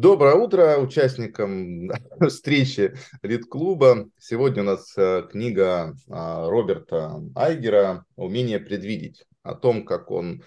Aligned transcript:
Доброе 0.00 0.36
утро 0.36 0.78
участникам 0.78 1.90
встречи 2.28 2.94
Лид-клуба. 3.22 4.08
Сегодня 4.16 4.62
у 4.62 4.66
нас 4.66 4.96
э, 4.96 5.24
книга 5.28 5.96
а, 6.08 6.48
Роберта 6.48 7.20
Айгера 7.34 8.04
«Умение 8.14 8.60
предвидеть». 8.60 9.24
О 9.42 9.56
том, 9.56 9.84
как 9.84 10.12
он, 10.12 10.44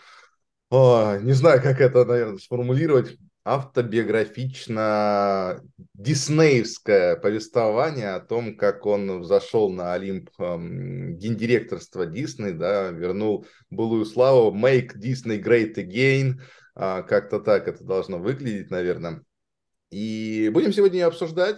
не 0.71 1.33
знаю, 1.33 1.61
как 1.61 1.81
это, 1.81 2.05
наверное, 2.05 2.37
сформулировать, 2.37 3.17
автобиографично 3.43 5.61
диснеевское 5.95 7.17
повествование 7.17 8.11
о 8.11 8.21
том, 8.21 8.55
как 8.55 8.85
он 8.85 9.19
взошел 9.19 9.69
на 9.69 9.91
Олимп 9.91 10.29
эм, 10.39 11.17
гендиректорства 11.17 12.05
Дисней, 12.05 12.53
да, 12.53 12.91
вернул 12.91 13.45
былую 13.69 14.05
славу 14.05 14.55
«Make 14.55 14.95
Disney 14.95 15.43
Great 15.43 15.75
Again», 15.75 16.39
а, 16.73 17.01
как-то 17.01 17.41
так 17.41 17.67
это 17.67 17.83
должно 17.83 18.17
выглядеть, 18.17 18.71
наверное. 18.71 19.25
И 19.91 20.49
будем 20.53 20.71
сегодня 20.71 21.05
обсуждать. 21.05 21.57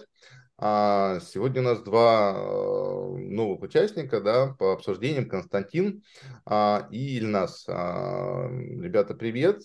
А, 0.58 1.20
сегодня 1.20 1.62
у 1.62 1.66
нас 1.66 1.84
два 1.84 2.34
э, 2.36 3.18
новых 3.18 3.62
участника 3.62 4.22
да, 4.22 4.56
по 4.58 4.74
обсуждениям. 4.74 5.30
Константин 5.30 6.02
а, 6.44 6.88
и 6.90 7.18
Ильнас. 7.18 7.66
А, 7.68 8.48
ребята, 8.50 9.14
привет. 9.14 9.62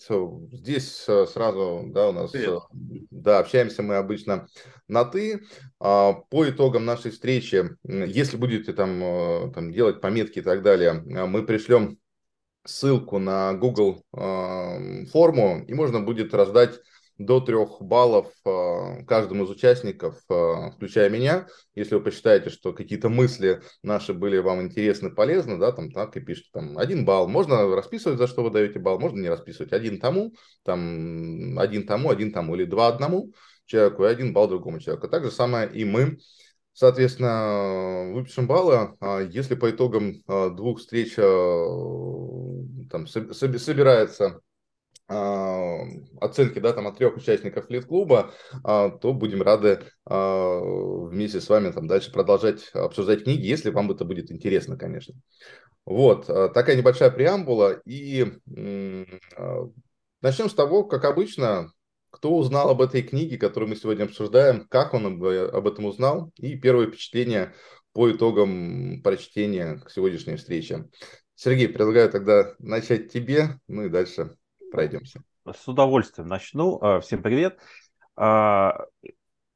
Здесь 0.51 1.03
э, 1.07 1.25
сразу 1.25 1.85
да, 1.87 2.09
у 2.09 2.11
нас 2.11 2.29
привет. 2.29 2.61
да, 3.09 3.39
общаемся 3.39 3.81
мы 3.81 3.95
обычно 3.95 4.47
на 4.87 5.03
«ты». 5.03 5.41
По 5.79 6.23
итогам 6.31 6.85
нашей 6.85 7.09
встречи, 7.09 7.69
если 7.83 8.37
будете 8.37 8.73
там, 8.73 9.01
э, 9.03 9.51
там 9.51 9.71
делать 9.71 10.01
пометки 10.01 10.39
и 10.39 10.43
так 10.43 10.61
далее, 10.61 10.93
мы 10.93 11.43
пришлем 11.43 11.97
ссылку 12.65 13.17
на 13.17 13.53
Google 13.53 14.03
форму, 14.11 15.63
и 15.65 15.73
можно 15.73 16.01
будет 16.01 16.35
раздать 16.35 16.79
до 17.19 17.41
трех 17.41 17.81
баллов 17.81 18.27
э, 18.45 19.03
каждому 19.05 19.43
из 19.43 19.49
участников, 19.49 20.17
э, 20.29 20.71
включая 20.73 21.09
меня. 21.09 21.47
Если 21.75 21.95
вы 21.95 22.01
посчитаете, 22.01 22.49
что 22.49 22.71
какие-то 22.71 23.09
мысли 23.09 23.61
наши 23.83 24.13
были 24.13 24.37
вам 24.37 24.61
интересны, 24.61 25.11
полезны, 25.11 25.57
да, 25.57 25.73
там 25.73 25.91
так 25.91 26.15
и 26.15 26.21
пишите, 26.21 26.49
там, 26.53 26.77
один 26.77 27.03
балл. 27.03 27.27
Можно 27.27 27.75
расписывать, 27.75 28.17
за 28.17 28.27
что 28.27 28.41
вы 28.41 28.51
даете 28.51 28.79
балл, 28.79 28.99
можно 28.99 29.19
не 29.19 29.29
расписывать. 29.29 29.73
Один 29.73 29.99
тому, 29.99 30.33
там, 30.63 31.59
один 31.59 31.85
тому, 31.85 32.09
один 32.09 32.31
тому, 32.31 32.55
или 32.55 32.63
два 32.63 32.87
одному 32.87 33.33
человеку 33.65 34.05
и 34.05 34.07
один 34.07 34.31
балл 34.31 34.47
другому 34.47 34.79
человеку. 34.79 35.09
Так 35.09 35.25
же 35.25 35.31
самое 35.31 35.69
и 35.69 35.83
мы. 35.83 36.19
Соответственно, 36.71 38.13
выпишем 38.13 38.47
баллы. 38.47 38.95
А 39.01 39.19
если 39.19 39.55
по 39.55 39.69
итогам 39.69 40.23
э, 40.25 40.49
двух 40.51 40.79
встреч 40.79 41.15
там 41.15 43.05
собирается 43.07 44.39
оценки 45.09 46.59
да, 46.59 46.73
там, 46.73 46.87
от 46.87 46.97
трех 46.97 47.17
участников 47.17 47.69
лид-клуба, 47.69 48.31
а, 48.63 48.89
то 48.89 49.11
будем 49.13 49.41
рады 49.41 49.79
а, 50.05 50.59
вместе 51.07 51.41
с 51.41 51.49
вами 51.49 51.71
там, 51.71 51.87
дальше 51.87 52.11
продолжать 52.11 52.69
обсуждать 52.73 53.23
книги, 53.23 53.47
если 53.47 53.71
вам 53.71 53.89
это 53.89 54.05
будет 54.05 54.31
интересно, 54.31 54.77
конечно. 54.77 55.15
Вот, 55.85 56.27
такая 56.27 56.75
небольшая 56.75 57.09
преамбула. 57.09 57.81
И 57.85 58.27
начнем 60.21 60.49
с 60.49 60.53
того, 60.53 60.83
как 60.83 61.05
обычно, 61.05 61.71
кто 62.11 62.35
узнал 62.37 62.69
об 62.69 62.81
этой 62.81 63.01
книге, 63.01 63.39
которую 63.39 63.69
мы 63.69 63.75
сегодня 63.75 64.03
обсуждаем, 64.03 64.67
как 64.69 64.93
он 64.93 65.07
об 65.07 65.67
этом 65.67 65.85
узнал, 65.85 66.31
и 66.37 66.55
первое 66.55 66.87
впечатление 66.87 67.55
по 67.93 68.11
итогам 68.11 69.01
прочтения 69.01 69.81
к 69.83 69.89
сегодняшней 69.89 70.35
встрече. 70.35 70.87
Сергей, 71.33 71.69
предлагаю 71.69 72.11
тогда 72.11 72.53
начать 72.59 73.11
тебе, 73.11 73.59
ну 73.67 73.85
и 73.85 73.89
дальше 73.89 74.35
пройдемся. 74.71 75.23
С 75.45 75.67
удовольствием 75.67 76.27
начну. 76.27 76.79
А, 76.81 76.99
всем 76.99 77.21
привет. 77.21 77.59
А, 78.15 78.85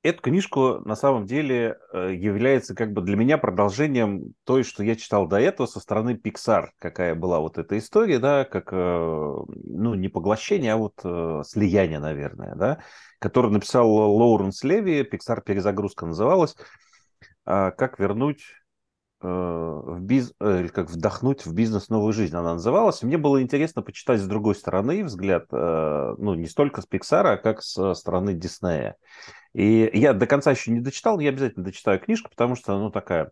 эту 0.03 0.21
книжку 0.21 0.79
на 0.85 0.95
самом 0.95 1.25
деле 1.25 1.77
э, 1.93 2.13
является 2.13 2.75
как 2.75 2.91
бы 2.91 3.01
для 3.01 3.15
меня 3.15 3.37
продолжением 3.37 4.33
той, 4.43 4.63
что 4.63 4.83
я 4.83 4.95
читал 4.95 5.27
до 5.27 5.39
этого 5.39 5.65
со 5.65 5.79
стороны 5.79 6.19
Pixar, 6.21 6.67
какая 6.77 7.15
была 7.15 7.39
вот 7.39 7.57
эта 7.57 7.77
история, 7.77 8.19
да, 8.19 8.43
как, 8.43 8.69
э, 8.73 8.75
ну, 8.75 9.93
не 9.93 10.09
поглощение, 10.09 10.73
а 10.73 10.77
вот 10.77 10.99
э, 11.03 11.41
слияние, 11.45 11.99
наверное, 11.99 12.55
да, 12.55 12.79
которую 13.19 13.53
написал 13.53 13.89
Лоуренс 13.89 14.63
Леви, 14.63 15.03
Pixar 15.03 15.41
перезагрузка 15.41 16.05
называлась, 16.05 16.55
а, 17.45 17.71
как 17.71 17.97
вернуть 17.99 18.43
в 19.23 19.99
биз... 20.01 20.33
Э, 20.39 20.67
как 20.69 20.89
вдохнуть 20.89 21.45
в 21.45 21.53
бизнес 21.53 21.89
новую 21.89 22.13
жизнь 22.13 22.35
она 22.35 22.53
называлась. 22.53 23.01
Мне 23.03 23.17
было 23.17 23.41
интересно 23.41 23.81
почитать 23.81 24.19
с 24.19 24.27
другой 24.27 24.55
стороны 24.55 25.03
взгляд, 25.03 25.45
э, 25.51 26.15
ну, 26.17 26.33
не 26.33 26.47
столько 26.47 26.81
с 26.81 26.87
Pixar, 26.87 27.25
а 27.25 27.37
как 27.37 27.63
с 27.63 27.93
стороны 27.95 28.33
Диснея. 28.33 28.95
И 29.53 29.89
я 29.93 30.13
до 30.13 30.27
конца 30.27 30.51
еще 30.51 30.71
не 30.71 30.81
дочитал, 30.81 31.15
но 31.15 31.23
я 31.23 31.29
обязательно 31.29 31.65
дочитаю 31.65 31.99
книжку, 31.99 32.29
потому 32.29 32.55
что, 32.55 32.77
ну, 32.77 32.89
такая, 32.89 33.31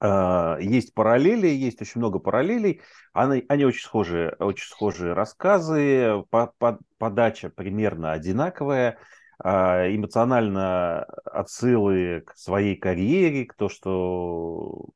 есть 0.00 0.94
параллели, 0.94 1.48
есть 1.48 1.80
очень 1.82 2.00
много 2.00 2.20
параллелей. 2.20 2.82
Они, 3.12 3.44
они 3.48 3.64
очень 3.64 3.82
схожие, 3.82 4.30
очень 4.38 4.68
схожие 4.68 5.12
рассказы, 5.12 6.24
по, 6.30 6.54
подача 6.98 7.50
примерно 7.50 8.12
одинаковая. 8.12 8.98
А, 9.40 9.86
эмоционально 9.88 11.04
отсылы 11.24 12.22
к 12.26 12.36
своей 12.36 12.76
карьере, 12.76 13.46
к 13.46 13.54
то, 13.54 13.68
что 13.68 14.86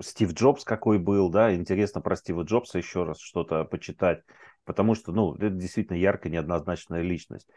Стив 0.00 0.32
Джобс 0.32 0.64
какой 0.64 0.98
был, 0.98 1.28
да, 1.28 1.54
интересно 1.54 2.00
про 2.00 2.16
Стива 2.16 2.42
Джобса 2.42 2.78
еще 2.78 3.04
раз 3.04 3.18
что-то 3.20 3.64
почитать, 3.64 4.22
потому 4.64 4.94
что, 4.94 5.12
ну, 5.12 5.34
это 5.34 5.50
действительно 5.50 5.96
яркая, 5.96 6.32
неоднозначная 6.32 7.02
личность. 7.02 7.48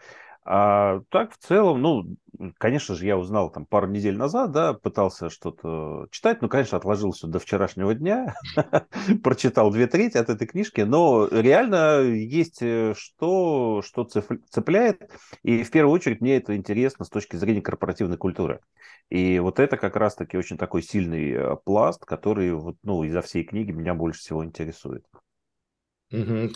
А 0.44 1.02
так, 1.10 1.34
в 1.34 1.38
целом, 1.38 1.82
ну, 1.82 2.18
конечно 2.58 2.96
же, 2.96 3.06
я 3.06 3.16
узнал 3.16 3.52
там 3.52 3.68
пару 3.68 3.88
недель 3.88 4.18
назад, 4.18 4.52
да, 4.52 4.74
пытался 4.74 5.30
что-то 5.30 6.08
читать, 6.10 6.42
ну, 6.42 6.50
конечно, 6.50 6.78
отложил 6.78 7.12
все 7.12 7.28
до 7.28 7.38
вчерашнего 7.38 7.94
дня, 7.94 8.34
прочитал 9.24 9.72
две 9.72 9.86
трети 9.86 10.18
от 10.18 10.30
этой 10.30 10.48
книжки, 10.48 10.82
но 10.82 11.28
реально 11.28 12.02
есть 12.02 12.62
э, 12.62 12.96
что, 12.98 13.84
что 13.86 14.06
цепляет, 14.06 15.12
и 15.44 15.62
в 15.62 15.70
первую 15.70 15.94
очередь 15.94 16.22
мне 16.22 16.38
это 16.38 16.56
интересно 16.56 17.06
с 17.06 17.10
точки 17.10 17.36
зрения 17.36 17.62
корпоративной 17.62 18.18
культуры. 18.18 18.62
И 19.10 19.38
вот 19.40 19.60
это 19.60 19.78
как 19.78 19.96
раз-таки 19.96 20.38
очень 20.38 20.58
такой 20.58 20.82
сильный 20.82 21.32
э, 21.34 21.56
пласт, 21.64 22.04
который 22.04 22.52
вот, 22.54 22.78
ну, 22.82 23.04
изо 23.04 23.22
всей 23.22 23.44
книги 23.44 23.72
меня 23.72 23.94
больше 23.94 24.22
всего 24.22 24.44
интересует. 24.44 25.06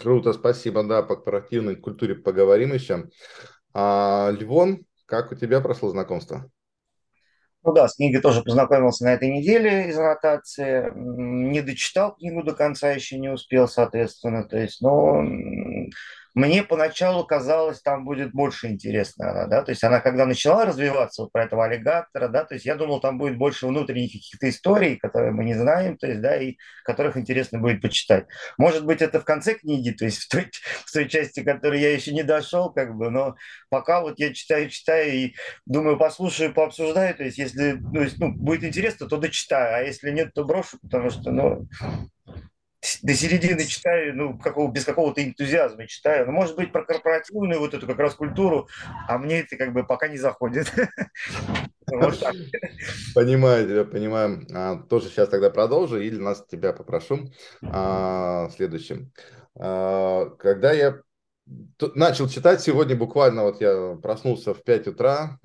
Круто, 0.01 0.33
спасибо. 0.33 0.83
Да, 0.83 1.01
по 1.01 1.15
корпоративной 1.15 1.75
культуре 1.75 2.15
поговорим 2.15 2.73
еще. 2.73 3.09
А, 3.77 4.31
Львон, 4.31 4.85
как 5.05 5.33
у 5.33 5.35
тебя 5.35 5.59
прошло 5.59 5.89
знакомство? 5.89 6.49
Ну 7.61 7.73
да, 7.73 7.89
с 7.89 7.95
книгой 7.97 8.21
тоже 8.21 8.41
познакомился 8.41 9.03
на 9.03 9.13
этой 9.13 9.29
неделе 9.29 9.89
из 9.89 9.97
аннотации. 9.97 10.93
Не 10.95 11.61
дочитал 11.61 12.15
книгу 12.15 12.41
до 12.41 12.53
конца, 12.53 12.91
еще 12.91 13.19
не 13.19 13.27
успел, 13.27 13.67
соответственно. 13.67 14.45
То 14.45 14.57
есть, 14.57 14.81
но 14.81 15.21
мне 16.35 16.63
поначалу 16.63 17.25
казалось, 17.25 17.81
там 17.81 18.03
будет 18.03 18.33
больше 18.33 18.67
интересно 18.67 19.31
она, 19.31 19.47
да, 19.47 19.63
то 19.63 19.71
есть 19.71 19.83
она 19.83 20.01
когда 20.01 20.25
начала 20.25 20.65
развиваться 20.65 21.23
вот 21.23 21.31
про 21.31 21.45
этого 21.45 21.65
аллигатора, 21.65 22.27
да, 22.27 22.43
то 22.43 22.55
есть 22.55 22.65
я 22.65 22.75
думал, 22.75 22.99
там 22.99 23.17
будет 23.17 23.37
больше 23.37 23.67
внутренних 23.67 24.11
каких-то 24.11 24.49
историй, 24.49 24.97
которые 24.97 25.31
мы 25.31 25.45
не 25.45 25.53
знаем, 25.53 25.97
то 25.97 26.07
есть, 26.07 26.21
да, 26.21 26.35
и 26.35 26.57
которых 26.83 27.15
интересно 27.15 27.59
будет 27.59 27.81
почитать. 27.81 28.25
Может 28.57 28.85
быть, 28.85 29.01
это 29.01 29.21
в 29.21 29.25
конце 29.25 29.55
книги, 29.55 29.91
то 29.91 30.03
есть 30.05 30.23
в 30.23 30.27
той, 30.27 30.51
в 30.85 30.91
той 30.91 31.07
части, 31.07 31.41
которой 31.41 31.79
я 31.79 31.93
еще 31.93 32.13
не 32.13 32.23
дошел, 32.23 32.71
как 32.71 32.95
бы, 32.95 33.09
но 33.09 33.35
пока 33.69 34.01
вот 34.01 34.19
я 34.19 34.33
читаю, 34.33 34.69
читаю 34.69 35.11
и 35.11 35.35
думаю, 35.65 35.97
послушаю, 35.97 36.53
пообсуждаю, 36.53 37.15
то 37.15 37.23
есть 37.23 37.37
если 37.37 37.79
ну, 37.79 38.05
ну, 38.17 38.33
будет 38.33 38.65
интересно, 38.65 39.07
то 39.07 39.17
дочитаю, 39.17 39.75
а 39.75 39.87
если 39.87 40.11
нет, 40.11 40.33
то 40.33 40.43
брошу, 40.43 40.77
потому 40.81 41.09
что, 41.09 41.31
ну, 41.31 41.67
до 43.01 43.13
середины 43.13 43.65
читаю, 43.65 44.15
ну, 44.15 44.37
какого, 44.37 44.71
без 44.71 44.85
какого-то 44.85 45.23
энтузиазма 45.23 45.87
читаю. 45.87 46.25
Ну, 46.25 46.31
может 46.31 46.55
быть, 46.55 46.71
про 46.71 46.83
корпоративную 46.83 47.59
вот 47.59 47.73
эту 47.73 47.87
как 47.87 47.99
раз 47.99 48.15
культуру, 48.15 48.67
а 49.07 49.17
мне 49.17 49.41
это 49.41 49.57
как 49.57 49.73
бы 49.73 49.85
пока 49.85 50.07
не 50.07 50.17
заходит. 50.17 50.71
Понимаю 53.13 53.67
тебя, 53.67 53.85
понимаю. 53.85 54.45
А, 54.53 54.77
тоже 54.89 55.09
сейчас 55.09 55.29
тогда 55.29 55.51
продолжу, 55.51 55.99
или 55.99 56.17
нас 56.17 56.43
тебя 56.49 56.73
попрошу 56.73 57.31
а, 57.61 58.49
следующим. 58.55 59.11
А, 59.55 60.25
когда 60.39 60.73
я 60.73 60.99
начал 61.93 62.27
читать 62.27 62.61
сегодня, 62.61 62.95
буквально 62.95 63.43
вот 63.43 63.61
я 63.61 63.97
проснулся 64.01 64.55
в 64.55 64.63
5 64.63 64.87
утра, 64.87 65.37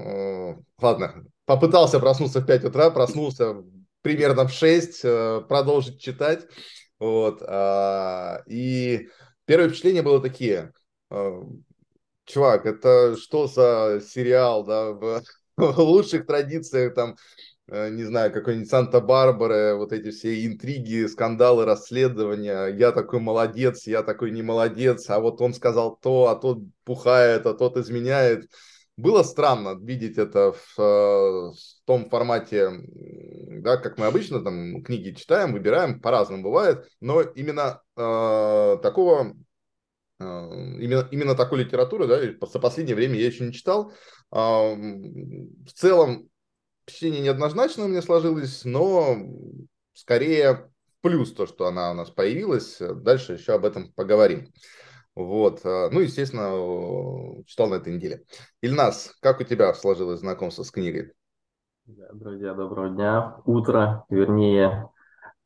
ладно, 0.81 1.27
попытался 1.45 2.01
проснуться 2.01 2.41
в 2.41 2.47
5 2.47 2.65
утра, 2.65 2.91
проснулся 2.91 3.57
примерно 4.03 4.47
в 4.47 4.53
6, 4.53 5.01
э, 5.05 5.43
продолжить 5.49 6.01
читать. 6.01 6.47
Вот. 7.01 7.43
А, 7.47 8.43
и 8.47 9.09
первое 9.47 9.69
впечатление 9.69 10.03
было 10.03 10.21
такие. 10.23 10.73
А, 11.11 11.43
чувак, 12.27 12.67
это 12.67 13.17
что 13.17 13.47
за 13.47 14.01
сериал, 14.07 14.65
да, 14.65 14.93
в, 14.93 15.23
в 15.57 15.79
лучших 15.81 16.27
традициях, 16.27 16.95
там, 16.95 17.17
э, 17.69 17.91
не 17.91 18.05
знаю, 18.05 18.33
какой-нибудь 18.33 18.69
Санта-Барбара, 18.69 19.77
вот 19.77 19.93
эти 19.93 20.11
все 20.11 20.47
интриги, 20.47 21.07
скандалы, 21.07 21.65
расследования, 21.65 22.67
я 22.67 22.93
такой 22.93 23.21
молодец, 23.21 23.87
я 23.87 24.03
такой 24.03 24.31
не 24.31 24.43
молодец, 24.43 25.09
а 25.11 25.21
вот 25.21 25.41
он 25.41 25.55
сказал 25.55 25.97
то, 25.97 26.29
а 26.29 26.37
тот 26.37 26.59
пухает, 26.85 27.47
а 27.47 27.55
тот 27.55 27.77
изменяет. 27.77 28.51
Было 29.01 29.23
странно 29.23 29.77
видеть 29.81 30.19
это 30.19 30.53
в, 30.53 30.77
в 30.77 31.55
том 31.85 32.09
формате, 32.09 32.71
да, 33.61 33.77
как 33.77 33.99
мы 33.99 34.07
обычно 34.07 34.43
там 34.43 34.83
книги 34.83 35.13
читаем, 35.13 35.53
выбираем, 35.53 36.01
по-разному 36.01 36.43
бывает, 36.43 36.89
но 37.01 37.21
именно 37.23 37.83
э, 37.97 38.77
такого 38.83 39.35
именно, 40.21 41.09
именно 41.11 41.35
такой 41.35 41.61
литературы, 41.61 42.07
да, 42.07 42.47
за 42.47 42.59
последнее 42.59 42.95
время 42.95 43.19
я 43.19 43.27
еще 43.27 43.47
не 43.47 43.53
читал. 43.53 43.93
В 44.31 45.73
целом, 45.75 46.29
впечатление 46.83 47.23
неоднозначно 47.23 47.85
у 47.85 47.89
меня 47.89 48.03
сложилось, 48.03 48.65
но 48.65 49.17
скорее 49.95 50.71
плюс 51.01 51.33
то, 51.33 51.47
что 51.47 51.67
она 51.67 51.91
у 51.93 51.95
нас 51.95 52.11
появилась. 52.11 52.79
Дальше 52.81 53.35
еще 53.35 53.55
об 53.55 53.65
этом 53.65 53.93
поговорим. 53.93 54.53
Вот. 55.15 55.63
Ну, 55.65 56.01
естественно, 56.01 57.45
читал 57.47 57.69
на 57.69 57.75
этой 57.75 57.95
неделе. 57.95 58.25
Ильнас, 58.63 59.15
как 59.21 59.41
у 59.41 59.45
тебя 59.45 59.75
сложилось 59.75 60.21
знакомство 60.21 60.63
с 60.63 60.71
книгой? 60.71 61.13
Друзья, 61.85 62.55
доброго 62.55 62.89
дня. 62.91 63.37
Утро, 63.45 64.05
вернее. 64.09 64.89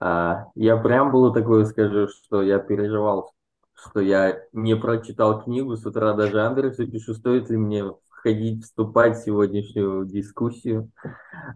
А, 0.00 0.46
я 0.54 0.76
прям 0.76 1.10
было 1.10 1.32
такое 1.32 1.64
скажу, 1.64 2.08
что 2.08 2.42
я 2.42 2.58
переживал 2.58 3.34
что 3.74 4.00
я 4.00 4.40
не 4.52 4.76
прочитал 4.76 5.42
книгу, 5.42 5.76
с 5.76 5.84
утра 5.84 6.14
даже 6.14 6.40
Андресу 6.40 6.86
пишу, 6.86 7.14
стоит 7.14 7.50
ли 7.50 7.56
мне 7.56 7.84
входить, 8.10 8.64
вступать 8.64 9.18
в 9.18 9.24
сегодняшнюю 9.24 10.06
дискуссию. 10.06 10.90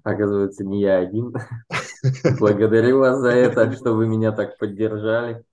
Оказывается, 0.03 0.65
не 0.65 0.81
я 0.81 0.99
один. 0.99 1.35
Благодарю 2.39 2.99
вас 2.99 3.19
за 3.19 3.31
это, 3.31 3.73
что 3.73 3.93
вы 3.95 4.07
меня 4.07 4.33
так 4.33 4.59
поддержали. 4.59 5.45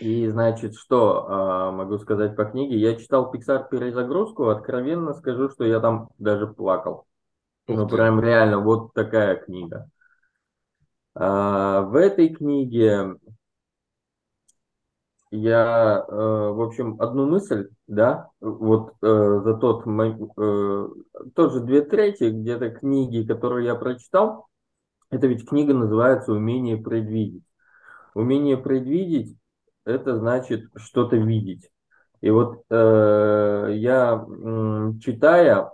И, 0.00 0.28
значит, 0.28 0.74
что 0.74 1.26
а, 1.28 1.72
могу 1.72 1.98
сказать 1.98 2.36
по 2.36 2.44
книге? 2.44 2.78
Я 2.78 2.96
читал 2.96 3.32
Pixar 3.32 3.68
перезагрузку, 3.70 4.48
откровенно 4.48 5.14
скажу, 5.14 5.48
что 5.50 5.64
я 5.64 5.80
там 5.80 6.08
даже 6.18 6.46
плакал. 6.46 7.06
Ну, 7.68 7.88
прям 7.88 8.20
реально, 8.20 8.58
вот 8.58 8.92
такая 8.92 9.36
книга. 9.36 9.88
А, 11.14 11.82
в 11.82 11.96
этой 11.96 12.28
книге 12.30 13.16
я, 15.34 16.04
э, 16.06 16.12
в 16.12 16.60
общем, 16.60 17.00
одну 17.00 17.26
мысль, 17.26 17.70
да, 17.86 18.28
вот 18.40 18.92
э, 19.00 19.40
за 19.42 19.54
тот, 19.54 19.86
э, 19.86 20.88
тоже 21.34 21.60
две 21.60 21.80
трети 21.80 22.24
где-то 22.24 22.68
книги, 22.68 23.26
которые 23.26 23.66
я 23.66 23.74
прочитал, 23.74 24.46
это 25.08 25.26
ведь 25.26 25.48
книга 25.48 25.72
называется 25.72 26.32
«Умение 26.32 26.76
предвидеть». 26.76 27.44
Умение 28.14 28.58
предвидеть– 28.58 29.34
это 29.84 30.18
значит 30.18 30.70
что-то 30.76 31.16
видеть. 31.16 31.70
И 32.20 32.30
вот 32.30 32.64
э, 32.70 33.68
я, 33.74 34.24
читая, 35.00 35.72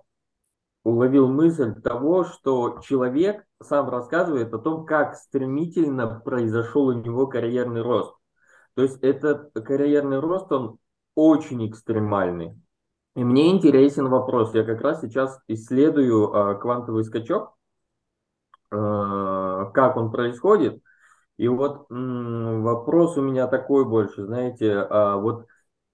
уловил 0.83 1.29
мысль 1.29 1.75
того, 1.81 2.25
что 2.25 2.81
человек 2.83 3.45
сам 3.63 3.89
рассказывает 3.91 4.53
о 4.55 4.59
том, 4.59 4.87
как 4.87 5.17
стремительно 5.17 6.21
произошел 6.21 6.87
у 6.87 6.93
него 6.93 7.27
карьерный 7.27 7.83
рост. 7.83 8.15
То 8.75 8.83
есть 8.83 8.99
этот 9.03 9.53
карьерный 9.53 10.21
рост, 10.21 10.51
он 10.53 10.79
очень 11.15 11.69
экстремальный. 11.69 12.59
И 13.17 13.25
мне 13.25 13.51
интересен 13.51 14.09
вопрос. 14.09 14.55
Я 14.55 14.65
как 14.65 14.81
раз 14.81 15.01
сейчас 15.01 15.39
исследую 15.49 16.33
э, 16.33 16.59
квантовый 16.61 17.03
скачок, 17.05 17.57
э, 18.71 18.77
как 19.75 19.97
он 19.97 20.13
происходит. 20.13 20.81
И 21.39 21.47
вот 21.49 21.87
вопрос 21.89 23.17
у 23.17 23.23
меня 23.23 23.47
такой 23.47 23.85
больше, 23.85 24.27
знаете, 24.27 24.67
э, 24.67 25.15
вот 25.15 25.47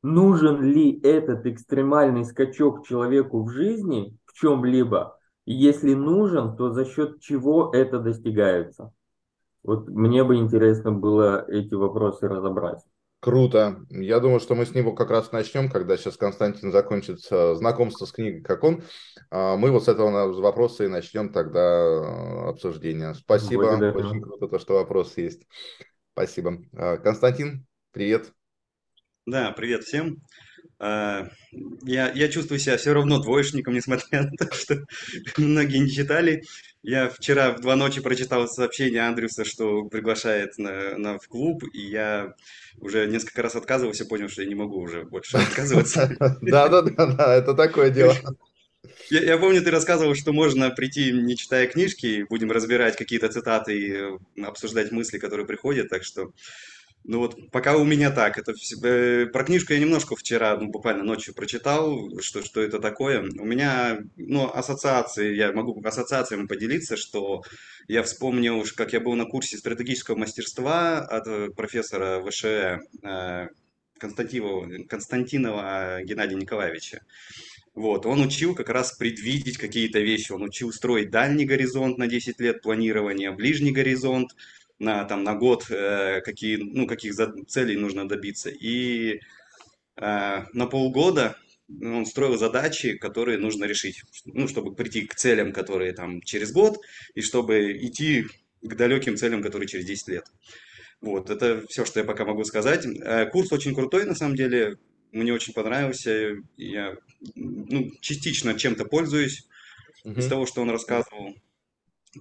нужен 0.02 0.62
ли 0.62 0.98
этот 1.02 1.46
экстремальный 1.46 2.24
скачок 2.24 2.86
человеку 2.86 3.44
в 3.44 3.50
жизни 3.50 4.16
в 4.24 4.32
чем-либо? 4.34 5.18
Если 5.44 5.92
нужен, 5.94 6.56
то 6.56 6.70
за 6.70 6.86
счет 6.86 7.20
чего 7.20 7.70
это 7.74 8.00
достигается? 8.00 8.92
Вот 9.62 9.88
мне 9.88 10.24
бы 10.24 10.36
интересно 10.36 10.92
было 10.92 11.44
эти 11.46 11.74
вопросы 11.74 12.26
разобрать. 12.26 12.80
Круто. 13.24 13.86
Я 13.88 14.20
думаю, 14.20 14.38
что 14.38 14.54
мы 14.54 14.66
с 14.66 14.74
него 14.74 14.92
как 14.92 15.08
раз 15.08 15.32
начнем, 15.32 15.70
когда 15.70 15.96
сейчас 15.96 16.18
Константин 16.18 16.70
закончит 16.70 17.20
знакомство 17.20 18.04
с 18.04 18.12
книгой, 18.12 18.42
как 18.42 18.62
он. 18.62 18.82
А, 19.30 19.56
мы 19.56 19.70
вот 19.70 19.82
с 19.82 19.88
этого 19.88 20.30
вопроса 20.42 20.84
и 20.84 20.88
начнем 20.88 21.32
тогда 21.32 21.58
э, 21.58 22.50
обсуждение. 22.50 23.14
Спасибо. 23.14 23.78
Благодарю. 23.78 24.10
Очень 24.10 24.20
круто, 24.20 24.46
то, 24.46 24.58
что 24.58 24.74
вопрос 24.74 25.16
есть. 25.16 25.46
Спасибо. 26.12 26.58
А, 26.74 26.98
Константин, 26.98 27.64
привет. 27.92 28.30
Да, 29.24 29.52
привет 29.52 29.84
всем. 29.84 30.18
А, 30.78 31.26
я, 31.82 32.12
я 32.12 32.28
чувствую 32.28 32.58
себя 32.58 32.76
все 32.76 32.92
равно 32.92 33.22
двоечником, 33.22 33.72
несмотря 33.72 34.24
на 34.24 34.32
то, 34.32 34.54
что 34.54 34.84
многие 35.38 35.78
не 35.78 35.88
читали. 35.88 36.42
Я 36.86 37.08
вчера 37.08 37.52
в 37.52 37.62
два 37.62 37.76
ночи 37.76 38.02
прочитал 38.02 38.46
сообщение 38.46 39.08
Андрюса, 39.08 39.46
что 39.46 39.84
приглашает 39.84 40.58
на, 40.58 40.98
на, 40.98 41.18
в 41.18 41.26
клуб, 41.28 41.64
и 41.72 41.80
я 41.80 42.34
уже 42.78 43.06
несколько 43.06 43.40
раз 43.40 43.56
отказывался, 43.56 44.04
понял, 44.04 44.28
что 44.28 44.42
я 44.42 44.48
не 44.48 44.54
могу 44.54 44.78
уже 44.80 45.04
больше 45.04 45.38
отказываться. 45.38 46.14
Да-да-да, 46.42 47.36
это 47.36 47.54
такое 47.54 47.88
дело. 47.88 48.14
Я, 49.08 49.22
я 49.22 49.38
помню, 49.38 49.62
ты 49.62 49.70
рассказывал, 49.70 50.14
что 50.14 50.34
можно 50.34 50.68
прийти, 50.68 51.10
не 51.10 51.38
читая 51.38 51.68
книжки, 51.68 52.26
будем 52.28 52.50
разбирать 52.50 52.96
какие-то 52.96 53.30
цитаты 53.30 53.78
и 53.78 53.92
э, 53.92 54.18
обсуждать 54.44 54.92
мысли, 54.92 55.16
которые 55.16 55.46
приходят, 55.46 55.88
так 55.88 56.04
что 56.04 56.32
ну 57.04 57.18
вот 57.18 57.50
пока 57.50 57.76
у 57.76 57.84
меня 57.84 58.10
так. 58.10 58.38
Это 58.38 58.54
э, 58.82 59.26
про 59.26 59.44
книжку 59.44 59.74
я 59.74 59.78
немножко 59.78 60.16
вчера, 60.16 60.56
ну, 60.56 60.68
буквально 60.68 61.04
ночью 61.04 61.34
прочитал, 61.34 62.10
что, 62.20 62.42
что 62.42 62.62
это 62.62 62.78
такое. 62.78 63.20
У 63.20 63.44
меня, 63.44 63.98
ну, 64.16 64.50
ассоциации, 64.50 65.34
я 65.34 65.52
могу 65.52 65.80
ассоциациями 65.84 66.46
поделиться, 66.46 66.96
что 66.96 67.42
я 67.88 68.02
вспомнил, 68.02 68.64
как 68.74 68.94
я 68.94 69.00
был 69.00 69.14
на 69.14 69.26
курсе 69.26 69.58
стратегического 69.58 70.16
мастерства 70.16 71.00
от 71.00 71.26
э, 71.26 71.50
профессора 71.50 72.24
ВШЭ 72.24 72.80
э, 73.02 73.48
Константинова, 73.98 74.84
Константинова 74.88 76.02
Геннадия 76.02 76.36
Николаевича. 76.36 77.02
Вот, 77.74 78.06
он 78.06 78.22
учил 78.22 78.54
как 78.54 78.70
раз 78.70 78.92
предвидеть 78.92 79.58
какие-то 79.58 79.98
вещи, 79.98 80.32
он 80.32 80.44
учил 80.44 80.72
строить 80.72 81.10
дальний 81.10 81.44
горизонт 81.44 81.98
на 81.98 82.06
10 82.06 82.40
лет 82.40 82.62
планирования, 82.62 83.32
ближний 83.32 83.72
горизонт, 83.72 84.30
на, 84.84 85.04
там, 85.04 85.24
на 85.24 85.34
год, 85.34 85.66
э, 85.70 86.20
какие, 86.20 86.56
ну, 86.56 86.86
каких 86.86 87.14
целей 87.48 87.76
нужно 87.76 88.08
добиться. 88.08 88.50
И 88.50 89.20
э, 89.96 90.44
на 90.52 90.66
полгода 90.66 91.36
он 91.68 92.06
строил 92.06 92.36
задачи, 92.36 92.96
которые 92.96 93.38
нужно 93.38 93.64
решить, 93.64 94.02
ну, 94.24 94.46
чтобы 94.46 94.74
прийти 94.74 95.06
к 95.06 95.14
целям, 95.14 95.52
которые 95.52 95.92
там 95.92 96.20
через 96.20 96.52
год, 96.52 96.78
и 97.14 97.22
чтобы 97.22 97.72
идти 97.72 98.26
к 98.62 98.76
далеким 98.76 99.16
целям, 99.16 99.42
которые 99.42 99.66
через 99.66 99.86
10 99.86 100.08
лет. 100.08 100.24
Вот, 101.00 101.30
это 101.30 101.66
все, 101.68 101.84
что 101.84 102.00
я 102.00 102.06
пока 102.06 102.24
могу 102.24 102.44
сказать. 102.44 102.86
Э, 102.86 103.26
курс 103.26 103.52
очень 103.52 103.74
крутой, 103.74 104.04
на 104.04 104.14
самом 104.14 104.36
деле, 104.36 104.76
мне 105.12 105.32
очень 105.32 105.54
понравился. 105.54 106.36
Я 106.56 106.96
ну, 107.34 107.90
частично 108.00 108.58
чем-то 108.58 108.84
пользуюсь 108.84 109.46
mm-hmm. 110.04 110.18
из 110.18 110.28
того, 110.28 110.46
что 110.46 110.60
он 110.62 110.70
рассказывал. 110.70 111.34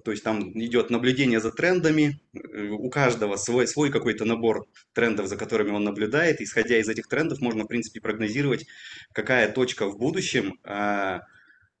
То 0.00 0.10
есть 0.10 0.22
там 0.24 0.50
идет 0.58 0.90
наблюдение 0.90 1.40
за 1.40 1.50
трендами, 1.50 2.20
э, 2.32 2.68
у 2.68 2.88
каждого 2.90 3.36
свой, 3.36 3.66
свой 3.66 3.90
какой-то 3.90 4.24
набор 4.24 4.66
трендов, 4.92 5.28
за 5.28 5.36
которыми 5.36 5.70
он 5.70 5.84
наблюдает. 5.84 6.40
Исходя 6.40 6.78
из 6.78 6.88
этих 6.88 7.08
трендов, 7.08 7.40
можно, 7.40 7.64
в 7.64 7.68
принципе, 7.68 8.00
прогнозировать, 8.00 8.66
какая 9.12 9.52
точка 9.52 9.86
в 9.86 9.98
будущем 9.98 10.58
а, 10.64 11.20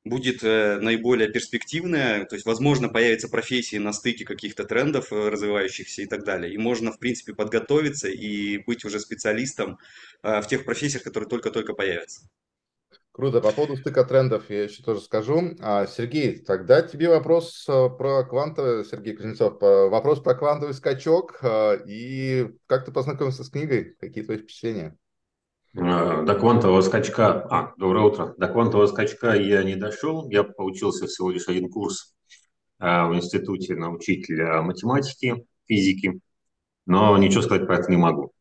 будет 0.04 0.44
э, 0.44 0.78
наиболее 0.80 1.30
перспективная, 1.30 2.26
то 2.26 2.36
есть, 2.36 2.44
возможно, 2.44 2.88
появятся 2.88 3.28
профессии 3.28 3.76
на 3.76 3.92
стыке 3.92 4.24
каких-то 4.24 4.64
трендов 4.64 5.12
э, 5.12 5.28
развивающихся 5.28 6.02
и 6.02 6.06
так 6.06 6.24
далее. 6.24 6.52
И 6.52 6.58
можно, 6.58 6.92
в 6.92 6.98
принципе, 6.98 7.34
подготовиться 7.34 8.08
и 8.08 8.58
быть 8.58 8.84
уже 8.84 9.00
специалистом 9.00 9.78
а, 10.22 10.42
в 10.42 10.48
тех 10.48 10.64
профессиях, 10.64 11.02
которые 11.02 11.28
только-только 11.28 11.72
появятся. 11.72 12.28
Круто. 13.14 13.40
По 13.40 13.52
поводу 13.52 13.76
стыка 13.76 14.02
трендов 14.02 14.50
я 14.50 14.64
еще 14.64 14.82
тоже 14.82 15.00
скажу. 15.00 15.40
А, 15.60 15.86
Сергей, 15.86 16.40
тогда 16.40 16.82
тебе 16.82 17.08
вопрос 17.08 17.64
э, 17.68 17.88
про 17.96 18.24
квантовый, 18.24 18.84
Сергей 18.84 19.14
Кузнецов, 19.14 19.60
вопрос 19.60 20.18
про 20.18 20.34
квантовый 20.34 20.74
скачок 20.74 21.38
э, 21.40 21.84
и 21.86 22.48
как 22.66 22.84
ты 22.84 22.90
познакомился 22.90 23.44
с 23.44 23.50
книгой, 23.50 23.94
какие 24.00 24.24
твои 24.24 24.38
впечатления? 24.38 24.96
Э, 25.76 26.24
до 26.24 26.34
квантового 26.34 26.80
скачка, 26.80 27.46
а, 27.48 27.72
доброе 27.76 28.04
утро. 28.04 28.34
До 28.36 28.48
квантового 28.48 28.88
скачка 28.88 29.34
я 29.34 29.62
не 29.62 29.76
дошел, 29.76 30.28
я 30.28 30.42
поучился 30.42 31.06
всего 31.06 31.30
лишь 31.30 31.46
один 31.46 31.70
курс 31.70 32.16
в 32.80 33.14
институте 33.14 33.76
на 33.76 33.92
учителя 33.92 34.60
математики, 34.60 35.46
физики, 35.68 36.20
но 36.84 37.16
ничего 37.16 37.42
сказать 37.42 37.66
про 37.68 37.78
это 37.78 37.92
не 37.92 37.96
могу. 37.96 38.33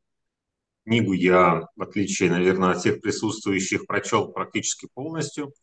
Книгу 0.85 1.13
я, 1.13 1.67
в 1.75 1.81
отличие, 1.81 2.29
наверное, 2.29 2.71
от 2.71 2.79
всех 2.79 3.01
присутствующих, 3.01 3.85
прочел 3.85 4.31
практически 4.31 4.87
полностью. 4.93 5.53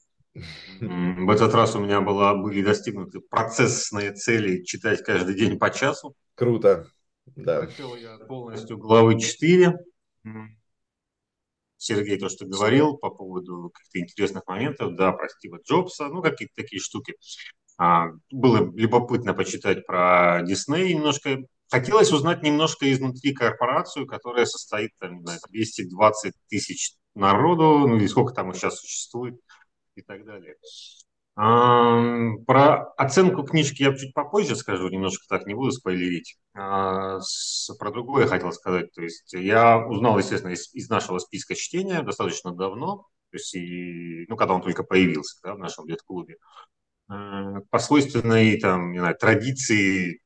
В 0.80 1.30
этот 1.30 1.54
раз 1.54 1.74
у 1.74 1.80
меня 1.80 2.00
была, 2.00 2.34
были 2.34 2.62
достигнуты 2.62 3.20
процессные 3.20 4.12
цели 4.12 4.62
читать 4.62 5.02
каждый 5.04 5.34
день 5.34 5.58
по 5.58 5.70
часу. 5.70 6.14
Круто. 6.34 6.86
Да. 7.36 7.62
Прочел 7.62 7.96
я 7.96 8.16
полностью 8.18 8.78
главы 8.78 9.20
4. 9.20 9.76
Сергей, 11.76 12.18
то, 12.18 12.28
что 12.28 12.46
говорил 12.46 12.98
по 12.98 13.10
поводу 13.10 13.70
каких-то 13.70 13.98
интересных 14.00 14.46
моментов, 14.46 14.96
да, 14.96 15.12
про 15.12 15.28
Стива 15.30 15.58
Джобса, 15.66 16.08
ну, 16.08 16.20
какие-то 16.20 16.52
такие 16.54 16.78
штуки. 16.78 17.14
А, 17.78 18.08
было 18.30 18.70
любопытно 18.76 19.32
почитать 19.32 19.86
про 19.86 20.42
Дисней 20.42 20.92
немножко. 20.92 21.38
Хотелось 21.70 22.12
узнать 22.12 22.42
немножко 22.42 22.90
изнутри 22.92 23.32
корпорацию, 23.32 24.06
которая 24.06 24.44
состоит, 24.44 24.90
там, 24.98 25.18
не 25.18 25.22
знаю, 25.22 25.38
220 25.48 26.34
тысяч 26.48 26.94
народу, 27.14 27.86
ну 27.86 27.96
или 27.96 28.06
сколько 28.06 28.34
там 28.34 28.52
сейчас 28.54 28.80
существует 28.80 29.40
и 29.94 30.02
так 30.02 30.24
далее. 30.24 30.56
Про 31.36 32.92
оценку 32.96 33.44
книжки 33.44 33.82
я 33.82 33.96
чуть 33.96 34.12
попозже 34.12 34.56
скажу, 34.56 34.88
немножко 34.88 35.24
так 35.28 35.46
не 35.46 35.54
буду 35.54 35.70
спойлерить. 35.70 36.36
А, 36.54 37.18
про 37.78 37.90
другое 37.90 38.26
хотел 38.26 38.52
сказать. 38.52 38.92
То 38.92 39.02
есть 39.02 39.32
я 39.32 39.78
узнал, 39.78 40.18
естественно, 40.18 40.52
из, 40.52 40.74
из 40.74 40.90
нашего 40.90 41.18
списка 41.18 41.54
чтения 41.54 42.02
достаточно 42.02 42.52
давно, 42.52 43.06
то 43.30 43.36
есть 43.36 43.54
и, 43.54 44.26
ну, 44.28 44.36
когда 44.36 44.54
он 44.54 44.62
только 44.62 44.82
появился 44.82 45.38
да, 45.42 45.54
в 45.54 45.58
нашем 45.58 45.86
лет-клубе. 45.86 46.36
По 47.06 47.78
свойственной 47.78 48.58
там, 48.58 48.92
не 48.92 48.98
знаю, 48.98 49.16
традиции, 49.16 50.20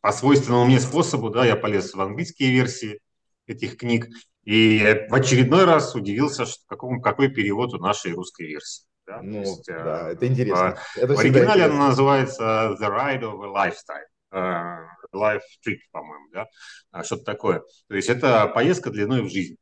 по 0.00 0.12
свойственному 0.12 0.64
мне 0.66 0.80
способу, 0.80 1.30
да, 1.30 1.44
я 1.44 1.56
полез 1.56 1.94
в 1.94 2.00
английские 2.00 2.50
версии 2.50 3.00
этих 3.46 3.76
книг, 3.76 4.08
и 4.44 5.06
в 5.08 5.14
очередной 5.14 5.64
раз 5.64 5.94
удивился, 5.94 6.46
что 6.46 6.62
каком, 6.66 7.02
какой 7.02 7.28
перевод 7.28 7.74
у 7.74 7.78
нашей 7.78 8.12
русской 8.12 8.46
версии. 8.46 8.84
Да? 9.06 9.20
Ну, 9.22 9.40
есть, 9.40 9.66
да, 9.66 10.08
э, 10.08 10.12
это 10.12 10.26
интересно. 10.26 10.76
В, 10.76 10.98
это 10.98 11.14
в 11.14 11.18
оригинале 11.18 11.50
интересно. 11.50 11.74
она 11.74 11.88
называется 11.88 12.76
The 12.80 12.88
Ride 12.88 13.22
of 13.22 13.44
a 13.44 13.68
Lifetime. 13.68 14.06
Uh, 14.32 14.86
Life 15.12 15.40
Trip, 15.66 15.78
по-моему, 15.90 16.28
да, 16.32 16.46
а, 16.92 17.02
что-то 17.02 17.24
такое. 17.24 17.62
То 17.88 17.96
есть 17.96 18.08
это 18.08 18.46
поездка 18.46 18.90
длиной 18.90 19.22
в 19.22 19.28
жизнь. 19.28 19.56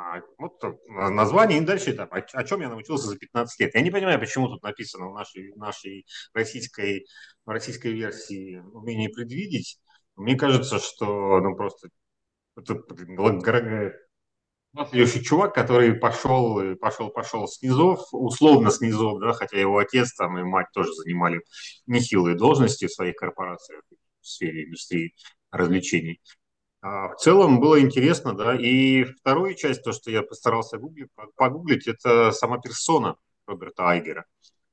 А, 0.00 0.22
вот 0.38 0.62
название 0.88 1.58
и 1.58 1.64
дальше 1.64 1.92
там, 1.92 2.08
о, 2.10 2.44
чем 2.44 2.60
я 2.60 2.68
научился 2.68 3.08
за 3.08 3.18
15 3.18 3.60
лет. 3.60 3.74
Я 3.74 3.80
не 3.82 3.90
понимаю, 3.90 4.18
почему 4.18 4.48
тут 4.48 4.62
написано 4.62 5.10
в 5.10 5.14
нашей, 5.14 5.52
нашей 5.56 6.06
российской, 6.32 7.06
российской 7.44 7.92
версии 7.92 8.56
умение 8.72 9.10
предвидеть. 9.10 9.78
Мне 10.16 10.36
кажется, 10.36 10.78
что 10.78 11.40
ну, 11.40 11.54
просто 11.54 11.88
это 12.56 12.82
Следующий 14.88 15.22
чувак, 15.24 15.52
который 15.52 15.94
пошел, 15.94 16.76
пошел, 16.76 17.10
пошел 17.10 17.48
с 17.48 17.60
низов, 17.60 18.06
условно 18.12 18.70
с 18.70 18.80
низов, 18.80 19.20
да, 19.20 19.32
хотя 19.32 19.58
его 19.58 19.78
отец 19.78 20.14
там 20.14 20.38
и 20.38 20.44
мать 20.44 20.68
тоже 20.72 20.92
занимали 20.94 21.40
нехилые 21.86 22.36
должности 22.36 22.86
в 22.86 22.92
своих 22.92 23.16
корпорациях 23.16 23.82
в 24.20 24.26
сфере 24.26 24.66
индустрии 24.66 25.14
развлечений. 25.50 26.20
А 26.82 27.08
в 27.08 27.16
целом 27.16 27.60
было 27.60 27.80
интересно, 27.80 28.34
да. 28.34 28.56
И 28.56 29.04
вторую 29.04 29.54
часть, 29.54 29.82
то, 29.82 29.92
что 29.92 30.10
я 30.10 30.22
постарался 30.22 30.78
гуглить, 30.78 31.08
погуглить, 31.36 31.86
это 31.86 32.32
сама 32.32 32.58
персона 32.58 33.16
Роберта 33.46 33.88
Айгера. 33.88 34.24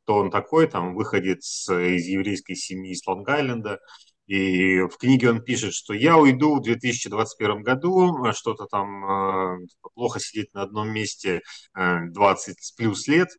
То 0.05 0.15
он 0.15 0.31
такой, 0.31 0.67
там, 0.67 0.95
выходец 0.95 1.67
из 1.69 2.05
еврейской 2.05 2.55
семьи 2.55 2.93
из 2.93 3.05
Лонг-Айленда, 3.05 3.79
и 4.27 4.81
в 4.81 4.97
книге 4.97 5.29
он 5.29 5.41
пишет, 5.41 5.73
что 5.73 5.93
я 5.93 6.17
уйду 6.17 6.55
в 6.55 6.61
2021 6.61 7.63
году, 7.63 8.25
а 8.25 8.33
что-то 8.33 8.65
там 8.65 9.05
э, 9.05 9.67
плохо 9.95 10.19
сидеть 10.19 10.53
на 10.53 10.63
одном 10.63 10.89
месте 10.89 11.41
20 11.73 12.49
э, 12.49 12.75
плюс 12.77 13.07
лет. 13.07 13.29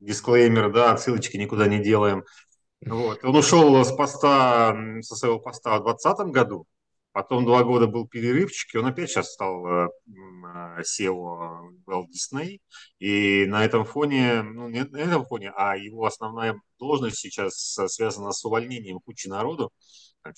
Дисклеймер, 0.00 0.72
да, 0.72 0.96
ссылочки 0.96 1.36
никуда 1.36 1.68
не 1.68 1.78
делаем. 1.78 2.24
Вот. 2.84 3.24
Он 3.24 3.36
ушел 3.36 3.84
с 3.84 3.92
поста, 3.92 4.76
со 5.02 5.14
своего 5.14 5.38
поста 5.38 5.78
в 5.78 5.84
2020 5.84 6.32
году, 6.32 6.66
потом 7.12 7.44
два 7.44 7.62
года 7.64 7.86
был 7.86 8.08
перерывчик, 8.08 8.74
и 8.74 8.78
он 8.78 8.86
опять 8.86 9.10
сейчас 9.10 9.32
стал 9.32 9.66
э, 9.66 9.88
SEO 10.80 11.74
Walt 11.86 12.06
Disney. 12.08 12.60
И 12.98 13.46
на 13.46 13.64
этом 13.64 13.84
фоне, 13.84 14.42
ну 14.42 14.68
не 14.68 14.84
на 14.84 14.98
этом 14.98 15.26
фоне, 15.26 15.52
а 15.54 15.76
его 15.76 16.06
основная 16.06 16.60
должность 16.78 17.18
сейчас 17.18 17.54
связана 17.88 18.32
с 18.32 18.44
увольнением 18.44 19.00
кучи 19.00 19.28
народу. 19.28 19.70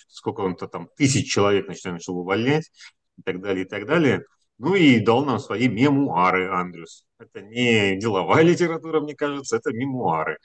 Сколько 0.09 0.41
он-то 0.41 0.67
там, 0.67 0.89
тысяч 0.97 1.31
человек 1.33 1.69
начинает 1.69 2.01
начал 2.01 2.19
увольнять 2.19 2.71
и 3.19 3.23
так 3.23 3.41
далее, 3.41 3.65
и 3.65 3.69
так 3.69 3.87
далее. 3.87 4.25
Ну 4.59 4.75
и 4.75 5.01
дал 5.01 5.25
нам 5.25 5.39
свои 5.39 5.69
мемуары, 5.69 6.49
Андрюс. 6.49 7.07
Это 7.19 7.43
не 7.43 7.97
деловая 7.99 8.43
литература, 8.43 9.01
мне 9.01 9.15
кажется, 9.15 9.57
это 9.57 9.73
мемуары, 9.73 10.39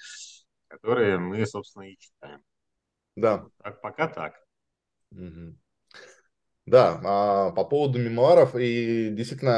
которые 0.67 1.19
мы, 1.19 1.45
собственно, 1.45 1.83
и 1.83 1.97
читаем. 1.97 2.41
Да. 3.15 3.45
Так, 3.63 3.81
пока 3.81 4.07
так. 4.07 4.33
Угу. 5.11 5.55
Да, 6.69 7.01
а, 7.03 7.49
по 7.51 7.65
поводу 7.65 7.97
мемуаров, 7.97 8.55
и 8.55 9.09
действительно, 9.09 9.53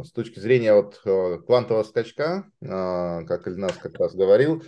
а, 0.00 0.02
с 0.04 0.10
точки 0.10 0.40
зрения 0.40 0.74
вот 0.74 1.00
а, 1.04 1.38
квантового 1.38 1.84
скачка, 1.84 2.50
как 2.60 3.46
Ильнас 3.46 3.76
как 3.76 3.96
раз 4.00 4.16
говорил, 4.16 4.64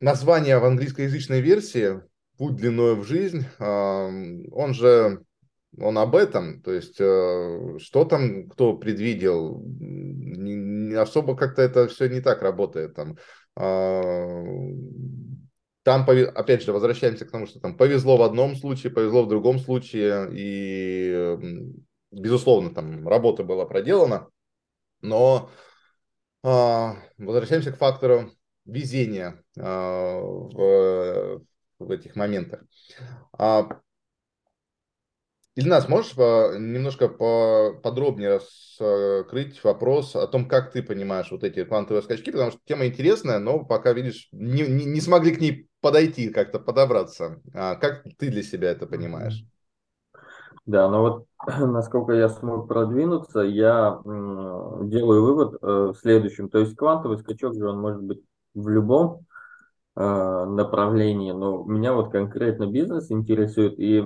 название 0.00 0.58
в 0.58 0.64
английскоязычной 0.64 1.42
версии 1.42 2.00
«Путь 2.38 2.56
длиною 2.56 2.96
в 2.96 3.04
жизнь», 3.04 3.44
он 3.58 4.74
же, 4.74 5.22
он 5.78 5.98
об 5.98 6.16
этом, 6.16 6.62
то 6.62 6.72
есть 6.72 6.94
что 6.96 8.04
там 8.08 8.48
кто 8.48 8.74
предвидел, 8.74 9.62
особо 10.98 11.36
как-то 11.36 11.60
это 11.60 11.88
все 11.88 12.08
не 12.08 12.20
так 12.20 12.40
работает 12.42 12.94
там 12.94 13.16
там, 15.84 16.08
опять 16.08 16.62
же, 16.62 16.72
возвращаемся 16.72 17.26
к 17.26 17.30
тому, 17.30 17.46
что 17.46 17.60
там 17.60 17.76
повезло 17.76 18.16
в 18.16 18.22
одном 18.22 18.56
случае, 18.56 18.90
повезло 18.90 19.22
в 19.22 19.28
другом 19.28 19.58
случае, 19.58 20.30
и, 20.32 21.38
безусловно, 22.10 22.74
там 22.74 23.06
работа 23.06 23.44
была 23.44 23.66
проделана, 23.66 24.28
но 25.02 25.50
э, 26.42 26.90
возвращаемся 27.18 27.70
к 27.70 27.76
фактору 27.76 28.30
везения 28.64 29.44
э, 29.58 29.62
в, 29.62 31.42
в 31.78 31.90
этих 31.90 32.16
моментах. 32.16 32.64
А, 33.32 33.80
Ильнас, 35.56 35.88
можешь 35.88 36.16
немножко 36.16 37.08
подробнее 37.08 38.40
раскрыть 38.40 39.62
вопрос 39.62 40.16
о 40.16 40.26
том, 40.26 40.48
как 40.48 40.72
ты 40.72 40.82
понимаешь 40.82 41.30
вот 41.30 41.44
эти 41.44 41.62
квантовые 41.64 42.02
скачки, 42.02 42.32
потому 42.32 42.50
что 42.50 42.60
тема 42.64 42.86
интересная, 42.86 43.38
но 43.38 43.64
пока, 43.64 43.92
видишь, 43.92 44.28
не, 44.32 44.62
не, 44.62 45.00
смогли 45.00 45.34
к 45.34 45.40
ней 45.40 45.68
подойти, 45.80 46.30
как-то 46.30 46.58
подобраться. 46.58 47.40
А 47.54 47.76
как 47.76 48.02
ты 48.18 48.30
для 48.30 48.42
себя 48.42 48.70
это 48.70 48.86
понимаешь? 48.86 49.44
Да, 50.66 50.88
ну 50.88 51.00
вот 51.00 51.26
насколько 51.60 52.14
я 52.14 52.28
смог 52.28 52.66
продвинуться, 52.66 53.40
я 53.40 54.00
делаю 54.04 55.22
вывод 55.22 55.54
э, 55.62 55.66
в 55.66 55.94
следующем. 55.94 56.48
То 56.48 56.58
есть 56.58 56.74
квантовый 56.74 57.18
скачок 57.18 57.54
же 57.54 57.68
он 57.68 57.80
может 57.80 58.02
быть 58.02 58.22
в 58.54 58.68
любом 58.68 59.24
Э, 59.24 59.33
направлении, 59.96 61.30
но 61.30 61.62
меня 61.62 61.92
вот 61.94 62.10
конкретно 62.10 62.66
бизнес 62.66 63.12
интересует, 63.12 63.78
и 63.78 64.04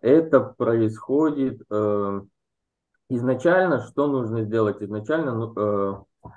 это 0.00 0.40
происходит 0.40 1.60
э, 1.70 2.20
изначально, 3.10 3.80
что 3.82 4.06
нужно 4.06 4.44
сделать 4.44 4.80
изначально, 4.80 5.34
ну, 5.34 5.52
э, 5.54 6.30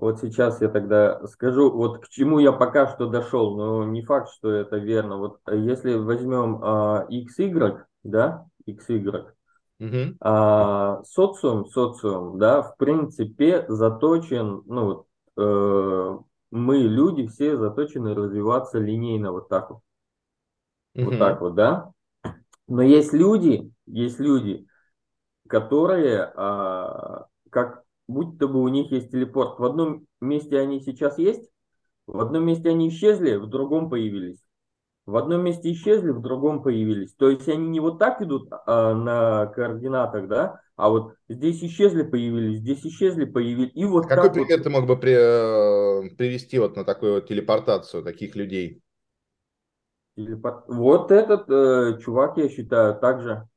вот 0.00 0.20
сейчас 0.20 0.60
я 0.60 0.68
тогда 0.68 1.26
скажу, 1.26 1.70
вот 1.72 2.04
к 2.04 2.08
чему 2.08 2.38
я 2.38 2.52
пока 2.52 2.86
что 2.86 3.06
дошел, 3.06 3.56
но 3.56 3.84
не 3.84 4.02
факт, 4.02 4.30
что 4.30 4.50
это 4.50 4.76
верно. 4.76 5.16
Вот 5.16 5.40
если 5.50 5.94
возьмем 5.94 6.62
XY, 6.62 7.82
да, 8.04 8.46
XY, 8.68 9.32
угу. 9.80 10.16
а, 10.20 11.02
социум, 11.04 11.66
социум, 11.66 12.38
да, 12.38 12.62
в 12.62 12.76
принципе 12.76 13.64
заточен, 13.68 14.62
ну, 14.66 15.04
вот, 15.36 16.26
мы, 16.50 16.78
люди, 16.78 17.26
все 17.26 17.56
заточены 17.56 18.14
развиваться 18.14 18.78
линейно 18.78 19.32
вот 19.32 19.48
так 19.48 19.70
вот. 19.70 19.80
Mm-hmm. 20.96 21.04
Вот 21.04 21.18
так 21.18 21.40
вот, 21.40 21.54
да? 21.54 21.92
Но 22.66 22.82
есть 22.82 23.12
люди, 23.12 23.72
есть 23.86 24.18
люди, 24.18 24.66
которые, 25.48 26.32
а, 26.36 27.26
как 27.50 27.82
будто 28.06 28.48
бы 28.48 28.62
у 28.62 28.68
них 28.68 28.90
есть 28.92 29.10
телепорт. 29.10 29.58
В 29.58 29.64
одном 29.64 30.06
месте 30.20 30.58
они 30.58 30.80
сейчас 30.80 31.18
есть, 31.18 31.50
в 32.06 32.20
одном 32.20 32.44
месте 32.46 32.70
они 32.70 32.88
исчезли, 32.88 33.36
в 33.36 33.46
другом 33.46 33.90
появились. 33.90 34.42
В 35.08 35.16
одном 35.16 35.42
месте 35.42 35.72
исчезли, 35.72 36.10
в 36.10 36.20
другом 36.20 36.62
появились. 36.62 37.14
То 37.14 37.30
есть 37.30 37.48
они 37.48 37.66
не 37.68 37.80
вот 37.80 37.98
так 37.98 38.20
идут 38.20 38.50
а, 38.66 38.92
на 38.92 39.46
координатах, 39.46 40.28
да, 40.28 40.60
а 40.76 40.90
вот 40.90 41.14
здесь 41.30 41.64
исчезли, 41.64 42.02
появились, 42.02 42.58
здесь 42.58 42.84
исчезли, 42.84 43.24
появились. 43.24 43.72
И 43.74 43.86
вот 43.86 44.06
Какой 44.06 44.30
пример 44.30 44.58
вот... 44.58 44.64
ты 44.64 44.68
мог 44.68 44.86
бы 44.86 44.98
при, 44.98 45.14
э, 45.14 46.14
привести 46.14 46.58
вот 46.58 46.76
на 46.76 46.84
такую 46.84 47.14
вот 47.14 47.26
телепортацию 47.26 48.02
таких 48.02 48.36
людей? 48.36 48.82
Телепорт... 50.14 50.64
Вот 50.68 51.10
этот 51.10 51.48
э, 51.48 52.00
чувак, 52.04 52.36
я 52.36 52.50
считаю, 52.50 52.94
также 53.00 53.48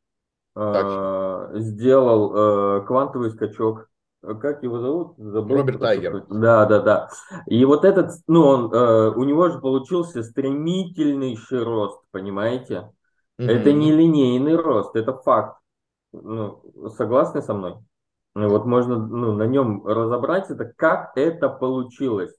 э, 0.55 1.49
сделал 1.55 2.33
э, 2.33 2.85
квантовый 2.85 3.29
скачок. 3.29 3.89
Как 4.21 4.61
его 4.61 4.79
зовут? 4.79 5.17
Забыл. 5.17 5.57
Роберт 5.57 5.79
Тайгер. 5.79 6.25
Да, 6.29 6.65
да, 6.65 6.79
да. 6.79 7.09
И 7.47 7.65
вот 7.65 7.83
этот, 7.83 8.11
ну, 8.27 8.45
он, 8.45 8.71
э, 8.71 9.09
у 9.15 9.23
него 9.23 9.49
же 9.49 9.59
получился 9.59 10.21
стремительнейший 10.21 11.63
рост, 11.63 12.01
понимаете? 12.11 12.91
Угу. 13.39 13.47
Это 13.47 13.73
не 13.73 13.91
линейный 13.91 14.55
рост, 14.55 14.95
это 14.95 15.13
факт. 15.13 15.57
Ну, 16.13 16.61
согласны 16.95 17.41
со 17.41 17.55
мной? 17.55 17.77
Ну, 18.35 18.49
вот 18.49 18.65
можно 18.65 18.97
ну, 18.97 19.33
на 19.33 19.47
нем 19.47 19.85
разобраться, 19.85 20.53
это 20.53 20.65
как 20.65 21.13
это 21.15 21.49
получилось. 21.49 22.33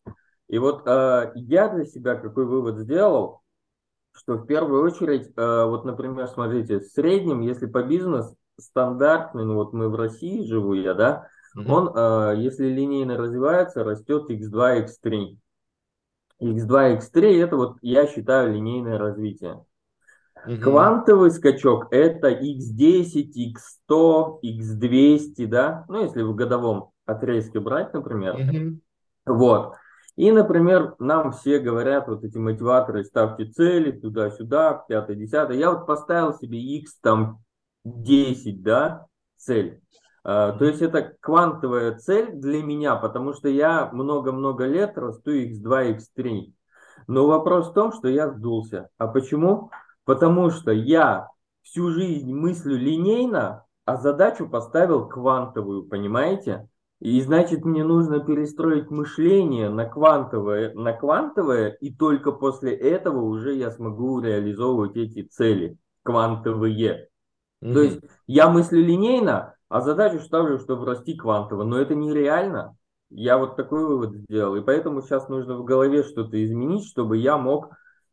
И 0.48 0.58
вот 0.58 0.86
э, 0.86 1.32
я 1.34 1.68
для 1.68 1.84
себя 1.84 2.14
какой 2.14 2.44
вывод 2.46 2.78
сделал, 2.78 3.42
что 4.12 4.34
в 4.34 4.46
первую 4.46 4.84
очередь, 4.84 5.32
э, 5.36 5.64
вот, 5.64 5.84
например, 5.84 6.28
смотрите, 6.28 6.78
в 6.78 6.84
среднем, 6.84 7.40
если 7.40 7.66
по 7.66 7.82
бизнес 7.82 8.32
стандартный, 8.58 9.44
ну 9.44 9.54
вот 9.54 9.72
мы 9.72 9.88
в 9.88 9.94
России 9.96 10.46
живу 10.46 10.74
я, 10.74 10.94
да, 10.94 11.28
угу. 11.54 11.72
он, 11.72 11.92
э, 11.94 12.34
если 12.38 12.66
линейно 12.68 13.16
развивается, 13.16 13.84
растет 13.84 14.30
x2, 14.30 14.86
x3. 14.86 15.36
x2, 16.40 16.98
x3 16.98 17.42
это 17.42 17.56
вот, 17.56 17.76
я 17.82 18.06
считаю, 18.06 18.52
линейное 18.52 18.98
развитие. 18.98 19.64
Угу. 20.46 20.56
Квантовый 20.62 21.30
скачок 21.30 21.88
это 21.92 22.30
x10, 22.30 23.32
x100, 23.88 24.40
x200, 24.42 25.46
да, 25.46 25.84
ну 25.88 26.02
если 26.02 26.22
в 26.22 26.34
годовом 26.34 26.90
отрезке 27.06 27.60
брать, 27.60 27.92
например. 27.94 28.34
Угу. 28.34 29.36
Вот. 29.36 29.74
И, 30.16 30.30
например, 30.30 30.94
нам 30.98 31.32
все 31.32 31.58
говорят, 31.58 32.06
вот 32.06 32.22
эти 32.22 32.36
мотиваторы, 32.36 33.04
ставьте 33.04 33.46
цели 33.46 33.92
туда-сюда, 33.92 34.84
пятое, 34.86 35.16
десятое. 35.16 35.56
Я 35.56 35.70
вот 35.70 35.86
поставил 35.86 36.34
себе 36.34 36.58
x 36.58 36.98
там 37.00 37.42
10, 37.84 38.62
да, 38.62 39.06
цель. 39.36 39.80
Uh, 40.24 40.56
то 40.56 40.64
есть 40.66 40.80
это 40.80 41.16
квантовая 41.20 41.98
цель 41.98 42.30
для 42.32 42.62
меня, 42.62 42.94
потому 42.94 43.32
что 43.34 43.48
я 43.48 43.90
много-много 43.92 44.66
лет 44.66 44.96
расту 44.96 45.32
x2, 45.32 45.98
x3. 45.98 46.52
Но 47.08 47.26
вопрос 47.26 47.70
в 47.70 47.74
том, 47.74 47.92
что 47.92 48.06
я 48.06 48.30
сдулся. 48.30 48.88
А 48.98 49.08
почему? 49.08 49.70
Потому 50.04 50.50
что 50.50 50.70
я 50.70 51.28
всю 51.62 51.90
жизнь 51.90 52.32
мыслю 52.32 52.76
линейно, 52.76 53.64
а 53.84 53.96
задачу 53.96 54.48
поставил 54.48 55.08
квантовую, 55.08 55.88
понимаете? 55.88 56.68
И 57.00 57.20
значит, 57.20 57.64
мне 57.64 57.82
нужно 57.82 58.20
перестроить 58.20 58.90
мышление 58.90 59.68
на 59.68 59.86
квантовое, 59.86 60.72
на 60.74 60.92
квантовое, 60.92 61.70
и 61.80 61.92
только 61.92 62.30
после 62.30 62.72
этого 62.74 63.22
уже 63.22 63.54
я 63.54 63.72
смогу 63.72 64.20
реализовывать 64.20 64.96
эти 64.96 65.22
цели 65.22 65.76
квантовые. 66.04 67.08
Mm-hmm. 67.60 67.72
То 67.72 67.82
есть 67.82 68.00
я 68.28 68.48
мыслю 68.48 68.84
линейно, 68.84 69.56
а 69.72 69.80
задачу 69.80 70.20
ставлю, 70.20 70.58
чтобы 70.58 70.84
расти 70.84 71.16
квантово. 71.16 71.64
Но 71.64 71.78
это 71.78 71.94
нереально. 71.94 72.76
Я 73.08 73.38
вот 73.38 73.56
такой 73.56 73.86
вывод 73.86 74.14
сделал. 74.14 74.54
И 74.56 74.60
поэтому 74.60 75.00
сейчас 75.00 75.30
нужно 75.30 75.56
в 75.56 75.64
голове 75.64 76.02
что-то 76.02 76.42
изменить, 76.44 76.86
чтобы 76.86 77.16
я 77.16 77.38
мог, 77.38 77.70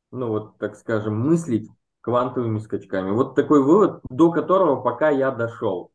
ну 0.10 0.30
вот, 0.30 0.58
так 0.58 0.78
скажем, 0.78 1.20
мыслить 1.20 1.70
квантовыми 2.00 2.60
скачками. 2.60 3.12
Вот 3.12 3.36
такой 3.36 3.62
вывод, 3.62 4.00
до 4.10 4.32
которого 4.32 4.82
пока 4.82 5.10
я 5.10 5.32
дошел. 5.32 5.92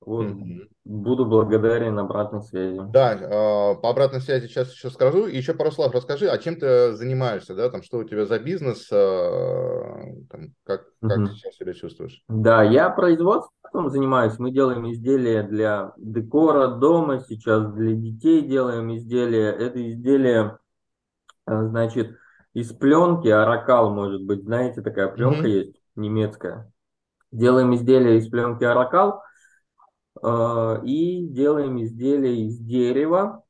Вот. 0.00 0.26
Mm-hmm. 0.26 0.68
Буду 0.86 1.24
благодарен 1.24 1.96
обратной 1.96 2.42
связи. 2.42 2.80
Да, 2.90 3.14
э, 3.14 3.80
по 3.80 3.90
обратной 3.90 4.20
связи 4.20 4.48
сейчас 4.48 4.72
еще 4.72 4.90
скажу. 4.90 5.26
И 5.26 5.36
еще 5.36 5.54
пару 5.54 5.70
слов 5.70 5.92
расскажи, 5.92 6.26
а 6.26 6.36
чем 6.38 6.56
ты 6.56 6.94
занимаешься, 6.94 7.54
да, 7.54 7.70
там, 7.70 7.82
что 7.82 7.98
у 7.98 8.04
тебя 8.04 8.26
за 8.26 8.40
бизнес, 8.40 8.88
э, 8.90 10.26
там, 10.30 10.54
как, 10.64 10.86
как 11.00 11.18
mm-hmm. 11.18 11.26
сейчас 11.28 11.54
себя 11.54 11.74
чувствуешь? 11.74 12.24
Да, 12.28 12.64
я 12.64 12.90
производством 13.70 13.90
занимаюсь. 13.90 14.38
Мы 14.38 14.50
делаем 14.50 14.90
изделия 14.90 15.42
для 15.42 15.92
декора 15.96 16.68
дома, 16.68 17.20
сейчас 17.20 17.72
для 17.72 17.94
детей 17.94 18.42
делаем 18.42 18.94
изделия. 18.96 19.50
Это 19.50 19.90
изделия, 19.90 20.58
э, 21.46 21.66
значит, 21.68 22.16
из 22.52 22.72
пленки, 22.72 23.28
аракал, 23.28 23.94
может 23.94 24.24
быть, 24.24 24.42
знаете, 24.42 24.82
такая 24.82 25.08
пленка 25.08 25.46
mm-hmm. 25.46 25.50
есть, 25.50 25.82
немецкая. 25.96 26.72
Делаем 27.32 27.74
изделия 27.74 28.18
из 28.18 28.28
пленки 28.28 28.64
аракал 28.64 29.22
Э, 30.22 30.80
и 30.84 31.26
делаем 31.28 31.82
изделия 31.82 32.46
из 32.46 32.58
дерева, 32.58 33.42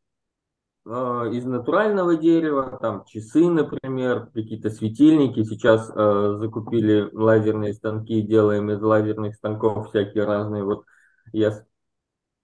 из 0.86 1.44
натурального 1.44 2.16
дерева, 2.16 2.78
там 2.80 3.04
часы, 3.04 3.48
например, 3.48 4.30
какие-то 4.32 4.70
светильники. 4.70 5.44
Сейчас 5.44 5.90
э, 5.94 6.36
закупили 6.38 7.08
лазерные 7.12 7.74
станки, 7.74 8.22
делаем 8.22 8.70
из 8.70 8.80
лазерных 8.80 9.34
станков 9.34 9.90
всякие 9.90 10.24
разные. 10.24 10.64
Вот 10.64 10.84
я 11.32 11.64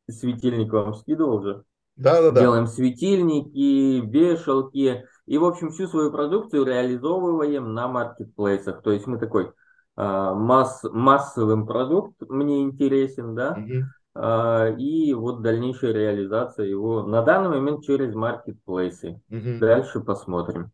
светильник 0.09 0.71
вам 0.73 0.95
скидывал 0.95 1.37
уже. 1.37 1.65
Да, 1.97 2.21
да, 2.21 2.31
да. 2.31 2.41
Делаем 2.43 2.67
светильники, 2.67 4.07
вешалки. 4.07 5.07
И, 5.25 5.39
в 5.39 5.45
общем, 5.45 5.71
всю 5.71 5.89
свою 5.89 6.13
продукцию 6.13 6.67
реализовываем 6.67 7.73
на 7.73 7.89
маркетплейсах. 7.89 8.83
То 8.83 8.93
есть 8.93 9.07
мы 9.07 9.19
такой 9.19 9.51
масс, 9.97 10.83
массовым 10.85 11.67
продукт 11.67 12.21
мне 12.21 12.63
интересен, 12.63 13.35
да. 13.35 13.53
Угу. 13.53 13.85
А, 14.19 14.69
и 14.69 15.13
вот 15.13 15.43
дальнейшая 15.43 15.93
реализация 15.93 16.67
его 16.67 17.03
на 17.03 17.23
данный 17.23 17.51
момент 17.51 17.85
через 17.85 18.15
маркетплейсы. 18.15 19.21
Угу. 19.31 19.59
Дальше 19.61 20.01
посмотрим. 20.01 20.71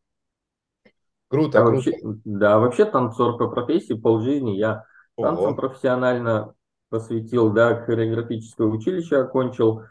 Круто, 1.28 1.60
а 1.60 1.66
круто. 1.66 1.90
Вообще, 1.90 2.00
да, 2.24 2.58
вообще 2.58 2.84
танцор 2.84 3.38
по 3.38 3.48
профессии, 3.48 3.94
полжизни 3.94 4.52
я 4.52 4.84
Ого. 5.16 5.28
танцем 5.28 5.56
профессионально 5.56 6.54
посвятил, 6.90 7.50
да, 7.50 7.74
хореографическое 7.74 8.66
училище 8.66 9.16
окончил, 9.16 9.82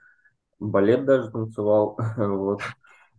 балет 0.60 1.06
даже 1.06 1.32
танцевал, 1.32 1.98
вот. 2.18 2.62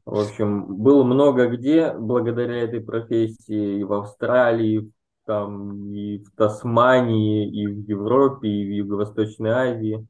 В 0.04 0.18
общем, 0.18 0.66
было 0.76 1.04
много 1.04 1.46
где 1.48 1.92
благодаря 1.92 2.62
этой 2.62 2.80
профессии, 2.80 3.80
и 3.80 3.84
в 3.84 3.92
Австралии, 3.92 4.90
там, 5.26 5.92
и 5.92 6.18
в 6.18 6.32
Тасмании, 6.32 7.48
и 7.48 7.66
в 7.66 7.88
Европе, 7.88 8.48
и 8.48 8.64
в 8.64 8.70
Юго-Восточной 8.70 9.50
Азии. 9.50 10.06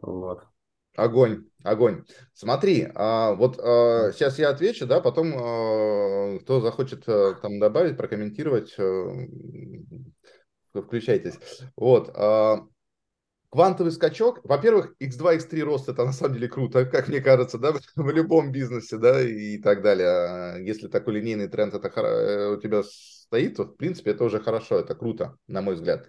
Вот. 0.00 0.44
Огонь, 0.96 1.44
огонь. 1.62 2.04
Смотри, 2.32 2.88
а, 2.94 3.34
вот 3.34 3.58
а, 3.58 4.12
сейчас 4.12 4.38
я 4.38 4.48
отвечу, 4.48 4.86
да, 4.86 5.00
потом 5.00 5.32
а, 5.36 6.38
кто 6.40 6.60
захочет 6.60 7.04
а, 7.06 7.34
там 7.34 7.58
добавить, 7.58 7.98
прокомментировать, 7.98 8.74
а, 8.78 9.10
включайтесь. 10.72 11.34
Вот. 11.76 12.10
А, 12.14 12.66
квантовый 13.50 13.92
скачок, 13.92 14.40
во-первых, 14.44 14.94
x2, 14.98 15.36
x3 15.36 15.60
рост, 15.62 15.88
это 15.88 16.04
на 16.04 16.12
самом 16.12 16.34
деле 16.34 16.48
круто, 16.48 16.84
как 16.90 17.08
мне 17.08 17.20
кажется, 17.20 17.58
да, 17.58 17.72
в 17.96 18.10
любом 18.10 18.52
бизнесе, 18.52 18.96
да, 18.96 19.20
и 19.22 19.58
так 19.58 19.82
далее. 19.82 20.64
Если 20.66 20.88
такой 20.88 21.14
линейный 21.14 21.48
тренд 21.48 21.74
это 21.74 21.88
э, 21.88 22.54
у 22.54 22.60
тебя 22.60 22.82
стоит, 22.82 23.56
то, 23.56 23.64
в 23.64 23.76
принципе, 23.76 24.12
это 24.12 24.24
уже 24.24 24.40
хорошо, 24.40 24.78
это 24.78 24.94
круто, 24.94 25.36
на 25.46 25.62
мой 25.62 25.74
взгляд. 25.74 26.08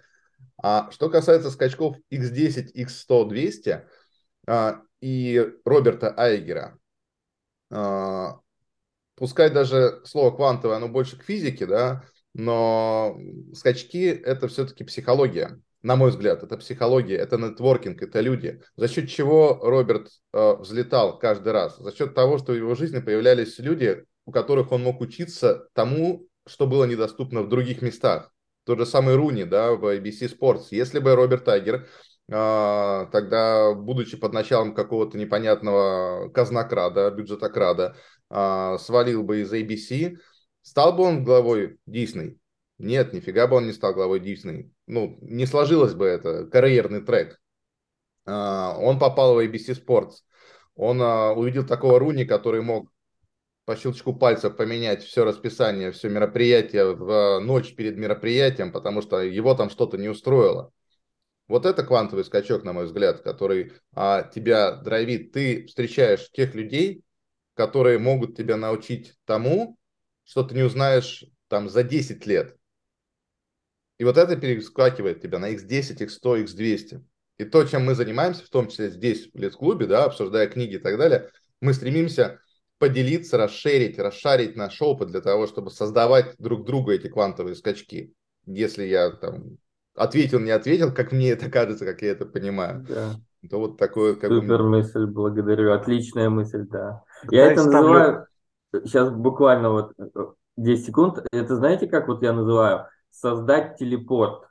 А 0.60 0.90
что 0.90 1.08
касается 1.08 1.50
скачков 1.50 1.96
X10, 2.12 2.74
X100, 2.74 3.28
200 3.28 3.86
а, 4.46 4.82
и 5.00 5.52
Роберта 5.64 6.12
Айгера, 6.16 6.78
а, 7.70 8.40
пускай 9.14 9.50
даже 9.50 10.00
слово 10.04 10.34
квантовое, 10.34 10.76
оно 10.76 10.88
больше 10.88 11.18
к 11.18 11.22
физике, 11.22 11.66
да, 11.66 12.04
но 12.34 13.16
скачки 13.54 14.06
это 14.06 14.48
все-таки 14.48 14.84
психология. 14.84 15.60
На 15.82 15.94
мой 15.94 16.10
взгляд, 16.10 16.42
это 16.42 16.56
психология, 16.56 17.16
это 17.16 17.36
нетворкинг, 17.36 18.02
это 18.02 18.20
люди. 18.20 18.60
За 18.76 18.88
счет 18.88 19.08
чего 19.08 19.60
Роберт 19.62 20.08
э, 20.32 20.56
взлетал 20.58 21.18
каждый 21.18 21.52
раз? 21.52 21.78
За 21.78 21.94
счет 21.94 22.14
того, 22.14 22.38
что 22.38 22.52
в 22.52 22.56
его 22.56 22.74
жизни 22.74 22.98
появлялись 22.98 23.58
люди, 23.60 24.04
у 24.26 24.32
которых 24.32 24.72
он 24.72 24.82
мог 24.82 25.00
учиться 25.00 25.68
тому, 25.74 26.26
что 26.46 26.66
было 26.66 26.84
недоступно 26.84 27.42
в 27.42 27.48
других 27.48 27.80
местах. 27.80 28.32
Тот 28.68 28.80
же 28.80 28.84
самый 28.84 29.16
Руни, 29.16 29.44
да, 29.44 29.72
в 29.72 29.86
ABC 29.86 30.30
Sports. 30.38 30.66
Если 30.72 30.98
бы 30.98 31.14
Роберт 31.14 31.46
Тайгер 31.46 31.88
а, 32.30 33.06
тогда, 33.06 33.72
будучи 33.72 34.18
под 34.18 34.34
началом 34.34 34.74
какого-то 34.74 35.16
непонятного 35.16 36.28
казнокрада, 36.28 37.10
бюджетокрада, 37.10 37.96
а, 38.28 38.76
свалил 38.76 39.22
бы 39.22 39.40
из 39.40 39.50
ABC, 39.50 40.18
стал 40.60 40.92
бы 40.92 41.04
он 41.04 41.24
главой 41.24 41.78
Дисней? 41.86 42.38
Нет, 42.76 43.14
нифига 43.14 43.46
бы 43.46 43.56
он 43.56 43.68
не 43.68 43.72
стал 43.72 43.94
главой 43.94 44.20
Дисней. 44.20 44.70
Ну, 44.86 45.16
не 45.22 45.46
сложилось 45.46 45.94
бы 45.94 46.04
это, 46.04 46.44
карьерный 46.44 47.00
трек. 47.00 47.40
А, 48.26 48.76
он 48.78 48.98
попал 48.98 49.34
в 49.34 49.38
ABC 49.38 49.82
Sports. 49.82 50.16
Он 50.74 51.00
увидел 51.00 51.66
такого 51.66 51.98
Руни, 51.98 52.26
который 52.26 52.60
мог 52.60 52.90
по 53.68 53.76
щелчку 53.76 54.14
пальца 54.14 54.48
поменять 54.48 55.04
все 55.04 55.24
расписание, 55.24 55.92
все 55.92 56.08
мероприятие 56.08 56.94
в 56.94 57.38
ночь 57.40 57.74
перед 57.74 57.98
мероприятием, 57.98 58.72
потому 58.72 59.02
что 59.02 59.20
его 59.20 59.54
там 59.54 59.68
что-то 59.68 59.98
не 59.98 60.08
устроило. 60.08 60.72
Вот 61.48 61.66
это 61.66 61.82
квантовый 61.82 62.24
скачок, 62.24 62.64
на 62.64 62.72
мой 62.72 62.86
взгляд, 62.86 63.20
который 63.20 63.74
а, 63.92 64.22
тебя 64.22 64.72
драйвит. 64.72 65.32
Ты 65.32 65.66
встречаешь 65.66 66.30
тех 66.32 66.54
людей, 66.54 67.02
которые 67.52 67.98
могут 67.98 68.38
тебя 68.38 68.56
научить 68.56 69.18
тому, 69.26 69.76
что 70.24 70.44
ты 70.44 70.54
не 70.54 70.62
узнаешь 70.62 71.26
там 71.48 71.68
за 71.68 71.82
10 71.82 72.24
лет. 72.24 72.56
И 73.98 74.04
вот 74.04 74.16
это 74.16 74.34
перескакивает 74.36 75.20
тебя 75.20 75.38
на 75.38 75.52
x10, 75.52 76.06
x100, 76.06 76.44
x200. 76.44 77.04
И 77.36 77.44
то, 77.44 77.64
чем 77.64 77.84
мы 77.84 77.94
занимаемся, 77.94 78.46
в 78.46 78.48
том 78.48 78.68
числе 78.68 78.88
здесь, 78.88 79.28
в 79.30 79.38
Лес-клубе, 79.38 79.84
да, 79.84 80.04
обсуждая 80.04 80.46
книги 80.46 80.76
и 80.76 80.78
так 80.78 80.96
далее, 80.96 81.30
мы 81.60 81.74
стремимся 81.74 82.40
поделиться, 82.78 83.36
расширить, 83.36 83.98
расшарить 83.98 84.56
наш 84.56 84.80
опыт 84.80 85.08
для 85.08 85.20
того, 85.20 85.46
чтобы 85.46 85.70
создавать 85.70 86.34
друг 86.38 86.64
другу 86.64 86.92
эти 86.92 87.08
квантовые 87.08 87.54
скачки. 87.54 88.12
если 88.46 88.84
я 88.84 89.10
там 89.10 89.58
ответил, 89.94 90.40
не 90.40 90.50
ответил, 90.50 90.92
как 90.92 91.12
мне 91.12 91.30
это 91.30 91.50
кажется, 91.50 91.84
как 91.84 92.02
я 92.02 92.12
это 92.12 92.24
понимаю. 92.24 92.86
Да. 92.88 93.16
То 93.48 93.58
вот 93.58 93.76
такое... 93.78 94.14
Как 94.14 94.30
Супер 94.30 94.62
бы... 94.62 94.70
мысль, 94.70 95.06
благодарю. 95.06 95.72
Отличная 95.72 96.30
мысль, 96.30 96.66
да. 96.68 97.02
Я 97.30 97.52
это 97.52 97.62
ставлю... 97.62 97.88
называю, 97.88 98.26
сейчас 98.84 99.10
буквально 99.10 99.70
вот 99.70 99.92
10 100.56 100.86
секунд, 100.86 101.26
это 101.32 101.56
знаете, 101.56 101.86
как 101.86 102.08
вот 102.08 102.22
я 102.22 102.32
называю? 102.32 102.86
Создать 103.10 103.76
телепорт. 103.78 104.48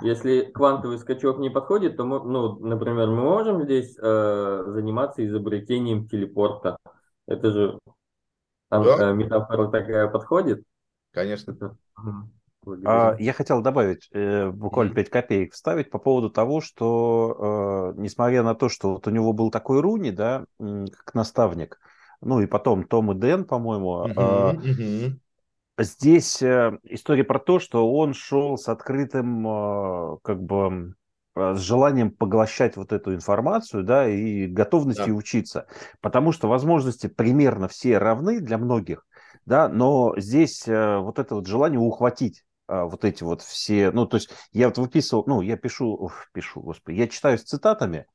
Если 0.00 0.50
квантовый 0.54 0.98
скачок 0.98 1.38
не 1.38 1.50
подходит, 1.50 1.98
то, 1.98 2.04
мы, 2.04 2.22
ну, 2.24 2.58
например, 2.60 3.08
мы 3.08 3.22
можем 3.22 3.62
здесь 3.64 3.94
э, 4.00 4.64
заниматься 4.68 5.26
изобретением 5.26 6.08
телепорта. 6.08 6.78
Это 7.26 7.50
же 7.50 7.78
да. 8.80 9.10
Э, 9.10 9.14
метафора 9.14 9.68
такая 9.68 10.08
подходит? 10.08 10.64
Конечно. 11.12 11.76
А, 12.84 13.16
я 13.18 13.32
хотел 13.32 13.60
добавить 13.60 14.08
э, 14.12 14.50
буквально 14.50 14.94
5 14.94 15.10
копеек 15.10 15.52
вставить 15.52 15.90
по 15.90 15.98
поводу 15.98 16.30
того, 16.30 16.60
что 16.60 17.92
э, 17.96 18.00
несмотря 18.00 18.42
на 18.42 18.54
то, 18.54 18.68
что 18.68 18.94
вот 18.94 19.06
у 19.06 19.10
него 19.10 19.32
был 19.32 19.50
такой 19.50 19.80
Руни, 19.80 20.10
да, 20.10 20.46
как 20.58 21.14
наставник, 21.14 21.80
ну 22.20 22.40
и 22.40 22.46
потом 22.46 22.84
Том 22.84 23.12
и 23.12 23.14
Дэн, 23.16 23.44
по-моему, 23.44 24.06
uh-huh, 24.06 24.56
uh-huh. 24.56 25.10
здесь 25.78 26.40
э, 26.40 26.78
история 26.84 27.24
про 27.24 27.40
то, 27.40 27.58
что 27.58 27.92
он 27.92 28.14
шел 28.14 28.56
с 28.56 28.68
открытым, 28.68 29.46
э, 29.46 30.16
как 30.22 30.40
бы, 30.40 30.56
э, 30.56 31.01
с 31.34 31.58
желанием 31.58 32.10
поглощать 32.10 32.76
вот 32.76 32.92
эту 32.92 33.14
информацию, 33.14 33.84
да, 33.84 34.08
и 34.08 34.46
готовностью 34.46 35.06
да. 35.06 35.12
учиться, 35.12 35.66
потому 36.00 36.32
что 36.32 36.48
возможности 36.48 37.06
примерно 37.06 37.68
все 37.68 37.98
равны 37.98 38.40
для 38.40 38.58
многих, 38.58 39.06
да, 39.46 39.68
но 39.68 40.14
здесь 40.16 40.66
э, 40.68 40.98
вот 40.98 41.18
это 41.18 41.34
вот 41.34 41.46
желание 41.46 41.80
ухватить 41.80 42.44
а, 42.68 42.84
вот 42.84 43.04
эти 43.04 43.22
вот 43.22 43.42
все, 43.42 43.90
ну, 43.90 44.06
то 44.06 44.16
есть 44.16 44.30
я 44.52 44.68
вот 44.68 44.78
выписывал, 44.78 45.24
ну, 45.26 45.40
я 45.40 45.56
пишу, 45.56 45.94
уф, 45.94 46.28
пишу, 46.32 46.60
господи, 46.60 46.96
я 46.96 47.08
читаю 47.08 47.38
с 47.38 47.42
цитатами, 47.42 48.06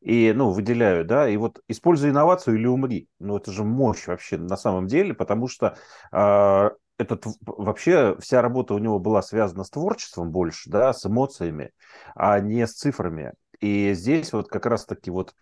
и, 0.00 0.32
ну, 0.36 0.50
выделяю, 0.50 1.04
да, 1.04 1.28
и 1.28 1.36
вот 1.36 1.60
используй 1.66 2.10
инновацию 2.10 2.56
или 2.56 2.66
умри. 2.66 3.08
Ну, 3.18 3.36
это 3.36 3.52
же 3.52 3.64
мощь 3.64 4.06
вообще 4.06 4.36
на 4.36 4.56
самом 4.56 4.86
деле, 4.86 5.14
потому 5.14 5.48
что 5.48 5.76
э, 6.12 6.70
этот 6.98 7.24
вообще 7.40 8.16
вся 8.18 8.42
работа 8.42 8.74
у 8.74 8.78
него 8.78 8.98
была 8.98 9.22
связана 9.22 9.64
с 9.64 9.70
творчеством 9.70 10.30
больше, 10.30 10.68
да, 10.68 10.92
с 10.92 11.06
эмоциями, 11.06 11.72
а 12.14 12.38
не 12.40 12.66
с 12.66 12.72
цифрами. 12.72 13.32
И 13.60 13.94
здесь 13.94 14.32
вот 14.32 14.48
как 14.48 14.66
раз-таки 14.66 15.10
вот 15.10 15.34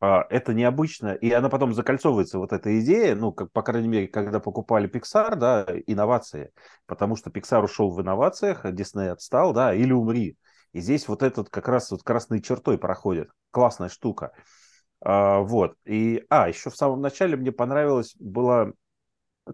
а, 0.00 0.24
это 0.30 0.54
необычно, 0.54 1.14
и 1.14 1.30
она 1.30 1.50
потом 1.50 1.74
закольцовывается, 1.74 2.38
вот 2.38 2.52
эта 2.52 2.80
идея, 2.80 3.14
ну, 3.14 3.32
как, 3.32 3.52
по 3.52 3.62
крайней 3.62 3.88
мере, 3.88 4.08
когда 4.08 4.40
покупали 4.40 4.88
Pixar, 4.88 5.36
да, 5.36 5.66
инновации, 5.86 6.52
потому 6.86 7.16
что 7.16 7.28
Pixar 7.28 7.62
ушел 7.62 7.90
в 7.90 8.00
инновациях, 8.00 8.64
Disney 8.64 9.08
отстал, 9.08 9.52
да, 9.52 9.74
или 9.74 9.92
умри. 9.92 10.38
И 10.72 10.80
здесь 10.80 11.06
вот 11.08 11.22
этот 11.22 11.50
как 11.50 11.68
раз 11.68 11.90
вот 11.90 12.02
красной 12.02 12.40
чертой 12.40 12.78
проходит. 12.78 13.28
Классная 13.50 13.88
штука. 13.88 14.32
А, 15.00 15.40
вот. 15.40 15.74
И, 15.84 16.24
а, 16.30 16.48
еще 16.48 16.70
в 16.70 16.76
самом 16.76 17.00
начале 17.00 17.36
мне 17.36 17.52
понравилось, 17.52 18.14
была 18.18 18.72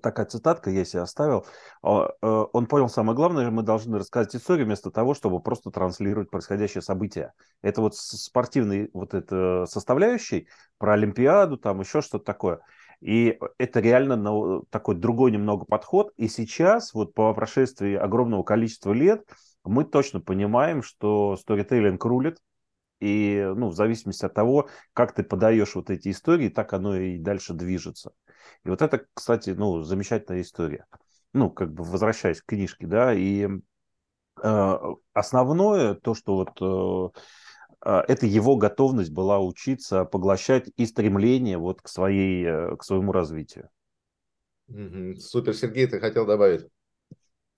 такая 0.03 0.27
цитатка, 0.27 0.71
я 0.71 0.85
себе 0.85 1.03
оставил. 1.03 1.47
А, 1.83 2.11
э, 2.23 2.45
он 2.53 2.67
понял 2.67 2.89
самое 2.89 3.17
главное, 3.17 3.51
мы 3.51 3.63
должны 3.63 3.99
рассказать 3.99 4.35
историю 4.35 4.67
вместо 4.67 4.91
того, 4.91 5.15
чтобы 5.15 5.41
просто 5.41 5.71
транслировать 5.71 6.31
происходящее 6.31 6.83
событие. 6.83 7.33
Это 7.63 7.81
вот 7.81 7.97
спортивный 7.97 8.91
вот 8.93 9.15
это 9.15 9.67
составляющий 9.67 10.49
про 10.79 10.95
Олимпиаду, 10.95 11.57
там 11.57 11.81
еще 11.81 12.03
что-то 12.03 12.25
такое. 12.25 12.61
И 13.01 13.39
это 13.59 13.81
реально 13.81 14.63
такой 14.71 14.95
другой 14.95 15.31
немного 15.31 15.65
подход. 15.65 16.13
И 16.17 16.29
сейчас, 16.29 16.95
вот 16.95 17.15
по 17.15 17.33
прошествии 17.35 17.95
огромного 17.95 18.43
количества 18.43 18.93
лет, 18.93 19.23
мы 19.65 19.85
точно 19.85 20.21
понимаем, 20.21 20.83
что 20.83 21.37
сторителлинг 21.37 22.05
рулит, 22.05 22.39
и 23.01 23.53
ну, 23.55 23.69
в 23.69 23.75
зависимости 23.75 24.25
от 24.25 24.35
того, 24.35 24.69
как 24.93 25.15
ты 25.15 25.23
подаешь 25.23 25.75
вот 25.75 25.91
эти 25.91 26.11
истории, 26.11 26.49
так 26.49 26.73
оно 26.73 26.97
и 26.97 27.19
дальше 27.19 27.53
движется. 27.53 28.13
И 28.65 28.69
вот 28.69 28.83
это, 28.83 29.07
кстати, 29.15 29.51
ну, 29.51 29.83
замечательная 29.83 30.43
история. 30.43 30.87
Ну, 31.33 31.51
как 31.51 31.73
бы 31.73 31.85
возвращаясь 31.85 32.41
к 32.41 32.47
книжке, 32.47 32.87
да, 32.87 33.13
и 33.13 33.49
э, 34.43 34.79
основное 35.13 35.95
то, 35.95 36.15
что 36.15 36.37
вот 36.37 37.13
э, 37.85 37.89
э, 37.89 38.05
это 38.09 38.27
его 38.27 38.57
готовность 38.57 39.13
была 39.13 39.39
учиться 39.39 40.05
поглощать 40.05 40.71
и 40.77 40.87
стремление 40.87 41.59
вот 41.59 41.83
к, 41.83 41.89
своей, 41.89 42.45
э, 42.45 42.77
к 42.77 42.83
своему 42.83 43.13
развитию. 43.13 43.69
Супер, 45.19 45.55
Сергей, 45.55 45.87
ты 45.87 46.01
хотел 46.01 46.27
добавить? 46.27 46.67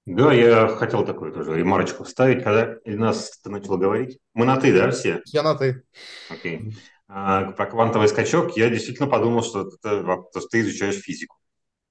Да, 0.09 0.33
я 0.33 0.69
хотел 0.69 1.05
такую 1.05 1.33
тоже 1.33 1.55
ремарочку 1.55 2.05
вставить, 2.05 2.43
когда 2.43 2.77
Ильнас 2.85 3.39
ты 3.43 3.51
начал 3.51 3.77
говорить. 3.77 4.19
Мы 4.33 4.47
на 4.47 4.57
«ты», 4.57 4.73
да, 4.73 4.91
все? 4.91 5.21
Я 5.27 5.43
на 5.43 5.55
«ты». 5.55 5.83
Окей. 6.31 6.75
А, 7.09 7.53
про 7.53 7.67
квантовый 7.67 8.09
скачок 8.09 8.57
я 8.57 8.69
действительно 8.69 9.09
подумал, 9.09 9.43
что, 9.43 9.69
это, 9.83 10.03
что 10.31 10.49
ты 10.51 10.61
изучаешь 10.61 10.97
физику. 10.97 11.37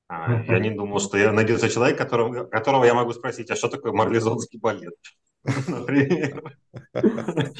А, 0.07 0.43
я 0.43 0.59
не 0.59 0.69
думал, 0.69 0.99
что 0.99 1.17
я 1.17 1.31
найдется 1.31 1.69
человек, 1.69 1.97
которого, 1.97 2.45
которого 2.45 2.85
я 2.85 2.93
могу 2.93 3.13
спросить, 3.13 3.49
а 3.49 3.55
что 3.55 3.67
такое 3.67 3.91
марлезонский 3.91 4.59
балет? 4.59 4.95
Например. 5.67 6.53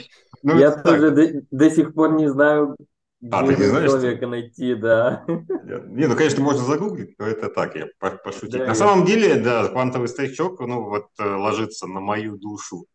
Ну, 0.43 0.55
я 0.59 0.71
тоже 0.71 1.43
до 1.49 1.69
сих 1.71 1.95
пор 1.95 2.13
не 2.13 2.29
знаю, 2.29 2.77
а, 3.31 3.45
ты 3.45 3.55
не 3.55 3.63
знаешь, 3.63 3.89
человека 3.89 4.17
что? 4.17 4.27
найти, 4.27 4.75
да. 4.75 5.25
Не, 5.27 6.07
ну, 6.07 6.15
конечно, 6.15 6.43
можно 6.43 6.63
загуглить, 6.63 7.17
но 7.17 7.25
это 7.25 7.49
так, 7.49 7.75
я 7.75 7.87
пошутить. 7.99 8.51
Да, 8.51 8.59
на 8.59 8.65
я... 8.65 8.75
самом 8.75 9.05
деле, 9.05 9.35
да, 9.41 9.67
квантовый 9.67 10.07
стачок, 10.07 10.59
ну, 10.59 10.83
вот 10.83 11.07
э, 11.17 11.27
ложится 11.27 11.87
на 11.87 11.99
мою 11.99 12.37
душу 12.37 12.85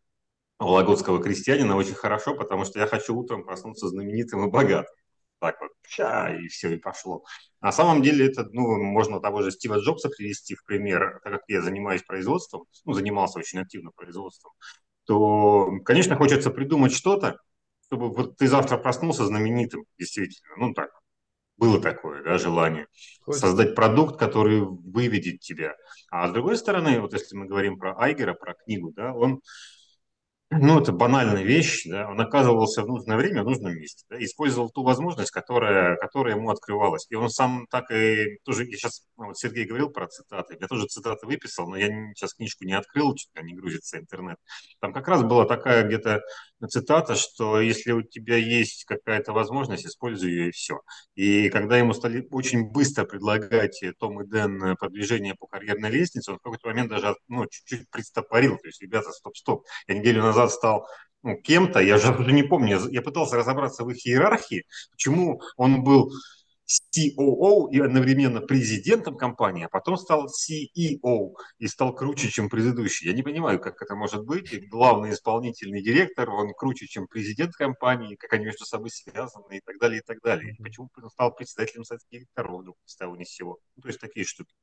вологодского 0.59 1.21
крестьянина 1.21 1.75
очень 1.75 1.95
хорошо, 1.95 2.35
потому 2.35 2.65
что 2.65 2.79
я 2.79 2.87
хочу 2.87 3.15
утром 3.15 3.43
проснуться 3.43 3.87
знаменитым 3.87 4.47
и 4.47 4.51
богатым. 4.51 4.93
Так 5.39 5.59
вот, 5.59 5.71
ща, 5.85 6.33
и 6.33 6.47
все, 6.47 6.73
и 6.73 6.77
пошло. 6.77 7.25
На 7.59 7.73
самом 7.73 8.01
деле, 8.01 8.27
это, 8.27 8.47
ну, 8.53 8.81
можно 8.81 9.19
того 9.19 9.41
же 9.41 9.51
Стива 9.51 9.79
Джобса 9.79 10.07
привести 10.07 10.55
в 10.55 10.63
пример, 10.63 11.19
так 11.21 11.33
как 11.33 11.41
я 11.49 11.61
занимаюсь 11.61 12.01
производством, 12.01 12.63
ну, 12.85 12.93
занимался 12.93 13.39
очень 13.39 13.59
активно 13.59 13.91
производством, 13.91 14.53
то, 15.05 15.69
конечно, 15.83 16.15
хочется 16.15 16.49
придумать 16.49 16.93
что-то, 16.93 17.37
чтобы 17.85 18.09
вот 18.13 18.37
ты 18.37 18.47
завтра 18.47 18.77
проснулся 18.77 19.25
знаменитым, 19.25 19.83
действительно, 19.97 20.55
ну 20.57 20.73
так, 20.73 20.91
было 21.57 21.79
такое, 21.79 22.23
да, 22.23 22.37
желание 22.37 22.87
Хочется. 23.21 23.47
создать 23.47 23.75
продукт, 23.75 24.17
который 24.17 24.61
выведет 24.61 25.41
тебя. 25.41 25.75
А 26.09 26.27
с 26.27 26.31
другой 26.31 26.57
стороны, 26.57 26.99
вот 26.99 27.13
если 27.13 27.35
мы 27.35 27.45
говорим 27.45 27.77
про 27.77 27.97
Айгера, 27.99 28.33
про 28.33 28.55
книгу, 28.55 28.91
да, 28.91 29.13
он 29.13 29.41
ну, 30.59 30.79
это 30.79 30.91
банальная 30.91 31.43
вещь, 31.43 31.83
да, 31.85 32.09
он 32.09 32.19
оказывался 32.19 32.83
в 32.83 32.87
нужное 32.87 33.17
время 33.17 33.43
в 33.43 33.45
нужном 33.45 33.73
месте, 33.73 34.05
да, 34.09 34.23
использовал 34.23 34.69
ту 34.69 34.83
возможность, 34.83 35.31
которая, 35.31 35.95
которая 35.97 36.35
ему 36.35 36.49
открывалась. 36.49 37.05
И 37.09 37.15
он 37.15 37.29
сам 37.29 37.65
так 37.69 37.91
и 37.91 38.37
тоже, 38.43 38.65
я 38.65 38.77
сейчас, 38.77 39.05
ну, 39.17 39.27
вот 39.27 39.37
Сергей 39.37 39.65
говорил 39.65 39.89
про 39.89 40.07
цитаты, 40.07 40.57
я 40.59 40.67
тоже 40.67 40.87
цитаты 40.87 41.25
выписал, 41.25 41.67
но 41.67 41.77
я 41.77 41.87
сейчас 42.13 42.33
книжку 42.33 42.65
не 42.65 42.73
открыл, 42.73 43.15
что-то 43.17 43.45
не 43.45 43.53
грузится 43.53 43.97
интернет. 43.97 44.37
Там 44.79 44.93
как 44.93 45.07
раз 45.07 45.23
была 45.23 45.45
такая 45.45 45.83
где-то 45.83 46.21
цитата, 46.67 47.15
что 47.15 47.59
если 47.59 47.91
у 47.91 48.01
тебя 48.01 48.37
есть 48.37 48.85
какая-то 48.85 49.33
возможность, 49.33 49.85
используй 49.85 50.31
ее 50.31 50.49
и 50.49 50.51
все. 50.51 50.79
И 51.15 51.49
когда 51.49 51.77
ему 51.77 51.93
стали 51.93 52.27
очень 52.31 52.69
быстро 52.69 53.05
предлагать 53.05 53.83
Том 53.99 54.21
и 54.21 54.27
Дэн 54.27 54.77
продвижение 54.77 55.35
по 55.35 55.47
карьерной 55.47 55.89
лестнице, 55.89 56.31
он 56.31 56.37
в 56.37 56.41
какой-то 56.41 56.67
момент 56.67 56.89
даже 56.89 57.15
ну, 57.27 57.45
чуть-чуть 57.49 57.89
пристопорил, 57.89 58.57
то 58.57 58.67
есть, 58.67 58.81
ребята, 58.81 59.11
стоп-стоп, 59.11 59.65
я 59.87 59.95
неделю 59.95 60.21
назад 60.21 60.42
стал 60.49 60.87
ну, 61.23 61.37
кем-то, 61.37 61.79
я 61.79 61.97
же 61.97 62.13
уже 62.13 62.33
не 62.33 62.43
помню, 62.43 62.79
я 62.89 63.01
пытался 63.01 63.37
разобраться 63.37 63.83
в 63.83 63.89
их 63.89 64.05
иерархии, 64.05 64.65
почему 64.91 65.41
он 65.55 65.83
был 65.83 66.11
COO 66.67 67.69
и 67.71 67.79
одновременно 67.79 68.41
президентом 68.41 69.15
компании, 69.15 69.65
а 69.65 69.69
потом 69.69 69.97
стал 69.97 70.27
CEO 70.27 71.33
и 71.57 71.67
стал 71.67 71.93
круче, 71.93 72.29
чем 72.29 72.49
предыдущий. 72.49 73.07
Я 73.07 73.13
не 73.13 73.23
понимаю, 73.23 73.59
как 73.59 73.81
это 73.81 73.95
может 73.95 74.23
быть. 74.25 74.51
И 74.53 74.59
главный 74.59 75.11
исполнительный 75.11 75.81
директор, 75.81 76.29
он 76.29 76.53
круче, 76.53 76.87
чем 76.87 77.07
президент 77.07 77.53
компании, 77.53 78.15
как 78.15 78.33
они 78.33 78.45
между 78.45 78.65
собой 78.65 78.89
связаны 78.91 79.57
и 79.57 79.61
так 79.63 79.77
далее, 79.79 79.99
и 79.99 80.03
так 80.03 80.21
далее. 80.21 80.55
И 80.57 80.63
почему 80.63 80.89
он 81.01 81.09
стал 81.09 81.33
председателем 81.33 81.83
совета 81.83 82.05
директоров 82.11 82.61
вдруг 82.61 82.77
с 82.85 82.95
того 82.95 83.15
ни 83.15 83.23
с 83.23 83.29
сего. 83.29 83.59
Ну, 83.75 83.81
то 83.81 83.89
есть 83.89 83.99
такие 83.99 84.25
штуки. 84.25 84.53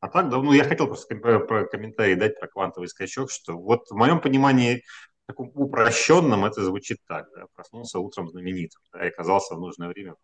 А 0.00 0.08
так, 0.08 0.30
да, 0.30 0.38
ну, 0.38 0.52
я 0.52 0.64
хотел 0.64 0.86
просто 0.86 1.14
про 1.14 1.66
комментарий 1.66 2.14
дать 2.14 2.40
про 2.40 2.48
квантовый 2.48 2.88
скачок, 2.88 3.30
что 3.30 3.58
вот 3.58 3.86
в 3.90 3.94
моем 3.94 4.20
понимании 4.20 4.82
таком 5.30 5.50
упрощенном 5.54 6.44
это 6.44 6.62
звучит 6.64 6.98
так, 7.06 7.26
да, 7.34 7.46
проснулся 7.54 7.98
утром 7.98 8.28
знаменитым, 8.28 8.82
да, 8.92 9.04
и 9.04 9.08
оказался 9.08 9.54
в 9.54 9.60
нужное 9.60 9.88
время 9.88 10.14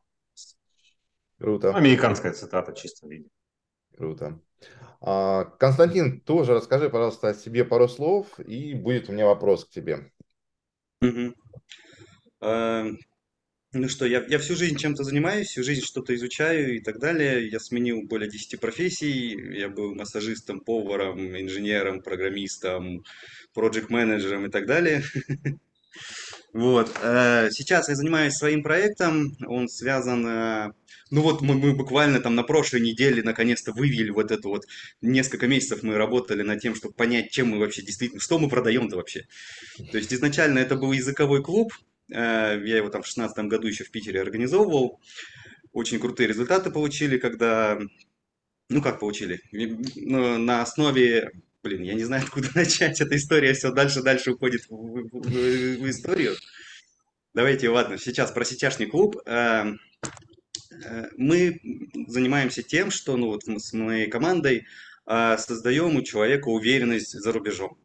Круто. 1.39 1.73
Ну, 1.73 1.79
американская 1.79 2.33
цитата 2.33 2.73
в 2.73 2.77
чистом 2.77 3.11
виде. 3.11 3.29
Круто. 3.97 4.41
А, 5.01 5.45
Константин, 5.45 6.21
тоже 6.21 6.55
расскажи, 6.55 6.89
пожалуйста, 6.89 7.29
о 7.29 7.35
себе 7.35 7.65
пару 7.65 7.89
слов, 7.89 8.41
и 8.41 8.75
будет 8.75 9.09
у 9.09 9.13
меня 9.13 9.27
вопрос 9.27 9.65
к 9.65 9.71
тебе. 9.71 10.13
Угу. 11.03 11.35
Ну 13.79 13.89
что, 13.91 14.07
я, 14.07 14.25
я 14.29 14.39
всю 14.39 14.57
жизнь 14.57 14.77
чем-то 14.79 15.05
занимаюсь, 15.05 15.49
всю 15.49 15.63
жизнь 15.63 15.83
что-то 15.85 16.15
изучаю 16.15 16.77
и 16.77 16.81
так 16.81 16.99
далее. 16.99 17.47
Я 17.49 17.61
сменил 17.61 18.01
более 18.03 18.31
10 18.31 18.59
профессий. 18.59 19.37
Я 19.59 19.69
был 19.69 19.95
массажистом, 19.95 20.61
поваром, 20.61 21.39
инженером, 21.39 22.01
программистом, 22.01 23.05
проект-менеджером 23.55 24.47
и 24.47 24.51
так 24.51 24.67
далее. 24.67 25.03
Вот. 26.53 26.91
Э, 27.03 27.49
сейчас 27.51 27.89
я 27.89 27.95
занимаюсь 27.95 28.35
своим 28.35 28.63
проектом. 28.63 29.37
Он 29.47 29.69
связан... 29.69 30.27
э, 30.27 30.73
Ну 31.11 31.21
вот 31.21 31.43
мы, 31.43 31.55
мы 31.55 31.75
буквально 31.75 32.21
там 32.21 32.35
на 32.35 32.43
прошлой 32.45 32.81
неделе 32.81 33.23
наконец-то 33.23 33.73
вывели 33.73 34.11
вот 34.11 34.31
эту 34.31 34.49
вот... 34.49 34.63
Несколько 35.03 35.49
месяцев 35.49 35.83
мы 35.83 35.97
работали 35.97 36.43
над 36.43 36.61
тем, 36.61 36.75
чтобы 36.75 36.95
понять, 36.95 37.31
чем 37.31 37.49
мы 37.49 37.59
вообще 37.59 37.83
действительно... 37.83 38.21
Что 38.21 38.39
мы 38.39 38.49
продаем-то 38.49 38.97
вообще. 38.97 39.25
То 39.93 39.99
есть 39.99 40.13
изначально 40.15 40.59
это 40.61 40.77
был 40.77 40.93
языковой 40.93 41.43
клуб. 41.43 41.73
Э, 42.11 42.61
Я 42.65 42.77
его 42.79 42.89
там 42.89 43.03
в 43.03 43.07
шестнадцатом 43.07 43.49
году 43.49 43.67
еще 43.69 43.85
в 43.85 43.91
Питере 43.91 44.21
организовывал. 44.21 45.01
Очень 45.73 45.99
крутые 46.01 46.29
результаты 46.29 46.71
получили, 46.71 47.19
когда... 47.19 47.79
Ну, 48.69 48.83
как 48.83 48.99
получили? 49.01 49.41
Ну, 49.53 50.39
На 50.39 50.63
основе... 50.63 51.31
Блин, 51.63 51.83
я 51.83 51.95
не 51.95 52.05
знаю, 52.05 52.23
откуда 52.27 52.49
начать. 52.55 53.01
Эта 53.01 53.17
история 53.17 53.53
все 53.55 53.73
дальше-дальше 53.73 54.33
уходит 54.33 54.63
в, 54.69 54.71
в- 54.71 55.09
в- 55.81 55.91
историю. 55.91 56.37
Давайте, 57.35 57.69
ладно, 57.69 57.99
сейчас 57.99 58.31
про 58.33 58.45
сетяшный 58.45 58.87
клуб. 58.87 59.17
Э, 59.27 59.73
э, 60.85 61.09
Мы 61.17 61.61
занимаемся 62.09 62.63
тем, 62.63 62.91
что 62.91 63.17
ну, 63.17 63.27
вот 63.29 63.45
с 63.45 63.73
моей 63.73 64.09
командой 64.09 64.67
э, 65.07 65.37
создаем 65.39 65.97
у 65.97 66.03
человека 66.03 66.49
уверенность 66.49 67.13
за 67.13 67.33
рубежом. 67.33 67.79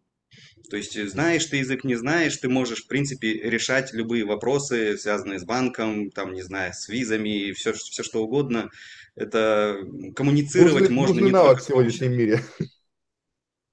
То 0.71 0.77
есть 0.77 0.95
э, 0.95 1.05
знаешь 1.05 1.45
ты 1.45 1.57
язык, 1.57 1.83
не 1.83 1.95
знаешь, 1.95 2.37
ты 2.37 2.47
можешь, 2.47 2.85
в 2.85 2.87
принципе, 2.87 3.33
решать 3.33 3.91
любые 3.91 4.23
вопросы, 4.23 4.97
связанные 4.97 5.37
с 5.37 5.43
банком, 5.43 6.09
там, 6.11 6.33
не 6.33 6.43
знаю, 6.43 6.73
с 6.73 6.87
визами, 6.87 7.51
все, 7.51 7.73
все 7.73 8.03
что 8.03 8.23
угодно. 8.23 8.69
Это 9.15 9.79
коммуницировать 10.15 10.83
Нужный, 10.83 10.95
можно 10.95 11.15
нужный 11.15 11.27
не 11.27 11.31
навык 11.33 11.49
только 11.49 11.63
в 11.63 11.67
сегодняшнем 11.67 12.13
мире. 12.13 12.39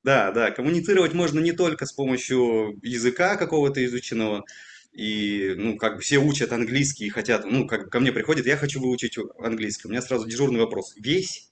Да, 0.02 0.32
да, 0.32 0.50
коммуницировать 0.50 1.12
можно 1.12 1.38
не 1.38 1.52
только 1.52 1.87
с 1.87 1.92
помощью 1.92 2.78
языка 2.82 3.37
какого-то 3.37 3.84
изученного, 3.84 4.44
и, 4.92 5.54
ну, 5.56 5.76
как 5.76 5.96
бы 5.96 6.00
все 6.00 6.18
учат 6.18 6.52
английский 6.52 7.06
и 7.06 7.11
хотят, 7.11 7.44
ну, 7.44 7.66
как 7.66 7.90
ко 7.90 8.00
мне 8.00 8.11
приходят, 8.11 8.46
я 8.46 8.56
хочу 8.56 8.80
выучить 8.80 9.18
английский. 9.38 9.87
У 9.87 9.90
меня 9.90 10.02
сразу 10.02 10.26
дежурный 10.26 10.61
вопрос. 10.61 10.94
Весь? 10.96 11.50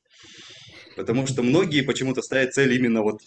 Потому 0.97 1.27
что 1.27 1.43
многие 1.43 1.83
почему-то 1.83 2.23
ставят 2.23 2.55
цель 2.55 2.73
именно 2.73 3.03
вот, 3.03 3.21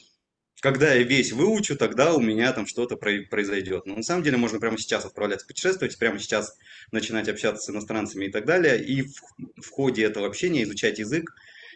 когда 0.62 0.93
я 0.93 1.04
весь 1.04 1.32
выучу, 1.32 1.78
тогда 1.78 2.13
у 2.13 2.19
меня 2.19 2.52
там 2.52 2.67
что-то 2.67 2.98
про- 2.98 3.24
произойдет. 3.30 3.86
Но 3.86 3.95
на 3.95 4.04
самом 4.04 4.24
деле 4.24 4.38
можно 4.38 4.60
прямо 4.60 4.78
сейчас 4.78 5.06
отправляться 5.06 5.48
путешествовать, 5.48 5.98
прямо 5.98 6.19
сейчас 6.19 6.58
начинать 6.91 7.30
общаться 7.30 7.63
с 7.63 7.69
иностранцами 7.69 8.26
и 8.26 8.32
так 8.32 8.45
далее, 8.45 8.84
и 8.84 9.04
в, 9.04 9.22
в 9.58 9.69
ходе 9.69 10.04
этого 10.04 10.28
общения 10.28 10.63
изучать 10.63 11.00
язык 11.00 11.34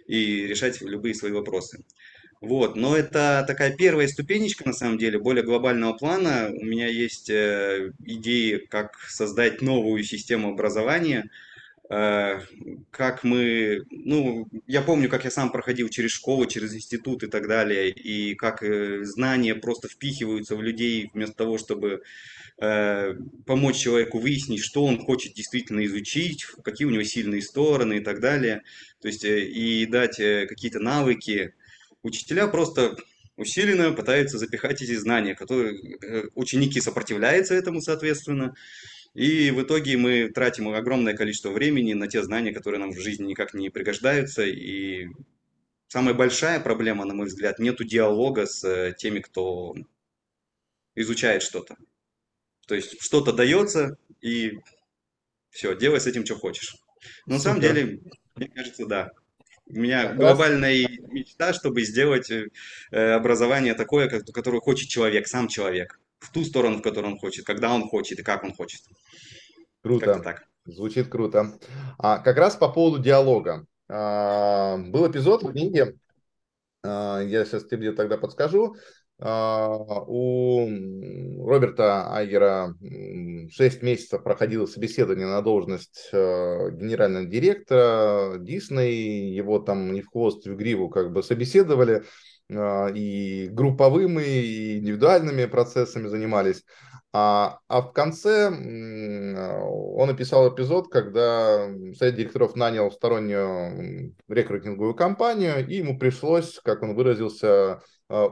и 0.07 0.45
решать 0.47 0.81
любые 0.81 1.15
свои 1.15 1.31
вопросы. 1.31 1.83
Вот, 2.41 2.75
но 2.75 2.97
это 2.97 3.45
такая 3.47 3.73
первая 3.73 4.05
ступенечка, 4.09 4.67
на 4.67 4.73
самом 4.73 4.97
деле, 4.97 5.17
более 5.17 5.45
глобального 5.45 5.93
плана. 5.93 6.49
У 6.51 6.65
меня 6.65 6.87
есть 6.87 7.29
э, 7.29 7.93
идеи, 8.03 8.57
как 8.57 8.99
создать 9.07 9.61
новую 9.61 10.03
систему 10.03 10.49
образования, 10.51 11.29
как 12.89 13.23
мы, 13.23 13.83
ну, 13.91 14.47
я 14.67 14.81
помню, 14.81 15.09
как 15.09 15.25
я 15.25 15.31
сам 15.31 15.51
проходил 15.51 15.89
через 15.89 16.11
школу, 16.11 16.45
через 16.45 16.73
институт 16.73 17.23
и 17.23 17.27
так 17.27 17.47
далее, 17.47 17.89
и 17.89 18.35
как 18.35 18.63
э, 18.63 19.03
знания 19.03 19.53
просто 19.53 19.87
впихиваются 19.87 20.55
в 20.55 20.61
людей 20.63 21.11
вместо 21.13 21.35
того, 21.35 21.57
чтобы 21.57 22.01
э, 22.59 23.15
помочь 23.45 23.77
человеку 23.77 24.19
выяснить, 24.19 24.63
что 24.63 24.85
он 24.85 24.99
хочет 24.99 25.33
действительно 25.33 25.85
изучить, 25.85 26.45
какие 26.63 26.87
у 26.87 26.91
него 26.91 27.03
сильные 27.03 27.41
стороны 27.41 27.97
и 27.97 28.01
так 28.01 28.21
далее, 28.21 28.63
то 29.01 29.07
есть 29.07 29.23
э, 29.23 29.45
и 29.45 29.85
дать 29.85 30.19
э, 30.19 30.47
какие-то 30.47 30.79
навыки. 30.79 31.53
Учителя 32.01 32.47
просто 32.47 32.97
усиленно 33.37 33.91
пытаются 33.91 34.37
запихать 34.37 34.81
эти 34.81 34.95
знания, 34.95 35.35
которые 35.35 35.97
э, 36.01 36.23
ученики 36.35 36.79
сопротивляются 36.81 37.53
этому, 37.53 37.81
соответственно, 37.81 38.55
и 39.13 39.51
в 39.51 39.61
итоге 39.61 39.95
мы 39.97 40.29
тратим 40.29 40.69
огромное 40.69 41.15
количество 41.15 41.51
времени 41.51 41.93
на 41.93 42.07
те 42.07 42.23
знания, 42.23 42.51
которые 42.51 42.79
нам 42.79 42.91
в 42.91 42.99
жизни 42.99 43.25
никак 43.25 43.53
не 43.53 43.69
пригождаются. 43.69 44.43
И 44.43 45.07
самая 45.87 46.15
большая 46.15 46.59
проблема, 46.59 47.05
на 47.05 47.13
мой 47.13 47.27
взгляд, 47.27 47.59
нету 47.59 47.83
диалога 47.83 48.47
с 48.47 48.63
э, 48.63 48.93
теми, 48.97 49.19
кто 49.19 49.75
изучает 50.95 51.43
что-то. 51.43 51.77
То 52.67 52.73
есть 52.73 53.01
что-то 53.01 53.33
дается, 53.33 53.97
и 54.21 54.59
все, 55.51 55.75
делай 55.75 55.99
с 55.99 56.07
этим, 56.07 56.25
что 56.25 56.35
хочешь. 56.35 56.75
Но 57.27 57.35
на 57.35 57.39
самом 57.39 57.61
деле, 57.61 57.99
мне 58.35 58.47
кажется, 58.47 58.87
да. 58.87 59.11
У 59.65 59.75
меня 59.75 60.03
Как 60.03 60.11
раз 60.11 60.17
глобальная 60.17 60.87
мечта, 61.11 61.53
чтобы 61.53 61.83
сделать 61.83 62.31
э, 62.31 62.47
э, 62.91 63.11
образование 63.11 63.75
такое, 63.75 64.09
которое 64.09 64.59
хочет 64.59 64.89
человек, 64.89 65.27
сам 65.27 65.47
человек. 65.47 65.99
В 66.23 66.31
ту 66.31 66.43
сторону, 66.43 66.77
в 66.77 66.81
которую 66.81 67.13
он 67.13 67.19
хочет, 67.19 67.45
когда 67.45 67.73
он 67.73 67.87
хочет 67.87 68.19
и 68.19 68.23
как 68.23 68.43
он 68.43 68.53
хочет. 68.53 68.81
Круто. 69.81 70.19
так. 70.19 70.43
Звучит 70.65 71.09
круто. 71.09 71.59
А, 71.99 72.19
как 72.19 72.37
раз 72.37 72.55
по 72.55 72.69
поводу 72.69 73.03
диалога. 73.03 73.65
А, 73.89 74.77
был 74.77 75.11
эпизод 75.11 75.43
в 75.43 75.51
книге, 75.51 75.97
а, 76.83 77.19
я 77.19 77.43
сейчас 77.43 77.65
тебе 77.65 77.91
тогда 77.91 78.17
подскажу. 78.17 78.75
А, 79.19 79.77
у 80.07 80.67
Роберта 81.45 82.13
Айгера 82.13 82.75
6 83.51 83.81
месяцев 83.83 84.23
проходило 84.23 84.65
собеседование 84.65 85.27
на 85.27 85.41
должность 85.41 86.09
э, 86.11 86.71
генерального 86.71 87.25
директора 87.25 88.37
Дисней. 88.39 89.33
Его 89.33 89.59
там 89.59 89.93
не 89.93 90.01
в 90.01 90.09
хвост, 90.09 90.45
в 90.45 90.55
гриву 90.55 90.89
как 90.89 91.11
бы 91.11 91.23
собеседовали. 91.23 92.03
А, 92.51 92.87
И 92.89 93.47
групповыми, 93.49 94.23
и 94.23 94.79
индивидуальными 94.79 95.45
процессами 95.45 96.07
занимались. 96.07 96.63
А, 97.15 97.59
а 97.67 97.81
в 97.81 97.93
конце 97.93 98.47
м, 98.47 99.37
он 99.95 100.09
описал 100.09 100.53
эпизод, 100.53 100.89
когда 100.91 101.69
совет 101.95 102.15
директоров 102.15 102.55
нанял 102.55 102.91
стороннюю 102.91 104.15
рекрутинговую 104.27 104.95
компанию, 104.95 105.65
и 105.67 105.75
ему 105.75 105.97
пришлось, 105.99 106.59
как 106.63 106.81
он 106.81 106.95
выразился, 106.95 107.81
а, 108.09 108.29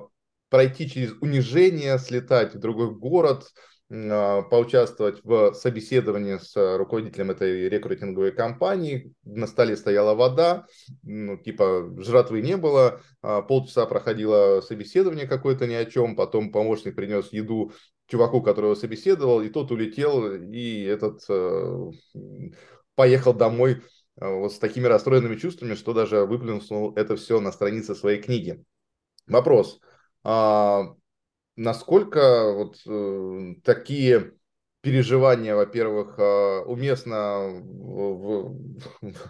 пройти 0.49 0.89
через 0.89 1.13
унижение, 1.21 1.97
слетать 1.99 2.55
в 2.55 2.59
другой 2.59 2.93
город, 2.93 3.45
а, 3.45 3.70
поучаствовать 3.91 5.19
в 5.25 5.53
собеседовании 5.53 6.37
с 6.37 6.55
а, 6.55 6.77
руководителем 6.77 7.31
этой 7.31 7.67
рекрутинговой 7.67 8.31
компании. 8.31 9.13
На 9.25 9.47
столе 9.47 9.75
стояла 9.75 10.15
вода, 10.15 10.65
ну, 11.03 11.35
типа 11.35 11.93
жратвы 11.97 12.41
не 12.41 12.55
было, 12.55 13.01
а, 13.21 13.41
полчаса 13.41 13.85
проходило 13.85 14.61
собеседование 14.61 15.27
какое-то 15.27 15.67
ни 15.67 15.73
о 15.73 15.83
чем, 15.83 16.15
потом 16.15 16.53
помощник 16.53 16.95
принес 16.95 17.33
еду 17.33 17.73
чуваку, 18.07 18.41
который 18.41 18.67
его 18.67 18.75
собеседовал, 18.75 19.41
и 19.41 19.49
тот 19.49 19.71
улетел, 19.71 20.35
и 20.35 20.83
этот 20.83 21.21
поехал 22.95 23.33
домой 23.33 23.81
вот 24.15 24.53
с 24.53 24.59
такими 24.59 24.85
расстроенными 24.87 25.35
чувствами, 25.35 25.75
что 25.75 25.93
даже 25.93 26.25
выплюнул 26.25 26.93
это 26.95 27.17
все 27.17 27.41
на 27.41 27.51
странице 27.51 27.95
своей 27.95 28.21
книги. 28.21 28.63
Вопрос. 29.27 29.79
Насколько 31.61 32.53
вот 32.53 32.77
э, 32.87 33.55
такие 33.63 34.33
переживания, 34.81 35.55
во-первых, 35.55 36.17
э, 36.17 36.59
уместно 36.65 37.49
в- 37.49 38.57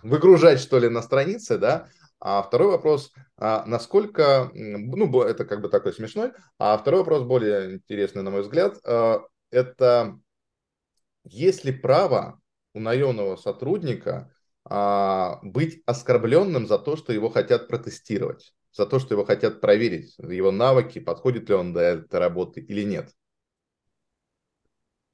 выгружать, 0.01 0.61
что 0.61 0.79
ли, 0.79 0.87
на 0.87 1.01
странице, 1.01 1.57
да? 1.57 1.89
А 2.21 2.41
второй 2.41 2.69
вопрос, 2.71 3.11
а 3.35 3.65
насколько, 3.65 4.49
ну, 4.53 5.21
это 5.23 5.43
как 5.43 5.61
бы 5.61 5.67
такой 5.67 5.91
смешной, 5.91 6.31
а 6.57 6.77
второй 6.77 7.01
вопрос 7.01 7.23
более 7.23 7.73
интересный, 7.75 8.23
на 8.23 8.31
мой 8.31 8.43
взгляд, 8.43 8.77
э, 8.85 9.19
это 9.49 10.17
есть 11.25 11.65
ли 11.65 11.73
право 11.73 12.39
у 12.73 12.79
наемного 12.79 13.35
сотрудника 13.35 14.33
а, 14.63 15.39
быть 15.43 15.81
оскорбленным 15.85 16.67
за 16.67 16.79
то, 16.79 16.95
что 16.95 17.11
его 17.11 17.29
хотят 17.29 17.67
протестировать, 17.67 18.53
за 18.71 18.85
то, 18.85 18.99
что 18.99 19.13
его 19.15 19.25
хотят 19.25 19.61
проверить, 19.61 20.15
его 20.17 20.51
навыки, 20.51 20.99
подходит 20.99 21.49
ли 21.49 21.55
он 21.55 21.73
до 21.73 21.81
этой 21.81 22.19
работы 22.19 22.61
или 22.61 22.83
нет? 22.83 23.13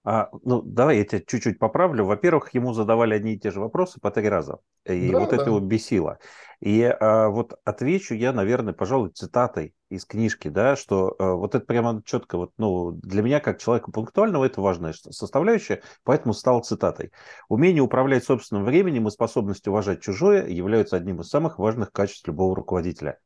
А, 0.10 0.30
ну, 0.44 0.62
давай 0.62 1.00
я 1.00 1.04
тебя 1.04 1.20
чуть-чуть 1.20 1.60
поправлю. 1.60 2.06
Во-первых, 2.06 2.54
ему 2.54 2.72
задавали 2.72 3.14
одни 3.14 3.34
и 3.34 3.40
те 3.40 3.52
же 3.52 3.60
вопросы 3.60 4.00
по 4.00 4.10
три 4.10 4.30
раза. 4.30 4.60
И 4.86 5.12
Да, 5.12 5.20
вот 5.20 5.34
это 5.34 5.44
да. 5.44 5.50
его 5.50 5.60
бесило. 5.60 6.18
И 6.62 6.82
а, 6.82 7.28
вот 7.28 7.60
отвечу 7.66 8.14
я, 8.16 8.32
наверное, 8.32 8.74
пожалуй, 8.74 9.10
цитатой 9.10 9.76
из 9.90 10.06
книжки, 10.06 10.48
да, 10.48 10.78
что 10.78 11.14
а, 11.20 11.34
вот 11.34 11.56
это 11.56 11.66
прямо 11.66 12.02
четко, 12.06 12.38
вот, 12.38 12.54
ну, 12.58 12.92
для 12.94 13.22
меня, 13.22 13.42
как 13.42 13.60
человека 13.60 13.92
пунктуального, 13.92 14.46
это 14.46 14.62
важная 14.62 14.94
составляющая, 14.94 15.82
поэтому 16.06 16.34
стал 16.34 16.64
цитатой. 16.64 17.12
Умение 17.50 17.84
управлять 17.84 18.24
собственным 18.24 18.64
временем 18.64 19.10
и 19.10 19.12
способность 19.12 19.68
уважать 19.68 20.02
чужое 20.02 20.48
являются 20.48 20.96
одним 20.96 21.20
из 21.20 21.28
самых 21.28 21.60
важных 21.60 21.92
качеств 21.92 22.26
любого 22.28 22.56
руководителя 22.56 23.20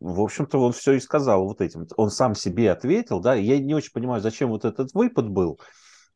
в 0.00 0.20
общем-то, 0.20 0.58
он 0.58 0.72
все 0.72 0.92
и 0.92 1.00
сказал 1.00 1.44
вот 1.44 1.60
этим. 1.60 1.86
Он 1.96 2.10
сам 2.10 2.34
себе 2.34 2.70
ответил, 2.70 3.20
да, 3.20 3.34
я 3.34 3.58
не 3.58 3.74
очень 3.74 3.92
понимаю, 3.92 4.20
зачем 4.20 4.50
вот 4.50 4.64
этот 4.64 4.92
выпад 4.94 5.28
был, 5.28 5.60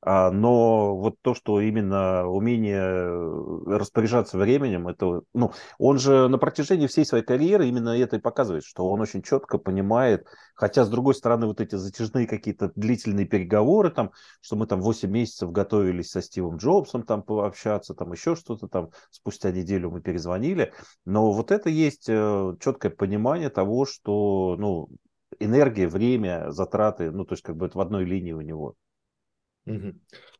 но 0.05 0.97
вот 0.97 1.17
то, 1.23 1.35
что 1.35 1.61
именно 1.61 2.27
умение 2.27 3.19
распоряжаться 3.67 4.39
временем, 4.39 4.87
это, 4.87 5.23
ну, 5.35 5.53
он 5.79 5.99
же 5.99 6.29
на 6.29 6.39
протяжении 6.39 6.87
всей 6.87 7.05
своей 7.05 7.25
карьеры 7.25 7.67
именно 7.67 7.99
это 7.99 8.17
и 8.17 8.21
показывает, 8.21 8.65
что 8.65 8.89
он 8.89 9.01
очень 9.01 9.23
четко 9.23 9.59
понимает, 9.59 10.27
хотя, 10.55 10.85
с 10.85 10.89
другой 10.89 11.15
стороны, 11.15 11.47
вот 11.47 11.61
эти 11.61 11.75
затяжные 11.75 12.29
какие-то 12.29 12.71
длительные 12.77 13.27
переговоры, 13.27 13.91
там, 13.91 14.13
что 14.41 14.55
мы 14.55 14.67
там 14.67 14.81
8 14.81 15.11
месяцев 15.11 15.51
готовились 15.51 16.11
со 16.11 16.23
Стивом 16.23 16.59
Джобсом 16.59 17.03
там 17.03 17.23
пообщаться, 17.23 17.95
там 17.95 18.13
еще 18.13 18.37
что-то 18.37 18.69
там, 18.69 18.91
спустя 19.11 19.51
неделю 19.51 19.91
мы 19.91 20.01
перезвонили, 20.01 20.73
но 21.05 21.33
вот 21.33 21.51
это 21.51 21.71
есть 21.71 22.09
э, 22.09 22.55
четкое 22.61 22.93
понимание 22.93 23.51
того, 23.51 23.85
что, 23.85 24.55
ну, 24.59 24.89
энергия, 25.41 25.89
время, 25.89 26.51
затраты, 26.51 27.11
ну, 27.11 27.25
то 27.25 27.33
есть 27.35 27.43
как 27.43 27.57
бы 27.57 27.67
это 27.67 27.79
в 27.79 27.81
одной 27.81 28.05
линии 28.05 28.33
у 28.33 28.41
него. 28.41 28.77
Угу. 29.69 29.95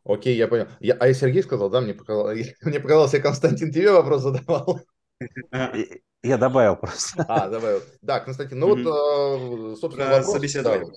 Окей, 0.05 0.37
я 0.37 0.49
понял. 0.49 0.69
Я, 0.81 0.95
а 0.95 1.07
я 1.07 1.15
Сергей 1.15 1.43
сказал, 1.43 1.71
да, 1.71 1.81
мне 1.81 1.95
показалось, 1.95 2.55
мне 2.63 2.81
показалось, 2.81 3.13
я 3.13 3.21
Константин 3.21 3.73
тебе 3.73 3.93
вопрос 3.93 4.23
задавал. 4.23 4.81
Я 6.23 6.37
добавил 6.37 6.77
просто. 6.77 7.25
А, 7.29 7.49
добавил. 7.49 7.81
Да, 8.03 8.19
Константин, 8.19 8.59
ну 8.59 8.69
вот, 8.69 8.81
э, 8.81 9.77
собственно, 9.77 10.11
вопрос. 10.11 10.33
Собеседование. 10.33 10.93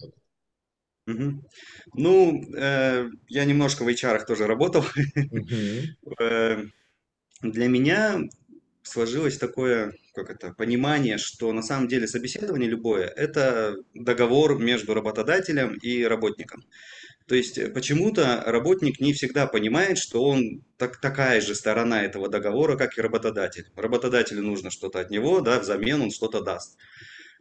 Угу. 1.07 1.43
Ну, 1.95 2.43
э, 2.55 3.07
я 3.27 3.45
немножко 3.45 3.83
в 3.83 3.87
HR 3.87 4.25
тоже 4.25 4.47
работал. 4.47 4.83
Угу. 5.15 5.45
Э, 6.19 6.63
для 7.41 7.67
меня 7.67 8.21
сложилось 8.83 9.37
такое, 9.37 9.93
как 10.13 10.29
это, 10.29 10.53
понимание, 10.53 11.17
что 11.17 11.51
на 11.53 11.61
самом 11.61 11.87
деле 11.87 12.07
собеседование 12.07 12.69
любое– 12.69 13.07
это 13.15 13.75
договор 13.93 14.59
между 14.59 14.93
работодателем 14.93 15.75
и 15.75 16.03
работником. 16.03 16.63
То 17.31 17.35
есть 17.37 17.57
э, 17.57 17.69
почему-то 17.69 18.43
работник 18.45 18.99
не 18.99 19.13
всегда 19.13 19.47
понимает, 19.47 19.97
что 19.97 20.21
он 20.21 20.65
так, 20.75 20.99
такая 20.99 21.39
же 21.39 21.55
сторона 21.55 22.03
этого 22.03 22.27
договора, 22.27 22.75
как 22.75 22.97
и 22.97 23.01
работодатель. 23.01 23.67
Работодателю 23.77 24.41
нужно 24.43 24.69
что-то 24.69 24.99
от 24.99 25.11
него, 25.11 25.39
да, 25.39 25.61
взамен 25.61 26.01
он 26.01 26.11
что-то 26.11 26.41
даст. 26.41 26.77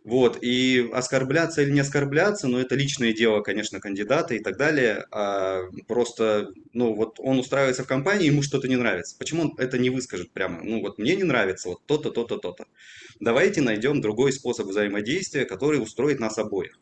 Вот, 0.04 0.38
и 0.40 0.88
оскорбляться 0.92 1.62
или 1.62 1.72
не 1.72 1.80
оскорбляться, 1.80 2.46
ну, 2.46 2.58
это 2.58 2.76
личное 2.76 3.12
дело, 3.12 3.40
конечно, 3.40 3.80
кандидата 3.80 4.36
и 4.36 4.38
так 4.38 4.56
далее. 4.56 5.06
А 5.10 5.62
просто, 5.88 6.52
ну, 6.72 6.94
вот 6.94 7.18
он 7.18 7.40
устраивается 7.40 7.82
в 7.82 7.88
компании, 7.88 8.26
ему 8.26 8.42
что-то 8.42 8.68
не 8.68 8.76
нравится. 8.76 9.16
Почему 9.18 9.42
он 9.42 9.54
это 9.58 9.76
не 9.76 9.90
выскажет 9.90 10.30
прямо? 10.30 10.62
Ну, 10.62 10.82
вот 10.82 10.98
мне 10.98 11.16
не 11.16 11.24
нравится 11.24 11.68
вот 11.68 11.80
то-то, 11.86 12.12
то-то, 12.12 12.36
то-то. 12.36 12.66
Давайте 13.18 13.60
найдем 13.60 14.00
другой 14.00 14.32
способ 14.32 14.68
взаимодействия, 14.68 15.46
который 15.46 15.82
устроит 15.82 16.20
нас 16.20 16.38
обоих. 16.38 16.78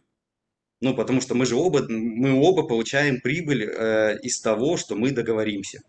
Ну, 0.80 0.94
потому 0.94 1.20
что 1.20 1.34
мы 1.34 1.44
же 1.44 1.56
оба, 1.56 1.86
мы 1.88 2.40
оба 2.40 2.62
получаем 2.62 3.20
прибыль 3.20 3.64
э, 3.64 4.18
из 4.22 4.40
того, 4.40 4.76
что 4.76 4.94
мы 4.94 5.10
договоримся. 5.10 5.82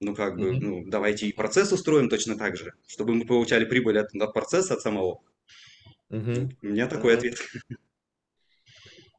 Ну, 0.00 0.14
как 0.14 0.36
бы, 0.36 0.52
ну, 0.52 0.84
давайте 0.86 1.26
и 1.26 1.32
процесс 1.32 1.72
устроим 1.72 2.08
точно 2.08 2.36
так 2.36 2.56
же, 2.56 2.72
чтобы 2.86 3.14
мы 3.14 3.26
получали 3.26 3.64
прибыль 3.64 3.98
от, 4.00 4.14
от 4.14 4.32
процесса, 4.32 4.74
от 4.74 4.80
самого. 4.80 5.20
Угу. 6.08 6.50
У 6.62 6.66
меня 6.66 6.88
такой 6.88 7.14
ответ. 7.14 7.36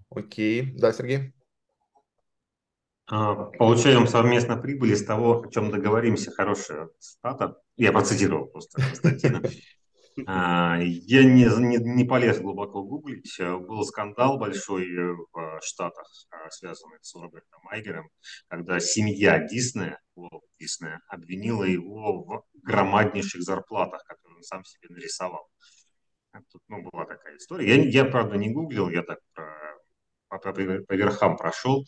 Окей. 0.09 0.73
Да, 0.75 0.91
Сергей? 0.91 1.33
А, 3.07 3.35
получаем 3.35 4.07
совместно 4.07 4.57
прибыль 4.57 4.93
из 4.93 5.05
того, 5.05 5.41
о 5.41 5.51
чем 5.51 5.71
договоримся. 5.71 6.31
Хорошая 6.31 6.89
цитата. 6.99 7.61
Я 7.77 7.91
процитировал 7.91 8.47
просто 8.47 8.81
Константина. 8.81 9.41
А, 10.27 10.77
я 10.81 11.23
не, 11.23 11.45
не, 11.45 11.77
не 11.77 12.03
полез 12.03 12.39
глубоко 12.39 12.83
гуглить. 12.83 13.39
Был 13.39 13.83
скандал 13.83 14.37
большой 14.37 14.87
в 15.31 15.59
Штатах, 15.61 16.07
а, 16.31 16.49
связанный 16.49 16.97
с 17.01 17.15
Робертом 17.15 17.61
Айгером, 17.69 18.09
когда 18.47 18.79
семья 18.79 19.39
Диснея, 19.39 19.99
Уолт 20.15 20.43
Диснея, 20.59 20.99
обвинила 21.07 21.63
его 21.63 22.23
в 22.23 22.43
громаднейших 22.63 23.41
зарплатах, 23.41 24.03
которые 24.03 24.37
он 24.37 24.43
сам 24.43 24.63
себе 24.65 24.87
нарисовал. 24.89 25.47
Тут 26.51 26.61
ну, 26.67 26.81
была 26.81 27.05
такая 27.05 27.37
история. 27.37 27.75
Я, 27.75 28.03
я 28.03 28.05
правда, 28.05 28.37
не 28.37 28.49
гуглил, 28.49 28.89
я 28.89 29.03
так 29.03 29.19
по, 29.33 30.37
по, 30.37 30.53
по 30.53 30.93
верхам 30.93 31.37
прошел. 31.37 31.85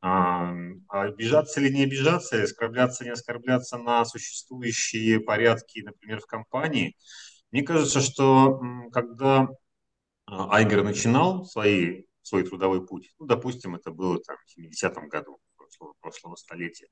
А, 0.00 0.54
обижаться 0.88 1.60
или 1.60 1.72
не 1.72 1.84
обижаться, 1.84 2.42
оскорбляться, 2.42 3.04
не 3.04 3.10
оскорбляться 3.10 3.78
на 3.78 4.04
существующие 4.04 5.20
порядки, 5.20 5.80
например, 5.80 6.20
в 6.20 6.26
компании– 6.26 6.96
мне 7.52 7.62
кажется, 7.62 8.00
что 8.00 8.60
когда 8.92 9.48
а, 10.26 10.56
Айгер 10.56 10.82
начинал 10.82 11.44
свои, 11.44 12.04
свой 12.22 12.44
трудовой 12.44 12.86
путь, 12.86 13.12
ну, 13.18 13.26
допустим, 13.26 13.74
это 13.74 13.90
было 13.90 14.18
там, 14.20 14.36
в 14.46 14.58
70-м 14.58 15.08
году 15.08 15.38
прошлого, 15.56 15.94
прошлого 16.00 16.36
столетия, 16.36 16.88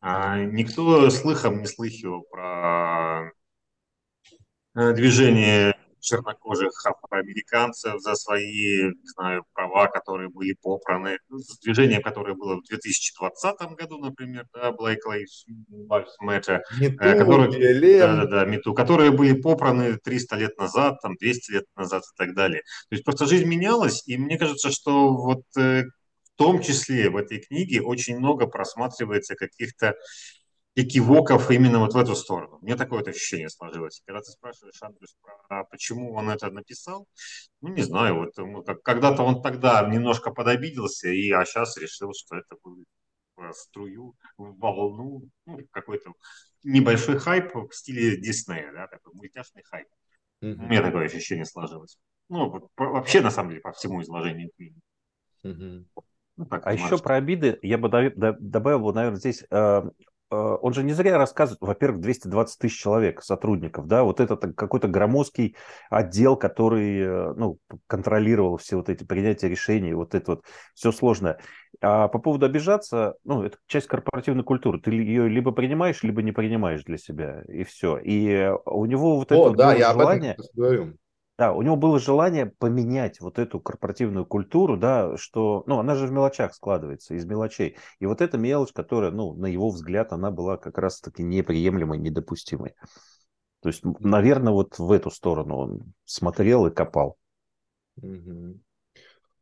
а 0.00 0.38
никто 0.44 1.10
слыхом 1.10 1.60
не 1.60 1.66
слыхивал 1.66 2.22
про 2.22 3.32
э, 4.76 4.92
движение 4.92 5.75
чернокожих 6.06 6.72
афроамериканцев 6.86 8.00
за 8.00 8.14
свои, 8.14 8.84
не 8.84 9.08
знаю, 9.14 9.44
права, 9.52 9.88
которые 9.88 10.28
были 10.28 10.56
попраны. 10.62 11.18
Ну, 11.28 11.38
движение, 11.62 12.00
которое 12.00 12.34
было 12.34 12.56
в 12.56 12.64
2020 12.64 13.60
году, 13.76 13.98
например, 13.98 14.46
да, 14.54 14.70
Black 14.70 14.98
Lives 15.06 16.06
Matter, 16.24 16.60
Мету, 16.78 17.04
э, 17.04 17.18
которые, 17.18 17.98
да, 17.98 18.16
да, 18.16 18.26
да, 18.26 18.44
Мету, 18.44 18.72
которые 18.72 19.10
были 19.10 19.34
попраны 19.40 19.98
300 19.98 20.36
лет 20.36 20.58
назад, 20.58 21.00
там, 21.02 21.16
200 21.16 21.50
лет 21.50 21.64
назад 21.76 22.02
и 22.02 22.16
так 22.16 22.34
далее. 22.34 22.60
То 22.88 22.94
есть 22.94 23.04
просто 23.04 23.26
жизнь 23.26 23.46
менялась, 23.46 24.06
и 24.06 24.16
мне 24.16 24.38
кажется, 24.38 24.70
что 24.70 25.12
вот 25.12 25.42
э, 25.58 25.82
в 26.36 26.38
том 26.38 26.62
числе 26.62 27.10
в 27.10 27.16
этой 27.16 27.40
книге 27.40 27.80
очень 27.80 28.18
много 28.18 28.46
просматривается 28.46 29.34
каких-то 29.34 29.94
экивоков 30.76 31.50
именно 31.50 31.78
вот 31.78 31.94
в 31.94 31.96
эту 31.96 32.14
сторону. 32.14 32.58
Мне 32.60 32.76
такое 32.76 32.98
вот 32.98 33.08
ощущение 33.08 33.48
сложилось. 33.48 34.02
Когда 34.04 34.20
ты 34.20 34.30
спрашиваешь, 34.30 34.80
Андрюш, 34.82 35.08
про, 35.48 35.64
почему 35.64 36.12
он 36.12 36.28
это 36.28 36.50
написал, 36.50 37.08
ну, 37.62 37.68
не 37.68 37.82
знаю, 37.82 38.16
вот 38.16 38.36
ну, 38.36 38.62
как, 38.62 38.82
когда-то 38.82 39.22
он 39.22 39.42
тогда 39.42 39.88
немножко 39.88 40.30
подобиделся, 40.30 41.08
и, 41.08 41.30
а 41.30 41.46
сейчас 41.46 41.78
решил, 41.78 42.12
что 42.14 42.36
это 42.36 42.56
будет 42.62 42.86
в 43.36 43.52
струю, 43.54 44.14
в 44.36 44.58
волну, 44.58 45.22
ну, 45.46 45.58
какой-то 45.70 46.12
небольшой 46.62 47.18
хайп 47.18 47.54
в 47.54 47.72
стиле 47.72 48.18
Диснея, 48.18 48.70
да, 48.72 48.86
такой 48.86 49.14
мультяшный 49.14 49.62
хайп. 49.64 49.88
Mm-hmm. 50.42 50.54
У 50.56 50.68
меня 50.68 50.82
такое 50.82 51.06
ощущение 51.06 51.46
сложилось. 51.46 51.96
Ну, 52.28 52.70
вообще, 52.76 53.22
на 53.22 53.30
самом 53.30 53.50
деле, 53.50 53.62
по 53.62 53.72
всему 53.72 54.02
изложению 54.02 54.50
книги. 54.56 54.78
Mm-hmm. 55.42 55.86
Ну, 56.36 56.44
так, 56.44 56.66
а 56.66 56.74
еще 56.74 56.98
про 56.98 57.16
обиды 57.16 57.58
я 57.62 57.78
бы 57.78 57.88
добавил, 58.14 58.92
наверное, 58.92 59.18
здесь 59.18 59.42
э, 59.50 59.82
Э, 59.86 59.90
он 60.30 60.74
же 60.74 60.82
не 60.82 60.92
зря 60.92 61.18
рассказывает, 61.18 61.60
во-первых, 61.60 62.00
220 62.00 62.58
тысяч 62.58 62.80
человек, 62.80 63.22
сотрудников, 63.22 63.86
да, 63.86 64.02
вот 64.02 64.20
это 64.20 64.36
какой-то 64.36 64.88
громоздкий 64.88 65.56
отдел, 65.90 66.36
который, 66.36 67.00
э, 67.00 67.34
ну, 67.34 67.58
контролировал 67.86 68.56
все 68.56 68.76
вот 68.76 68.88
эти 68.88 69.04
принятия 69.04 69.48
решений, 69.48 69.94
вот 69.94 70.14
это 70.14 70.32
вот 70.32 70.44
все 70.74 70.90
сложное. 70.90 71.38
А 71.80 72.08
по 72.08 72.18
поводу 72.18 72.46
обижаться, 72.46 73.14
ну, 73.24 73.42
это 73.42 73.58
часть 73.66 73.86
корпоративной 73.86 74.44
культуры, 74.44 74.80
ты 74.80 74.90
ее 74.90 75.28
либо 75.28 75.52
принимаешь, 75.52 76.02
либо 76.02 76.22
не 76.22 76.32
принимаешь 76.32 76.82
для 76.84 76.98
себя, 76.98 77.42
и 77.48 77.64
все. 77.64 77.98
И 77.98 78.50
у 78.64 78.84
него 78.86 79.16
вот 79.18 79.30
О, 79.30 79.48
это 79.48 79.56
да, 79.56 79.74
я 79.74 79.92
желание... 79.92 80.32
об 80.32 80.40
этом 80.40 80.50
говорю. 80.54 80.96
Да, 81.38 81.52
у 81.52 81.60
него 81.60 81.76
было 81.76 81.98
желание 81.98 82.46
поменять 82.46 83.20
вот 83.20 83.38
эту 83.38 83.60
корпоративную 83.60 84.24
культуру, 84.24 84.78
да, 84.78 85.18
что, 85.18 85.64
ну, 85.66 85.78
она 85.78 85.94
же 85.94 86.06
в 86.06 86.12
мелочах 86.12 86.54
складывается, 86.54 87.14
из 87.14 87.26
мелочей. 87.26 87.76
И 88.00 88.06
вот 88.06 88.22
эта 88.22 88.38
мелочь, 88.38 88.72
которая, 88.72 89.10
ну, 89.10 89.34
на 89.34 89.44
его 89.44 89.68
взгляд, 89.68 90.14
она 90.14 90.30
была 90.30 90.56
как 90.56 90.78
раз-таки 90.78 91.22
неприемлемой, 91.22 91.98
недопустимой. 91.98 92.74
То 93.60 93.68
есть, 93.68 93.82
наверное, 93.84 94.52
вот 94.52 94.78
в 94.78 94.90
эту 94.90 95.10
сторону 95.10 95.56
он 95.56 95.92
смотрел 96.06 96.66
и 96.66 96.70
копал. 96.70 97.18
Угу. 97.96 98.60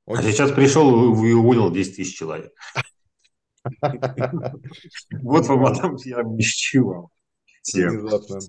А 0.07 0.22
сейчас 0.22 0.50
пришел 0.50 1.14
и 1.24 1.33
уволил 1.33 1.70
10 1.70 1.96
тысяч 1.96 2.16
человек. 2.16 2.52
Вот 5.22 5.46
вам 5.46 5.62
потом 5.62 5.96
я 6.04 6.22
чего. 6.40 7.11
Внезапно. 7.72 8.40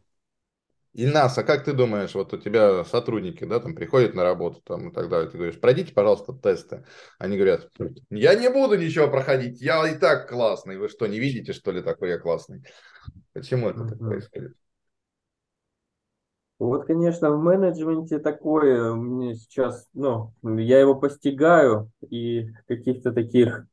Ильнас, 0.95 1.37
а 1.37 1.43
как 1.43 1.65
ты 1.65 1.73
думаешь, 1.73 2.15
вот 2.15 2.33
у 2.33 2.37
тебя 2.37 2.85
сотрудники, 2.85 3.43
да, 3.43 3.59
там 3.59 3.75
приходят 3.75 4.13
на 4.13 4.23
работу 4.23 4.61
там 4.63 4.89
и 4.89 4.93
так 4.93 5.09
далее, 5.09 5.29
ты 5.29 5.35
говоришь, 5.35 5.59
пройдите, 5.59 5.93
пожалуйста, 5.93 6.31
тесты. 6.31 6.85
Они 7.19 7.35
говорят, 7.35 7.69
я 8.09 8.33
не 8.35 8.49
буду 8.49 8.77
ничего 8.77 9.09
проходить, 9.09 9.61
я 9.61 9.85
и 9.89 9.97
так 9.97 10.29
классный. 10.29 10.77
Вы 10.77 10.87
что, 10.87 11.05
не 11.07 11.19
видите, 11.19 11.51
что 11.51 11.71
ли, 11.71 11.81
такой 11.81 12.11
я 12.11 12.17
классный? 12.17 12.63
Почему 13.33 13.69
это 13.69 13.85
так 13.85 13.99
происходит? 13.99 14.53
Вот, 16.59 16.85
конечно, 16.85 17.29
в 17.29 17.43
менеджменте 17.43 18.19
такое 18.19 18.93
мне 18.93 19.35
сейчас, 19.35 19.89
ну, 19.93 20.33
я 20.43 20.79
его 20.79 20.95
постигаю, 20.95 21.91
и 22.09 22.53
каких-то 22.67 23.11
таких 23.11 23.65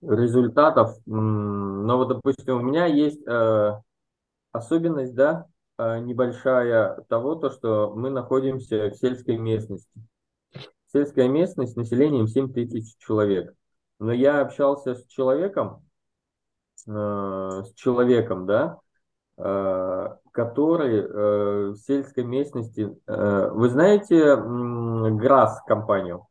результатов, 0.00 0.96
но 1.04 1.96
вот, 1.96 2.06
допустим, 2.06 2.58
у 2.58 2.62
меня 2.62 2.86
есть 2.86 3.26
э, 3.26 3.72
особенность, 4.52 5.16
да, 5.16 5.46
небольшая 5.78 7.02
того, 7.08 7.34
то, 7.34 7.50
что 7.50 7.92
мы 7.94 8.10
находимся 8.10 8.90
в 8.90 8.96
сельской 8.96 9.36
местности. 9.36 9.90
Сельская 10.92 11.28
местность 11.28 11.76
населением 11.76 12.26
7 12.28 12.52
тысяч 12.52 12.96
человек. 12.98 13.54
но 13.98 14.12
я 14.12 14.40
общался 14.40 14.94
с 14.94 15.06
человеком, 15.06 15.84
э, 16.86 16.90
с 16.90 17.72
человеком, 17.74 18.46
да, 18.46 18.78
э, 19.38 20.16
который 20.32 20.98
э, 21.00 21.70
в 21.70 21.76
сельской 21.76 22.24
местности, 22.24 22.94
э, 23.06 23.50
вы 23.52 23.68
знаете 23.70 24.16
м, 24.16 25.16
ГРАС 25.18 25.62
компанию? 25.66 26.26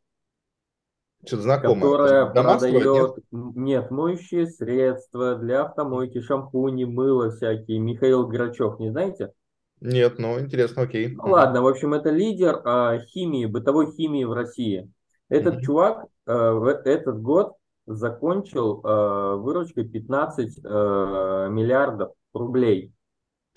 Что-то 1.24 1.42
знакомое. 1.42 1.74
которая 1.82 2.32
Дамасского, 2.32 2.70
нет? 2.70 2.82
продает, 2.84 3.16
нет, 3.32 3.90
моющие 3.90 4.46
средства 4.46 5.36
для 5.36 5.62
автомойки, 5.62 6.20
шампуни, 6.20 6.84
мыло 6.84 7.30
всякие. 7.30 7.78
Михаил 7.78 8.26
Грачев, 8.26 8.78
не 8.78 8.90
знаете? 8.90 9.32
Нет, 9.80 10.18
ну 10.18 10.40
интересно, 10.40 10.82
окей. 10.82 11.14
Ну 11.14 11.30
ладно, 11.30 11.62
в 11.62 11.66
общем, 11.66 11.94
это 11.94 12.10
лидер 12.10 12.60
а, 12.64 12.98
химии, 12.98 13.46
бытовой 13.46 13.92
химии 13.92 14.24
в 14.24 14.32
России. 14.32 14.90
Этот 15.28 15.56
Мгм. 15.56 15.62
чувак 15.64 16.06
а, 16.26 16.52
в 16.52 16.66
этот 16.66 17.20
год 17.20 17.54
закончил 17.86 18.80
а, 18.84 19.36
выручкой 19.36 19.88
15 19.88 20.58
а, 20.64 21.48
миллиардов 21.48 22.12
рублей. 22.32 22.92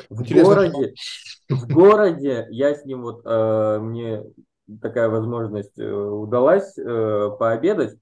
В 0.10 0.22
Интересно, 0.22 0.55
городе, 0.55 0.93
в 1.49 1.74
городе 1.74 2.47
я 2.51 2.74
с 2.74 2.86
ним 2.86 3.01
вот 3.01 3.22
э, 3.26 3.80
мне 3.80 4.24
такая 4.82 5.09
возможность 5.09 5.78
э, 5.78 5.91
удалась 5.91 6.78
э, 6.78 7.30
пообедать. 7.39 7.97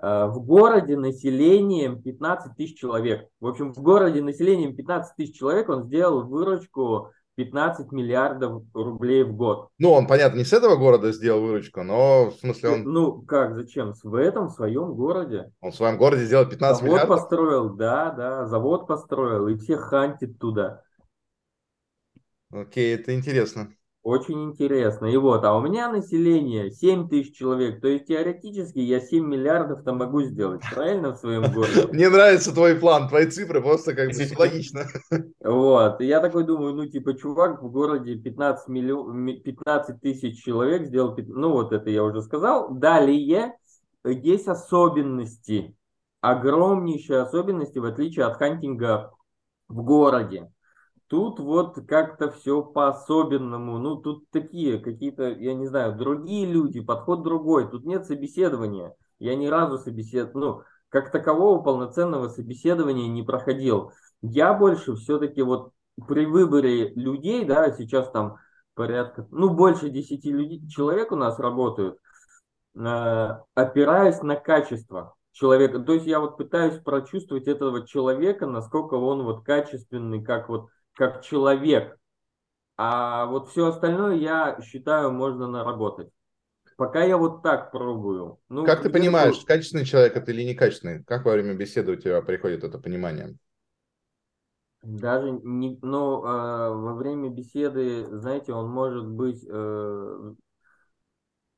Э, 0.00 0.26
в 0.26 0.44
городе 0.44 0.96
населением 0.96 2.02
15 2.02 2.56
тысяч 2.56 2.78
человек. 2.78 3.28
В 3.40 3.46
общем, 3.46 3.72
в 3.72 3.78
городе 3.78 4.22
населением 4.22 4.76
15 4.76 5.16
тысяч 5.16 5.36
человек 5.36 5.68
он 5.68 5.84
сделал 5.84 6.22
выручку 6.26 7.10
15 7.36 7.92
миллиардов 7.92 8.62
рублей 8.72 9.22
в 9.22 9.34
год. 9.36 9.68
Ну, 9.78 9.92
он, 9.92 10.06
понятно, 10.06 10.38
не 10.38 10.44
с 10.44 10.52
этого 10.52 10.76
города 10.76 11.12
сделал 11.12 11.42
выручку, 11.42 11.82
но 11.82 12.30
в 12.30 12.34
смысле 12.36 12.70
он, 12.70 12.82
Ну, 12.84 13.22
как, 13.22 13.54
зачем? 13.54 13.92
В 14.02 14.14
этом, 14.14 14.48
в 14.48 14.52
своем 14.52 14.94
городе. 14.94 15.52
он 15.60 15.70
в 15.70 15.76
своем 15.76 15.98
городе 15.98 16.24
сделал 16.24 16.46
15 16.46 16.78
Завод 16.78 16.92
миллиардов. 16.92 17.18
построил, 17.18 17.74
да, 17.74 18.10
да, 18.10 18.46
завод 18.46 18.86
построил, 18.86 19.48
и 19.48 19.56
всех 19.56 19.80
хантит 19.82 20.38
туда. 20.38 20.82
Окей, 22.50 22.94
это 22.94 23.14
интересно. 23.14 23.70
Очень 24.06 24.44
интересно. 24.44 25.06
И 25.06 25.16
вот, 25.16 25.44
а 25.44 25.56
у 25.56 25.60
меня 25.60 25.90
население 25.90 26.70
7 26.70 27.08
тысяч 27.08 27.36
человек. 27.36 27.80
То 27.80 27.88
есть 27.88 28.06
теоретически 28.06 28.78
я 28.78 29.00
7 29.00 29.26
миллиардов-то 29.26 29.92
могу 29.94 30.22
сделать, 30.22 30.62
правильно, 30.72 31.12
в 31.12 31.16
своем 31.16 31.52
городе? 31.52 31.88
Мне 31.92 32.08
нравится 32.08 32.54
твой 32.54 32.76
план, 32.76 33.08
твои 33.08 33.26
цифры, 33.26 33.60
просто 33.60 33.96
как 33.96 34.10
бы 34.10 34.14
логично. 34.38 34.82
Вот. 35.42 36.00
Я 36.00 36.20
такой 36.20 36.44
думаю, 36.44 36.74
ну, 36.74 36.86
типа, 36.86 37.14
чувак 37.14 37.60
в 37.60 37.68
городе 37.68 38.14
15, 38.14 38.68
миллион, 38.68 39.42
15 39.42 40.00
тысяч 40.00 40.40
человек 40.40 40.86
сделал, 40.86 41.16
ну, 41.26 41.50
вот 41.50 41.72
это 41.72 41.90
я 41.90 42.04
уже 42.04 42.22
сказал. 42.22 42.72
Далее 42.72 43.56
есть 44.04 44.46
особенности, 44.46 45.74
огромнейшие 46.20 47.22
особенности, 47.22 47.80
в 47.80 47.84
отличие 47.84 48.26
от 48.26 48.36
хантинга 48.36 49.10
в 49.66 49.82
городе. 49.82 50.48
Тут 51.08 51.38
вот 51.38 51.78
как-то 51.86 52.30
все 52.32 52.62
по-особенному. 52.62 53.78
Ну, 53.78 53.96
тут 53.96 54.28
такие 54.30 54.78
какие-то, 54.78 55.28
я 55.28 55.54
не 55.54 55.66
знаю, 55.66 55.96
другие 55.96 56.46
люди, 56.46 56.80
подход 56.80 57.22
другой. 57.22 57.70
Тут 57.70 57.84
нет 57.84 58.06
собеседования. 58.06 58.94
Я 59.18 59.36
ни 59.36 59.46
разу 59.46 59.78
собесед... 59.78 60.34
ну, 60.34 60.62
как 60.88 61.12
такового 61.12 61.62
полноценного 61.62 62.28
собеседования 62.28 63.08
не 63.08 63.22
проходил. 63.22 63.92
Я 64.22 64.54
больше 64.54 64.94
все-таки 64.94 65.42
вот 65.42 65.72
при 66.08 66.26
выборе 66.26 66.92
людей, 66.94 67.44
да, 67.44 67.70
сейчас 67.72 68.10
там 68.10 68.38
порядка, 68.74 69.26
ну, 69.30 69.50
больше 69.50 69.90
10 69.90 70.24
людей, 70.26 70.68
человек 70.68 71.12
у 71.12 71.16
нас 71.16 71.38
работают, 71.38 71.98
э, 72.76 73.38
опираясь 73.54 74.22
на 74.22 74.36
качество 74.36 75.14
человека. 75.32 75.78
То 75.80 75.94
есть 75.94 76.06
я 76.06 76.20
вот 76.20 76.36
пытаюсь 76.36 76.78
прочувствовать 76.82 77.46
этого 77.46 77.86
человека, 77.86 78.46
насколько 78.46 78.94
он 78.94 79.22
вот 79.22 79.44
качественный, 79.44 80.22
как 80.22 80.48
вот 80.48 80.68
как 80.96 81.22
человек. 81.24 81.98
А 82.78 83.26
вот 83.26 83.50
все 83.50 83.68
остальное, 83.68 84.16
я 84.16 84.60
считаю, 84.62 85.12
можно 85.12 85.48
наработать. 85.48 86.10
Пока 86.76 87.04
я 87.04 87.16
вот 87.18 87.42
так 87.42 87.72
пробую. 87.72 88.38
Ну, 88.48 88.64
Как 88.64 88.82
ты 88.82 88.90
понимаешь, 88.90 89.38
пол- 89.38 89.46
качественный 89.46 89.86
человек 89.86 90.14
это 90.14 90.30
или 90.30 90.42
некачественный? 90.42 91.02
Как 91.04 91.24
во 91.24 91.32
время 91.32 91.54
беседы 91.54 91.92
у 91.92 91.96
тебя 91.96 92.20
приходит 92.20 92.64
это 92.64 92.78
понимание? 92.78 93.34
Даже 94.82 95.32
не, 95.32 95.78
ну, 95.82 96.24
э, 96.24 96.70
во 96.70 96.94
время 96.94 97.28
беседы, 97.28 98.06
знаете, 98.18 98.52
он 98.52 98.70
может 98.70 99.06
быть, 99.06 99.44
э, 99.48 100.34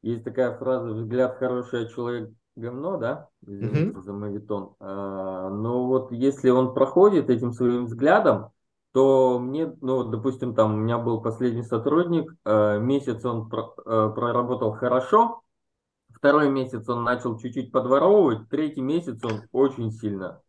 есть 0.03 0.25
такая 0.25 0.57
фраза 0.59 0.93
«взгляд 0.93 1.37
хороший, 1.39 1.85
а 1.85 1.89
человек 1.89 2.31
говно», 2.57 2.97
да? 2.99 3.29
Извините 3.47 3.85
Мгм. 3.87 4.01
за 4.01 4.13
мовитон. 4.13 4.75
Э, 4.81 5.49
но 5.51 5.87
вот 5.87 6.13
если 6.13 6.51
он 6.51 6.75
проходит 6.75 7.31
этим 7.31 7.53
своим 7.53 7.87
взглядом, 7.87 8.51
то 8.93 9.39
мне, 9.39 9.75
ну, 9.81 10.05
допустим, 10.05 10.55
там 10.55 10.75
у 10.75 10.77
меня 10.77 10.99
был 10.99 11.21
последний 11.21 11.63
сотрудник, 11.63 12.33
э, 12.45 12.79
месяц 12.79 13.25
он 13.25 13.51
э, 13.53 14.11
проработал 14.15 14.73
хорошо, 14.73 15.43
второй 16.15 16.51
месяц 16.51 16.89
он 16.89 17.05
начал 17.05 17.39
чуть-чуть 17.39 17.71
подворовывать, 17.71 18.49
третий 18.49 18.81
месяц 18.81 19.23
он 19.25 19.43
очень 19.53 19.93
сильно 19.93 20.41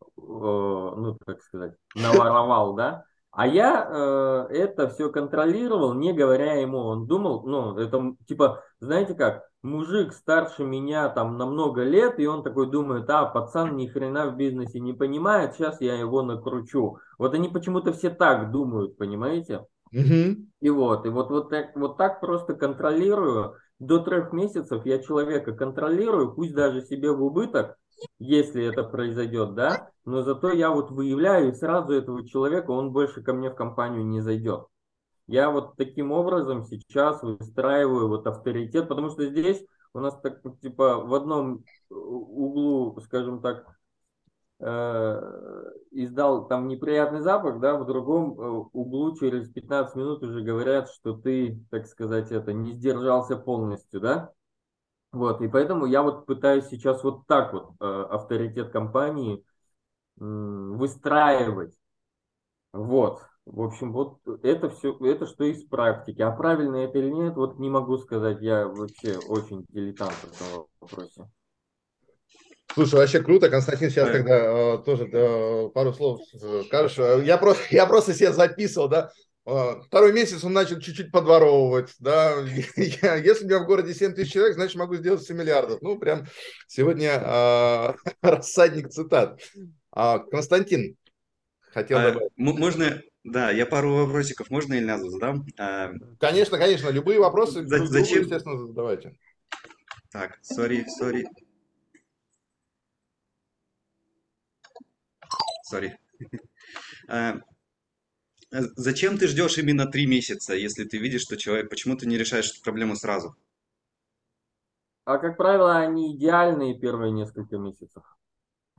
э, 0.00 0.04
ну, 0.16 1.16
так 1.24 1.42
сказать, 1.42 1.74
наворовал, 1.94 2.74
да? 2.74 3.04
А 3.30 3.46
я 3.46 4.46
это 4.50 4.88
все 4.88 5.10
контролировал, 5.12 5.94
не 5.94 6.12
говоря 6.12 6.54
ему. 6.54 6.78
Он 6.78 7.06
думал, 7.06 7.46
ну, 7.46 7.78
это 7.78 8.16
типа, 8.26 8.64
знаете 8.80 9.14
как, 9.14 9.47
мужик 9.62 10.12
старше 10.12 10.64
меня 10.64 11.08
там 11.08 11.36
на 11.36 11.46
много 11.46 11.82
лет, 11.82 12.18
и 12.18 12.26
он 12.26 12.42
такой 12.42 12.70
думает, 12.70 13.08
а, 13.10 13.26
пацан 13.26 13.76
ни 13.76 13.86
хрена 13.86 14.30
в 14.30 14.36
бизнесе 14.36 14.80
не 14.80 14.92
понимает, 14.92 15.54
сейчас 15.54 15.80
я 15.80 15.94
его 15.94 16.22
накручу. 16.22 16.98
Вот 17.18 17.34
они 17.34 17.48
почему-то 17.48 17.92
все 17.92 18.10
так 18.10 18.50
думают, 18.50 18.96
понимаете? 18.96 19.64
Мгм. 19.92 20.50
И 20.60 20.70
вот, 20.70 21.06
и 21.06 21.08
вот, 21.08 21.30
вот, 21.30 21.50
так, 21.50 21.76
вот 21.76 21.96
так 21.96 22.20
просто 22.20 22.54
контролирую. 22.54 23.54
До 23.78 24.00
трех 24.00 24.32
месяцев 24.32 24.84
я 24.86 24.98
человека 24.98 25.52
контролирую, 25.52 26.34
пусть 26.34 26.54
даже 26.54 26.82
себе 26.82 27.12
в 27.12 27.22
убыток, 27.22 27.76
если 28.18 28.64
это 28.64 28.82
произойдет, 28.82 29.54
да, 29.54 29.90
но 30.04 30.22
зато 30.22 30.50
я 30.50 30.70
вот 30.70 30.90
выявляю, 30.90 31.50
и 31.50 31.54
сразу 31.54 31.92
этого 31.92 32.26
человека, 32.26 32.70
он 32.72 32.92
больше 32.92 33.22
ко 33.22 33.32
мне 33.32 33.50
в 33.50 33.54
компанию 33.54 34.04
не 34.04 34.20
зайдет. 34.20 34.66
Я 35.28 35.50
вот 35.50 35.76
таким 35.76 36.12
образом 36.12 36.64
сейчас 36.64 37.22
выстраиваю 37.22 38.08
вот 38.08 38.26
авторитет, 38.26 38.88
потому 38.88 39.10
что 39.10 39.26
здесь 39.28 39.64
у 39.94 40.00
нас 40.00 40.18
так, 40.22 40.40
типа, 40.60 40.98
в 40.98 41.14
одном 41.14 41.64
углу, 41.90 42.98
скажем 43.02 43.42
так, 43.42 43.66
э, 44.60 45.20
издал 45.92 46.48
там 46.48 46.68
неприятный 46.68 47.20
запах, 47.20 47.60
да, 47.60 47.76
в 47.76 47.86
другом 47.86 48.40
э, 48.40 48.44
углу 48.72 49.16
через 49.16 49.48
15 49.50 49.96
минут 49.96 50.22
уже 50.22 50.42
говорят, 50.42 50.90
что 50.90 51.14
ты, 51.14 51.60
так 51.70 51.86
сказать, 51.86 52.32
это 52.32 52.52
не 52.52 52.72
сдержался 52.72 53.36
полностью, 53.36 54.00
да. 54.00 54.32
Вот, 55.12 55.42
и 55.42 55.48
поэтому 55.48 55.86
я 55.86 56.02
вот 56.02 56.26
пытаюсь 56.26 56.66
сейчас 56.68 57.04
вот 57.04 57.26
так 57.26 57.52
вот 57.54 57.70
э, 57.80 57.84
авторитет 58.10 58.70
компании 58.72 59.44
м, 60.20 60.78
выстраивать. 60.78 61.74
Вот. 62.72 63.27
В 63.50 63.62
общем, 63.62 63.92
вот 63.92 64.18
это 64.42 64.68
все, 64.68 64.94
это 65.06 65.26
что 65.26 65.44
из 65.44 65.64
практики. 65.64 66.20
А 66.20 66.30
правильно 66.30 66.76
это 66.76 66.98
или 66.98 67.10
нет, 67.10 67.34
вот 67.34 67.58
не 67.58 67.70
могу 67.70 67.96
сказать. 67.96 68.42
Я 68.42 68.66
вообще 68.68 69.16
очень 69.16 69.64
дилетант 69.70 70.12
в 70.12 70.24
этом 70.24 70.66
вопросе. 70.80 71.24
Слушай, 72.74 72.96
вообще 72.96 73.22
круто. 73.22 73.48
Константин, 73.48 73.88
сейчас 73.88 74.08
Да. 74.08 74.12
тогда 74.12 74.36
э, 74.74 74.78
тоже 74.84 75.08
э, 75.10 75.68
пару 75.70 75.94
слов 75.94 76.20
э, 76.34 76.62
скажешь. 76.66 76.98
Я 77.24 77.38
просто, 77.38 77.62
я 77.70 77.86
просто 77.86 78.12
себе 78.12 78.32
записывал, 78.32 78.88
да. 78.88 79.10
Э, 79.46 79.80
Второй 79.86 80.12
месяц 80.12 80.44
он 80.44 80.52
начал 80.52 80.78
чуть-чуть 80.78 81.10
подворовывать, 81.10 81.94
да. 82.00 82.34
Я- 82.76 83.16
если 83.16 83.44
у 83.46 83.48
меня 83.48 83.60
в 83.60 83.66
городе 83.66 83.94
7 83.94 84.12
тысяч 84.12 84.32
человек, 84.34 84.54
значит, 84.56 84.76
могу 84.76 84.94
сделать 84.96 85.22
7 85.22 85.38
миллиардов. 85.38 85.80
Ну, 85.80 85.98
прям 85.98 86.26
сегодня 86.66 87.12
э, 87.18 87.94
рассадник 88.22 88.90
цитат. 88.90 89.40
А, 89.90 90.18
Константин, 90.18 90.96
хотел 91.72 91.98
А, 91.98 92.10
добавить. 92.12 92.30
можно, 92.36 93.02
да, 93.30 93.50
я 93.50 93.66
пару 93.66 93.94
вопросиков, 93.94 94.50
можно 94.50 94.74
Ильназу 94.74 95.08
задам? 95.10 95.46
А, 95.58 95.92
Конечно, 96.18 96.58
конечно, 96.58 96.88
любые 96.90 97.18
вопросы, 97.20 97.66
За- 97.66 97.76
друг 97.78 97.88
другу, 97.90 98.04
зачем- 98.04 98.22
естественно, 98.22 98.66
задавайте. 98.66 99.18
так, 100.10 100.38
sorry, 100.42 100.84
sorry. 100.88 101.26
Sorry. 105.62 105.98
А, 107.08 107.34
а 108.52 108.60
Зачем 108.76 109.18
ты 109.18 109.28
ждешь 109.28 109.58
именно 109.58 109.86
три 109.86 110.06
месяца, 110.06 110.54
если 110.54 110.84
ты 110.84 110.98
видишь, 110.98 111.22
что 111.22 111.36
человек... 111.36 111.68
Почему 111.70 111.96
ты 111.96 112.06
не 112.06 112.16
решаешь 112.16 112.50
эту 112.50 112.62
проблему 112.62 112.96
сразу? 112.96 113.36
А 115.04 115.18
как 115.18 115.36
правило, 115.36 115.76
они 115.78 116.14
идеальные 116.16 116.78
первые 116.78 117.12
несколько 117.12 117.56
месяцев. 117.58 118.02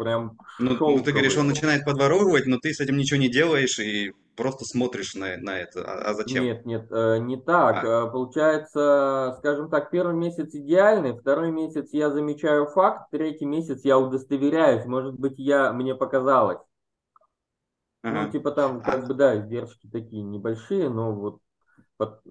Прям 0.04 0.38
Ну, 0.60 0.76
ну, 0.80 1.04
ты 1.04 1.12
говоришь, 1.12 1.38
он 1.38 1.47
начинает 1.47 1.86
подворовывать, 1.86 2.45
но 2.45 2.58
ты 2.58 2.74
с 2.74 2.80
этим 2.80 2.97
ничего 2.97 3.20
не 3.20 3.30
делаешь 3.30 3.80
и 3.80 4.14
просто 4.36 4.64
смотришь 4.66 5.16
на, 5.16 5.38
на 5.38 5.60
это. 5.60 5.84
А, 5.84 6.10
а 6.10 6.14
зачем? 6.14 6.43
Нет, 6.43 6.66
нет, 6.66 6.88
э, 6.91 7.18
не 7.20 7.38
так. 7.38 7.84
А. 7.84 8.08
Э, 8.08 8.12
Получается, 8.12 9.36
скажем 9.39 9.70
так, 9.70 9.91
первый 9.91 10.16
месяц 10.16 10.56
идеальный, 10.56 11.18
второй 11.18 11.52
месяц 11.52 11.89
я 11.91 12.10
замечаю 12.10 12.68
факт, 12.68 13.12
третий 13.12 13.45
месяц 13.45 13.84
я 13.84 14.00
удостоверяюсь. 14.00 14.86
Может 14.86 15.20
быть, 15.20 15.38
я 15.38 15.74
мне 15.74 15.93
показалось. 15.93 16.60
Ага. 18.02 18.26
Ну, 18.26 18.32
типа 18.32 18.52
там, 18.52 18.82
как 18.82 19.04
А. 19.04 19.08
бы, 19.08 19.14
да, 19.14 19.38
издержки 19.39 19.88
такие 19.91 20.24
небольшие, 20.24 20.89
но 20.89 21.14
вот, 21.14 21.39
под- 21.97 22.22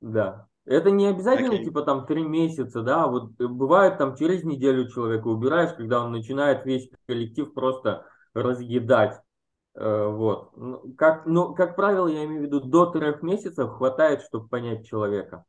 да. 0.00 0.48
Это 0.66 0.90
не 0.90 1.06
обязательно, 1.06 1.54
Окей. 1.54 1.64
типа, 1.66 1.82
там, 1.82 2.06
три 2.06 2.22
месяца, 2.24 2.82
да, 2.82 3.06
вот 3.06 3.38
э, 3.38 3.46
бывает 3.46 3.98
там 3.98 4.16
через 4.16 4.44
неделю 4.44 4.88
человека 4.88 5.28
убираешь, 5.28 5.74
когда 5.76 6.02
он 6.02 6.12
начинает 6.12 6.64
весь 6.64 6.88
коллектив 7.06 7.52
просто 7.52 8.06
разъедать. 8.32 9.20
Э, 9.74 10.06
Вот. 10.08 10.56
Ну, 10.56 10.94
Как, 10.96 11.26
ну, 11.26 11.54
как 11.54 11.76
правило, 11.76 12.06
я 12.08 12.24
имею 12.24 12.42
в 12.42 12.44
виду, 12.44 12.60
до 12.60 12.86
трех 12.86 13.22
месяцев 13.22 13.72
хватает, 13.72 14.22
чтобы 14.22 14.48
понять 14.48 14.86
человека. 14.86 15.44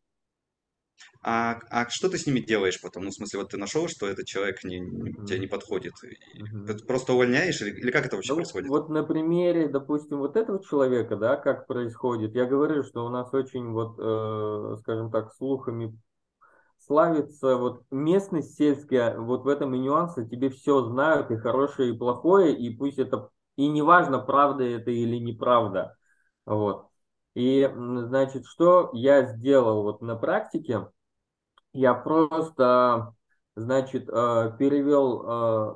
А, 1.28 1.60
а 1.72 1.90
что 1.90 2.08
ты 2.10 2.18
с 2.20 2.28
ними 2.28 2.40
делаешь 2.40 2.80
потом? 2.82 3.04
Ну, 3.06 3.10
в 3.12 3.16
смысле, 3.16 3.40
вот 3.40 3.50
ты 3.52 3.58
нашел, 3.58 3.88
что 3.88 4.08
этот 4.08 4.28
человек 4.28 4.64
не, 4.64 4.80
не- 4.80 5.14
Мгм. 5.14 5.26
тебе 5.26 5.40
не 5.40 5.48
подходит. 5.48 5.94
Мгм. 6.34 6.68
Ты 6.68 6.86
просто 6.86 7.14
увольняешь 7.14 7.62
или, 7.62 7.72
или 7.72 7.92
как 7.92 8.06
это 8.06 8.16
вообще 8.16 8.34
Ну, 8.34 8.36
происходит? 8.36 8.72
вот 8.72 8.90
на 8.90 9.04
примере, 9.04 9.68
допустим, 9.68 10.18
вот 10.20 10.36
этого 10.36 10.64
человека, 10.64 11.16
да, 11.16 11.36
как 11.38 11.68
происходит, 11.68 12.34
я 12.36 12.46
говорю, 12.46 12.84
что 12.84 13.06
у 13.06 13.10
нас 13.10 13.32
очень, 13.34 13.72
вот, 13.72 13.96
э, 14.00 14.78
скажем 14.82 15.12
так, 15.12 15.32
слухами 15.36 15.96
славится 16.80 17.58
вот 17.58 17.84
местность 17.92 18.56
сельская, 18.58 19.18
вот 19.20 19.44
в 19.46 19.48
этом 19.50 19.76
и 19.76 19.80
нюансы, 19.80 20.28
тебе 20.28 20.50
все 20.50 20.84
знают, 20.86 21.32
и 21.32 21.38
хорошее, 21.38 21.94
и 21.94 21.98
плохое, 21.98 22.56
и 22.56 22.70
пусть 22.76 23.00
это, 23.00 23.30
и 23.58 23.68
неважно, 23.68 24.20
правда 24.20 24.64
это 24.66 24.92
или 24.92 25.18
неправда, 25.18 25.98
вот. 26.46 26.88
И, 27.36 27.70
значит, 27.76 28.46
что 28.48 28.92
я 28.94 29.26
сделал 29.26 29.84
вот 29.84 30.02
на 30.02 30.16
практике, 30.16 30.88
я 31.76 31.94
просто, 31.94 33.14
значит, 33.56 34.10
э, 34.10 34.56
перевел 34.58 35.24
э, 35.24 35.76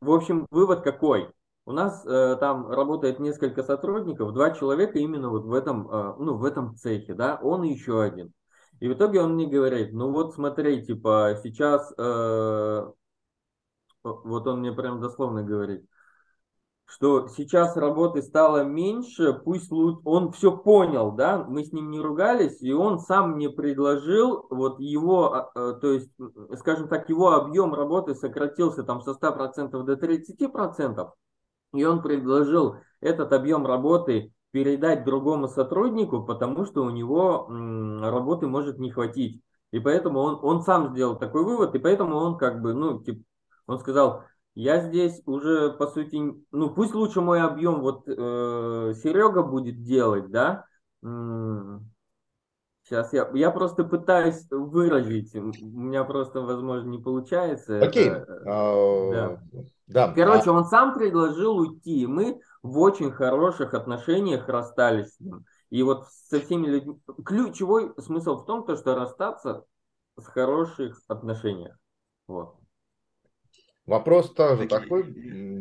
в 0.00 0.10
общем, 0.10 0.46
вывод 0.50 0.80
какой? 0.82 1.30
У 1.64 1.72
нас 1.72 2.06
э, 2.06 2.36
там 2.38 2.70
работает 2.70 3.18
несколько 3.18 3.64
сотрудников, 3.64 4.32
два 4.32 4.52
человека 4.52 5.00
именно 5.00 5.30
вот 5.30 5.46
в 5.46 5.52
этом, 5.52 5.88
ну, 6.18 6.36
в 6.36 6.44
этом 6.44 6.76
цехе, 6.76 7.14
да, 7.14 7.40
он 7.42 7.64
еще 7.64 8.00
один. 8.00 8.32
И 8.78 8.86
в 8.88 8.92
итоге 8.92 9.20
он 9.20 9.34
мне 9.34 9.48
говорит, 9.48 9.92
ну 9.92 10.12
вот 10.12 10.34
смотри, 10.34 10.84
типа, 10.84 11.40
сейчас, 11.42 11.92
вот 11.96 12.94
он 14.46 14.60
мне 14.60 14.72
прям 14.72 15.00
дословно 15.00 15.42
говорит, 15.42 15.84
что 16.86 17.26
сейчас 17.28 17.76
работы 17.76 18.22
стало 18.22 18.62
меньше, 18.62 19.32
пусть 19.32 19.70
он 19.72 20.32
все 20.32 20.56
понял, 20.56 21.10
да, 21.12 21.44
мы 21.44 21.64
с 21.64 21.72
ним 21.72 21.90
не 21.90 22.00
ругались, 22.00 22.62
и 22.62 22.72
он 22.72 23.00
сам 23.00 23.32
мне 23.32 23.50
предложил, 23.50 24.46
вот 24.50 24.78
его, 24.78 25.34
а, 25.34 25.50
а, 25.54 25.72
то 25.74 25.92
есть, 25.92 26.10
скажем 26.58 26.88
так, 26.88 27.08
его 27.08 27.32
объем 27.32 27.74
работы 27.74 28.14
сократился 28.14 28.84
там 28.84 29.02
со 29.02 29.14
100% 29.14 29.82
до 29.82 29.96
30%, 29.96 31.10
и 31.74 31.84
он 31.84 32.02
предложил 32.02 32.76
этот 33.00 33.32
объем 33.32 33.66
работы 33.66 34.32
передать 34.52 35.04
другому 35.04 35.48
сотруднику, 35.48 36.24
потому 36.24 36.64
что 36.64 36.82
у 36.82 36.90
него 36.90 37.48
работы 38.00 38.46
может 38.46 38.78
не 38.78 38.90
хватить. 38.90 39.42
И 39.72 39.80
поэтому 39.80 40.20
он, 40.20 40.38
он 40.40 40.62
сам 40.62 40.92
сделал 40.92 41.18
такой 41.18 41.44
вывод, 41.44 41.74
и 41.74 41.78
поэтому 41.78 42.16
он 42.16 42.38
как 42.38 42.62
бы, 42.62 42.72
ну, 42.72 43.02
типа, 43.02 43.22
он 43.66 43.78
сказал, 43.80 44.22
я 44.56 44.80
здесь 44.80 45.22
уже, 45.26 45.70
по 45.74 45.86
сути, 45.86 46.20
ну, 46.50 46.70
пусть 46.70 46.94
лучше 46.94 47.20
мой 47.20 47.40
объем 47.42 47.80
вот 47.80 48.08
э, 48.08 48.94
Серега 49.02 49.42
будет 49.42 49.84
делать, 49.84 50.30
да, 50.30 50.64
Сейчас 52.82 53.12
я, 53.12 53.28
я 53.34 53.50
просто 53.50 53.82
пытаюсь 53.82 54.46
выразить, 54.48 55.34
у 55.34 55.42
меня 55.42 56.04
просто, 56.04 56.40
возможно, 56.40 56.88
не 56.88 56.98
получается. 56.98 57.80
Окей. 57.80 58.08
э, 58.08 58.24
А, 58.46 59.38
Да. 59.88 60.12
Короче, 60.14 60.50
А, 60.50 60.52
он 60.52 60.64
сам 60.66 60.94
предложил 60.94 61.56
уйти, 61.58 62.02
и 62.02 62.06
мы 62.06 62.40
в 62.62 62.78
очень 62.78 63.10
хороших 63.10 63.74
отношениях 63.74 64.48
расстались 64.48 65.16
с 65.16 65.20
ним. 65.20 65.44
И 65.70 65.82
вот 65.82 66.06
со 66.28 66.40
всеми 66.40 66.68
людьми... 66.68 67.00
Ключевой 67.24 67.92
смысл 67.98 68.36
в 68.36 68.46
том, 68.46 68.64
то, 68.64 68.76
что 68.76 68.94
расстаться 68.94 69.64
с 70.16 70.24
хороших 70.26 71.00
отношениях. 71.08 71.76
Вот. 72.28 72.54
Вопрос 73.86 74.34
тоже 74.34 74.64
Окей. 74.64 74.68
такой 74.68 75.02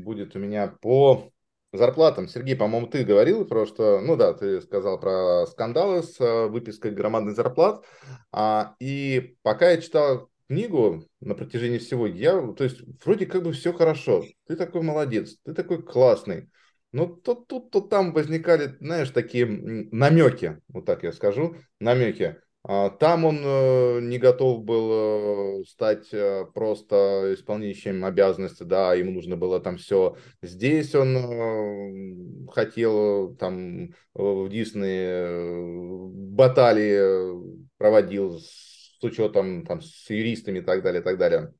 будет 0.01 0.35
у 0.35 0.39
меня 0.39 0.67
по 0.81 1.31
зарплатам. 1.71 2.27
Сергей, 2.27 2.55
по-моему, 2.55 2.87
ты 2.87 3.03
говорил 3.03 3.45
про 3.45 3.65
что, 3.65 3.99
ну 3.99 4.15
да, 4.15 4.33
ты 4.33 4.61
сказал 4.61 4.99
про 4.99 5.45
скандалы 5.47 6.03
с 6.03 6.19
э, 6.19 6.47
выпиской 6.47 6.91
громадных 6.91 7.35
зарплат. 7.35 7.83
А, 8.31 8.75
и 8.79 9.35
пока 9.43 9.71
я 9.71 9.81
читал 9.81 10.29
книгу 10.47 11.07
на 11.19 11.35
протяжении 11.35 11.77
всего, 11.77 12.07
я, 12.07 12.39
то 12.53 12.63
есть 12.63 12.81
вроде 13.03 13.25
как 13.25 13.43
бы 13.43 13.51
все 13.51 13.73
хорошо. 13.73 14.23
Ты 14.47 14.55
такой 14.55 14.81
молодец, 14.81 15.37
ты 15.43 15.53
такой 15.53 15.83
классный. 15.83 16.49
Но 16.91 17.07
то 17.07 17.35
тут, 17.35 17.71
то 17.71 17.81
там 17.81 18.13
возникали, 18.13 18.77
знаешь, 18.79 19.09
такие 19.09 19.45
намеки, 19.45 20.61
вот 20.69 20.85
так 20.85 21.03
я 21.03 21.11
скажу, 21.11 21.57
намеки. 21.79 22.37
А, 22.67 22.89
Там 22.89 23.25
он 23.25 23.39
э, 23.43 23.99
не 24.01 24.17
готов 24.17 24.63
был 24.63 25.61
э, 25.61 25.63
стать 25.65 26.11
э, 26.11 26.45
просто 26.51 27.35
исполняющим 27.35 28.03
обязанности, 28.03 28.63
да, 28.63 28.95
ему 28.95 29.11
нужно 29.11 29.37
было 29.37 29.59
там 29.59 29.77
все. 29.77 30.17
Здесь 30.41 30.95
он 30.95 32.47
хотел 32.49 33.35
там 33.35 33.89
в 34.15 34.49
Дисней 34.49 36.09
баталии 36.35 37.69
проводил 37.77 38.39
с 38.39 39.03
учетом 39.03 39.63
там 39.63 39.81
с 39.81 40.09
юристами 40.09 40.59
и 40.59 40.61
так 40.61 40.81
далее, 40.81 41.01
и 41.01 41.03
так 41.03 41.19
далее. 41.19 41.53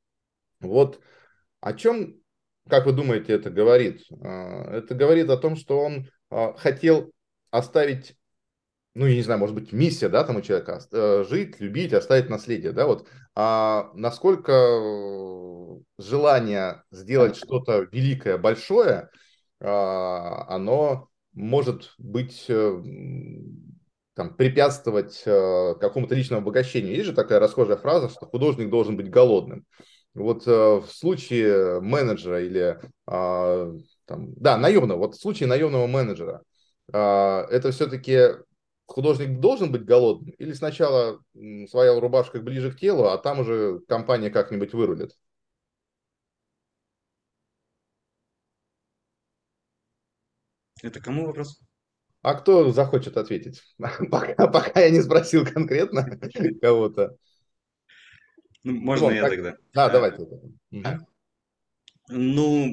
Вот 0.60 1.00
о 1.60 1.74
чем, 1.74 2.16
как 2.68 2.88
вы 2.88 2.94
думаете, 2.94 3.34
это 3.34 3.52
говорит? 3.52 4.04
А, 4.24 4.72
Это 4.76 4.96
говорит 4.96 5.30
о 5.30 5.38
том, 5.38 5.56
что 5.56 5.80
он 5.80 6.10
а, 6.32 6.54
хотел 6.54 7.12
оставить 7.52 8.16
ну, 8.96 9.06
я 9.06 9.16
не 9.16 9.22
знаю, 9.22 9.40
может 9.40 9.56
быть, 9.56 9.74
миссия, 9.74 10.10
да, 10.10 10.24
там 10.24 10.38
у 10.38 10.42
человека, 10.42 10.80
э, 10.92 11.26
жить, 11.30 11.60
любить, 11.60 11.94
оставить 11.94 12.30
наследие, 12.30 12.72
да, 12.72 12.88
вот, 12.88 13.08
а 13.36 13.92
насколько 13.94 14.52
э, 14.54 15.80
желание 15.98 16.84
сделать 16.92 17.36
что-то 17.36 17.88
великое, 17.92 18.38
большое, 18.38 19.10
а, 19.60 20.46
оно 20.48 21.10
может 21.34 21.94
быть, 21.98 22.46
э, 22.48 22.54
м, 22.54 23.78
там, 24.14 24.34
препятствовать 24.36 25.24
э, 25.26 25.76
какому-то 25.82 26.16
личному 26.16 26.42
обогащению. 26.42 26.94
Есть 26.94 27.08
же 27.08 27.14
такая 27.14 27.40
расхожая 27.40 27.76
фраза, 27.76 28.08
что 28.10 28.26
художник 28.26 28.70
должен 28.70 28.96
быть 28.96 29.10
голодным. 29.10 29.66
Вот 30.14 30.46
в 30.46 30.86
случае 30.90 31.82
менеджера 31.82 32.42
или, 32.42 32.80
а, 33.06 33.74
там, 34.06 34.34
да, 34.36 34.58
наемного, 34.58 35.00
вот 35.00 35.16
в 35.16 35.20
случае 35.20 35.48
наемного 35.50 35.88
менеджера, 35.88 36.42
а, 36.94 37.46
это 37.50 37.72
все-таки 37.72 38.30
художник 38.86 39.40
должен 39.40 39.72
быть 39.72 39.86
голодным 39.86 40.34
или 40.38 40.54
сначала 40.54 41.20
своя 41.70 42.00
рубашка 42.00 42.40
ближе 42.40 42.72
к 42.72 42.78
телу, 42.80 43.06
а 43.06 43.18
там 43.18 43.40
уже 43.40 43.80
компания 43.88 44.30
как-нибудь 44.30 44.74
вырулит? 44.74 45.12
Это 50.82 51.00
кому 51.00 51.26
вопрос? 51.26 51.60
А 52.22 52.34
кто 52.36 52.72
захочет 52.72 53.18
ответить? 53.18 53.62
Пока, 54.12 54.48
пока 54.48 54.82
я 54.82 54.90
не 54.90 55.02
спросил 55.02 55.46
конкретно 55.46 56.20
кого-то. 56.62 57.18
Ну, 58.64 58.74
можно 58.74 59.10
Димон, 59.10 59.16
я 59.16 59.22
как- 59.22 59.32
тогда? 59.32 59.58
Да, 59.74 59.86
А, 59.86 59.90
давай 59.90 60.12
ты. 60.12 60.28
Мгм. 60.72 61.06
Ну, 62.10 62.72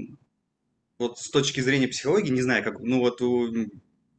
вот 0.99 1.19
с 1.19 1.31
точки 1.31 1.61
зрения 1.61 1.89
психологии, 1.89 2.31
не 2.31 2.43
знаю, 2.43 2.65
как, 2.65 2.81
ну 2.81 3.01
вот 3.01 3.21
у- 3.23 3.51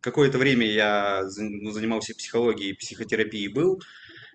какое-то 0.03 0.37
время 0.37 0.69
я 0.69 1.23
ну, 1.37 1.71
занимался 1.71 2.13
психологией, 2.13 2.75
психотерапией 2.75 3.47
был, 3.47 3.81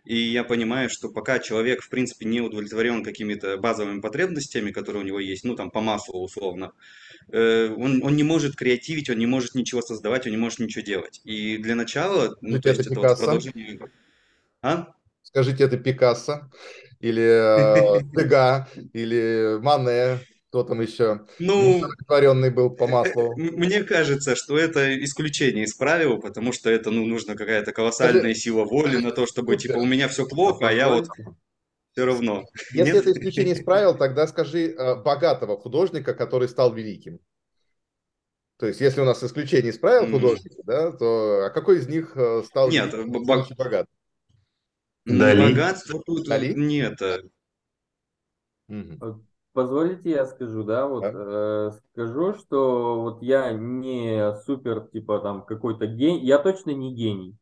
и 0.04 0.16
я 0.16 0.42
понимаю, 0.42 0.88
что 0.88 1.10
пока 1.10 1.38
человек, 1.38 1.82
в 1.82 1.90
принципе, 1.90 2.24
не 2.24 2.40
удовлетворен 2.40 3.04
какими-то 3.04 3.58
базовыми 3.58 4.00
потребностями, 4.00 4.70
которые 4.70 5.02
у 5.02 5.06
него 5.06 5.20
есть, 5.20 5.44
ну, 5.44 5.54
там, 5.54 5.70
по 5.70 5.82
маслу, 5.82 6.24
условно, 6.24 6.72
э, 7.30 7.68
он, 7.68 8.02
он 8.02 8.16
не 8.16 8.22
может 8.22 8.56
креативить, 8.56 9.10
он 9.10 9.18
не 9.18 9.26
может 9.26 9.54
ничего 9.54 9.82
создавать, 9.82 10.24
он 10.24 10.32
не 10.32 10.38
может 10.38 10.60
ничего 10.60 10.82
делать. 10.82 11.20
И 11.24 11.58
для 11.58 11.74
начала, 11.74 12.38
ну, 12.40 12.58
Скажите, 12.58 12.62
то 12.62 12.68
есть 12.70 12.80
это 12.80 12.90
это 12.92 13.00
вот 13.00 13.18
продолжении... 13.18 13.80
А? 14.62 14.88
Скажите, 15.22 15.64
это 15.64 15.76
Пикассо 15.76 16.50
или 17.00 17.22
э, 17.22 18.00
Дега 18.16 18.66
или 18.94 19.58
Мане, 19.60 20.20
кто 20.48 20.64
там 20.64 20.80
еще 20.80 21.26
Ну, 21.38 21.82
творенный 22.06 22.50
был 22.50 22.70
по 22.70 22.86
маслу? 22.86 23.34
Мне 23.36 23.82
кажется, 23.84 24.34
что 24.34 24.58
это 24.58 25.02
исключение 25.04 25.64
из 25.64 25.74
правил, 25.74 26.18
потому 26.18 26.52
что 26.52 26.70
это, 26.70 26.90
ну, 26.90 27.06
нужно 27.06 27.34
какая-то 27.36 27.72
колоссальная 27.72 28.20
Скажи, 28.20 28.34
сила 28.34 28.64
воли 28.64 28.96
на 28.96 29.12
то, 29.12 29.26
чтобы, 29.26 29.56
типа, 29.56 29.76
у 29.76 29.84
меня 29.84 30.08
все 30.08 30.26
плохо, 30.26 30.68
а 30.68 30.72
я 30.72 30.88
вот 30.88 31.08
все 31.92 32.04
равно. 32.04 32.44
Если 32.72 32.92
Нет? 32.92 32.96
это 32.96 33.12
исключение 33.12 33.54
из 33.54 33.62
правил, 33.62 33.96
тогда 33.96 34.26
скажи 34.26 34.72
э, 34.72 35.02
богатого 35.02 35.58
художника, 35.58 36.14
который 36.14 36.48
стал 36.48 36.72
великим. 36.72 37.18
То 38.58 38.66
есть, 38.66 38.80
если 38.80 39.00
у 39.00 39.04
нас 39.04 39.22
исключение 39.22 39.70
из 39.70 39.78
правил 39.78 40.06
М. 40.06 40.12
художника, 40.12 40.62
да, 40.64 40.92
то 40.92 41.44
а 41.46 41.50
какой 41.50 41.78
из 41.78 41.86
них 41.88 42.16
э, 42.16 42.42
стал 42.44 42.70
Нет, 42.70 42.92
великим, 42.92 43.12
б- 43.12 43.20
будучи 43.20 43.54
богат? 43.54 43.86
М, 45.06 45.18
Дали. 45.18 45.52
Богатство 45.52 46.02
тут 46.04 46.26
Дали? 46.26 46.54
нет. 46.54 47.00
Вот 49.00 49.27
Позволите 49.52 50.10
я 50.10 50.26
скажу, 50.26 50.62
да, 50.62 50.86
вот 50.86 51.02
э, 51.12 51.70
скажу, 51.92 52.34
что 52.34 53.00
вот 53.02 53.22
я 53.22 53.52
не 53.52 54.34
супер, 54.44 54.88
типа 54.92 55.18
там 55.20 55.44
какой-то 55.44 55.86
гений, 55.86 56.24
я 56.24 56.38
точно 56.38 56.70
не 56.70 56.94
гений, 56.94 57.36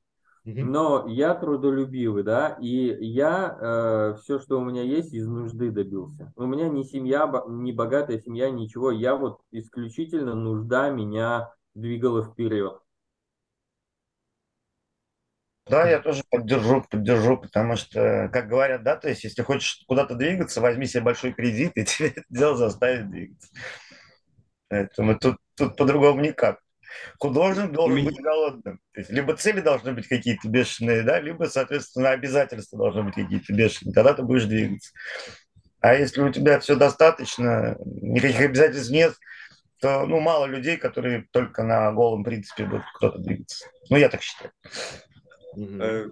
но 0.45 1.07
я 1.09 1.35
трудолюбивый, 1.35 2.23
да, 2.23 2.57
и 2.61 2.97
я 3.05 4.17
все, 4.23 4.39
что 4.39 4.59
у 4.59 4.65
меня 4.65 4.83
есть, 4.83 5.13
из 5.13 5.27
нужды 5.29 5.71
добился. 5.71 6.33
У 6.37 6.47
меня 6.47 6.69
не 6.69 6.85
семья, 6.85 7.31
не 7.49 7.73
богатая 7.73 8.19
семья, 8.21 8.49
ничего, 8.51 8.91
я 8.91 9.15
вот 9.17 9.41
исключительно 9.51 10.35
нужда 10.35 10.89
меня 10.91 11.53
двигала 11.75 12.23
вперед. 12.23 12.79
Да, 15.69 15.89
я 15.89 15.99
тоже 15.99 16.23
поддержу, 16.31 16.85
поддержу, 16.89 17.39
потому 17.39 17.77
что, 17.77 18.29
как 18.33 18.49
говорят, 18.49 18.85
да, 18.85 18.97
то 18.97 19.09
есть, 19.09 19.25
если 19.25 19.43
хочешь 19.43 19.83
куда-то 19.89 20.15
двигаться, 20.15 20.61
возьми 20.61 20.87
себе 20.87 21.03
большой 21.03 21.33
кредит, 21.33 21.73
и 21.75 21.85
тебе 21.85 22.09
это 22.11 22.25
дело 22.29 22.57
заставит 22.57 23.11
двигаться. 23.11 23.49
Поэтому 24.69 25.19
тут, 25.19 25.37
тут 25.57 25.77
по-другому 25.77 26.21
никак. 26.21 26.61
Художник 27.19 27.73
должен 27.73 27.97
меня- 27.97 28.11
быть 28.11 28.21
голодным. 28.21 28.81
То 28.93 29.01
есть, 29.01 29.11
либо 29.11 29.37
цели 29.37 29.61
должны 29.61 29.93
быть 29.93 30.09
какие-то 30.09 30.49
бешеные, 30.49 31.03
да, 31.03 31.21
либо, 31.21 31.45
соответственно, 31.45 32.11
обязательства 32.11 32.79
должны 32.79 33.03
быть 33.05 33.15
какие-то 33.15 33.53
бешеные. 33.53 33.93
Тогда 33.93 34.15
ты 34.15 34.23
будешь 34.23 34.45
двигаться. 34.45 34.93
А 35.81 35.95
если 35.95 36.23
у 36.23 36.33
тебя 36.33 36.59
все 36.61 36.77
достаточно, 36.77 37.77
никаких 37.85 38.41
обязательств 38.41 38.91
нет, 38.91 39.15
то, 39.81 40.07
ну, 40.07 40.21
мало 40.21 40.47
людей, 40.47 40.77
которые 40.77 41.27
только 41.33 41.63
на 41.63 41.93
голом 41.93 42.25
принципе 42.25 42.65
будут 42.65 42.87
кто-то 42.95 43.19
двигаться. 43.19 43.67
Ну, 43.91 43.97
я 43.97 44.09
так 44.09 44.23
считаю. 44.23 44.53
Э, 45.57 46.11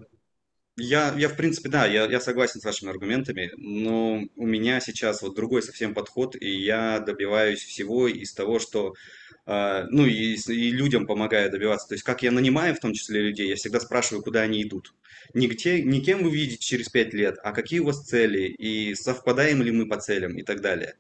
Я, 0.77 1.15
я, 1.17 1.29
в 1.29 1.37
принципе, 1.37 1.69
да, 1.69 1.87
я, 1.87 2.07
я 2.07 2.21
согласен 2.21 2.61
с 2.61 2.65
вашими 2.65 2.91
аргументами, 2.91 3.53
но 3.57 4.23
у 4.37 4.47
меня 4.47 4.81
сейчас 4.81 5.23
вот 5.23 5.37
другой 5.37 5.63
совсем 5.63 5.95
подход, 5.95 6.35
и 6.35 6.51
я 6.51 6.99
добиваюсь 7.01 7.63
всего 7.63 8.09
из 8.09 8.33
того, 8.35 8.59
что, 8.59 8.95
э, 9.47 9.85
ну, 9.91 10.05
и, 10.07 10.35
и 10.35 10.71
людям 10.73 11.07
помогаю 11.07 11.51
добиваться. 11.51 11.89
То 11.89 11.95
есть, 11.95 12.05
как 12.05 12.23
я 12.25 12.33
нанимаю, 12.33 12.75
в 12.75 12.81
том 12.81 12.93
числе 12.93 13.21
людей, 13.23 13.49
я 13.49 13.57
всегда 13.57 13.81
спрашиваю, 13.81 14.25
куда 14.25 14.41
они 14.43 14.63
идут. 14.65 14.95
Не, 15.35 15.47
где, 15.49 15.81
не 15.83 16.01
кем 16.03 16.25
вы 16.25 16.31
видите 16.33 16.59
через 16.59 16.89
пять 16.89 17.15
лет, 17.15 17.37
а 17.45 17.53
какие 17.53 17.81
у 17.81 17.87
вас 17.87 18.05
цели, 18.05 18.49
и 18.49 18.95
совпадаем 18.97 19.63
ли 19.63 19.71
мы 19.71 19.87
по 19.89 20.01
целям, 20.01 20.37
и 20.39 20.43
так 20.43 20.61
далее. 20.61 20.97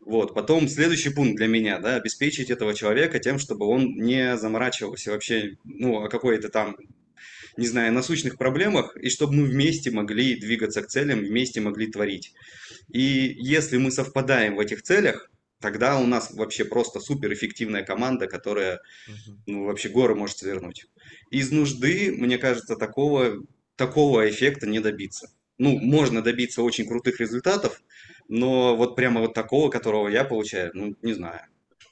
Вот, 0.00 0.34
потом 0.34 0.68
следующий 0.68 1.10
пункт 1.10 1.36
для 1.36 1.48
меня, 1.48 1.78
да, 1.80 1.96
обеспечить 1.96 2.50
этого 2.50 2.74
человека 2.74 3.18
тем, 3.18 3.38
чтобы 3.40 3.66
он 3.66 3.96
не 3.96 4.36
заморачивался 4.36 5.10
вообще, 5.10 5.56
ну, 5.64 6.02
о 6.04 6.08
какой-то 6.08 6.48
там 6.48 6.76
не 7.56 7.66
знаю, 7.66 7.92
насущных 7.92 8.36
проблемах, 8.36 8.96
и 8.96 9.08
чтобы 9.08 9.34
мы 9.34 9.44
вместе 9.44 9.90
могли 9.90 10.38
двигаться 10.38 10.82
к 10.82 10.88
целям, 10.88 11.20
вместе 11.20 11.60
могли 11.60 11.90
творить. 11.90 12.34
И 12.88 13.34
если 13.38 13.78
мы 13.78 13.90
совпадаем 13.90 14.56
в 14.56 14.60
этих 14.60 14.82
целях, 14.82 15.30
тогда 15.60 15.98
у 15.98 16.06
нас 16.06 16.32
вообще 16.32 16.64
просто 16.64 17.00
суперэффективная 17.00 17.84
команда, 17.84 18.26
которая, 18.26 18.80
ну, 19.46 19.64
вообще 19.64 19.88
горы 19.88 20.14
может 20.14 20.38
свернуть. 20.38 20.86
Из 21.30 21.50
нужды, 21.50 22.12
мне 22.16 22.38
кажется, 22.38 22.76
такого, 22.76 23.42
такого 23.76 24.28
эффекта 24.28 24.66
не 24.66 24.80
добиться. 24.80 25.30
Ну, 25.58 25.78
можно 25.78 26.22
добиться 26.22 26.62
очень 26.62 26.86
крутых 26.86 27.18
результатов, 27.20 27.82
но 28.28 28.76
вот 28.76 28.94
прямо 28.94 29.20
вот 29.22 29.32
такого, 29.32 29.70
которого 29.70 30.08
я 30.08 30.24
получаю, 30.24 30.70
ну, 30.74 30.94
не 31.02 31.14
знаю. 31.14 31.40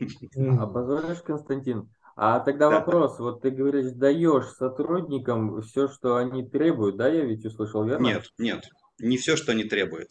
А 0.01 0.67
позволишь, 0.67 1.23
Константин? 1.23 1.89
А 2.17 2.39
тогда 2.41 2.71
Да. 2.71 2.79
вопрос, 2.79 3.19
вот 3.19 3.43
ты 3.43 3.51
говоришь, 3.51 3.93
даешь 3.93 4.47
сотрудникам 4.57 5.61
все, 5.63 5.89
что 5.89 6.17
они 6.17 6.45
требуют, 6.49 6.97
да, 6.97 7.09
я 7.09 7.25
ведь 7.25 7.45
услышал, 7.45 7.85
верно? 7.85 8.05
Нет, 8.07 8.33
нет, 8.39 8.69
не 9.01 9.17
все, 9.17 9.37
что 9.37 9.53
они 9.53 9.65
требуют. 9.65 10.11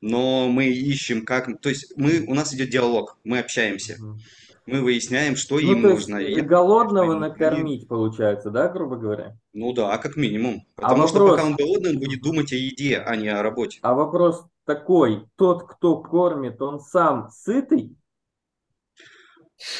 Но 0.00 0.48
мы 0.48 0.66
ищем, 0.66 1.24
как... 1.24 1.60
То 1.60 1.68
есть 1.68 1.92
мы, 1.96 2.24
у 2.26 2.34
нас 2.34 2.54
идет 2.54 2.70
диалог, 2.70 3.18
мы 3.22 3.38
общаемся, 3.38 3.96
Мгм. 4.00 4.18
мы 4.66 4.80
выясняем, 4.80 5.36
что 5.36 5.56
Ну, 5.56 5.60
им 5.60 5.82
то 5.82 5.88
есть 5.90 6.08
нужно. 6.08 6.22
и 6.22 6.40
голодного 6.40 7.14
накормить, 7.14 7.86
получается, 7.86 8.50
да, 8.50 8.68
грубо 8.68 8.96
говоря? 8.96 9.36
Ну 9.52 9.72
да, 9.74 9.98
как 9.98 10.16
минимум. 10.16 10.62
А 10.76 10.82
Потому 10.88 11.06
что 11.06 11.18
вопрос- 11.18 11.30
пока 11.36 11.44
он 11.48 11.54
голодный, 11.56 11.90
он 11.90 11.98
будет 11.98 12.22
думать 12.22 12.50
о 12.52 12.56
еде, 12.56 12.96
а 12.98 13.14
не 13.14 13.28
о 13.28 13.42
работе. 13.42 13.78
А 13.82 13.92
вопрос 13.94 14.44
такой, 14.64 15.24
тот, 15.36 15.68
кто 15.68 15.98
кормит, 16.00 16.60
он 16.62 16.80
сам 16.80 17.28
сытый? 17.30 17.94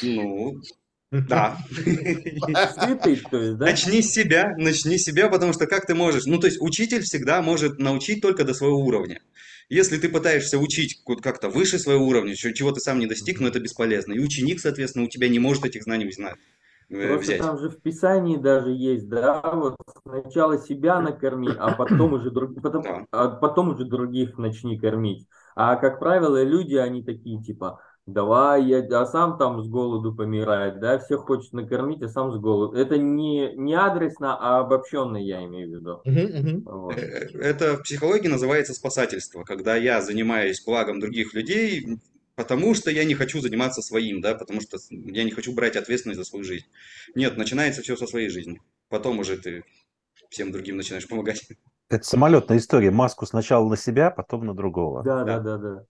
Ну, 0.03 0.53
да. 1.27 1.57
Сытый, 1.69 3.17
то 3.17 3.37
есть, 3.37 3.57
да? 3.57 3.65
Начни 3.65 4.01
с 4.01 4.11
себя, 4.11 4.53
начни 4.57 4.97
с 4.97 5.03
себя, 5.03 5.29
потому 5.29 5.53
что 5.53 5.67
как 5.67 5.85
ты 5.85 5.93
можешь? 5.93 6.25
Ну, 6.25 6.39
то 6.39 6.47
есть 6.47 6.59
учитель 6.61 7.01
всегда 7.01 7.41
может 7.41 7.79
научить 7.79 8.21
только 8.21 8.43
до 8.43 8.53
своего 8.53 8.79
уровня. 8.79 9.21
Если 9.69 9.97
ты 9.97 10.09
пытаешься 10.09 10.57
учить 10.57 11.01
как-то 11.21 11.49
выше 11.49 11.79
своего 11.79 12.05
уровня, 12.05 12.35
чего 12.35 12.71
ты 12.71 12.79
сам 12.79 12.99
не 12.99 13.07
достиг, 13.07 13.39
ну 13.39 13.47
это 13.47 13.59
бесполезно. 13.59 14.13
И 14.13 14.19
ученик, 14.19 14.59
соответственно, 14.59 15.05
у 15.05 15.09
тебя 15.09 15.29
не 15.29 15.39
может 15.39 15.65
этих 15.65 15.83
знаний 15.83 16.11
знать, 16.11 16.35
э, 16.89 17.07
Просто 17.07 17.25
взять. 17.25 17.41
там 17.41 17.59
же 17.59 17.69
в 17.69 17.81
Писании 17.81 18.37
даже 18.37 18.71
есть, 18.71 19.07
да, 19.07 19.41
вот 19.53 19.77
сначала 20.05 20.57
себя 20.57 20.99
накорми, 20.99 21.49
а 21.57 21.71
потом 21.73 22.13
уже, 22.13 22.29
друг... 22.29 22.55
потом, 22.61 22.83
Да. 22.83 23.05
а 23.11 23.29
потом 23.29 23.69
уже 23.69 23.85
других 23.85 24.37
начни 24.37 24.77
кормить. 24.79 25.27
А 25.55 25.75
как 25.75 25.99
правило, 25.99 26.43
люди, 26.43 26.75
они 26.75 27.03
такие 27.03 27.41
типа, 27.41 27.79
давай, 28.05 28.65
я, 28.65 28.79
а 29.01 29.05
сам 29.05 29.37
там 29.37 29.61
с 29.63 29.67
голоду 29.67 30.13
помирает, 30.13 30.79
да, 30.79 30.99
всех 30.99 31.21
хочет 31.21 31.53
накормить, 31.53 32.01
а 32.01 32.09
сам 32.09 32.31
с 32.31 32.37
голоду. 32.39 32.77
Это 32.77 32.97
не, 32.97 33.53
не 33.55 33.75
адресно, 33.75 34.37
а 34.39 34.59
обобщенно 34.59 35.17
я 35.17 35.43
имею 35.45 35.69
в 35.69 35.71
виду. 35.73 36.01
Мгм, 36.05 36.39
мгм. 36.39 36.63
Вот. 36.65 36.95
Э, 36.95 37.27
Это 37.39 37.77
в 37.77 37.83
психологии 37.83 38.27
называется 38.27 38.73
спасательство, 38.73 39.43
когда 39.43 39.75
я 39.75 40.01
занимаюсь 40.01 40.63
благом 40.65 40.99
других 40.99 41.33
людей, 41.33 41.85
потому 42.35 42.73
что 42.73 42.91
я 42.91 43.03
не 43.05 43.15
хочу 43.15 43.39
заниматься 43.41 43.81
своим, 43.81 44.21
да, 44.21 44.35
потому 44.35 44.61
что 44.61 44.77
я 44.89 45.23
не 45.23 45.31
хочу 45.31 45.53
брать 45.53 45.75
ответственность 45.75 46.19
за 46.19 46.25
свою 46.25 46.43
жизнь. 46.43 46.65
Нет, 47.15 47.37
начинается 47.37 47.81
все 47.81 47.95
со 47.95 48.07
своей 48.07 48.29
жизни. 48.29 48.61
Потом 48.89 49.19
уже 49.19 49.37
ты 49.37 49.63
всем 50.29 50.51
другим 50.51 50.77
начинаешь 50.77 51.07
помогать. 51.07 51.45
Это 51.89 52.03
самолетная 52.03 52.57
история. 52.57 52.91
Маску 52.91 53.25
сначала 53.25 53.67
на 53.69 53.77
себя, 53.77 54.09
потом 54.09 54.45
на 54.45 54.53
другого. 54.55 55.03
Да, 55.03 55.23
да, 55.23 55.39
Да. 55.39 55.39
да, 55.39 55.57
да. 55.57 55.85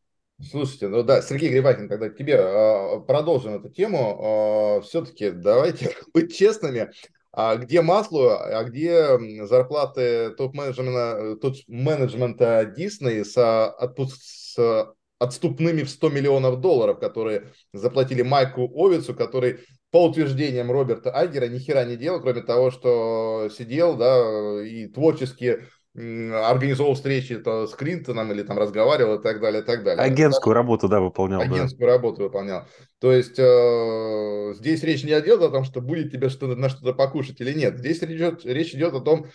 Слушайте, 0.50 0.88
ну 0.88 1.04
да, 1.04 1.22
Сергей 1.22 1.50
Грибакин, 1.50 1.88
тогда 1.88 2.10
к 2.10 2.18
тебе 2.18 2.38
а, 2.40 3.00
продолжим 3.00 3.56
эту 3.56 3.70
тему. 3.70 4.82
Все-таки 4.84 5.32
давайте 5.32 5.92
быть 6.14 6.36
честными. 6.36 6.92
А 7.32 7.56
где 7.56 7.82
масло, 7.82 8.60
а 8.60 8.64
где 8.64 9.18
зарплаты 9.46 10.32
топ-менеджмента, 10.32 11.36
топ-менеджмента 11.38 12.72
Дисней 12.76 13.26
с, 13.26 13.36
а, 13.38 13.76
отпуск- 13.80 14.22
с 14.22 14.94
отступными 15.20 15.84
в 15.84 15.90
100 15.90 16.10
миллионов 16.10 16.60
долларов, 16.60 17.00
которые 17.00 17.52
заплатили 17.72 18.22
Майку 18.22 18.70
Овицу, 18.76 19.16
который 19.16 19.62
по 19.90 20.06
утверждениям 20.06 20.72
Роберта 20.72 21.16
Айгера 21.16 21.48
ни 21.48 21.60
хера 21.60 21.86
не 21.86 21.96
делал, 21.96 22.22
кроме 22.22 22.42
того, 22.42 22.72
что 22.72 23.50
сидел, 23.56 23.96
да, 23.96 24.64
и 24.64 24.88
творчески 24.88 25.64
организовал 25.96 26.96
встречи 26.96 27.38
то 27.38 27.68
с 27.68 27.76
Клинтоном 27.76 28.32
или 28.32 28.42
там 28.42 28.58
разговаривал 28.58 29.20
и 29.20 29.24
так 29.24 29.40
далее, 29.40 29.62
и 29.62 29.66
так 29.66 29.84
далее. 29.84 30.04
Агентскую 30.04 30.54
работу, 30.54 30.88
да, 30.88 31.00
выполнял. 31.00 31.40
да. 31.42 31.46
Агентскую 31.46 31.88
работу 31.88 32.24
выполнял. 32.24 32.66
То 33.00 33.12
есть 33.12 33.38
э, 33.38 34.54
здесь 34.56 34.82
речь 34.84 35.04
не 35.04 35.12
идет 35.12 35.42
о 35.42 35.50
том, 35.50 35.64
что 35.64 35.82
будет 35.82 36.12
тебе 36.12 36.30
что 36.30 36.48
на 36.48 36.70
что-то 36.70 36.94
покушать 36.94 37.40
или 37.42 37.54
нет. 37.54 37.78
Здесь 37.78 38.02
речь 38.02 38.18
идет, 38.18 38.46
речь 38.46 38.74
идет 38.74 38.94
о 38.96 39.02
том, 39.02 39.28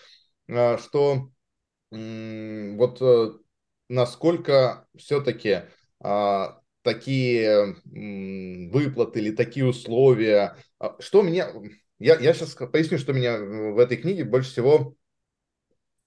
э, 0.49 0.79
что 0.79 1.31
м, 1.93 2.77
вот 2.77 2.99
э, 3.01 3.33
насколько 3.89 4.87
все-таки 4.97 5.63
а, 6.01 6.61
такие 6.83 7.77
м, 7.93 8.71
выплаты 8.71 9.21
или 9.21 9.31
такие 9.31 9.67
условия, 9.67 10.57
а, 10.79 10.97
что 11.01 11.23
меня, 11.23 11.51
я, 11.99 12.19
я 12.19 12.35
сейчас 12.35 12.55
поясню, 12.55 12.99
что 12.99 13.13
меня 13.13 13.39
в 13.39 13.79
этой 13.79 13.97
книге 13.97 14.25
больше 14.25 14.51
всего 14.51 14.95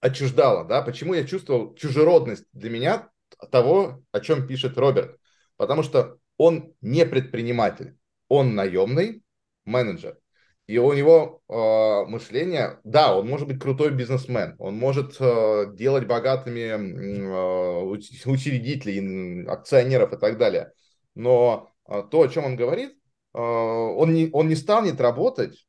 отчуждало, 0.01 0.65
да, 0.65 0.81
почему 0.81 1.13
я 1.13 1.23
чувствовал 1.23 1.73
чужеродность 1.75 2.45
для 2.51 2.69
меня 2.69 3.09
того, 3.51 4.03
о 4.11 4.19
чем 4.19 4.47
пишет 4.47 4.77
Роберт, 4.77 5.17
потому 5.57 5.83
что 5.83 6.17
он 6.37 6.73
не 6.81 7.05
предприниматель, 7.05 7.95
он 8.27 8.55
наемный 8.55 9.23
менеджер, 9.63 10.17
и 10.65 10.77
у 10.79 10.91
него 10.93 11.41
э, 11.47 12.09
мышление, 12.09 12.79
да, 12.83 13.15
он 13.15 13.27
может 13.27 13.47
быть 13.47 13.59
крутой 13.59 13.91
бизнесмен, 13.91 14.55
он 14.57 14.75
может 14.75 15.17
э, 15.19 15.65
делать 15.73 16.07
богатыми 16.07 16.61
э, 16.61 17.83
учредителей, 18.25 19.45
акционеров 19.45 20.13
и 20.13 20.17
так 20.17 20.37
далее, 20.37 20.73
но 21.13 21.71
э, 21.87 22.03
то, 22.09 22.21
о 22.21 22.27
чем 22.27 22.45
он 22.45 22.55
говорит, 22.55 22.91
э, 23.33 23.39
он, 23.39 24.13
не, 24.13 24.29
он 24.33 24.47
не 24.47 24.55
станет 24.55 24.99
работать 24.99 25.67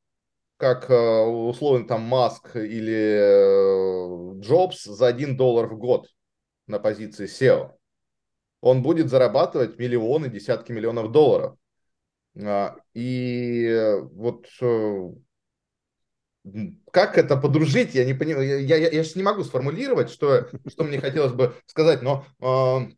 как 0.62 0.88
э, 0.90 0.94
условно 0.94 1.88
там 1.88 2.02
Маск 2.02 2.54
или 2.54 4.36
э, 4.36 4.40
Джобс 4.42 4.84
за 4.84 5.08
1 5.08 5.36
доллар 5.36 5.66
в 5.66 5.76
год. 5.76 6.08
на 6.68 6.78
позиции 6.78 7.26
SEO, 7.26 7.72
он 8.60 8.84
будет 8.84 9.10
зарабатывать 9.10 9.76
миллионы, 9.76 10.28
десятки 10.28 10.70
миллионов 10.70 11.10
долларов. 11.10 11.56
А, 12.40 12.76
и 12.94 13.96
вот 14.12 14.46
э, 14.60 15.10
как 16.92 17.18
это 17.18 17.36
подружить, 17.36 17.96
я 17.96 18.04
не 18.04 18.14
понимаю, 18.14 18.64
я, 18.64 18.76
я, 18.76 18.88
я 18.88 19.02
же 19.02 19.10
не 19.16 19.24
могу 19.24 19.42
сформулировать, 19.42 20.10
что, 20.10 20.46
что 20.68 20.84
мне 20.84 21.00
хотелось 21.00 21.32
бы 21.32 21.56
сказать, 21.66 22.02
но 22.02 22.24
э, 22.40 22.92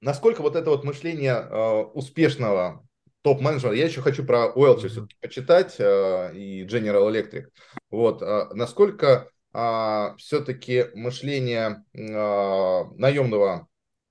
насколько 0.00 0.40
вот 0.40 0.56
это 0.56 0.70
вот 0.70 0.82
мышление 0.82 1.34
э, 1.34 1.82
успешного 1.92 2.82
топ-менеджера, 3.26 3.72
я 3.72 3.86
еще 3.86 4.02
хочу 4.02 4.24
про 4.24 4.52
Уэлча 4.52 4.86
все-таки 4.88 5.16
почитать 5.20 5.74
э, 5.80 6.30
и 6.32 6.64
General 6.64 7.10
Electric, 7.10 7.48
вот, 7.90 8.22
э, 8.22 8.46
насколько 8.54 9.28
э, 9.52 10.14
все-таки 10.16 10.84
мышление 10.94 11.82
э, 11.92 12.84
наемного 12.94 13.66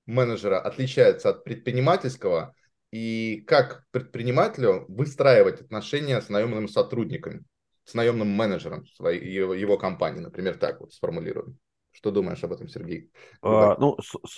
менеджера 0.06 0.60
отличается 0.60 1.30
от 1.30 1.46
предпринимательского, 1.46 2.54
и 2.92 3.42
как 3.48 3.86
предпринимателю 3.92 4.84
выстраивать 4.90 5.62
отношения 5.62 6.22
с 6.22 6.28
наемными 6.28 6.68
сотрудниками 6.68 7.46
с 7.86 7.94
наемным 7.94 8.28
менеджером 8.28 8.86
своей, 8.88 9.32
его, 9.32 9.54
его 9.54 9.78
компании, 9.78 10.20
например, 10.20 10.58
так 10.58 10.82
вот 10.82 10.92
сформулируем. 10.92 11.58
Что 12.06 12.12
думаешь 12.12 12.44
об 12.44 12.54
этом, 12.54 12.68
Сергей? 12.68 13.10
А, 13.42 13.78
ну, 13.80 13.98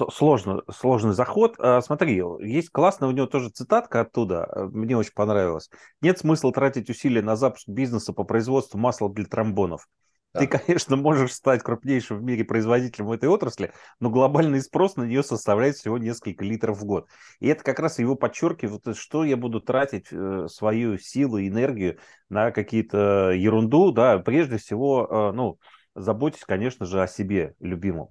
сложно, 0.10 0.62
сложный 0.74 1.12
заход. 1.12 1.56
А, 1.60 1.82
смотри, 1.82 2.24
есть 2.40 2.70
классная 2.70 3.10
у 3.10 3.12
него 3.12 3.28
тоже 3.28 3.50
цитатка 3.50 4.00
оттуда, 4.00 4.46
а, 4.46 4.68
мне 4.68 4.96
очень 4.96 5.12
понравилось. 5.14 5.70
Нет 6.00 6.18
смысла 6.18 6.54
тратить 6.54 6.90
усилия 6.90 7.22
на 7.22 7.36
запуск 7.36 7.68
бизнеса 7.68 8.14
по 8.14 8.24
производству 8.24 8.78
масла 8.78 9.14
для 9.14 9.26
тромбонов. 9.26 9.86
Ты, 10.32 10.48
конечно, 10.48 10.96
можешь 10.96 11.34
стать 11.34 11.62
крупнейшим 11.62 12.20
в 12.20 12.24
мире 12.24 12.46
производителем 12.46 13.08
в 13.08 13.12
этой 13.12 13.28
отрасли, 13.28 13.74
но 14.00 14.10
глобальный 14.10 14.62
спрос 14.62 14.96
на 14.96 15.04
нее 15.04 15.22
составляет 15.22 15.76
всего 15.76 15.98
несколько 15.98 16.46
литров 16.46 16.80
в 16.80 16.86
год. 16.86 17.10
И 17.42 17.48
это 17.48 17.66
как 17.66 17.80
раз 17.80 18.00
его 18.00 18.16
подчеркивает, 18.16 18.96
что 18.96 19.26
я 19.26 19.36
буду 19.36 19.60
тратить 19.60 20.08
э, 20.12 20.48
свою 20.48 20.98
силу 21.00 21.38
и 21.38 21.50
энергию 21.50 21.98
на 22.30 22.52
какие-то 22.52 23.32
ерунду, 23.32 23.92
да, 23.92 24.20
прежде 24.20 24.58
всего, 24.58 25.08
э, 25.10 25.36
ну, 25.36 25.58
заботьтесь, 25.98 26.46
конечно 26.46 26.86
же, 26.86 27.02
о 27.02 27.08
себе 27.08 27.56
любимом. 27.60 28.10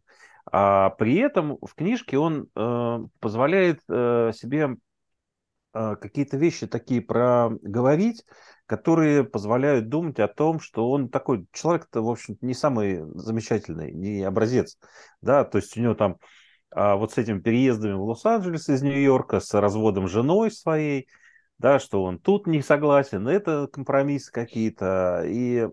А 0.51 0.91
при 0.91 1.17
этом 1.17 1.59
в 1.61 1.75
книжке 1.75 2.19
он 2.19 2.49
э, 2.55 2.99
позволяет 3.21 3.81
э, 3.89 4.33
себе 4.35 4.77
э, 5.75 5.97
какие-то 5.97 6.37
вещи 6.37 6.67
такие 6.67 7.01
проговорить, 7.01 8.25
которые 8.67 9.25
позволяют 9.25 9.89
думать 9.89 10.19
о 10.21 10.29
том, 10.29 10.61
что 10.61 10.91
он 10.91 11.09
такой 11.09 11.47
человек-то, 11.53 12.03
в 12.03 12.11
общем 12.11 12.37
не 12.41 12.55
самый 12.55 13.03
замечательный, 13.15 13.93
не 13.93 14.23
образец, 14.23 14.79
да, 15.21 15.45
то 15.45 15.59
есть 15.59 15.77
у 15.77 15.81
него 15.81 15.95
там 15.95 16.19
а, 16.71 16.97
вот 16.97 17.13
с 17.13 17.19
этими 17.19 17.39
переездами 17.39 17.95
в 17.95 18.03
Лос-Анджелес 18.03 18.69
из 18.69 18.83
Нью-Йорка, 18.83 19.41
с 19.41 19.55
разводом 19.55 20.09
женой 20.09 20.51
своей, 20.51 21.09
да, 21.59 21.79
что 21.79 22.03
он 22.03 22.19
тут 22.19 22.47
не 22.47 22.61
согласен, 22.61 23.27
это 23.29 23.69
компромиссы 23.73 24.33
какие-то, 24.33 25.23
и, 25.25 25.69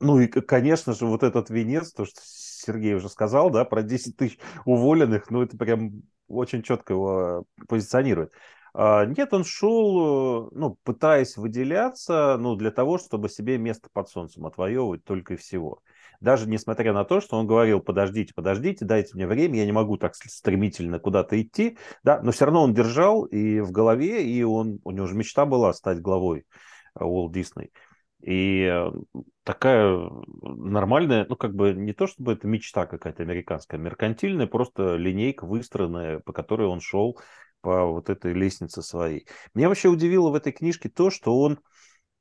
ну 0.00 0.20
и, 0.20 0.26
конечно 0.26 0.92
же, 0.94 1.06
вот 1.06 1.22
этот 1.22 1.50
венец, 1.50 1.92
то, 1.92 2.04
что 2.04 2.20
Сергей 2.22 2.94
уже 2.94 3.08
сказал, 3.08 3.50
да, 3.50 3.64
про 3.64 3.82
10 3.82 4.16
тысяч 4.16 4.38
уволенных, 4.64 5.30
ну 5.30 5.42
это 5.42 5.56
прям 5.56 6.02
очень 6.28 6.62
четко 6.62 6.94
его 6.94 7.44
позиционирует. 7.68 8.32
А, 8.76 9.04
нет, 9.04 9.32
он 9.32 9.44
шел, 9.44 10.46
э, 10.46 10.50
ну, 10.52 10.76
пытаясь 10.82 11.36
выделяться, 11.36 12.36
ну, 12.40 12.56
для 12.56 12.72
того, 12.72 12.98
чтобы 12.98 13.28
себе 13.28 13.56
место 13.56 13.88
под 13.92 14.08
солнцем 14.08 14.46
отвоевывать 14.46 15.04
только 15.04 15.34
и 15.34 15.36
всего. 15.36 15.80
Даже 16.20 16.48
несмотря 16.48 16.92
на 16.92 17.04
то, 17.04 17.20
что 17.20 17.36
он 17.36 17.46
говорил, 17.46 17.80
подождите, 17.80 18.32
подождите, 18.34 18.84
дайте 18.84 19.14
мне 19.14 19.28
время, 19.28 19.60
я 19.60 19.66
не 19.66 19.72
могу 19.72 19.96
так 19.96 20.16
стремительно 20.16 20.98
куда-то 20.98 21.40
идти, 21.40 21.78
да, 22.02 22.20
но 22.22 22.32
все 22.32 22.46
равно 22.46 22.62
он 22.64 22.74
держал 22.74 23.24
и 23.24 23.60
в 23.60 23.70
голове, 23.70 24.26
и 24.26 24.42
он, 24.42 24.80
у 24.82 24.90
него 24.90 25.06
же 25.06 25.14
мечта 25.14 25.46
была 25.46 25.72
стать 25.72 26.00
главой 26.00 26.44
Уолт 26.98 27.32
Дисней. 27.32 27.70
И 28.24 28.62
э, 28.62 28.90
такая 29.42 30.10
нормальная, 30.40 31.26
ну, 31.28 31.36
как 31.36 31.54
бы 31.54 31.74
не 31.74 31.92
то, 31.92 32.06
чтобы 32.06 32.32
это 32.32 32.46
мечта 32.46 32.86
какая-то 32.86 33.22
американская, 33.22 33.78
меркантильная, 33.78 34.46
просто 34.46 34.96
линейка 34.96 35.44
выстроенная, 35.44 36.20
по 36.20 36.32
которой 36.32 36.66
он 36.66 36.80
шел 36.80 37.20
по 37.60 37.84
вот 37.84 38.08
этой 38.08 38.32
лестнице 38.32 38.80
своей. 38.80 39.26
Меня 39.54 39.68
вообще 39.68 39.88
удивило 39.88 40.30
в 40.30 40.34
этой 40.34 40.52
книжке 40.52 40.88
то, 40.88 41.10
что 41.10 41.38
он, 41.38 41.60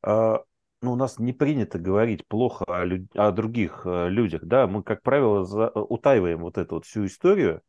э, 0.05 0.37
ну, 0.81 0.91
у 0.91 0.95
нас 0.97 1.19
не 1.19 1.31
принято 1.31 1.79
говорить 1.79 2.27
плохо 2.27 2.65
о, 2.67 2.83
люд... 2.83 3.03
о 3.15 3.31
других 3.31 3.83
э, 3.85 4.09
людях, 4.09 4.43
да, 4.43 4.67
мы, 4.67 4.83
как 4.83 5.03
правило, 5.03 5.45
за... 5.45 5.69
утаиваем 5.69 6.41
вот 6.41 6.57
эту 6.57 6.75
вот 6.75 6.85
всю 6.85 7.05
историю, 7.05 7.61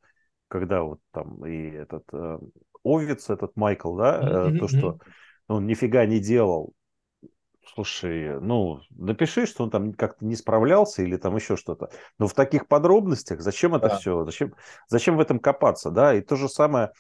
когда 0.49 0.83
вот 0.83 0.99
там 1.13 1.47
и 1.47 1.71
этот 1.71 2.05
Овец, 2.85 3.31
этот 3.31 3.55
Майкл, 3.55 3.97
да, 3.97 4.21
mm-hmm. 4.21 4.59
то, 4.59 4.69
что 4.69 4.99
он 5.47 5.67
нифига 5.67 6.05
не 6.05 6.19
делал, 6.19 6.73
Слушай, 7.73 8.41
ну, 8.41 8.81
напиши, 8.91 9.47
что 9.47 9.65
он 9.65 9.71
там 9.71 9.93
как-то 9.95 10.25
не 10.25 10.37
справлялся 10.37 11.03
или 11.03 11.17
там 11.17 11.37
еще 11.37 11.57
что-то. 11.57 11.91
Но 12.19 12.29
в 12.29 12.35
таких 12.35 12.69
подробностях 12.69 13.41
зачем 13.41 13.75
это 13.75 13.89
да. 13.89 13.97
все? 13.97 14.25
Зачем, 14.25 14.55
зачем 14.89 15.17
в 15.17 15.21
этом 15.21 15.39
копаться, 15.39 15.91
да? 15.91 16.15
И 16.15 16.21
то 16.21 16.37
же 16.37 16.49
самое 16.49 16.93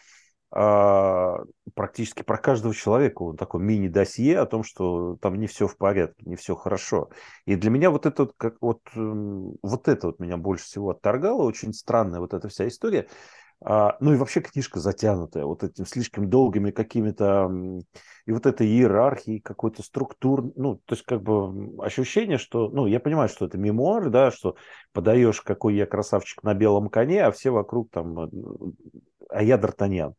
а, 0.56 1.38
практически 1.74 2.22
про 2.22 2.38
каждого 2.38 2.72
человека 2.72 3.22
вот 3.24 3.36
такой 3.36 3.60
мини-досье 3.60 4.38
о 4.38 4.46
том, 4.46 4.62
что 4.62 5.16
там 5.20 5.34
не 5.34 5.48
все 5.48 5.66
в 5.66 5.76
порядке, 5.76 6.22
не 6.26 6.36
все 6.36 6.54
хорошо. 6.54 7.10
И 7.44 7.56
для 7.56 7.70
меня 7.70 7.90
вот 7.90 8.06
это 8.06 8.30
как 8.36 8.54
вот, 8.60 8.80
вот 8.94 9.88
это 9.88 10.06
вот 10.06 10.20
меня 10.20 10.36
больше 10.36 10.64
всего 10.64 10.90
отторгало, 10.90 11.42
очень 11.42 11.72
странная 11.72 12.20
вот 12.20 12.34
эта 12.34 12.48
вся 12.48 12.68
история. 12.68 13.08
А, 13.66 13.96
ну 14.00 14.12
и 14.12 14.16
вообще 14.16 14.40
книжка 14.40 14.78
затянутая 14.78 15.44
вот 15.46 15.64
этим 15.64 15.86
слишком 15.86 16.28
долгими 16.28 16.70
какими-то 16.70 17.50
и 18.26 18.32
вот 18.32 18.44
этой 18.44 18.66
иерархией 18.66 19.40
какой-то 19.40 19.82
структур, 19.82 20.52
ну 20.54 20.76
то 20.84 20.94
есть 20.94 21.04
как 21.04 21.22
бы 21.22 21.82
ощущение, 21.82 22.36
что, 22.36 22.68
ну 22.68 22.86
я 22.86 23.00
понимаю, 23.00 23.30
что 23.30 23.46
это 23.46 23.56
мемуар, 23.56 24.10
да, 24.10 24.30
что 24.30 24.56
подаешь, 24.92 25.40
какой 25.40 25.76
я 25.76 25.86
красавчик 25.86 26.42
на 26.42 26.52
белом 26.52 26.90
коне, 26.90 27.24
а 27.24 27.32
все 27.32 27.50
вокруг 27.50 27.90
там 27.90 28.30
а 29.30 29.42
я 29.42 29.56
Д'Артаньян. 29.56 30.14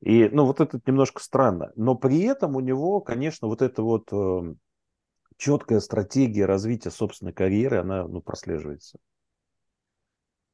И, 0.00 0.28
ну, 0.30 0.46
вот 0.46 0.60
это 0.60 0.80
немножко 0.86 1.22
странно. 1.22 1.72
Но 1.76 1.94
при 1.94 2.22
этом 2.22 2.56
у 2.56 2.60
него, 2.60 3.00
конечно, 3.00 3.48
вот 3.48 3.62
эта 3.62 3.82
вот 3.82 4.08
э, 4.12 4.54
четкая 5.36 5.80
стратегия 5.80 6.46
развития 6.46 6.90
собственной 6.90 7.32
карьеры, 7.32 7.78
она, 7.78 8.06
ну, 8.06 8.22
прослеживается. 8.22 8.98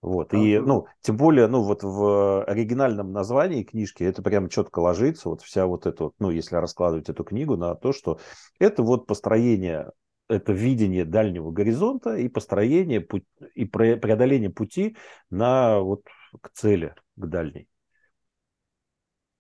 Вот. 0.03 0.35
И, 0.35 0.59
ну, 0.59 0.87
тем 1.01 1.17
более, 1.17 1.47
ну, 1.47 1.63
вот 1.63 1.83
в 1.83 2.45
оригинальном 2.45 3.13
названии 3.13 3.65
книжки 3.65 4.05
это 4.05 4.23
прямо 4.23 4.49
четко 4.49 4.79
ложится, 4.79 5.29
вот 5.29 5.43
вся 5.43 5.67
вот 5.67 5.87
эта 5.87 6.05
вот, 6.05 6.15
ну, 6.19 6.31
если 6.31 6.57
раскладывать 6.57 7.09
эту 7.09 7.25
книгу 7.25 7.57
на 7.57 7.75
то, 7.75 7.93
что 7.93 8.21
это 8.59 8.83
вот 8.83 9.07
построение, 9.07 9.91
это 10.29 10.53
видение 10.53 11.05
дальнего 11.05 11.51
горизонта 11.51 12.17
и 12.17 12.29
построение 12.29 13.07
и 13.55 13.65
преодоление 13.65 14.51
пути 14.51 14.97
на 15.31 15.81
вот 15.81 16.03
к 16.41 16.51
цели, 16.51 16.95
к 17.17 17.27
дальней. 17.27 17.69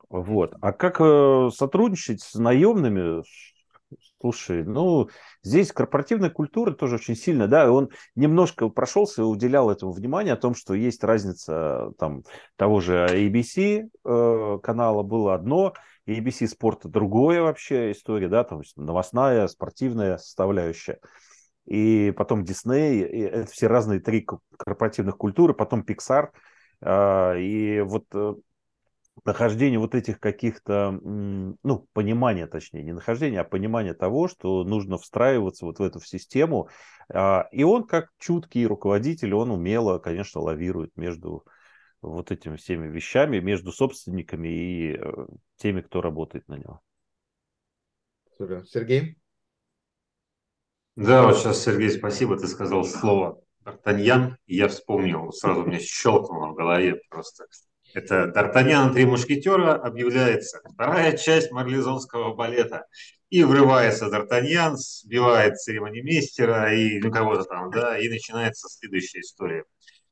Вот. 0.09 0.54
А 0.61 0.72
как 0.72 1.00
э, 1.00 1.50
сотрудничать 1.54 2.22
с 2.22 2.34
наемными? 2.34 3.22
Слушай, 4.21 4.64
ну, 4.64 5.11
здесь 5.43 5.73
корпоративная 5.73 6.31
культура 6.31 6.73
тоже 6.73 6.95
очень 6.95 7.14
сильная, 7.14 7.49
да, 7.49 7.71
он 7.71 7.91
немножко 8.14 8.69
прошелся 8.71 9.21
и 9.21 9.25
уделял 9.25 9.71
этому 9.71 9.93
внимание 9.93 10.33
о 10.33 10.39
том, 10.39 10.55
что 10.55 10.73
есть 10.73 11.05
разница 11.05 11.93
там 11.99 12.23
того 12.57 12.81
же 12.81 13.07
ABC 13.11 13.85
э, 14.05 14.59
канала 14.62 15.03
было 15.03 15.35
одно, 15.35 15.75
ABC 16.09 16.47
спорта 16.47 16.89
другое 16.89 17.43
вообще 17.43 17.93
история, 17.93 18.29
да, 18.29 18.45
там 18.45 18.62
новостная, 18.77 19.49
спортивная 19.49 20.17
составляющая. 20.17 20.99
И 21.67 22.12
потом 22.17 22.43
и 22.45 23.19
это 23.21 23.51
все 23.51 23.67
разные 23.67 24.01
три 24.01 24.27
корпоративных 24.57 25.19
культуры, 25.19 25.53
потом 25.53 25.83
Pixar. 25.83 26.29
Э, 26.81 27.39
и 27.39 27.81
вот 27.83 28.07
э, 28.14 28.35
нахождение 29.27 29.79
вот 29.79 29.95
этих 29.95 30.20
каких-то, 30.20 30.93
ну, 30.93 31.89
понимания, 31.93 32.47
точнее, 32.47 32.83
не 32.83 32.93
нахождение, 32.93 33.41
а 33.41 33.45
понимание 33.45 33.93
того, 33.93 34.29
что 34.29 34.64
нужно 34.64 34.97
встраиваться 34.97 35.66
вот 35.66 35.79
в 35.79 35.83
эту 35.83 36.01
систему. 36.01 36.68
А, 37.12 37.49
и 37.53 37.64
он, 37.64 37.85
как 37.85 38.11
чуткий 38.18 38.64
руководитель, 38.66 39.35
он 39.35 39.51
умело, 39.51 39.99
конечно, 39.99 40.41
лавирует 40.41 40.97
между 40.97 41.45
вот 42.03 42.31
этими 42.31 42.57
всеми 42.57 42.87
вещами, 42.87 43.41
между 43.41 43.72
собственниками 43.72 44.49
и 44.49 44.97
э, 44.97 45.27
теми, 45.57 45.81
кто 45.81 46.01
работает 46.01 46.47
на 46.49 46.55
него. 46.55 46.81
Сергей? 48.66 49.18
Да, 50.95 51.24
вот 51.24 51.37
сейчас, 51.37 51.62
Сергей, 51.62 51.91
спасибо, 51.91 52.39
ты 52.39 52.47
сказал 52.47 52.85
слово 52.85 53.43
Д'Артаньян, 53.64 54.37
и 54.47 54.57
я 54.57 54.68
вспомнил, 54.68 55.33
сразу 55.33 55.64
мне 55.64 55.79
щелкнуло 55.79 56.53
в 56.53 56.55
голове 56.55 57.01
просто 57.11 57.47
это 57.95 58.26
«Д'Артаньян 58.26 58.93
три 58.93 59.07
мушкетера» 59.07 59.74
объявляется 59.74 60.61
вторая 60.64 61.16
часть 61.16 61.51
марлезонского 61.51 62.34
балета. 62.34 62.87
И 63.30 63.43
врывается 63.43 64.07
Д'Артаньян, 64.07 64.76
сбивает 64.76 65.57
церемонимейстера 65.57 66.72
и 66.74 67.01
ну, 67.01 67.11
кого-то 67.11 67.45
там, 67.45 67.70
да, 67.70 67.99
и 67.99 68.09
начинается 68.09 68.68
следующая 68.68 69.20
история. 69.20 69.64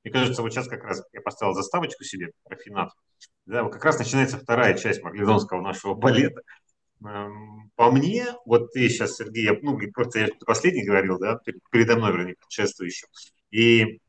Мне 0.03 0.12
кажется, 0.12 0.43
вот 0.43 0.53
сейчас 0.53 0.68
как 0.68 0.83
раз 0.85 1.03
я 1.12 1.20
поставил 1.20 1.55
заставочку 1.55 2.05
себе, 2.05 2.31
рафинат. 2.49 2.91
Да, 3.47 3.62
вот 3.62 3.72
как 3.72 3.85
раз 3.85 3.99
начинается 3.99 4.39
вторая 4.39 4.75
часть 4.75 5.03
марлезонского 5.03 5.61
нашего 5.61 5.95
балета. 5.95 6.41
Эм, 7.05 7.70
по 7.77 7.91
мне, 7.91 8.27
вот 8.47 8.72
ты 8.72 8.89
сейчас, 8.89 9.16
Сергей, 9.16 9.45
я, 9.45 9.57
ну, 9.61 9.79
просто 9.93 10.20
я 10.20 10.29
последний 10.47 10.85
говорил, 10.85 11.18
да, 11.18 11.39
передо 11.70 11.97
мной, 11.97 12.12
вернее, 12.12 12.37
предшествующим. 12.37 13.09
И 13.51 14.01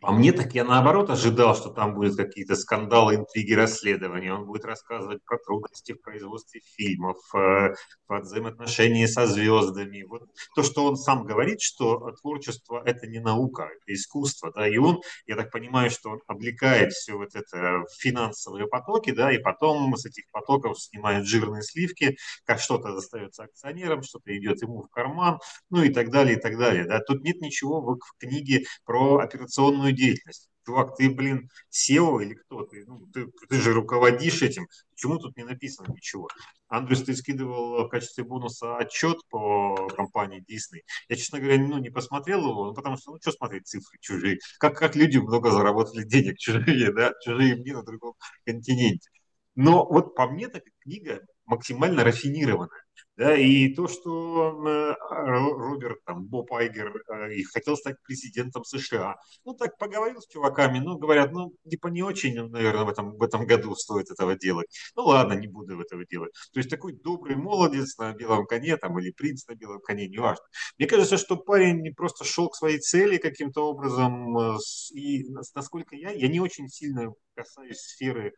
по 0.00 0.12
мне, 0.12 0.32
так 0.32 0.54
я 0.54 0.64
наоборот 0.64 1.10
ожидал, 1.10 1.54
что 1.54 1.70
там 1.70 1.94
будут 1.94 2.16
какие-то 2.16 2.54
скандалы, 2.56 3.16
интриги, 3.16 3.52
расследования. 3.52 4.32
Он 4.32 4.46
будет 4.46 4.64
рассказывать 4.64 5.24
про 5.24 5.38
трудности 5.38 5.92
в 5.92 6.00
производстве 6.02 6.60
фильмов, 6.76 7.16
э, 7.34 7.74
про 8.06 8.20
взаимоотношения 8.20 9.08
со 9.08 9.26
звездами. 9.26 10.02
Вот 10.02 10.22
то, 10.54 10.62
что 10.62 10.84
он 10.84 10.96
сам 10.96 11.24
говорит, 11.24 11.60
что 11.60 12.12
творчество– 12.20 12.82
это 12.84 13.06
не 13.06 13.20
наука, 13.20 13.64
это 13.64 13.94
искусство. 13.94 14.52
Да? 14.54 14.68
И 14.68 14.76
он, 14.76 15.00
я 15.26 15.36
так 15.36 15.50
понимаю, 15.50 15.90
что 15.90 16.10
он 16.10 16.20
облекает 16.26 16.92
все 16.92 17.14
вот 17.14 17.34
это 17.34 17.82
в 17.82 18.00
финансовые 18.00 18.66
потоки, 18.66 19.10
да, 19.10 19.32
и 19.32 19.38
потом 19.38 19.96
с 19.96 20.06
этих 20.06 20.24
потоков 20.30 20.80
снимает 20.80 21.26
жирные 21.26 21.62
сливки, 21.62 22.16
как 22.44 22.60
что-то 22.60 22.92
достается 22.92 23.44
акционерам, 23.44 24.02
что-то 24.02 24.36
идет 24.36 24.62
ему 24.62 24.82
в 24.82 24.88
карман, 24.88 25.38
ну 25.70 25.82
и 25.82 25.90
так 25.90 26.10
далее, 26.10 26.36
и 26.36 26.40
так 26.40 26.58
далее. 26.58 26.84
Да? 26.84 27.00
Тут 27.00 27.22
нет 27.22 27.40
ничего 27.40 27.80
в 27.80 27.98
книге 28.18 28.64
про 28.84 29.18
операционную 29.18 29.81
операционную 29.82 29.92
деятельность. 29.92 30.48
Чувак, 30.64 30.96
ты, 30.96 31.10
блин, 31.10 31.50
SEO 31.72 32.22
или 32.22 32.34
кто 32.34 32.64
ты? 32.64 32.84
Ну, 32.86 33.06
ты, 33.12 33.26
ты 33.48 33.60
же 33.60 33.72
руководишь 33.72 34.42
этим. 34.42 34.68
Почему 34.90 35.18
тут 35.18 35.36
не 35.36 35.42
написано 35.42 35.92
ничего? 35.92 36.28
Андрюс, 36.68 37.02
ты 37.02 37.16
скидывал 37.16 37.84
в 37.84 37.88
качестве 37.88 38.22
бонуса 38.22 38.76
отчет 38.76 39.18
по 39.28 39.88
компании 39.88 40.44
Disney. 40.48 40.82
Я, 41.08 41.16
честно 41.16 41.40
говоря, 41.40 41.58
ну, 41.58 41.78
не 41.78 41.90
посмотрел 41.90 42.48
его, 42.48 42.66
ну, 42.66 42.74
потому 42.74 42.96
что, 42.96 43.12
ну, 43.12 43.18
что 43.20 43.32
смотреть 43.32 43.66
цифры 43.66 43.98
чужие? 44.00 44.38
Как, 44.58 44.78
как 44.78 44.94
люди 44.94 45.18
много 45.18 45.50
заработали 45.50 46.04
денег 46.04 46.38
чужие, 46.38 46.92
да? 46.92 47.12
Чужие 47.24 47.56
мне 47.56 47.72
на 47.72 47.82
другом 47.82 48.14
континенте. 48.46 49.10
Но 49.56 49.84
вот 49.84 50.14
по 50.14 50.28
мне 50.28 50.48
так 50.48 50.62
книга 50.80 51.20
максимально 51.46 52.04
рафинированная. 52.04 52.82
Да, 53.14 53.36
и 53.36 53.68
то, 53.74 53.88
что 53.88 54.66
э, 54.66 54.94
Роберт, 55.10 55.98
там, 56.06 56.24
Боб 56.24 56.50
Айгер 56.54 56.94
э, 57.10 57.34
и 57.34 57.42
хотел 57.42 57.76
стать 57.76 57.96
президентом 58.02 58.64
США. 58.64 59.16
Ну, 59.44 59.52
так 59.52 59.76
поговорил 59.76 60.22
с 60.22 60.26
чуваками, 60.26 60.78
ну, 60.78 60.96
говорят, 60.96 61.30
ну, 61.30 61.52
типа 61.68 61.88
не 61.88 62.02
очень, 62.02 62.34
наверное, 62.48 62.84
в 62.84 62.88
этом, 62.88 63.18
в 63.18 63.22
этом 63.22 63.46
году 63.46 63.74
стоит 63.74 64.10
этого 64.10 64.34
делать. 64.34 64.66
Ну, 64.96 65.04
ладно, 65.04 65.34
не 65.34 65.46
буду 65.46 65.78
этого 65.78 66.06
делать. 66.06 66.32
То 66.54 66.58
есть 66.58 66.70
такой 66.70 66.94
добрый 66.94 67.36
молодец 67.36 67.98
на 67.98 68.14
белом 68.14 68.46
коне, 68.46 68.78
там, 68.78 68.98
или 68.98 69.10
принц 69.10 69.46
на 69.46 69.56
белом 69.56 69.82
коне, 69.82 70.08
неважно. 70.08 70.44
Мне 70.78 70.88
кажется, 70.88 71.18
что 71.18 71.36
парень 71.36 71.94
просто 71.94 72.24
шел 72.24 72.48
к 72.48 72.56
своей 72.56 72.78
цели 72.78 73.18
каким-то 73.18 73.68
образом, 73.68 74.38
э, 74.38 74.58
и 74.94 75.28
насколько 75.54 75.96
я, 75.96 76.12
я 76.12 76.28
не 76.28 76.40
очень 76.40 76.68
сильно 76.68 77.12
касаюсь 77.34 77.78
сферы 77.78 78.32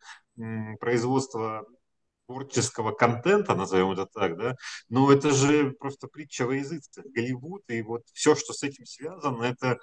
производства 0.79 1.65
творческого 2.27 2.91
контента, 2.91 3.55
назовем 3.55 3.91
это 3.91 4.05
так, 4.05 4.37
да, 4.37 4.55
но 4.89 5.11
это 5.11 5.31
же 5.31 5.71
просто 5.71 6.07
притча 6.07 6.45
во 6.45 6.55
языцах. 6.55 7.05
Голливуд 7.13 7.63
и 7.69 7.81
вот 7.81 8.03
все, 8.13 8.35
что 8.35 8.53
с 8.53 8.63
этим 8.63 8.85
связано, 8.85 9.43
это, 9.43 9.77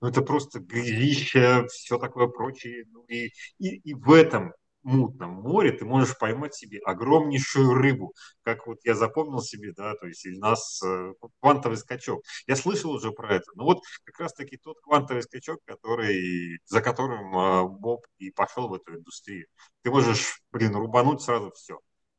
ну, 0.00 0.08
это 0.08 0.22
просто 0.22 0.60
грязище, 0.60 1.66
все 1.68 1.98
такое 1.98 2.28
прочее. 2.28 2.84
Ну, 2.90 3.04
и, 3.06 3.32
и, 3.58 3.76
и 3.76 3.94
в 3.94 4.12
этом 4.12 4.52
мутном 4.82 5.30
море 5.30 5.72
ты 5.72 5.84
можешь 5.84 6.16
поймать 6.18 6.54
себе 6.54 6.78
огромнейшую 6.78 7.74
рыбу, 7.74 8.14
как 8.42 8.66
вот 8.66 8.78
я 8.84 8.94
запомнил 8.94 9.40
себе, 9.40 9.72
да, 9.76 9.94
то 9.94 10.06
есть 10.06 10.26
у 10.26 10.38
нас 10.38 10.80
э, 10.82 11.12
квантовый 11.40 11.76
скачок. 11.76 12.22
Я 12.46 12.56
слышал 12.56 12.92
уже 12.92 13.12
про 13.12 13.36
это, 13.36 13.46
но 13.54 13.64
вот 13.64 13.82
как 14.04 14.20
раз-таки 14.20 14.56
тот 14.56 14.78
квантовый 14.80 15.22
скачок, 15.22 15.60
который, 15.64 16.58
за 16.66 16.80
которым 16.80 17.36
э, 17.36 17.68
Боб 17.68 18.06
и 18.18 18.30
пошел 18.30 18.68
в 18.68 18.74
эту 18.74 18.96
индустрию. 18.96 19.46
Ты 19.82 19.90
можешь, 19.90 20.40
блин, 20.52 20.74
рубануть 20.74 21.22
сразу 21.22 21.52
все 21.52 21.78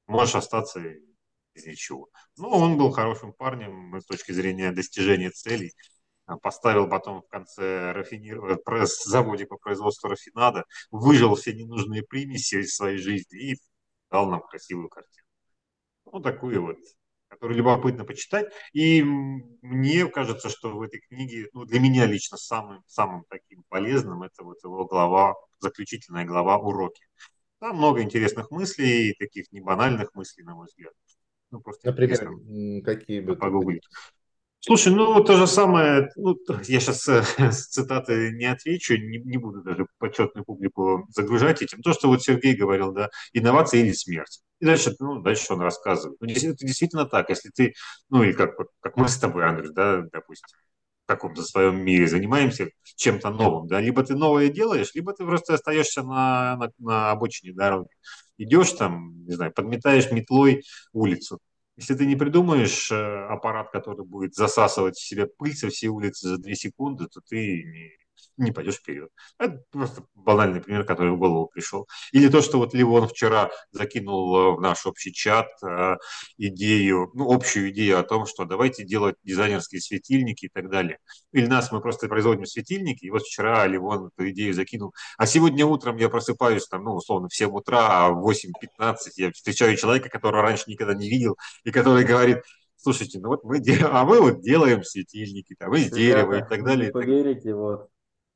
можешь 0.10 0.36
остаться 0.36 0.82
без 1.53 1.66
ничего. 1.66 2.10
Ну, 2.38 2.49
он 2.49 2.78
был 2.78 2.91
хорошим 2.91 3.34
парнем 3.34 3.99
с 3.99 4.05
точки 4.05 4.32
зрения 4.32 4.72
достижения 4.72 5.30
целей. 5.30 5.74
А, 6.26 6.38
поставил 6.38 6.88
потом 6.88 7.22
в 7.22 7.28
конце 7.28 7.91
рафинир... 7.91 8.43
Э, 8.45 8.86
заводе 8.86 9.45
по 9.45 9.57
производству 9.57 10.10
рафинада, 10.10 10.66
выжил 10.91 11.36
все 11.36 11.53
ненужные 11.53 12.03
примеси 12.03 12.55
из 12.55 12.76
своей 12.76 12.97
жизни 12.97 13.51
и 13.51 13.55
дал 14.12 14.30
нам 14.30 14.41
красивую 14.41 14.89
картину. 14.89 15.26
Ну, 16.05 16.20
такую 16.22 16.62
вот, 16.62 16.78
которую 17.30 17.57
любопытно 17.57 18.05
почитать. 18.05 18.51
И 18.74 19.03
мне 19.03 20.07
кажется, 20.07 20.49
что 20.49 20.70
в 20.76 20.82
этой 20.82 21.01
книге, 21.01 21.49
ну, 21.53 21.66
для 21.66 21.80
меня 21.80 22.05
лично 22.05 22.38
самым, 22.38 22.84
самым 22.88 23.26
таким 23.30 23.64
полезным, 23.70 24.24
это 24.24 24.43
вот 24.43 24.57
его 24.64 24.86
глава, 24.86 25.36
заключительная 25.60 26.26
глава 26.26 26.57
«Уроки». 26.57 27.05
Там 27.60 27.78
много 27.78 28.01
интересных 28.01 28.51
мыслей, 28.51 29.16
таких 29.20 29.51
не 29.51 29.62
банальных 29.62 30.14
мыслей, 30.16 30.43
на 30.43 30.55
мой 30.55 30.68
взгляд. 30.68 30.93
Ну, 31.51 31.60
просто 31.60 31.88
Например, 31.88 32.84
какие 32.84 33.22
бы... 33.22 33.36
Погуглить. 33.36 33.84
Слушай, 34.62 34.93
ну 34.93 35.24
то 35.24 35.38
же 35.38 35.47
самое, 35.47 36.10
ну, 36.18 36.38
я 36.68 36.80
сейчас 36.80 37.07
э, 37.07 37.24
с 37.51 37.68
цитаты 37.68 38.32
не 38.34 38.45
отвечу, 38.45 38.95
не, 38.97 39.20
не 39.20 39.38
буду 39.38 39.62
даже 39.62 39.88
почетную 39.99 40.43
публику 40.43 41.07
загружать 41.10 41.62
этим. 41.62 41.82
То, 41.82 41.93
что 41.93 42.10
вот 42.10 42.22
Сергей 42.22 42.55
говорил, 42.55 42.91
да, 42.91 43.10
инновация 43.32 43.82
или 43.82 43.93
смерть. 43.93 44.41
И 44.60 44.66
дальше, 44.66 44.95
ну, 44.99 45.22
дальше 45.22 45.53
он 45.53 45.62
рассказывает. 45.62 46.20
Ну, 46.20 46.28
это 46.28 46.66
действительно 46.66 47.05
так, 47.05 47.30
если 47.30 47.49
ты, 47.49 47.74
ну, 48.10 48.24
или 48.24 48.34
как, 48.34 48.51
как 48.82 48.97
мы 48.97 49.07
с 49.07 49.18
тобой, 49.18 49.45
Андрей, 49.45 49.72
да, 49.74 50.01
допустим, 50.12 50.47
каком-то 51.10 51.41
своем 51.41 51.84
мире 51.84 52.07
занимаемся 52.07 52.70
чем-то 52.95 53.32
новым, 53.32 53.68
да, 53.68 53.82
либо 53.82 54.03
ты 54.03 54.16
новое 54.16 54.49
делаешь, 54.49 54.91
либо 54.93 55.12
ты 55.14 55.26
просто 55.26 55.55
остаешься 55.55 56.03
на, 56.03 56.55
на, 56.57 56.72
на 56.78 57.12
обочине 57.12 57.51
дороги. 57.53 57.89
Идешь 58.38 58.72
там, 58.74 59.26
не 59.26 59.34
знаю, 59.34 59.51
подметаешь 59.51 60.12
метлой 60.12 60.64
улицу. 60.93 61.39
Если 61.78 61.95
ты 61.95 62.05
не 62.05 62.16
придумаешь 62.16 62.91
э, 62.91 63.26
аппарат, 63.28 63.72
который 63.72 64.05
будет 64.05 64.36
засасывать 64.36 64.97
в 64.97 65.07
себя 65.07 65.26
пыль 65.38 65.55
со 65.55 65.70
всей 65.70 65.88
улицы 65.88 66.28
за 66.28 66.38
две 66.38 66.55
секунды, 66.55 67.07
то 67.07 67.22
ты 67.28 67.97
не, 68.38 68.45
не 68.45 68.51
пойдешь 68.51 68.76
вперед. 68.76 69.09
Это 69.38 69.61
просто 69.72 70.03
банальный 70.15 70.61
пример, 70.61 70.86
который 70.86 71.11
в 71.11 71.17
голову 71.17 71.47
пришел. 71.47 71.88
Или 72.11 72.30
то, 72.30 72.41
что 72.41 72.57
вот 72.57 72.74
Ливон 72.74 73.07
вчера 73.07 73.51
закинул 73.72 74.36
э, 74.36 74.55
в 74.55 74.61
наш 74.61 74.86
общий 74.86 75.11
чат 75.11 75.47
э, 75.63 75.95
идею, 76.38 77.11
ну, 77.13 77.32
общую 77.32 77.70
идею 77.72 77.99
о 77.99 78.03
том, 78.03 78.26
что 78.26 78.45
давайте 78.45 78.84
делать 78.84 79.15
дизайнерские 79.24 79.82
светильники 79.82 80.45
и 80.45 80.49
так 80.49 80.70
далее. 80.70 80.99
Или 81.32 81.47
нас 81.47 81.72
мы 81.72 81.82
просто 81.82 82.07
производим 82.07 82.45
светильники, 82.45 83.05
и 83.05 83.09
вот 83.11 83.24
вчера 83.24 83.67
Ливон 83.67 84.07
эту 84.07 84.30
идею 84.30 84.53
закинул. 84.53 84.93
А 85.17 85.26
сегодня 85.26 85.65
утром 85.65 85.97
я 85.97 86.09
просыпаюсь, 86.09 86.67
там, 86.67 86.84
ну, 86.84 86.95
условно, 86.95 87.28
в 87.30 87.36
7 87.36 87.49
утра, 87.49 88.05
а 88.05 88.09
в 88.09 88.30
8.15 88.30 88.95
я 89.17 89.32
встречаю 89.32 89.76
человека, 89.76 90.09
которого 90.09 90.41
раньше 90.41 90.63
никогда 90.67 90.93
не 90.93 91.09
видел, 91.09 91.38
и 91.63 91.72
который 91.72 92.05
говорит, 92.05 92.39
слушайте, 92.78 93.20
ну 93.20 93.30
вот 93.30 93.43
мы, 93.43 93.61
а 93.84 94.05
мы 94.05 94.22
вот 94.22 94.41
делаем 94.41 94.84
светильники, 94.84 95.55
там, 95.57 95.74
из 95.76 95.91
дерева 95.91 96.39
и 96.39 96.47
так 96.47 96.63
далее. 96.63 96.91
Вы 96.93 97.01
поверите, 97.01 97.53
вот 97.53 97.89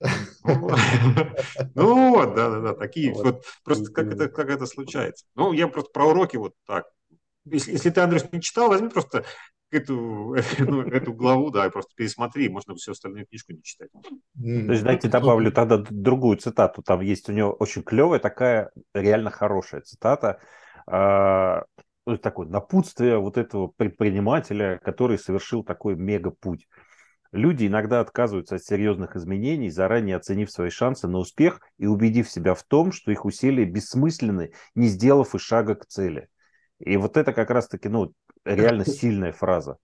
ну 1.76 2.10
вот, 2.12 2.36
да, 2.36 2.50
да, 2.50 2.60
да, 2.60 2.74
такие 2.74 3.14
вот, 3.14 3.46
просто 3.64 3.92
как 3.92 4.14
это, 4.14 4.28
как 4.28 4.50
это 4.50 4.66
случается. 4.66 5.26
Ну, 5.36 5.54
я 5.54 5.68
просто 5.68 5.92
про 5.92 6.06
уроки 6.06 6.38
вот 6.38 6.54
так. 6.66 6.86
Если, 7.46 7.72
если 7.72 7.90
ты, 7.90 8.02
Андрюш, 8.02 8.24
не 8.32 8.42
читал, 8.42 8.70
возьми 8.70 8.90
просто 8.90 9.26
эту, 9.72 10.36
ну, 10.60 10.82
эту 10.82 11.14
главу, 11.14 11.50
да, 11.50 11.70
просто 11.70 11.94
пересмотри, 11.96 12.50
можно 12.50 12.76
всю 12.76 12.92
остальную 12.92 13.26
книжку 13.26 13.54
не 13.54 13.64
читать. 13.64 13.90
То 13.92 14.72
есть, 14.72 14.84
дайте 14.84 15.08
добавлю 15.10 15.52
тогда 15.52 15.78
другую 15.90 16.38
цитату. 16.38 16.82
Там 16.84 17.02
есть 17.02 17.30
у 17.30 17.34
него 17.34 17.52
очень 17.52 17.84
клевая 17.84 18.20
такая, 18.20 18.72
реально 18.94 19.32
хорошая 19.32 19.82
цитата. 19.82 20.40
А, 20.86 21.64
такое 22.22 22.48
напутствие 22.48 23.18
вот 23.18 23.38
этого 23.38 23.68
предпринимателя, 23.68 24.80
который 24.84 25.18
совершил 25.18 25.64
такой 25.64 25.96
мега-путь. 25.96 26.68
Люди 27.34 27.66
иногда 27.66 28.00
отказываются 28.00 28.58
от 28.58 28.64
серьезных 28.64 29.16
изменений, 29.16 29.72
заранее 29.72 30.18
оценив 30.18 30.52
свои 30.52 30.70
шансы 30.70 31.08
на 31.08 31.18
успех 31.18 31.62
и 31.80 31.88
убедив 31.88 32.30
себя 32.30 32.54
в 32.54 32.62
том, 32.62 32.92
что 32.92 33.12
их 33.12 33.26
усилия 33.26 33.66
бессмысленны, 33.66 34.52
не 34.76 34.88
сделав 34.88 35.34
и 35.34 35.40
шага 35.40 35.74
к 35.74 35.88
цели. 35.88 36.30
И 36.78 36.96
вот 36.96 37.18
это 37.18 37.34
как 37.34 37.50
раз-таки, 37.50 37.90
ну, 37.90 38.14
реально 38.46 38.86
сильная 38.86 39.32
фраза. 39.32 39.78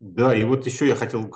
Да, 0.00 0.36
и 0.36 0.44
вот 0.44 0.66
еще 0.66 0.86
я 0.86 0.94
хотел 0.94 1.32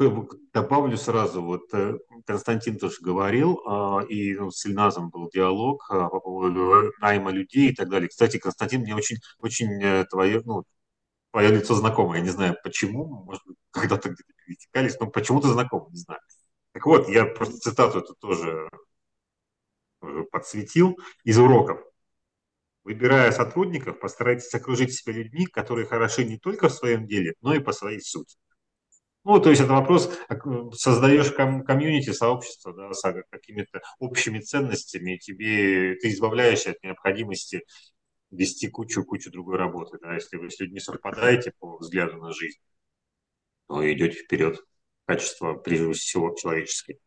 добавлю 0.52 0.98
сразу, 0.98 1.40
вот 1.40 1.72
э, 1.72 1.94
Константин 2.26 2.78
тоже 2.78 2.96
говорил, 3.00 3.62
а, 3.66 4.00
и 4.06 4.34
ну, 4.34 4.50
с 4.50 4.66
Ильназом 4.66 5.08
был 5.08 5.30
диалог 5.30 5.86
а, 5.88 6.10
по 6.10 6.20
поводу 6.20 6.92
найма 7.00 7.30
людей 7.30 7.70
и 7.70 7.74
так 7.74 7.88
далее. 7.88 8.10
Кстати, 8.10 8.38
Константин, 8.38 8.82
мне 8.82 8.94
очень, 8.94 9.16
очень 9.38 9.82
э, 9.82 10.04
твое, 10.04 10.42
ну, 10.44 10.64
твое 11.32 11.50
лицо 11.50 11.74
знакомое, 11.74 12.18
я 12.18 12.24
не 12.24 12.30
знаю 12.30 12.56
почему, 12.62 13.06
может 13.06 13.42
быть, 13.46 13.56
когда-то 13.70 14.10
где-то 14.10 14.32
пересекались, 14.46 14.98
но 15.00 15.06
почему-то 15.08 15.48
знакомо, 15.52 15.88
не 15.90 15.98
знаю. 15.98 16.20
Так 16.72 16.86
вот, 16.86 17.08
я 17.08 17.26
просто 17.26 17.58
цитату 17.58 17.98
эту 18.00 18.14
тоже 18.14 18.68
подсветил 20.30 20.98
из 21.24 21.38
уроков. 21.38 21.80
Выбирая 22.84 23.30
сотрудников, 23.30 24.00
постарайтесь 24.00 24.54
окружить 24.54 24.94
себя 24.94 25.12
людьми, 25.12 25.46
которые 25.46 25.86
хороши 25.86 26.24
не 26.24 26.38
только 26.38 26.68
в 26.68 26.72
своем 26.74 27.06
деле, 27.06 27.34
но 27.42 27.54
и 27.54 27.58
по 27.60 27.72
своей 27.72 28.00
сути. 28.00 28.36
Ну, 29.24 29.40
то 29.40 29.50
есть 29.50 29.62
это 29.62 29.72
вопрос, 29.72 30.10
создаешь 30.74 31.32
ком- 31.32 31.64
комьюнити, 31.64 32.12
сообщество, 32.12 32.74
да, 32.74 32.92
с 32.94 33.02
какими-то 33.30 33.82
общими 33.98 34.40
ценностями, 34.40 35.16
тебе 35.18 35.96
ты 35.96 36.10
избавляешься 36.10 36.72
от 36.72 36.82
необходимости 36.84 37.64
вести 38.30 38.68
кучу-кучу 38.68 39.30
другой 39.30 39.56
работы. 39.56 39.98
Да, 40.00 40.14
если 40.14 40.36
вы 40.36 40.50
с 40.50 40.58
людьми 40.60 40.80
совпадаете 40.80 41.52
по 41.58 41.76
взгляду 41.78 42.16
на 42.18 42.32
жизнь, 42.32 42.58
то 43.68 43.92
идете 43.92 44.18
вперед. 44.18 44.60
Качество, 45.06 45.54
прежде 45.54 45.92
всего, 45.92 46.34
человеческое. 46.34 46.98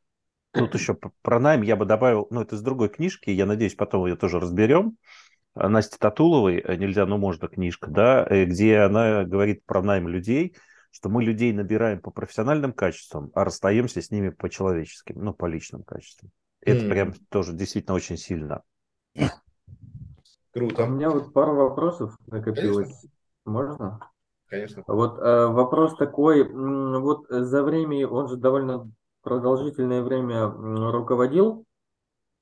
Тут 0.51 0.73
еще 0.75 0.95
про 1.21 1.39
найм 1.39 1.61
я 1.61 1.75
бы 1.75 1.85
добавил, 1.85 2.27
ну, 2.29 2.41
это 2.41 2.55
из 2.55 2.61
другой 2.61 2.89
книжки, 2.89 3.29
я 3.29 3.45
надеюсь, 3.45 3.75
потом 3.75 4.05
ее 4.05 4.15
тоже 4.15 4.39
разберем. 4.39 4.97
Насти 5.55 5.97
Татуловой 5.97 6.63
«Нельзя, 6.77 7.05
но 7.05 7.17
можно» 7.17 7.47
книжка, 7.47 7.89
да, 7.89 8.25
э, 8.29 8.45
где 8.45 8.79
она 8.79 9.23
говорит 9.23 9.65
про 9.65 9.81
найм 9.81 10.07
людей– 10.07 10.55
что 10.93 11.09
мы 11.09 11.23
людей 11.23 11.51
набираем 11.51 11.99
по 11.99 12.11
профессиональным 12.11 12.71
качествам, 12.71 13.31
а 13.33 13.43
расстаемся 13.43 13.99
с 13.99 14.11
ними 14.11 14.29
по 14.29 14.47
человеческим, 14.47 15.23
ну, 15.23 15.33
по 15.33 15.47
личным 15.47 15.83
качествам. 15.83 16.29
Это 16.61 16.85
mm. 16.85 16.89
прям 16.89 17.13
тоже 17.29 17.53
действительно 17.53 17.95
очень 17.95 18.15
сильно. 18.15 18.61
Круто. 20.53 20.83
У 20.83 20.87
меня 20.87 21.09
вот 21.09 21.33
пару 21.33 21.55
вопросов 21.55 22.15
накопилось. 22.27 22.87
Конечно. 22.87 23.09
Можно? 23.45 23.99
Конечно. 24.47 24.83
Вот 24.87 25.19
э, 25.19 25.47
вопрос 25.47 25.95
такой, 25.95 26.47
вот 26.47 27.25
за 27.27 27.63
время, 27.63 28.07
он 28.07 28.27
же 28.27 28.37
довольно 28.37 28.91
продолжительное 29.23 30.03
время 30.03 30.47
руководил, 30.47 31.65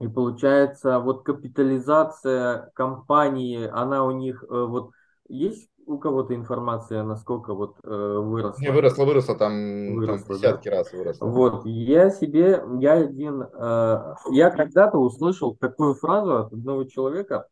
и 0.02 0.08
получается, 0.08 1.00
вот 1.00 1.24
капитализация 1.24 2.72
компании, 2.74 3.68
она 3.72 4.04
у 4.04 4.12
них, 4.12 4.44
э, 4.44 4.48
вот 4.50 4.92
есть 5.30 5.70
у 5.86 6.00
кого-то 6.00 6.36
информация, 6.36 7.04
насколько 7.04 7.54
вот 7.54 7.78
э, 7.84 7.88
выросла? 7.88 8.60
Не 8.62 8.72
выросла, 8.72 9.06
выросла 9.06 9.36
там, 9.36 9.96
выросла, 9.96 10.28
там 10.28 10.38
десятки 10.38 10.70
да. 10.70 10.76
раз 10.78 10.92
выросла. 10.92 11.26
Вот, 11.28 11.66
я 11.66 12.10
себе, 12.10 12.64
я 12.80 12.94
один, 12.94 13.44
э, 13.44 14.16
я 14.32 14.50
когда-то 14.50 14.98
услышал 14.98 15.56
такую 15.56 15.94
фразу 15.94 16.38
от 16.38 16.54
одного 16.54 16.84
человека, 16.86 17.48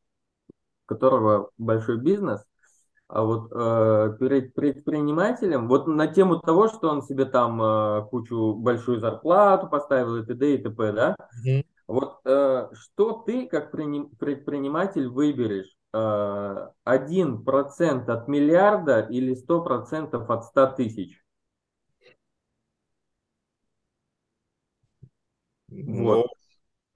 которого 0.90 1.52
большой 1.58 1.98
бизнес, 1.98 2.44
а 3.08 3.24
вот 3.24 3.52
э, 3.52 4.18
перед 4.20 4.54
предпринимателем, 4.54 5.68
вот 5.68 5.88
на 5.88 6.08
тему 6.08 6.40
того, 6.40 6.68
что 6.68 6.90
он 6.90 7.02
себе 7.02 7.26
там 7.26 7.62
э, 7.62 8.06
кучу 8.10 8.54
большую 8.54 9.00
зарплату 9.00 9.68
поставил 9.68 10.18
и 10.18 10.26
т.д. 10.26 10.56
и 10.56 10.58
т.п., 10.58 10.92
да? 10.92 11.16
Mm-hmm. 11.46 11.66
Вот 11.88 12.20
э, 12.26 12.70
что 12.74 13.24
ты 13.26 13.48
как 13.48 13.72
предприниматель 13.72 15.08
выберешь? 15.08 15.76
Э, 15.92 16.68
один 16.84 17.44
процент 17.44 18.10
от 18.10 18.28
миллиарда 18.28 19.00
или 19.00 19.34
сто 19.34 19.64
процентов 19.64 20.30
от 20.30 20.46
ста 20.46 20.68
тысяч? 20.68 21.20
Вот. 25.68 26.28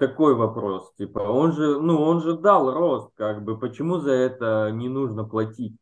Такой 0.07 0.35
вопрос. 0.35 0.93
Типа, 0.97 1.19
он 1.19 1.53
же, 1.53 1.79
ну, 1.79 2.01
он 2.01 2.21
же 2.21 2.37
дал 2.37 2.73
рост, 2.73 3.11
как 3.15 3.41
бы, 3.45 3.57
почему 3.57 3.99
за 3.99 4.11
это 4.11 4.69
не 4.73 4.89
нужно 4.89 5.23
платить? 5.23 5.77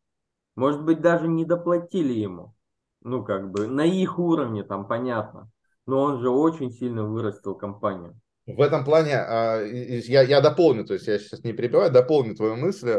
Может 0.55 0.84
быть, 0.84 1.01
даже 1.01 1.28
не 1.28 1.43
доплатили 1.43 2.13
ему. 2.13 2.53
Ну, 3.01 3.24
как 3.24 3.49
бы, 3.49 3.65
на 3.65 3.84
их 3.84 4.19
уровне, 4.19 4.63
там, 4.63 4.88
понятно. 4.88 5.49
Но 5.88 6.01
он 6.01 6.19
же 6.19 6.30
очень 6.30 6.72
сильно 6.72 7.03
вырастил 7.03 7.55
компанию. 7.55 8.15
В 8.45 8.61
этом 8.61 8.86
плане 8.86 9.15
а, 9.15 9.63
я, 9.63 10.22
я 10.22 10.39
дополню, 10.39 10.86
то 10.86 10.93
есть 10.93 11.07
я 11.07 11.17
сейчас 11.17 11.43
не 11.43 11.53
перебиваю, 11.53 11.91
дополню 11.91 12.36
твою 12.36 12.57
мысль 12.57 12.91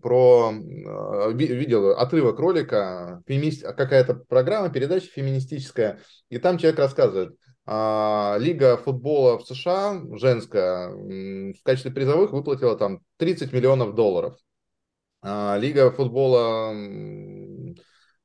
про, 0.00 0.52
а, 0.52 1.30
видел 1.32 1.90
отрывок 1.90 2.38
ролика, 2.38 3.22
какая-то 3.26 4.14
программа, 4.28 4.68
передача 4.68 5.08
феминистическая, 5.08 5.98
и 6.28 6.38
там 6.38 6.58
человек 6.58 6.78
рассказывает, 6.78 7.34
Лига 7.68 8.78
футбола 8.78 9.38
в 9.38 9.46
США, 9.46 10.00
женская, 10.12 10.88
в 10.88 11.62
качестве 11.62 11.90
призовых 11.90 12.32
выплатила 12.32 12.76
там 12.76 13.00
30 13.18 13.52
миллионов 13.52 13.94
долларов. 13.94 14.38
Лига 15.22 15.90
футбола, 15.90 16.72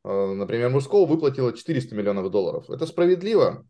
например, 0.03 0.69
мужского 0.69 1.05
выплатила 1.05 1.51
400 1.51 1.93
миллионов 1.93 2.31
долларов. 2.31 2.69
Это 2.69 2.85
справедливо? 2.85 3.65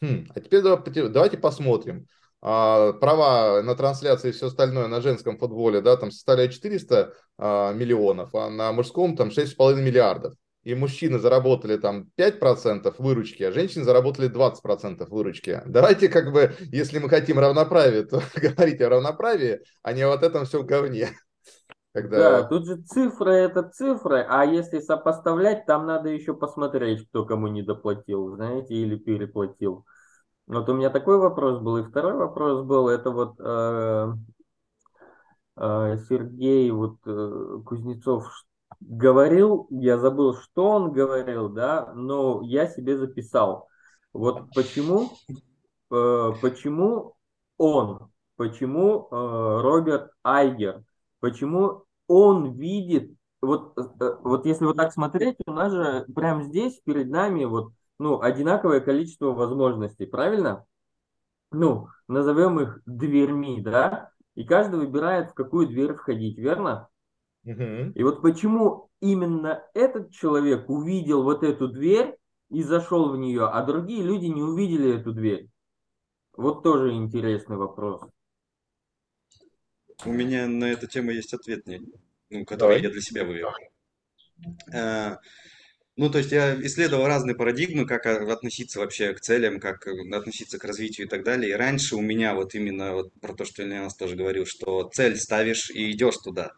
Хм, 0.00 0.26
а 0.34 0.40
теперь 0.40 0.62
давайте 0.62 1.36
посмотрим. 1.36 2.06
А, 2.42 2.94
права 2.94 3.62
на 3.62 3.74
трансляции 3.74 4.30
и 4.30 4.32
все 4.32 4.46
остальное 4.46 4.88
на 4.88 5.00
женском 5.02 5.36
футболе, 5.36 5.82
да, 5.82 5.96
там 5.96 6.10
составляют 6.10 6.52
400 6.52 7.12
а, 7.36 7.72
миллионов, 7.74 8.34
а 8.34 8.48
на 8.48 8.72
мужском 8.72 9.16
там 9.16 9.28
6,5 9.28 9.82
миллиардов. 9.82 10.34
И 10.62 10.74
мужчины 10.74 11.18
заработали 11.18 11.78
там 11.78 12.10
5% 12.16 12.94
выручки, 12.98 13.42
а 13.42 13.52
женщины 13.52 13.84
заработали 13.84 14.28
20% 14.28 15.08
выручки. 15.08 15.62
Давайте 15.66 16.08
как 16.08 16.32
бы, 16.32 16.54
если 16.70 16.98
мы 16.98 17.08
хотим 17.08 17.38
равноправия, 17.38 18.02
то 18.02 18.22
говорить 18.36 18.80
о 18.82 18.90
равноправии, 18.90 19.60
а 19.82 19.92
не 19.92 20.06
вот 20.06 20.22
этом 20.22 20.44
всем 20.44 20.66
говне. 20.66 21.08
Когда... 21.92 22.18
Да, 22.18 22.42
тут 22.44 22.66
же 22.66 22.76
цифры 22.76 23.32
это 23.32 23.62
цифры, 23.62 24.24
а 24.28 24.44
если 24.44 24.80
сопоставлять, 24.80 25.64
там 25.66 25.86
надо 25.86 26.10
еще 26.10 26.34
посмотреть, 26.34 27.08
кто 27.08 27.24
кому 27.24 27.48
не 27.48 27.62
доплатил, 27.62 28.36
знаете, 28.36 28.74
или 28.74 28.96
переплатил. 28.96 29.86
Вот 30.46 30.68
у 30.68 30.74
меня 30.74 30.90
такой 30.90 31.16
вопрос 31.16 31.60
был. 31.60 31.78
И 31.78 31.84
второй 31.84 32.14
вопрос 32.14 32.64
был, 32.66 32.88
это 32.88 33.10
вот 33.10 33.36
э, 33.38 34.12
э, 35.56 35.98
Сергей 36.08 36.70
вот, 36.70 36.96
э, 37.06 37.58
Кузнецов 37.64 38.26
говорил, 38.80 39.66
я 39.70 39.98
забыл, 39.98 40.34
что 40.34 40.68
он 40.70 40.92
говорил, 40.92 41.48
да, 41.48 41.92
но 41.94 42.42
я 42.42 42.66
себе 42.66 42.96
записал. 42.96 43.68
Вот 44.12 44.50
почему, 44.54 45.10
э, 45.90 46.32
почему 46.40 47.14
он, 47.58 48.10
почему 48.36 49.08
э, 49.10 49.60
Роберт 49.60 50.10
Айгер, 50.24 50.82
почему 51.20 51.84
он 52.08 52.52
видит, 52.52 53.14
вот, 53.40 53.76
э, 53.78 54.16
вот 54.22 54.46
если 54.46 54.64
вот 54.64 54.76
так 54.76 54.92
смотреть, 54.92 55.36
у 55.46 55.52
нас 55.52 55.72
же 55.72 56.06
прямо 56.14 56.42
здесь 56.42 56.80
перед 56.84 57.08
нами 57.10 57.44
вот 57.44 57.72
ну, 57.98 58.20
одинаковое 58.20 58.80
количество 58.80 59.26
возможностей, 59.32 60.06
правильно? 60.06 60.64
Ну, 61.52 61.88
назовем 62.08 62.58
их 62.60 62.80
дверьми, 62.86 63.60
да? 63.60 64.10
И 64.34 64.44
каждый 64.44 64.80
выбирает, 64.80 65.30
в 65.30 65.34
какую 65.34 65.68
дверь 65.68 65.94
входить, 65.94 66.38
верно? 66.38 66.88
Угу. 67.44 67.92
И 67.94 68.02
вот 68.02 68.22
почему 68.22 68.90
именно 69.00 69.62
этот 69.74 70.12
человек 70.12 70.68
увидел 70.68 71.22
вот 71.22 71.42
эту 71.42 71.68
дверь 71.68 72.16
и 72.50 72.62
зашел 72.62 73.10
в 73.10 73.18
нее, 73.18 73.46
а 73.46 73.64
другие 73.64 74.02
люди 74.02 74.26
не 74.26 74.42
увидели 74.42 74.98
эту 74.98 75.12
дверь? 75.12 75.48
Вот 76.36 76.62
тоже 76.62 76.92
интересный 76.92 77.56
вопрос. 77.56 78.02
У 80.04 80.12
меня 80.12 80.46
на 80.48 80.64
эту 80.64 80.86
тему 80.86 81.10
есть 81.10 81.34
ответ, 81.34 81.66
ну, 81.66 82.44
который 82.44 82.80
Давай. 82.80 82.82
я 82.82 82.90
для 82.90 83.00
себя 83.00 83.24
вывел. 83.24 83.50
А, 86.00 86.02
ну, 86.02 86.10
то 86.10 86.18
есть 86.18 86.32
я 86.32 86.54
исследовал 86.62 87.06
разные 87.06 87.36
парадигмы, 87.36 87.86
как 87.86 88.06
относиться 88.06 88.80
вообще 88.80 89.12
к 89.12 89.20
целям, 89.20 89.60
как 89.60 89.86
э, 89.86 89.92
относиться 90.12 90.58
к 90.58 90.64
развитию 90.64 91.06
и 91.06 91.10
так 91.10 91.24
далее. 91.24 91.50
И 91.50 91.54
раньше 91.54 91.94
у 91.96 92.00
меня 92.00 92.34
вот 92.34 92.54
именно 92.54 92.94
вот 92.94 93.12
про 93.20 93.34
то, 93.34 93.44
что 93.44 93.62
Илья 93.62 93.82
нас 93.82 93.94
тоже 93.94 94.16
говорил, 94.16 94.46
что 94.46 94.90
цель 94.94 95.16
ставишь 95.16 95.70
и 95.70 95.90
идешь 95.90 96.16
туда. 96.16 96.52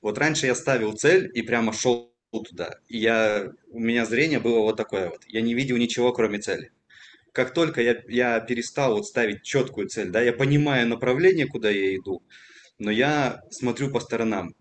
Вот 0.00 0.18
раньше 0.18 0.46
я 0.46 0.54
ставил 0.54 0.92
цель 0.92 1.28
и 1.34 1.42
прямо 1.42 1.72
шел 1.72 2.12
туда. 2.30 2.78
И 2.88 2.98
я, 2.98 3.50
у 3.70 3.80
меня 3.80 4.04
зрение 4.06 4.38
было 4.38 4.60
вот 4.60 4.76
такое 4.76 5.10
вот. 5.10 5.22
Я 5.26 5.40
не 5.40 5.54
видел 5.54 5.76
ничего, 5.76 6.12
кроме 6.12 6.38
цели. 6.38 6.70
Как 7.32 7.52
только 7.52 7.82
я, 7.82 7.96
я 8.08 8.38
перестал 8.40 8.94
вот 8.94 9.06
ставить 9.06 9.42
четкую 9.42 9.88
цель, 9.88 10.10
да, 10.10 10.22
я 10.22 10.32
понимаю 10.32 10.86
направление, 10.86 11.46
куда 11.46 11.68
я 11.68 11.96
иду, 11.96 12.22
но 12.78 12.92
я 12.92 13.42
смотрю 13.50 13.90
по 13.90 13.98
сторонам. 13.98 14.54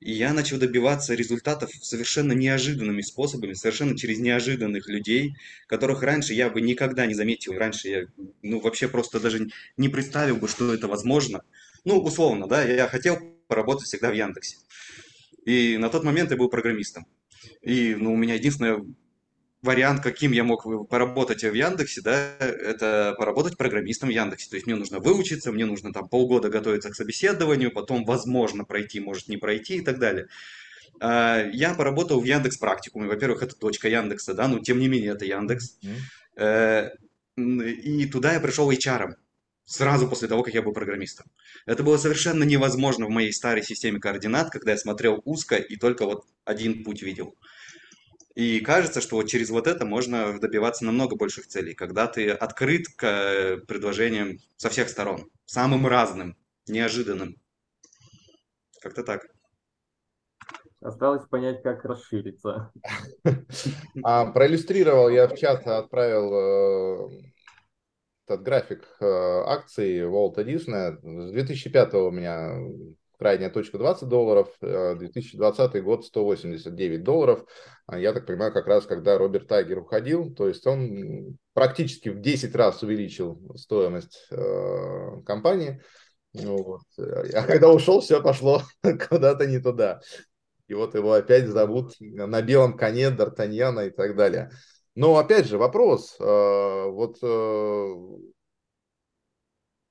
И 0.00 0.12
я 0.12 0.32
начал 0.32 0.58
добиваться 0.58 1.14
результатов 1.14 1.70
совершенно 1.82 2.32
неожиданными 2.32 3.02
способами, 3.02 3.52
совершенно 3.52 3.96
через 3.96 4.18
неожиданных 4.18 4.88
людей, 4.88 5.36
которых 5.66 6.02
раньше 6.02 6.32
я 6.32 6.48
бы 6.48 6.62
никогда 6.62 7.04
не 7.04 7.12
заметил. 7.12 7.52
Раньше 7.52 7.88
я 7.88 8.06
ну, 8.42 8.60
вообще 8.60 8.88
просто 8.88 9.20
даже 9.20 9.48
не 9.76 9.88
представил 9.90 10.36
бы, 10.36 10.48
что 10.48 10.72
это 10.72 10.88
возможно. 10.88 11.42
Ну, 11.84 11.98
условно, 11.98 12.46
да, 12.48 12.62
я 12.62 12.88
хотел 12.88 13.18
поработать 13.46 13.86
всегда 13.86 14.10
в 14.10 14.14
Яндексе. 14.14 14.56
И 15.44 15.76
на 15.76 15.90
тот 15.90 16.02
момент 16.02 16.30
я 16.30 16.36
был 16.38 16.48
программистом. 16.48 17.06
И 17.60 17.94
ну, 17.94 18.14
у 18.14 18.16
меня 18.16 18.34
единственное 18.34 18.82
вариант, 19.62 20.02
каким 20.02 20.32
я 20.32 20.44
мог 20.44 20.88
поработать 20.88 21.42
в 21.42 21.52
Яндексе, 21.52 22.00
да, 22.00 22.34
это 22.38 23.14
поработать 23.18 23.56
программистом 23.56 24.08
в 24.08 24.12
Яндексе. 24.12 24.48
То 24.48 24.56
есть 24.56 24.66
мне 24.66 24.76
нужно 24.76 25.00
выучиться, 25.00 25.52
мне 25.52 25.66
нужно 25.66 25.92
там 25.92 26.08
полгода 26.08 26.48
готовиться 26.48 26.90
к 26.90 26.94
собеседованию, 26.94 27.70
потом, 27.70 28.04
возможно, 28.04 28.64
пройти, 28.64 29.00
может 29.00 29.28
не 29.28 29.36
пройти 29.36 29.76
и 29.76 29.80
так 29.82 29.98
далее. 29.98 30.28
А, 31.00 31.44
я 31.52 31.74
поработал 31.74 32.20
в 32.20 32.24
Яндекс 32.24 32.56
практикуме. 32.58 33.06
Во-первых, 33.08 33.42
это 33.42 33.54
точка 33.54 33.88
Яндекса, 33.88 34.34
да, 34.34 34.48
но 34.48 34.58
тем 34.60 34.78
не 34.78 34.88
менее 34.88 35.12
это 35.12 35.24
Яндекс. 35.24 35.78
Mm-hmm. 35.82 36.90
И 37.36 38.06
туда 38.06 38.32
я 38.34 38.40
пришел 38.40 38.70
HR 38.70 39.14
сразу 39.64 40.08
после 40.08 40.26
того, 40.26 40.42
как 40.42 40.52
я 40.54 40.62
был 40.62 40.72
программистом. 40.72 41.26
Это 41.64 41.82
было 41.82 41.96
совершенно 41.96 42.44
невозможно 42.44 43.06
в 43.06 43.10
моей 43.10 43.32
старой 43.32 43.62
системе 43.62 44.00
координат, 44.00 44.50
когда 44.50 44.72
я 44.72 44.78
смотрел 44.78 45.22
узко 45.24 45.56
и 45.56 45.76
только 45.76 46.06
вот 46.06 46.24
один 46.44 46.82
путь 46.82 47.02
видел. 47.02 47.36
И 48.40 48.60
кажется, 48.60 49.02
что 49.02 49.16
вот 49.16 49.28
через 49.28 49.50
вот 49.50 49.66
это 49.66 49.84
можно 49.84 50.40
добиваться 50.40 50.86
намного 50.86 51.14
больших 51.14 51.46
целей, 51.46 51.74
когда 51.74 52.06
ты 52.06 52.30
открыт 52.30 52.86
к 52.96 53.04
э, 53.04 53.58
предложениям 53.58 54.38
со 54.56 54.70
всех 54.70 54.88
сторон, 54.88 55.30
самым 55.44 55.86
разным, 55.86 56.38
неожиданным. 56.66 57.36
Как-то 58.80 59.02
так. 59.02 59.26
Осталось 60.80 61.28
понять, 61.28 61.62
как 61.62 61.84
расшириться. 61.84 62.72
А, 64.02 64.32
проиллюстрировал 64.32 65.10
я 65.10 65.28
в 65.28 65.36
чат, 65.36 65.66
отправил 65.66 66.32
э, 66.32 67.22
этот 68.26 68.42
график 68.42 68.88
э, 69.00 69.04
акций 69.04 70.06
Волта 70.06 70.44
Диснея. 70.44 70.98
С 71.02 71.32
2005 71.32 71.92
у 71.92 72.10
меня 72.10 72.56
крайняя 73.20 73.50
точка 73.50 73.76
20 73.76 74.08
долларов, 74.08 74.48
2020 74.62 75.74
э, 75.74 75.80
год 75.82 76.06
189 76.06 77.02
долларов. 77.02 77.44
А 77.84 77.98
я 77.98 78.14
так 78.14 78.24
понимаю, 78.24 78.50
как 78.50 78.66
раз 78.66 78.86
когда 78.86 79.18
Роберт 79.18 79.46
Тайгер 79.46 79.80
уходил, 79.80 80.34
то 80.34 80.48
есть 80.48 80.66
он 80.66 81.36
практически 81.52 82.08
в 82.08 82.20
10 82.20 82.54
раз 82.54 82.82
увеличил 82.82 83.38
стоимость 83.56 84.26
э, 84.30 85.20
компании. 85.26 85.82
Ну, 86.32 86.62
вот. 86.62 86.80
А 86.96 87.42
когда 87.42 87.70
ушел, 87.70 88.00
все 88.00 88.22
пошло 88.22 88.62
куда-то 89.10 89.46
не 89.46 89.58
туда. 89.58 90.00
И 90.66 90.72
вот 90.72 90.94
его 90.94 91.12
опять 91.12 91.46
зовут 91.46 91.92
на 92.00 92.40
белом 92.40 92.74
коне 92.74 93.10
Д'Артаньяна 93.10 93.88
и 93.88 93.90
так 93.90 94.16
далее. 94.16 94.50
Но 94.94 95.18
опять 95.18 95.46
же 95.46 95.58
вопрос, 95.58 96.16
э, 96.18 96.24
вот 96.24 97.18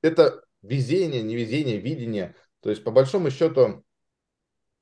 это 0.01 0.41
везение, 0.63 1.21
невезение, 1.21 1.77
видение– 1.77 2.35
то 2.61 2.69
есть, 2.69 2.83
по 2.83 2.91
большому 2.91 3.29
счету, 3.31 3.83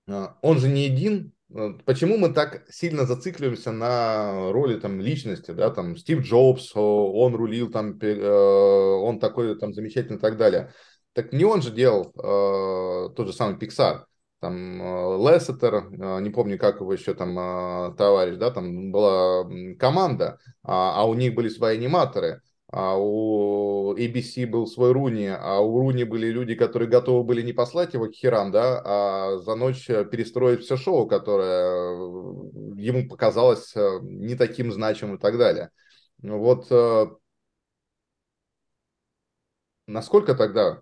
а, 0.07 0.38
он 0.41 0.59
же 0.59 0.69
не 0.69 0.86
един. 0.86 1.34
А, 1.53 1.73
почему 1.86 2.17
мы 2.17 2.34
так 2.34 2.65
сильно 2.69 3.05
зацикливаемся 3.05 3.71
на 3.71 4.51
роли 4.51 4.80
там 4.80 4.99
личности, 4.99 5.51
да, 5.51 5.69
там 5.69 5.95
Стив 5.95 6.21
Джобс, 6.21 6.71
он 6.75 7.36
рулил 7.36 7.71
там, 7.71 7.97
э, 7.99 8.30
он 8.30 9.19
такой 9.19 9.57
там 9.57 9.73
замечательный 9.73 10.17
и 10.17 10.19
так 10.21 10.38
далее. 10.38 10.73
Так 11.13 11.34
не 11.34 11.45
он 11.45 11.61
же 11.61 11.71
делал 11.71 12.13
э, 12.15 13.13
тот 13.15 13.28
же 13.28 13.34
самый 13.34 13.57
Pixar, 13.57 14.05
там 14.39 14.82
э, 14.82 15.17
Лессетер, 15.17 15.89
не 16.21 16.30
помню, 16.30 16.57
как 16.59 16.80
его 16.82 16.93
еще 16.93 17.13
там 17.13 17.95
товарищ, 17.95 18.38
да, 18.38 18.51
там 18.51 18.91
была 18.91 19.47
команда, 19.80 20.39
а, 20.63 21.01
а 21.01 21.05
у 21.05 21.13
них 21.13 21.36
были 21.36 21.49
свои 21.49 21.78
аниматоры 21.78 22.41
а 22.70 22.97
у 22.97 23.95
ABC 23.95 24.45
был 24.45 24.68
свой 24.68 24.91
Руни, 24.91 25.28
а 25.28 25.59
у 25.59 25.80
Руни 25.80 26.03
были 26.03 26.28
люди, 26.28 26.53
которые 26.55 26.89
готовы 26.89 27.24
были 27.24 27.41
не 27.41 27.53
послать 27.53 27.93
его 27.93 28.07
к 28.07 28.13
херам, 28.13 28.51
да, 28.51 28.82
а 28.84 29.38
за 29.38 29.55
ночь 29.55 29.86
перестроить 29.88 30.63
все 30.63 30.76
шоу, 30.76 31.07
которое 31.07 31.63
э, 31.63 31.93
ему 32.76 33.07
показалось 33.07 33.74
э, 33.76 33.99
не 34.01 34.36
таким 34.36 34.74
значимым 34.74 35.15
и 35.15 35.20
так 35.20 35.38
далее. 35.38 35.70
Вот 36.22 36.68
э, 36.70 37.07
насколько 39.88 40.36
тогда 40.36 40.82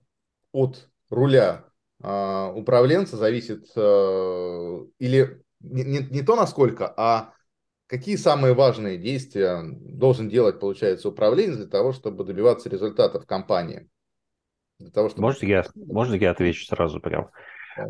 от 0.52 0.90
руля 1.10 1.66
управленца 2.00 3.16
зависит, 3.16 3.70
или 3.76 5.42
не, 5.62 5.84
не, 5.84 6.00
не 6.00 6.22
то 6.22 6.36
насколько, 6.36 6.94
а 6.98 7.34
какие 7.88 8.16
самые 8.16 8.54
важные 8.54 8.98
действия 8.98 9.62
должен 9.64 10.30
делать, 10.30 10.60
получается, 10.60 11.10
управление 11.10 11.58
для 11.58 11.68
того, 11.68 11.92
чтобы 11.92 12.24
добиваться 12.24 12.70
результатов 12.70 13.24
в 13.24 13.28
компании? 13.28 13.88
Для 14.80 14.92
того, 14.92 15.10
чтобы... 15.10 15.22
можно, 15.24 15.46
я, 15.46 15.66
можно 15.76 16.16
я 16.16 16.32
отвечу 16.32 16.66
сразу 16.66 17.00
прям? 17.00 17.30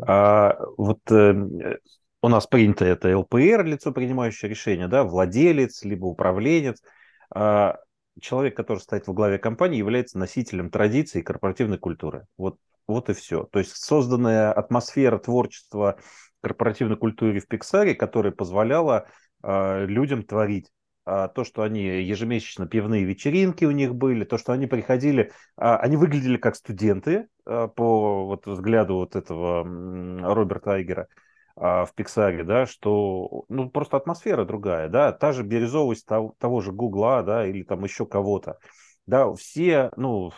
А, 0.06 0.58
вот 0.76 1.00
э, 1.10 1.78
у 2.22 2.28
нас 2.28 2.46
принято 2.46 2.84
это 2.84 3.16
ЛПР, 3.16 3.64
лицо, 3.64 3.92
принимающее 3.92 4.48
решение, 4.48 4.88
да, 4.88 5.04
владелец, 5.04 5.84
либо 5.84 6.06
управленец. 6.06 6.82
А, 7.30 7.78
человек, 8.20 8.56
который 8.56 8.78
стоит 8.78 9.06
во 9.06 9.14
главе 9.14 9.38
компании, 9.38 9.78
является 9.78 10.18
носителем 10.18 10.70
традиций 10.70 11.20
и 11.20 11.24
корпоративной 11.24 11.78
культуры. 11.78 12.26
Вот, 12.36 12.58
вот 12.86 13.10
и 13.10 13.14
все. 13.14 13.44
То 13.44 13.58
есть 13.58 13.76
созданная 13.76 14.52
атмосфера 14.52 15.18
творчества 15.18 15.98
корпоративной 16.42 16.96
культуры 16.96 17.40
в 17.40 17.48
Пиксаре, 17.48 17.94
которая 17.94 18.32
позволяла 18.32 19.08
людям 19.42 20.22
творить. 20.22 20.70
А, 21.06 21.28
то, 21.28 21.44
что 21.44 21.62
они 21.62 21.84
ежемесячно 21.84 22.66
пивные 22.66 23.04
вечеринки 23.04 23.64
у 23.64 23.70
них 23.70 23.94
были, 23.94 24.24
то, 24.24 24.38
что 24.38 24.52
они 24.52 24.66
приходили, 24.66 25.30
а, 25.56 25.76
они 25.76 25.96
выглядели 25.96 26.36
как 26.36 26.56
студенты 26.56 27.28
по 27.44 28.26
вот 28.26 28.44
взгляду 28.44 28.96
вот 28.96 29.14
этого 29.14 29.62
Роберта 29.62 30.72
Айгера 30.72 31.06
в 31.54 31.88
Пиксаре, 31.94 32.42
да, 32.42 32.66
что 32.66 33.44
ну 33.48 33.70
просто 33.70 33.96
атмосфера 33.96 34.44
другая, 34.44 34.88
да, 34.88 35.12
та 35.12 35.32
же 35.32 35.44
бирюзовость 35.44 36.04
того, 36.06 36.34
того 36.38 36.60
же 36.60 36.72
Гугла, 36.72 37.22
да, 37.22 37.46
или 37.46 37.62
там 37.62 37.84
еще 37.84 38.04
кого-то, 38.04 38.58
да, 39.06 39.32
все, 39.34 39.90
ну, 39.96 40.32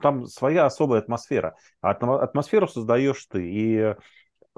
там 0.00 0.26
своя 0.26 0.64
особая 0.64 1.00
атмосфера, 1.00 1.56
а 1.82 1.90
атмосферу 1.90 2.68
создаешь 2.68 3.26
ты, 3.26 3.50
и 3.50 3.76
Э, 3.78 3.96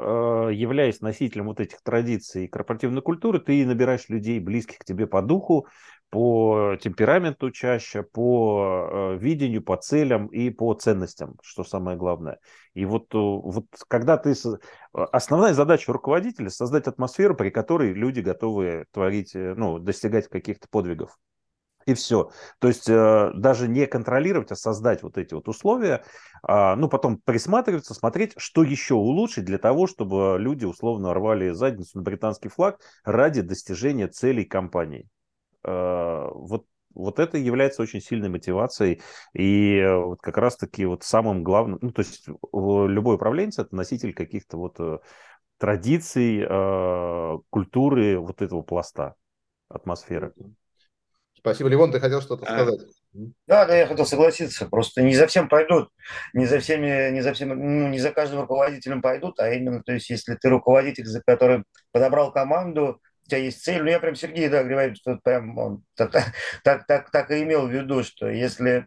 являясь 0.00 1.00
носителем 1.00 1.46
вот 1.46 1.60
этих 1.60 1.82
традиций 1.82 2.48
корпоративной 2.48 3.02
культуры, 3.02 3.40
ты 3.40 3.66
набираешь 3.66 4.08
людей, 4.08 4.40
близких 4.40 4.78
к 4.78 4.84
тебе 4.84 5.06
по 5.06 5.22
духу, 5.22 5.66
по 6.10 6.76
темпераменту 6.80 7.50
чаще, 7.50 8.02
по 8.02 8.88
э, 8.90 9.18
видению, 9.18 9.62
по 9.62 9.76
целям 9.76 10.26
и 10.26 10.50
по 10.50 10.74
ценностям, 10.74 11.36
что 11.42 11.62
самое 11.62 11.96
главное. 11.96 12.38
И 12.74 12.84
вот, 12.84 13.14
э, 13.14 13.18
вот 13.18 13.66
когда 13.88 14.16
ты... 14.16 14.34
Основная 14.92 15.54
задача 15.54 15.92
руководителя– 15.92 16.48
создать 16.50 16.88
атмосферу, 16.88 17.36
при 17.36 17.50
которой 17.50 17.92
люди 17.92 18.20
готовы 18.20 18.86
творить, 18.92 19.34
ну, 19.34 19.78
достигать 19.78 20.28
каких-то 20.28 20.66
подвигов 20.68 21.16
и 21.86 21.94
все. 21.94 22.30
То 22.58 22.68
есть 22.68 22.88
э, 22.88 23.30
даже 23.34 23.68
не 23.68 23.86
контролировать, 23.86 24.52
а 24.52 24.56
создать 24.56 25.02
вот 25.02 25.18
эти 25.18 25.34
вот 25.34 25.48
условия, 25.48 26.04
э, 26.46 26.74
ну, 26.76 26.88
потом 26.88 27.18
присматриваться, 27.18 27.94
смотреть, 27.94 28.34
что 28.36 28.62
еще 28.62 28.94
улучшить 28.94 29.44
для 29.44 29.58
того, 29.58 29.86
чтобы 29.86 30.36
люди 30.38 30.64
условно 30.64 31.14
рвали 31.14 31.50
задницу 31.50 31.98
на 31.98 32.02
британский 32.02 32.48
флаг 32.48 32.80
ради 33.04 33.42
достижения 33.42 34.08
целей 34.08 34.44
компании. 34.44 35.08
Э, 35.64 36.28
вот 36.32 36.66
вот 36.92 37.18
это 37.20 37.38
является 37.38 37.82
очень 37.82 38.00
сильной 38.00 38.28
мотивацией 38.28 39.00
и 39.32 39.80
вот 39.86 40.20
как 40.20 40.36
раз-таки 40.38 40.84
вот 40.86 41.04
самым 41.04 41.44
главным, 41.44 41.78
ну, 41.80 41.92
то 41.92 42.00
есть 42.02 42.26
любой 42.52 43.14
управленец– 43.14 43.58
это 43.60 43.74
носитель 43.74 44.12
каких-то 44.12 44.56
вот 44.56 44.80
э, 44.80 44.98
традиций, 45.58 46.44
э, 46.48 47.38
культуры 47.50 48.18
вот 48.18 48.42
этого 48.42 48.62
пласта 48.62 49.14
атмосферы. 49.68 50.34
Спасибо, 51.40 51.68
Ливон, 51.68 51.90
ты 51.90 52.00
хотел 52.00 52.20
что-то 52.20 52.44
а. 52.46 52.52
сказать? 52.52 52.80
Да, 53.46 53.66
да, 53.66 53.76
я 53.76 53.86
хотел 53.86 54.06
согласиться. 54.06 54.66
Просто 54.66 55.02
не 55.02 55.16
за 55.16 55.26
всем 55.26 55.48
пойдут, 55.48 55.88
не 56.32 56.46
за 56.46 56.60
всеми, 56.60 57.10
не 57.10 57.22
за 57.22 57.32
всем, 57.32 57.48
ну, 57.48 57.88
не 57.88 57.98
за 57.98 58.12
каждым 58.12 58.40
руководителем 58.40 59.02
пойдут, 59.02 59.40
а 59.40 59.50
именно, 59.50 59.82
то 59.82 59.92
есть, 59.92 60.10
если 60.10 60.34
ты 60.34 60.48
руководитель, 60.48 61.06
за 61.06 61.22
который 61.26 61.64
подобрал 61.92 62.30
команду, 62.30 63.00
у 63.24 63.28
тебя 63.28 63.38
есть 63.38 63.64
цель, 63.64 63.82
ну, 63.82 63.90
я 63.90 63.98
прям 63.98 64.14
Сергей, 64.14 64.48
да, 64.48 64.62
говорит, 64.62 64.96
что 64.96 65.18
прям 65.22 65.58
он 65.58 65.82
так, 65.96 66.12
так, 66.62 66.86
так, 66.86 67.10
так 67.10 67.30
и 67.30 67.42
имел 67.42 67.66
в 67.66 67.72
виду, 67.72 68.04
что 68.04 68.28
если 68.28 68.86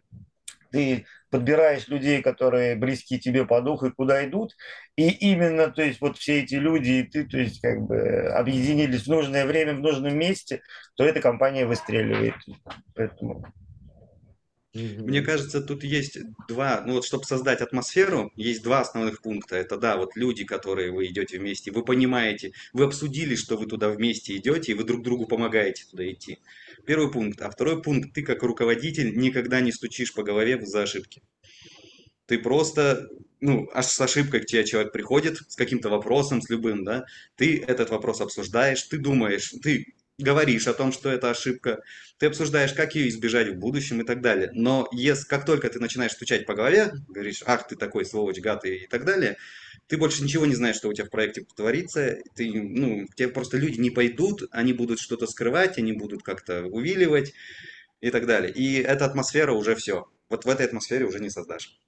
ты 0.70 1.06
подбираешь 1.34 1.88
людей, 1.88 2.22
которые 2.22 2.76
близки 2.76 3.18
тебе 3.18 3.44
по 3.44 3.60
духу 3.60 3.86
и 3.86 3.90
куда 3.90 4.24
идут, 4.24 4.54
и 4.94 5.08
именно, 5.08 5.66
то 5.66 5.82
есть 5.82 6.00
вот 6.00 6.16
все 6.16 6.42
эти 6.42 6.54
люди 6.54 6.90
и 6.90 7.02
ты, 7.02 7.24
то 7.24 7.38
есть 7.38 7.60
как 7.60 7.80
бы 7.80 8.28
объединились 8.28 9.02
в 9.02 9.08
нужное 9.08 9.44
время, 9.44 9.74
в 9.74 9.80
нужном 9.80 10.16
месте, 10.16 10.62
то 10.94 11.02
эта 11.04 11.20
компания 11.20 11.66
выстреливает. 11.66 12.36
Поэтому... 12.94 13.44
Мне 14.74 15.22
кажется, 15.22 15.60
тут 15.60 15.84
есть 15.84 16.18
два, 16.48 16.82
ну 16.84 16.94
вот 16.94 17.04
чтобы 17.04 17.24
создать 17.24 17.60
атмосферу, 17.60 18.32
есть 18.34 18.62
два 18.64 18.80
основных 18.80 19.22
пункта. 19.22 19.54
Это 19.54 19.76
да, 19.76 19.96
вот 19.96 20.16
люди, 20.16 20.44
которые 20.44 20.90
вы 20.90 21.06
идете 21.06 21.38
вместе, 21.38 21.70
вы 21.70 21.84
понимаете, 21.84 22.52
вы 22.72 22.84
обсудили, 22.84 23.36
что 23.36 23.56
вы 23.56 23.66
туда 23.66 23.88
вместе 23.90 24.36
идете, 24.36 24.72
и 24.72 24.74
вы 24.74 24.82
друг 24.82 25.02
другу 25.02 25.26
помогаете 25.26 25.84
туда 25.88 26.10
идти. 26.10 26.38
Первый 26.84 27.12
пункт. 27.12 27.40
А 27.40 27.50
второй 27.50 27.82
пункт, 27.82 28.14
ты 28.14 28.22
как 28.22 28.42
руководитель 28.42 29.16
никогда 29.16 29.60
не 29.60 29.70
стучишь 29.70 30.12
по 30.12 30.24
голове 30.24 30.60
за 30.66 30.82
ошибки. 30.82 31.22
Ты 32.26 32.38
просто, 32.38 33.08
ну, 33.40 33.68
аж 33.72 33.86
с 33.86 34.00
ошибкой 34.00 34.40
к 34.40 34.46
тебе 34.46 34.64
человек 34.64 34.92
приходит, 34.92 35.38
с 35.46 35.54
каким-то 35.54 35.88
вопросом, 35.88 36.42
с 36.42 36.50
любым, 36.50 36.84
да, 36.84 37.04
ты 37.36 37.62
этот 37.62 37.90
вопрос 37.90 38.20
обсуждаешь, 38.20 38.82
ты 38.82 38.98
думаешь, 38.98 39.54
ты 39.62 39.94
говоришь 40.18 40.66
о 40.68 40.74
том, 40.74 40.92
что 40.92 41.10
это 41.10 41.30
ошибка, 41.30 41.82
ты 42.18 42.26
обсуждаешь, 42.26 42.72
как 42.72 42.94
ее 42.94 43.08
избежать 43.08 43.48
в 43.48 43.56
будущем 43.56 44.00
и 44.00 44.04
так 44.04 44.20
далее. 44.20 44.50
Но 44.54 44.88
если, 44.92 45.26
как 45.26 45.44
только 45.44 45.68
ты 45.68 45.80
начинаешь 45.80 46.12
стучать 46.12 46.46
по 46.46 46.54
голове, 46.54 46.92
говоришь, 47.08 47.42
ах, 47.46 47.66
ты 47.66 47.76
такой 47.76 48.04
сволочь, 48.04 48.40
гад 48.40 48.64
и, 48.64 48.86
так 48.86 49.04
далее, 49.04 49.36
ты 49.86 49.96
больше 49.96 50.22
ничего 50.22 50.46
не 50.46 50.54
знаешь, 50.54 50.76
что 50.76 50.88
у 50.88 50.92
тебя 50.92 51.06
в 51.06 51.10
проекте 51.10 51.44
творится, 51.56 52.18
ты, 52.34 52.50
ну, 52.52 53.06
тебе 53.16 53.28
просто 53.28 53.56
люди 53.56 53.80
не 53.80 53.90
пойдут, 53.90 54.44
они 54.50 54.72
будут 54.72 55.00
что-то 55.00 55.26
скрывать, 55.26 55.78
они 55.78 55.92
будут 55.92 56.22
как-то 56.22 56.64
увиливать 56.64 57.34
и 58.00 58.10
так 58.10 58.26
далее. 58.26 58.52
И 58.52 58.80
эта 58.80 59.04
атмосфера 59.04 59.52
уже 59.52 59.74
все. 59.74 60.08
Вот 60.28 60.44
в 60.44 60.48
этой 60.48 60.66
атмосфере 60.66 61.04
уже 61.04 61.20
не 61.20 61.30
создашь. 61.30 61.78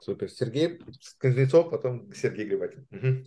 Супер. 0.00 0.30
Сергей 0.30 0.80
Кузнецов, 1.18 1.70
потом 1.70 2.12
Сергей 2.14 2.46
Грибакин. 2.46 2.86
Угу. 2.90 3.26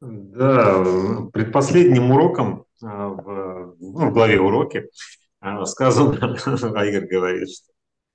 Да, 0.00 0.84
предпоследним 1.32 2.10
уроком 2.10 2.66
а, 2.82 3.08
в, 3.08 3.76
ну, 3.78 4.10
в 4.10 4.12
главе 4.12 4.38
уроки 4.38 4.90
а, 5.40 5.64
сказано, 5.64 6.36
а 6.76 6.86
Игорь 6.86 7.08
говорит, 7.08 7.48
что 7.48 7.72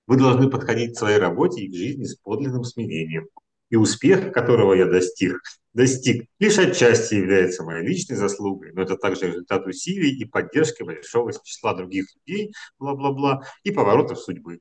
вы 0.07 0.17
должны 0.17 0.49
подходить 0.49 0.93
к 0.93 0.99
своей 0.99 1.17
работе 1.17 1.61
и 1.61 1.69
к 1.69 1.75
жизни 1.75 2.03
с 2.03 2.15
подлинным 2.17 2.63
смирением. 2.63 3.27
И 3.69 3.77
успех, 3.77 4.33
которого 4.33 4.73
я 4.73 4.85
достиг, 4.85 5.39
достиг, 5.73 6.27
лишь 6.39 6.59
отчасти 6.59 7.15
является 7.15 7.63
моей 7.63 7.87
личной 7.87 8.17
заслугой, 8.17 8.73
но 8.73 8.81
это 8.81 8.97
также 8.97 9.27
результат 9.27 9.65
усилий 9.65 10.11
и 10.11 10.25
поддержки 10.25 10.83
большого 10.83 11.31
числа 11.43 11.73
других 11.73 12.07
людей, 12.15 12.53
бла-бла-бла, 12.77 13.43
и 13.63 13.71
поворотов 13.71 14.19
судьбы, 14.19 14.59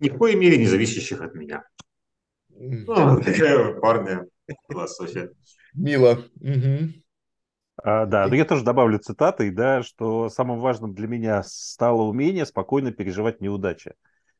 ни 0.00 0.08
в 0.08 0.18
коей 0.18 0.34
мере 0.34 0.58
не 0.58 0.66
зависящих 0.66 1.20
от 1.20 1.34
меня. 1.34 1.62
Ну, 2.48 3.20
такая 3.24 3.74
парня 3.74 4.26
философия. 4.68 5.30
Мило. 5.74 6.18
Угу. 6.40 6.92
А, 7.82 8.06
да, 8.06 8.28
но 8.28 8.34
я 8.34 8.44
тоже 8.44 8.64
добавлю 8.64 8.98
цитатой, 8.98 9.50
да, 9.50 9.82
что 9.82 10.28
самым 10.28 10.60
важным 10.60 10.94
для 10.94 11.08
меня 11.08 11.42
стало 11.42 12.02
умение 12.02 12.46
спокойно 12.46 12.92
переживать 12.92 13.40
неудачи. 13.40 13.94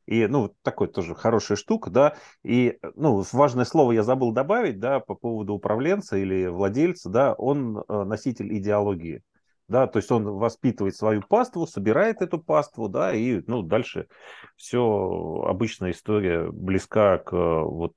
И, 0.06 0.26
ну, 0.26 0.54
такой 0.62 0.88
тоже 0.88 1.14
хорошая 1.14 1.56
штука, 1.56 1.90
да. 1.90 2.16
И, 2.42 2.78
ну, 2.94 3.24
важное 3.32 3.64
слово 3.64 3.92
я 3.92 4.02
забыл 4.02 4.32
добавить, 4.32 4.78
да, 4.78 5.00
по 5.00 5.14
поводу 5.14 5.54
управленца 5.54 6.16
или 6.16 6.46
владельца, 6.46 7.08
да, 7.08 7.32
он 7.34 7.78
э, 7.78 8.04
носитель 8.04 8.56
идеологии. 8.56 9.22
Да, 9.66 9.86
то 9.86 9.96
есть 9.98 10.12
он 10.12 10.24
воспитывает 10.24 10.94
свою 10.94 11.22
паству, 11.22 11.66
собирает 11.66 12.20
эту 12.20 12.38
паству, 12.38 12.90
да, 12.90 13.14
и, 13.14 13.40
ну, 13.46 13.62
дальше 13.62 14.08
все 14.56 15.42
обычная 15.48 15.92
история 15.92 16.50
близка 16.50 17.16
к 17.16 17.32
вот 17.32 17.94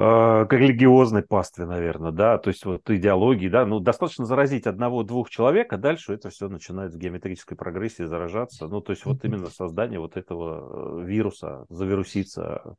к 0.00 0.48
религиозной 0.50 1.22
пастве, 1.22 1.66
наверное, 1.66 2.10
да, 2.10 2.38
то 2.38 2.48
есть 2.48 2.64
вот 2.64 2.88
идеологии, 2.88 3.50
да, 3.50 3.66
ну, 3.66 3.80
достаточно 3.80 4.24
заразить 4.24 4.66
одного-двух 4.66 5.28
человек, 5.28 5.70
а 5.74 5.76
дальше 5.76 6.14
это 6.14 6.30
все 6.30 6.48
начинает 6.48 6.94
в 6.94 6.96
геометрической 6.96 7.54
прогрессии 7.54 8.04
заражаться, 8.04 8.66
ну, 8.66 8.80
то 8.80 8.92
есть 8.92 9.04
вот 9.04 9.22
именно 9.26 9.50
создание 9.50 10.00
вот 10.00 10.16
этого 10.16 11.02
э, 11.02 11.04
вируса, 11.04 11.66
завируситься. 11.68 12.76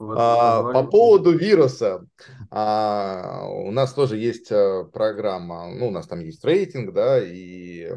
А, 0.00 0.72
по 0.72 0.84
поводу 0.84 1.36
вируса, 1.36 2.06
а, 2.50 3.46
у 3.48 3.72
нас 3.72 3.92
тоже 3.94 4.16
есть 4.16 4.50
э, 4.52 4.84
программа, 4.92 5.66
ну, 5.74 5.88
у 5.88 5.90
нас 5.90 6.06
там 6.06 6.20
есть 6.20 6.44
рейтинг, 6.44 6.92
да, 6.92 7.20
и 7.20 7.90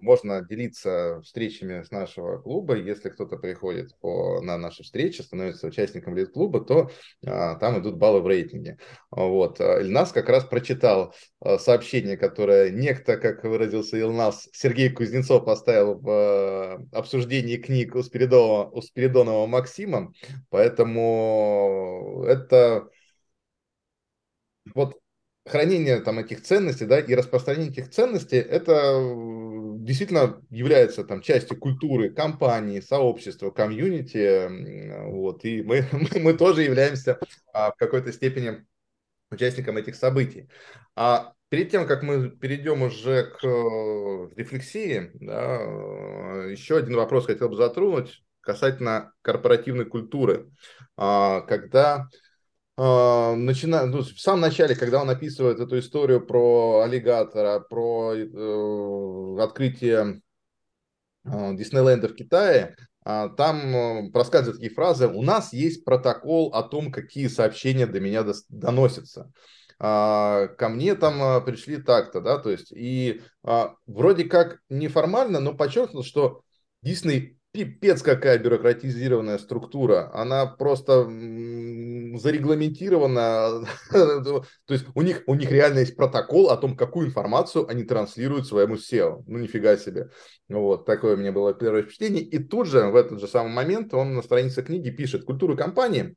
можно 0.00 0.44
делиться 0.44 1.20
встречами 1.24 1.82
с 1.82 1.90
нашего 1.90 2.38
клуба. 2.38 2.76
Если 2.76 3.08
кто-то 3.08 3.36
приходит 3.36 3.96
по, 4.00 4.40
на 4.40 4.58
наши 4.58 4.82
встречи, 4.82 5.22
становится 5.22 5.66
участником 5.66 6.16
лид-клуба, 6.16 6.60
то 6.60 6.90
а, 7.24 7.54
там 7.56 7.80
идут 7.80 7.96
баллы 7.96 8.20
в 8.20 8.26
рейтинге. 8.26 8.78
Вот. 9.10 9.60
А, 9.60 9.80
Ильнас 9.80 10.12
как 10.12 10.28
раз 10.28 10.44
прочитал 10.44 11.14
а, 11.40 11.58
сообщение, 11.58 12.16
которое 12.16 12.70
некто, 12.70 13.16
как 13.16 13.44
выразился 13.44 13.96
Ильнас, 13.98 14.48
Сергей 14.52 14.90
Кузнецов 14.90 15.44
поставил 15.44 15.94
в 15.94 16.08
а, 16.08 16.78
обсуждении 16.92 17.56
книг 17.56 17.94
у 17.94 18.02
Спиридонова, 18.02 18.70
у 18.70 18.82
Спиридонова 18.82 19.46
Максима. 19.46 20.12
Поэтому 20.50 21.26
это 22.26 22.88
вот 24.74 24.98
хранение 25.46 26.00
там 26.00 26.18
этих 26.18 26.42
ценностей, 26.42 26.86
да, 26.86 26.98
и 26.98 27.14
распространение 27.14 27.70
этих 27.70 27.90
ценностей, 27.90 28.36
это 28.36 29.00
действительно 29.78 30.42
является 30.50 31.04
там 31.04 31.22
частью 31.22 31.58
культуры 31.58 32.10
компании, 32.10 32.80
сообщества, 32.80 33.50
комьюнити, 33.50 35.06
вот, 35.08 35.44
и 35.44 35.62
мы, 35.62 35.86
мы 36.16 36.34
тоже 36.34 36.62
являемся 36.62 37.20
а, 37.52 37.70
в 37.70 37.76
какой-то 37.76 38.12
степени 38.12 38.66
участником 39.30 39.76
этих 39.76 39.94
событий. 39.94 40.48
А 40.96 41.32
перед 41.48 41.70
тем, 41.70 41.86
как 41.86 42.02
мы 42.02 42.30
перейдем 42.30 42.82
уже 42.82 43.24
к 43.24 43.44
э, 43.44 44.28
рефлексии, 44.36 45.10
да, 45.14 45.58
э, 45.60 46.50
еще 46.52 46.78
один 46.78 46.96
вопрос 46.96 47.26
хотел 47.26 47.48
бы 47.48 47.56
затронуть 47.56 48.22
касательно 48.46 49.12
корпоративной 49.22 49.84
культуры. 49.84 50.48
А, 50.96 51.40
когда 51.42 52.08
а, 52.76 53.34
начина... 53.34 53.86
ну, 53.86 54.02
в 54.02 54.20
самом 54.20 54.42
начале, 54.42 54.76
когда 54.76 55.02
он 55.02 55.10
описывает 55.10 55.58
эту 55.58 55.78
историю 55.78 56.24
про 56.24 56.82
аллигатора, 56.82 57.60
про 57.60 58.14
э, 58.14 59.42
открытие 59.42 60.22
э, 61.24 61.54
Диснейленда 61.54 62.08
в 62.08 62.14
Китае, 62.14 62.76
э, 63.04 63.28
там 63.36 63.76
э, 63.76 64.10
проскальзывают 64.12 64.60
такие 64.60 64.74
фразы 64.74 65.08
«У 65.08 65.22
нас 65.22 65.52
есть 65.52 65.84
протокол 65.84 66.54
о 66.54 66.62
том, 66.62 66.92
какие 66.92 67.26
сообщения 67.26 67.86
до 67.86 67.98
меня 67.98 68.24
доносятся». 68.48 69.32
А, 69.78 70.48
ко 70.48 70.68
мне 70.68 70.94
там 70.94 71.22
а, 71.22 71.40
пришли 71.40 71.76
так-то, 71.76 72.20
да, 72.22 72.38
то 72.38 72.50
есть, 72.50 72.72
и 72.72 73.20
а, 73.42 73.74
вроде 73.86 74.24
как 74.24 74.60
неформально, 74.70 75.38
но 75.38 75.54
подчеркнул, 75.54 76.02
что 76.02 76.42
Дисней 76.82 77.38
пипец 77.56 78.02
какая 78.02 78.38
бюрократизированная 78.38 79.38
структура. 79.38 80.10
Она 80.12 80.44
просто 80.44 81.04
зарегламентирована. 82.18 83.66
То 83.90 84.44
есть 84.68 84.84
у 84.94 85.00
них, 85.00 85.22
у 85.26 85.34
них 85.34 85.50
реально 85.50 85.78
есть 85.78 85.96
протокол 85.96 86.50
о 86.50 86.58
том, 86.58 86.76
какую 86.76 87.06
информацию 87.06 87.66
они 87.66 87.84
транслируют 87.84 88.46
своему 88.46 88.74
SEO. 88.74 89.24
Ну, 89.26 89.38
нифига 89.38 89.78
себе. 89.78 90.10
Вот, 90.50 90.84
такое 90.84 91.14
у 91.14 91.18
меня 91.18 91.32
было 91.32 91.54
первое 91.54 91.82
впечатление. 91.82 92.22
И 92.22 92.38
тут 92.38 92.66
же, 92.66 92.90
в 92.90 92.96
этот 92.96 93.20
же 93.20 93.26
самый 93.26 93.52
момент, 93.52 93.94
он 93.94 94.14
на 94.14 94.20
странице 94.20 94.62
книги 94.62 94.90
пишет, 94.90 95.24
культура 95.24 95.56
компании 95.56 96.14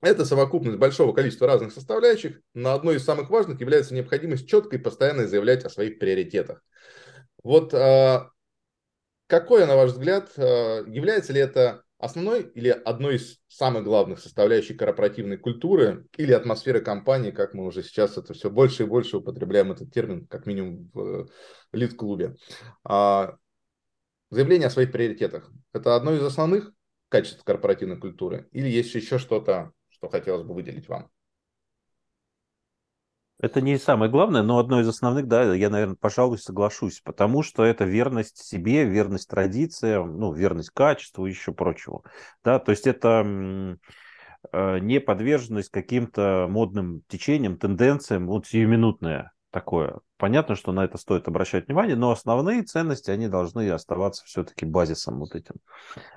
это 0.00 0.24
совокупность 0.24 0.78
большого 0.78 1.12
количества 1.12 1.46
разных 1.48 1.72
составляющих, 1.72 2.40
но 2.54 2.72
одной 2.72 2.96
из 2.96 3.04
самых 3.04 3.30
важных 3.30 3.60
является 3.60 3.94
необходимость 3.94 4.48
четко 4.48 4.76
и 4.76 4.80
постоянно 4.80 5.26
заявлять 5.26 5.64
о 5.64 5.70
своих 5.70 5.98
приоритетах. 5.98 6.62
Вот 7.42 7.74
а, 7.74 8.30
какое, 9.28 9.66
на 9.66 9.76
ваш 9.76 9.92
взгляд, 9.92 10.32
э, 10.36 10.84
является 10.88 11.32
ли 11.32 11.40
это 11.40 11.84
основной 11.98 12.42
или 12.42 12.68
одной 12.68 13.16
из 13.16 13.38
самых 13.48 13.84
главных 13.84 14.18
составляющих 14.18 14.76
корпоративной 14.76 15.36
культуры 15.36 16.06
или 16.16 16.32
атмосферы 16.32 16.80
компании, 16.80 17.30
как 17.30 17.54
мы 17.54 17.64
уже 17.64 17.82
сейчас 17.82 18.16
это 18.16 18.34
все 18.34 18.50
больше 18.50 18.84
и 18.84 18.86
больше 18.86 19.18
употребляем 19.18 19.72
этот 19.72 19.92
термин, 19.92 20.26
как 20.26 20.46
минимум 20.46 20.90
в 20.92 21.28
лид-клубе. 21.72 22.36
А, 22.84 23.36
заявление 24.30 24.68
о 24.68 24.70
своих 24.70 24.92
приоритетах. 24.92 25.50
Это 25.72 25.96
одно 25.96 26.14
из 26.14 26.22
основных 26.22 26.72
качеств 27.08 27.44
корпоративной 27.44 27.98
культуры 27.98 28.48
или 28.52 28.68
есть 28.68 28.94
еще 28.94 29.18
что-то, 29.18 29.72
что 29.88 30.08
хотелось 30.08 30.46
бы 30.46 30.54
выделить 30.54 30.88
вам? 30.88 31.10
Это 33.40 33.60
не 33.60 33.78
самое 33.78 34.10
главное, 34.10 34.42
но 34.42 34.58
одно 34.58 34.80
из 34.80 34.88
основных, 34.88 35.28
да, 35.28 35.54
я, 35.54 35.70
наверное, 35.70 35.94
пожалуй, 35.94 36.38
соглашусь, 36.38 37.00
потому 37.00 37.44
что 37.44 37.64
это 37.64 37.84
верность 37.84 38.38
себе, 38.38 38.84
верность 38.84 39.28
традициям, 39.28 40.18
ну, 40.18 40.32
верность 40.32 40.70
качеству 40.70 41.26
и 41.26 41.30
еще 41.30 41.52
прочего. 41.52 42.02
Да, 42.42 42.58
то 42.58 42.72
есть 42.72 42.88
это 42.88 43.78
э, 44.52 44.78
не 44.80 44.98
подверженность 44.98 45.70
каким-то 45.70 46.48
модным 46.50 47.02
течениям, 47.06 47.58
тенденциям, 47.58 48.26
вот 48.26 48.48
сиюминутное 48.48 49.30
такое. 49.50 50.00
Понятно, 50.16 50.56
что 50.56 50.72
на 50.72 50.84
это 50.84 50.98
стоит 50.98 51.28
обращать 51.28 51.68
внимание, 51.68 51.96
но 51.96 52.10
основные 52.10 52.62
ценности, 52.62 53.10
они 53.10 53.28
должны 53.28 53.70
оставаться 53.70 54.24
все-таки 54.26 54.66
базисом 54.66 55.20
вот 55.20 55.34
этим. 55.34 55.54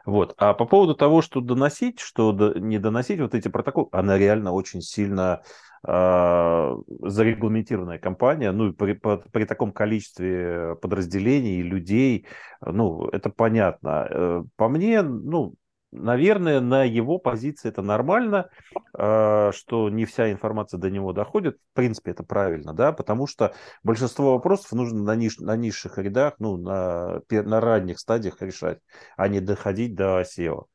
Вот. 0.05 0.33
А 0.37 0.53
по 0.53 0.65
поводу 0.65 0.95
того, 0.95 1.21
что 1.21 1.39
доносить, 1.39 1.99
что 1.99 2.33
не 2.55 2.79
доносить, 2.79 3.19
вот 3.19 3.35
эти 3.35 3.47
протоколы, 3.47 3.89
она 3.91 4.17
реально 4.17 4.51
очень 4.51 4.81
сильно 4.81 5.43
зарегламентированная 5.83 7.97
компания, 7.97 8.51
ну, 8.51 8.71
при, 8.73 8.93
при, 8.93 9.45
таком 9.45 9.71
количестве 9.71 10.75
подразделений 10.81 11.63
людей, 11.63 12.27
ну, 12.61 13.07
это 13.07 13.31
понятно. 13.31 14.07
Э, 14.09 14.43
по 14.57 14.69
мне, 14.69 15.01
ну, 15.01 15.55
наверное, 15.91 16.59
на 16.59 16.83
его 16.83 17.17
позиции 17.17 17.69
это 17.69 17.81
нормально, 17.81 18.49
а, 18.93 19.51
что 19.53 19.89
не 19.89 20.05
вся 20.05 20.31
информация 20.31 20.77
до 20.77 20.89
него 20.89 21.13
доходит. 21.13 21.57
В 21.71 21.75
принципе, 21.75 22.11
это 22.11 22.23
правильно, 22.23 22.73
да, 22.73 22.91
потому 22.91 23.27
что 23.27 23.53
большинство 23.83 24.33
вопросов 24.33 24.71
нужно 24.73 25.03
на, 25.03 25.15
ниш, 25.15 25.37
на 25.39 25.55
низших 25.55 25.97
рядах, 25.97 26.35
ну, 26.39 26.57
на, 26.57 27.21
на 27.29 27.61
ранних 27.61 27.99
стадиях 27.99 28.41
решать, 28.41 28.79
а 29.17 29.27
не 29.27 29.39
доходить 29.39 29.95
до 29.95 30.21
SEO. 30.21 30.65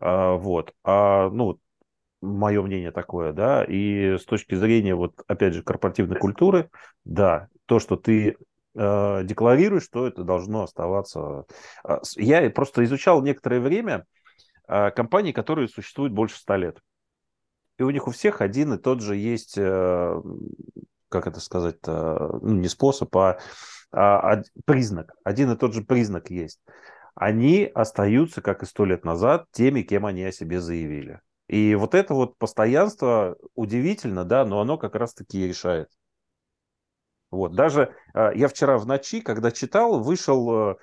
А, 0.00 0.34
вот. 0.34 0.74
А, 0.84 1.30
ну, 1.30 1.58
мое 2.20 2.62
мнение 2.62 2.90
такое, 2.90 3.32
да, 3.32 3.64
и 3.64 4.16
с 4.18 4.24
точки 4.24 4.54
зрения, 4.54 4.94
вот, 4.94 5.14
опять 5.26 5.54
же, 5.54 5.62
корпоративной 5.62 6.18
культуры, 6.18 6.70
да, 7.04 7.48
то, 7.66 7.78
что 7.78 7.96
ты 7.96 8.36
э, 8.74 9.24
декларируешь, 9.24 9.84
что 9.84 10.06
это 10.06 10.22
должно 10.22 10.64
оставаться. 10.64 11.44
Я 12.16 12.48
просто 12.50 12.84
изучал 12.84 13.22
некоторое 13.22 13.60
время, 13.60 14.06
а, 14.66 14.90
компаний, 14.90 15.32
которые 15.32 15.68
существуют 15.68 16.12
больше 16.12 16.38
ста 16.38 16.56
лет. 16.56 16.78
И 17.78 17.82
у 17.82 17.90
них 17.90 18.06
у 18.06 18.10
всех 18.10 18.40
один 18.40 18.74
и 18.74 18.78
тот 18.78 19.00
же 19.00 19.16
есть, 19.16 19.56
э, 19.56 20.22
как 21.08 21.26
это 21.26 21.40
сказать, 21.40 21.78
ну, 21.86 22.40
не 22.42 22.68
способ, 22.68 23.16
а, 23.16 23.38
а 23.92 24.42
признак. 24.66 25.14
Один 25.24 25.50
и 25.50 25.56
тот 25.56 25.74
же 25.74 25.82
признак 25.82 26.30
есть. 26.30 26.60
Они 27.14 27.64
остаются, 27.74 28.42
как 28.42 28.62
и 28.62 28.66
сто 28.66 28.84
лет 28.84 29.04
назад, 29.04 29.46
теми, 29.50 29.82
кем 29.82 30.06
они 30.06 30.22
о 30.24 30.32
себе 30.32 30.60
заявили. 30.60 31.20
И 31.50 31.74
вот 31.74 31.96
это 31.96 32.14
вот 32.14 32.38
постоянство 32.38 33.36
удивительно, 33.56 34.24
да, 34.24 34.44
но 34.44 34.60
оно 34.60 34.78
как 34.78 34.94
раз-таки 34.94 35.48
решает. 35.48 35.88
Вот, 37.32 37.54
даже 37.54 37.92
э, 38.14 38.30
я 38.36 38.46
вчера 38.46 38.78
в 38.78 38.86
ночи, 38.86 39.20
когда 39.20 39.50
читал, 39.50 40.00
вышел 40.00 40.70
э, 40.72 40.76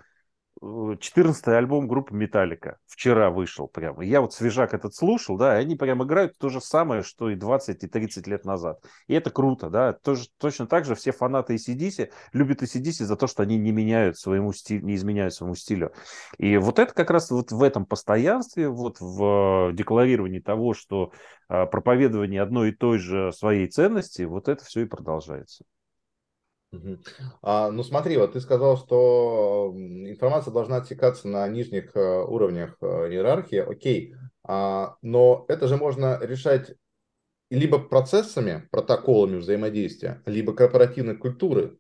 14 0.62 1.48
альбом 1.50 1.88
группы 1.88 2.16
Металлика. 2.16 2.78
Вчера 2.88 3.30
вышел 3.30 3.68
прямо. 3.68 4.04
Я 4.04 4.22
вот 4.22 4.34
свежак 4.34 4.74
этот 4.74 4.96
слушал, 4.96 5.38
да, 5.38 5.58
и 5.58 5.62
они 5.62 5.76
прям 5.76 6.04
играют 6.04 6.38
то 6.38 6.50
же 6.50 6.62
самое, 6.62 7.04
что 7.04 7.30
и 7.30 7.36
20, 7.36 7.84
и 7.84 7.88
30 7.88 8.28
лет 8.28 8.46
назад. 8.46 8.84
И 9.08 9.14
это 9.14 9.30
круто, 9.30 9.70
да. 9.70 9.94
Тоже, 9.94 10.28
точно 10.38 10.68
так 10.68 10.86
же 10.86 10.96
все 10.96 11.12
фанаты 11.12 11.56
ACDC 11.56 12.12
любят 12.34 12.64
ACDC 12.64 13.06
за 13.06 13.16
то, 13.16 13.28
что 13.28 13.44
они 13.44 13.58
не 13.58 13.72
меняют 13.72 14.18
своему 14.18 14.54
стилю, 14.54 14.86
не 14.86 14.96
изменяют 14.96 15.34
своему 15.34 15.56
стилю. 15.56 15.92
И 16.38 16.58
вот 16.58 16.80
это 16.80 16.94
как 16.94 17.12
раз 17.12 17.30
вот 17.30 17.52
в 17.52 17.62
этом 17.62 17.86
постоянстве, 17.86 18.70
вот 18.70 19.00
в 19.00 19.72
декларировании 19.74 20.40
того, 20.40 20.74
что 20.74 21.12
а, 21.50 21.66
проповедование 21.66 22.42
одной 22.42 22.70
и 22.70 22.76
той 22.76 22.98
же 22.98 23.32
своей 23.32 23.68
ценности, 23.68 24.24
вот 24.24 24.48
это 24.48 24.66
все 24.66 24.82
и 24.82 24.86
продолжается. 24.86 25.64
А, 27.42 27.72
ну 27.72 27.84
смотри, 27.84 28.18
вот 28.18 28.34
ты 28.34 28.42
сказал, 28.42 28.78
что 28.78 29.74
информация 29.76 30.52
должна 30.54 30.78
оттекаться 30.78 31.28
на 31.28 31.48
нижних 31.48 31.96
э, 31.96 32.00
уровнях 32.00 32.76
э, 32.82 33.10
иерархии, 33.10 33.58
окей, 33.58 34.16
а, 34.44 34.96
но 35.02 35.46
это 35.48 35.68
же 35.68 35.78
можно 35.78 36.20
решать 36.22 36.76
либо 37.50 37.80
процессами, 37.80 38.68
протоколами 38.72 39.38
взаимодействия, 39.38 40.22
либо 40.26 40.54
корпоративной 40.54 41.16
культуры. 41.16 41.78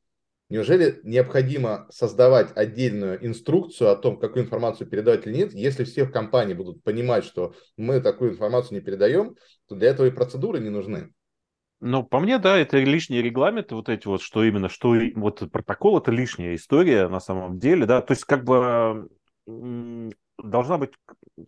Неужели 0.49 1.01
необходимо 1.03 1.87
создавать 1.89 2.55
отдельную 2.55 3.25
инструкцию 3.25 3.91
о 3.91 3.97
том, 3.97 4.17
какую 4.17 4.45
информацию 4.45 4.87
передавать 4.87 5.27
или 5.27 5.35
нет, 5.35 5.53
если 5.53 5.83
все 5.83 6.05
в 6.05 6.11
компании 6.11 6.53
будут 6.53 6.81
понимать, 6.83 7.25
что 7.25 7.53
мы 7.75 7.99
такую 7.99 8.31
информацию 8.31 8.79
не 8.79 8.85
передаем, 8.85 9.35
то 9.67 9.75
для 9.75 9.89
этого 9.89 10.05
и 10.05 10.11
процедуры 10.11 10.59
не 10.59 10.69
нужны. 10.69 11.11
Ну, 11.79 12.03
по 12.03 12.19
мне, 12.19 12.39
да, 12.39 12.57
это 12.57 12.77
лишние 12.79 13.21
регламенты, 13.21 13.75
вот 13.75 13.87
эти 13.87 14.07
вот, 14.07 14.21
что 14.21 14.43
именно, 14.43 14.67
что 14.67 14.95
вот 15.15 15.51
протокол, 15.51 15.99
это 15.99 16.11
лишняя 16.11 16.55
история 16.55 17.07
на 17.07 17.19
самом 17.19 17.59
деле, 17.59 17.85
да, 17.85 18.01
то 18.01 18.13
есть 18.13 18.25
как 18.25 18.43
бы 18.43 19.09
должна 20.37 20.77
быть, 20.79 20.93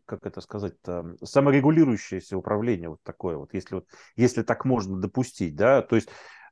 как 0.06 0.26
это 0.28 0.42
сказать-то, 0.42 1.16
саморегулирующееся 1.24 2.38
управление 2.38 2.90
вот 2.90 3.02
такое 3.04 3.38
вот, 3.38 3.54
если 3.54 3.76
вот, 3.76 3.88
если 4.16 4.44
так 4.44 4.66
можно 4.66 4.98
допустить, 4.98 5.56
да, 5.56 5.82
то 5.82 5.96
есть 5.96 6.10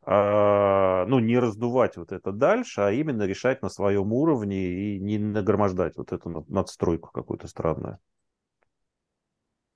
э, 0.07 1.05
ну, 1.07 1.19
не 1.19 1.37
раздувать 1.37 1.97
вот 1.97 2.11
это 2.11 2.31
дальше, 2.31 2.81
а 2.81 2.91
именно 2.91 3.23
решать 3.23 3.61
на 3.61 3.69
своем 3.69 4.11
уровне 4.11 4.95
и 4.95 4.99
не 4.99 5.19
нагромождать 5.19 5.97
вот 5.97 6.11
эту 6.11 6.45
надстройку 6.49 7.11
какую-то 7.11 7.47
странную. 7.47 7.99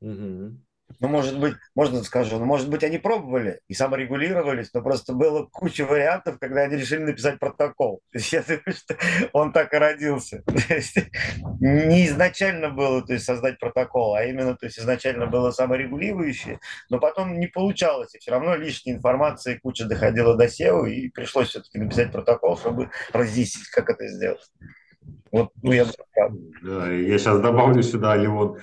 Угу. 0.02 0.58
Ну, 1.00 1.08
может 1.08 1.40
быть, 1.40 1.56
можно 1.76 2.04
скажу, 2.04 2.38
ну, 2.38 2.46
может 2.46 2.70
быть, 2.70 2.84
они 2.84 2.98
пробовали 2.98 3.62
и 3.68 3.74
саморегулировались, 3.74 4.74
но 4.74 4.82
просто 4.82 5.14
было 5.14 5.46
куча 5.46 5.86
вариантов, 5.86 6.38
когда 6.40 6.62
они 6.62 6.78
решили 6.78 7.04
написать 7.04 7.40
протокол. 7.40 8.02
То 8.12 8.18
есть 8.20 8.34
я 8.34 8.42
думаю, 8.42 8.74
что 8.74 8.98
он 9.34 9.52
так 9.54 9.74
и 9.74 9.78
родился. 9.78 10.44
То 10.46 10.74
есть 10.74 10.98
не 11.60 12.08
изначально 12.08 12.70
было 12.70 13.06
то 13.06 13.14
есть, 13.14 13.26
создать 13.26 13.60
протокол, 13.60 14.16
а 14.16 14.24
именно 14.24 14.56
то 14.56 14.66
есть, 14.66 14.80
изначально 14.80 15.28
было 15.28 15.52
саморегулирующее, 15.52 16.60
но 16.90 17.00
потом 17.00 17.40
не 17.40 17.48
получалось, 17.48 18.16
и 18.16 18.20
все 18.20 18.32
равно 18.32 18.56
лишней 18.56 18.94
информации 18.94 19.60
куча 19.62 19.86
доходила 19.86 20.36
до 20.36 20.46
SEO, 20.46 20.90
и 20.90 21.10
пришлось 21.10 21.50
все-таки 21.50 21.80
написать 21.80 22.12
протокол, 22.12 22.58
чтобы 22.58 22.90
разъяснить, 23.14 23.68
как 23.70 23.90
это 23.90 24.08
сделать. 24.08 24.50
Вот, 25.32 25.50
ну, 25.62 25.72
я... 25.72 25.88
Да, 26.62 26.92
я 26.92 27.18
сейчас 27.18 27.42
добавлю 27.42 27.82
сюда, 27.84 28.18
Леон. 28.18 28.60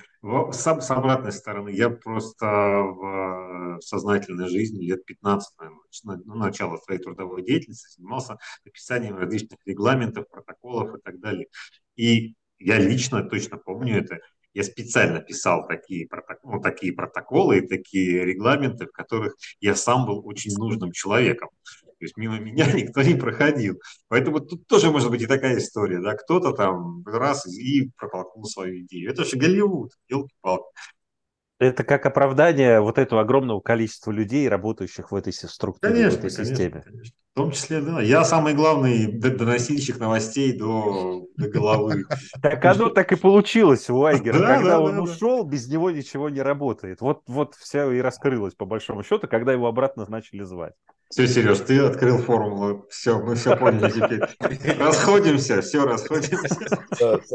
Сам, 0.51 0.81
с 0.81 0.91
обратной 0.91 1.31
стороны, 1.31 1.69
я 1.69 1.89
просто 1.89 2.45
в 2.45 3.77
э, 3.77 3.81
сознательной 3.81 4.49
жизни 4.49 4.85
лет 4.85 5.05
15, 5.05 5.57
наверное, 5.57 6.23
ну, 6.25 6.35
начало 6.35 6.77
своей 6.77 6.99
трудовой 7.01 7.43
деятельности 7.43 7.95
занимался 7.95 8.37
написанием 8.65 9.17
различных 9.17 9.59
регламентов, 9.65 10.29
протоколов 10.29 10.95
и 10.95 11.01
так 11.01 11.19
далее. 11.19 11.47
И 11.95 12.35
я 12.59 12.77
лично 12.77 13.23
точно 13.23 13.57
помню 13.57 13.97
это. 13.97 14.19
Я 14.53 14.63
специально 14.63 15.21
писал 15.21 15.67
такие, 15.67 16.07
протоколы, 16.07 16.55
ну, 16.55 16.61
такие 16.61 16.93
протоколы 16.93 17.59
и 17.59 17.67
такие 17.67 18.25
регламенты, 18.25 18.87
в 18.87 18.91
которых 18.91 19.35
я 19.61 19.73
сам 19.73 20.05
был 20.05 20.25
очень 20.27 20.53
нужным 20.57 20.91
человеком. 20.91 21.49
То 21.99 22.05
есть 22.05 22.17
мимо 22.17 22.39
меня 22.39 22.65
никто 22.73 23.01
не 23.01 23.15
проходил. 23.15 23.79
Поэтому 24.07 24.39
тут 24.39 24.65
тоже 24.67 24.89
может 24.89 25.11
быть 25.11 25.21
и 25.21 25.27
такая 25.27 25.57
история, 25.57 25.99
да, 25.99 26.15
кто-то 26.15 26.53
там 26.53 27.03
раз 27.05 27.45
и 27.45 27.91
протолкнул 27.97 28.45
свою 28.45 28.79
идею. 28.81 29.11
Это 29.11 29.25
же 29.25 29.37
Голливуд, 29.37 29.91
елки-палки. 30.07 30.65
Это 31.59 31.83
как 31.83 32.05
оправдание 32.05 32.79
вот 32.79 32.97
этого 32.97 33.21
огромного 33.21 33.59
количества 33.59 34.11
людей, 34.11 34.47
работающих 34.47 35.11
в 35.11 35.15
этой 35.15 35.33
структуре, 35.33 35.93
конечно, 35.93 36.21
в 36.21 36.23
этой 36.23 36.35
конечно, 36.35 36.45
системе. 36.45 36.81
Конечно. 36.85 37.15
В 37.39 37.41
том 37.41 37.51
числе, 37.51 37.79
да. 37.79 38.01
Я 38.01 38.25
самый 38.25 38.53
главный 38.53 39.07
доносильщик 39.07 39.97
новостей 39.97 40.51
до, 40.51 41.25
до 41.37 41.47
головы. 41.47 42.03
Так 42.41 42.65
оно 42.65 42.89
так 42.89 43.13
и 43.13 43.15
получилось 43.15 43.89
у 43.89 44.03
Айгера. 44.03 44.37
Когда 44.37 44.81
он 44.81 44.99
ушел, 44.99 45.45
без 45.45 45.69
него 45.69 45.89
ничего 45.89 46.27
не 46.29 46.41
работает. 46.41 46.99
Вот, 46.99 47.21
вот 47.27 47.55
все 47.55 47.89
и 47.91 48.01
раскрылось, 48.01 48.55
по 48.55 48.65
большому 48.65 49.03
счету, 49.03 49.29
когда 49.29 49.53
его 49.53 49.67
обратно 49.67 50.05
начали 50.09 50.43
звать. 50.43 50.73
Все, 51.09 51.27
Сереж, 51.27 51.59
ты 51.59 51.79
открыл 51.79 52.17
формулу. 52.17 52.85
Все, 52.89 53.17
мы 53.17 53.35
все 53.35 53.55
поняли 53.55 53.89
теперь. 53.89 54.77
Расходимся, 54.77 55.61
все, 55.61 55.85
расходимся. 55.85 56.67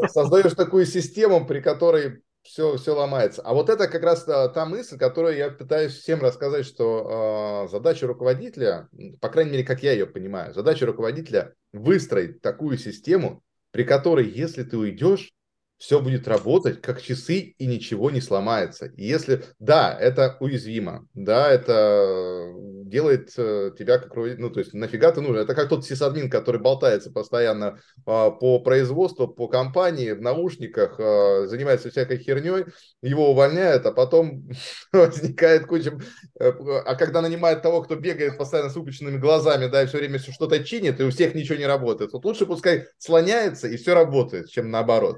Создаешь 0.07 0.53
такую 0.53 0.85
систему, 0.85 1.47
при 1.47 1.61
которой 1.61 2.21
все, 2.45 2.77
все 2.77 2.95
ломается. 2.95 3.41
А 3.41 3.53
вот 3.53 3.69
это 3.69 3.87
как 3.87 4.03
раз 4.03 4.23
та, 4.23 4.47
та 4.49 4.65
мысль, 4.65 4.97
которую 4.97 5.35
я 5.35 5.49
пытаюсь 5.49 5.93
всем 5.93 6.21
рассказать, 6.21 6.65
что 6.65 7.65
э, 7.65 7.71
задача 7.71 8.07
руководителя, 8.07 8.87
по 9.19 9.29
крайней 9.29 9.51
мере, 9.51 9.63
как 9.63 9.83
я 9.83 9.91
ее 9.91 10.05
понимаю, 10.05 10.53
задача 10.53 10.85
руководителя 10.85 11.53
выстроить 11.73 12.41
такую 12.41 12.77
систему, 12.77 13.43
при 13.71 13.83
которой, 13.83 14.29
если 14.29 14.63
ты 14.63 14.77
уйдешь, 14.77 15.33
все 15.77 15.99
будет 15.99 16.27
работать 16.27 16.81
как 16.81 17.01
часы 17.01 17.55
и 17.57 17.65
ничего 17.65 18.09
не 18.09 18.21
сломается. 18.21 18.87
И 18.95 19.05
если, 19.05 19.43
да, 19.59 19.95
это 19.97 20.37
уязвимо, 20.39 21.07
да, 21.13 21.51
это 21.51 22.53
делает 22.85 23.33
э, 23.37 23.71
тебя 23.77 23.97
как 23.97 24.15
ну, 24.15 24.49
то 24.49 24.59
есть 24.59 24.73
нафига 24.73 25.11
ты 25.11 25.19
нужен? 25.19 25.41
Это 25.41 25.53
как 25.53 25.67
тот 25.67 25.85
сисадмин, 25.85 26.29
который 26.29 26.61
болтается 26.61 27.11
постоянно 27.11 27.79
а, 28.05 28.31
по 28.31 28.59
производству, 28.59 29.27
по 29.27 29.47
компании, 29.47 30.11
в 30.11 30.21
наушниках, 30.21 30.99
а, 30.99 31.45
занимается 31.47 31.89
всякой 31.89 32.19
херней, 32.19 32.65
его 33.01 33.31
увольняют, 33.31 33.85
а 33.85 33.91
потом 33.91 34.49
возникает 34.93 35.65
куча... 35.65 35.97
Э, 36.39 36.51
а 36.85 36.95
когда 36.95 37.21
нанимают 37.21 37.61
того, 37.61 37.81
кто 37.81 37.95
бегает 37.95 38.37
постоянно 38.37 38.69
с 38.69 38.75
выпученными 38.75 39.17
глазами, 39.17 39.67
да, 39.67 39.83
и 39.83 39.87
все 39.87 39.97
время 39.97 40.19
что-то 40.19 40.63
чинит, 40.63 40.99
и 40.99 41.03
у 41.03 41.11
всех 41.11 41.35
ничего 41.35 41.57
не 41.57 41.67
работает, 41.67 42.13
вот 42.13 42.23
лучше 42.23 42.45
пускай 42.45 42.85
слоняется 42.97 43.67
и 43.67 43.77
все 43.77 43.93
работает, 43.93 44.47
чем 44.49 44.71
наоборот. 44.71 45.17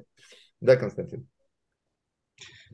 Да, 0.61 0.75
Константин? 0.75 1.27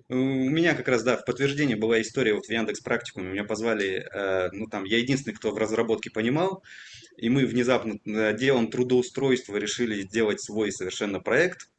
У 0.10 0.16
меня 0.16 0.76
как 0.76 0.88
раз, 0.88 1.04
да, 1.04 1.18
в 1.18 1.26
подтверждение 1.26 1.76
была 1.76 2.02
история 2.02 2.34
вот 2.34 2.46
в 2.46 2.50
Яндекс 2.50 2.82
Практикуме. 2.82 3.32
Меня 3.32 3.44
позвали, 3.46 4.06
э, 4.14 4.50
ну 4.52 4.68
там, 4.68 4.84
я 4.84 4.98
единственный, 4.98 5.34
кто 5.34 5.52
в 5.52 5.58
разработке 5.58 6.12
понимал, 6.12 6.64
и 7.18 7.30
мы 7.30 7.46
внезапно 7.46 8.00
э, 8.06 8.38
делом 8.38 8.70
трудоустройства 8.70 9.56
решили 9.58 10.02
сделать 10.02 10.42
свой 10.42 10.72
совершенно 10.72 11.20
проект, 11.20 11.70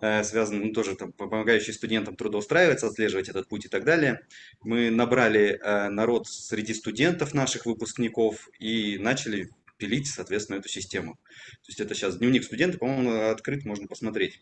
э, 0.00 0.22
связанный, 0.24 0.66
ну, 0.66 0.72
тоже 0.72 0.96
там, 0.96 1.12
помогающий 1.12 1.72
студентам 1.72 2.16
трудоустраиваться, 2.16 2.86
отслеживать 2.86 3.28
этот 3.28 3.48
путь 3.48 3.66
и 3.66 3.68
так 3.68 3.84
далее. 3.84 4.20
Мы 4.62 4.90
набрали 4.90 5.60
народ 5.62 6.26
среди 6.26 6.74
студентов 6.74 7.34
наших 7.34 7.66
выпускников 7.66 8.48
и 8.58 8.98
начали 8.98 9.50
пилить, 9.78 10.08
соответственно, 10.08 10.56
эту 10.56 10.68
систему. 10.68 11.14
То 11.62 11.68
есть 11.68 11.80
это 11.80 11.94
сейчас 11.94 12.18
дневник 12.18 12.44
студента, 12.44 12.78
по-моему, 12.78 13.30
открыт, 13.30 13.64
можно 13.64 13.86
посмотреть. 13.86 14.40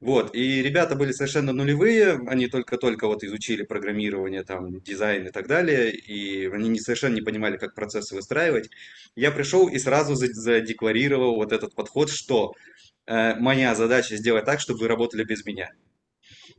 Вот, 0.00 0.32
и 0.34 0.62
ребята 0.62 0.94
были 0.94 1.10
совершенно 1.10 1.52
нулевые, 1.52 2.20
они 2.28 2.46
только-только 2.46 3.08
вот 3.08 3.24
изучили 3.24 3.64
программирование, 3.64 4.44
там, 4.44 4.80
дизайн 4.80 5.26
и 5.26 5.30
так 5.30 5.48
далее, 5.48 5.90
и 5.90 6.46
они 6.46 6.68
не, 6.68 6.78
совершенно 6.78 7.16
не 7.16 7.20
понимали, 7.20 7.56
как 7.56 7.74
процессы 7.74 8.14
выстраивать. 8.14 8.70
Я 9.16 9.32
пришел 9.32 9.68
и 9.68 9.76
сразу 9.78 10.14
задекларировал 10.14 11.34
вот 11.34 11.52
этот 11.52 11.74
подход, 11.74 12.10
что 12.10 12.54
э, 13.06 13.34
моя 13.40 13.74
задача 13.74 14.16
сделать 14.16 14.44
так, 14.44 14.60
чтобы 14.60 14.80
вы 14.80 14.88
работали 14.88 15.24
без 15.24 15.44
меня. 15.44 15.70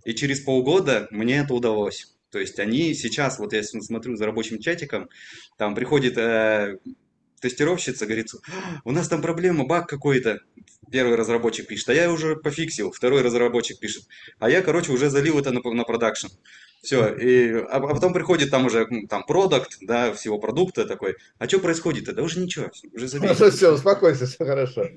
И 0.04 0.14
через 0.14 0.42
полгода 0.42 1.08
мне 1.10 1.38
это 1.40 1.54
удалось. 1.54 2.14
То 2.32 2.40
есть 2.40 2.60
они 2.60 2.94
сейчас, 2.94 3.40
вот 3.40 3.54
я 3.54 3.64
смотрю 3.64 4.18
за 4.18 4.26
рабочим 4.26 4.60
чатиком, 4.60 5.10
там 5.58 5.76
приходит 5.76 6.18
э, 6.18 6.78
тестировщица, 7.40 8.06
говорит, 8.06 8.28
у 8.84 8.92
нас 8.92 9.08
там 9.08 9.22
проблема, 9.22 9.66
баг 9.66 9.88
какой-то. 9.88 10.40
Первый 10.92 11.16
разработчик 11.16 11.68
пишет, 11.68 11.90
а 11.90 11.94
я 11.94 12.12
уже 12.12 12.36
пофиксил. 12.36 12.92
Второй 12.92 13.22
разработчик 13.22 13.80
пишет, 13.80 14.04
а 14.40 14.50
я, 14.50 14.62
короче, 14.62 14.92
уже 14.92 15.10
залил 15.10 15.38
это 15.40 15.52
на, 15.52 15.62
на 15.62 15.84
продакшн. 15.84 16.28
Все, 16.82 17.14
и, 17.14 17.52
а, 17.52 17.78
а 17.78 17.80
потом 17.80 18.14
приходит 18.14 18.52
там 18.52 18.66
уже 18.66 18.88
там 19.10 19.24
продукт, 19.26 19.78
да, 19.82 20.14
всего 20.14 20.40
продукта 20.40 20.86
такой. 20.86 21.16
А 21.38 21.48
что 21.48 21.60
происходит? 21.60 22.06
Да 22.14 22.24
уже 22.24 22.40
ничего, 22.40 22.72
уже 22.94 23.08
забей. 23.10 23.34
Все, 23.34 23.74
успокойся, 23.74 24.26
все 24.26 24.46
хорошо. 24.46 24.88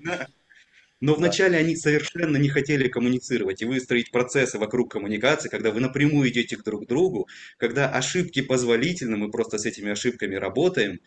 Но 1.03 1.17
вначале 1.17 1.59
они 1.59 1.75
совершенно 1.75 2.37
не 2.37 2.49
хотели 2.49 2.87
коммуницировать 2.87 3.61
и 3.61 3.65
выстроить 3.65 4.13
процессы 4.13 4.57
вокруг 4.57 4.93
коммуникации, 4.93 5.49
когда 5.49 5.73
вы 5.73 5.81
напрямую 5.81 6.29
идете 6.31 6.57
к 6.57 6.63
друг 6.63 6.87
другу, 6.87 7.27
когда 7.57 7.91
ошибки 7.91 8.41
позволительны, 8.41 9.17
мы 9.17 9.29
просто 9.29 9.59
с 9.59 9.67
этими 9.67 9.91
ошибками 9.91 10.37
работаем. 10.37 11.01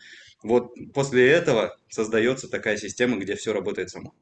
Вот 0.46 0.74
после 0.94 1.28
этого 1.30 1.76
создается 1.88 2.48
такая 2.48 2.76
система, 2.76 3.18
где 3.18 3.34
все 3.34 3.52
работает 3.52 3.90
само. 3.90 4.14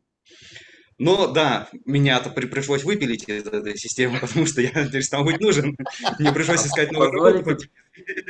Но 0.98 1.32
да, 1.32 1.68
меня-то 1.84 2.30
при, 2.30 2.46
пришлось 2.46 2.84
выпилить 2.84 3.28
из 3.28 3.46
этой 3.46 3.76
системы, 3.76 4.18
потому 4.20 4.46
что 4.46 4.60
я 4.60 4.70
перестал 4.70 5.24
быть 5.24 5.40
нужен. 5.40 5.76
Мне 6.18 6.32
пришлось 6.32 6.66
искать 6.66 6.92
новую 6.92 7.10
работу. 7.12 7.64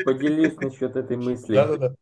Поделись 0.05 0.57
насчет 0.57 0.97
этой 0.97 1.17
мысли. 1.17 1.55
Да-да-да. 1.55 1.95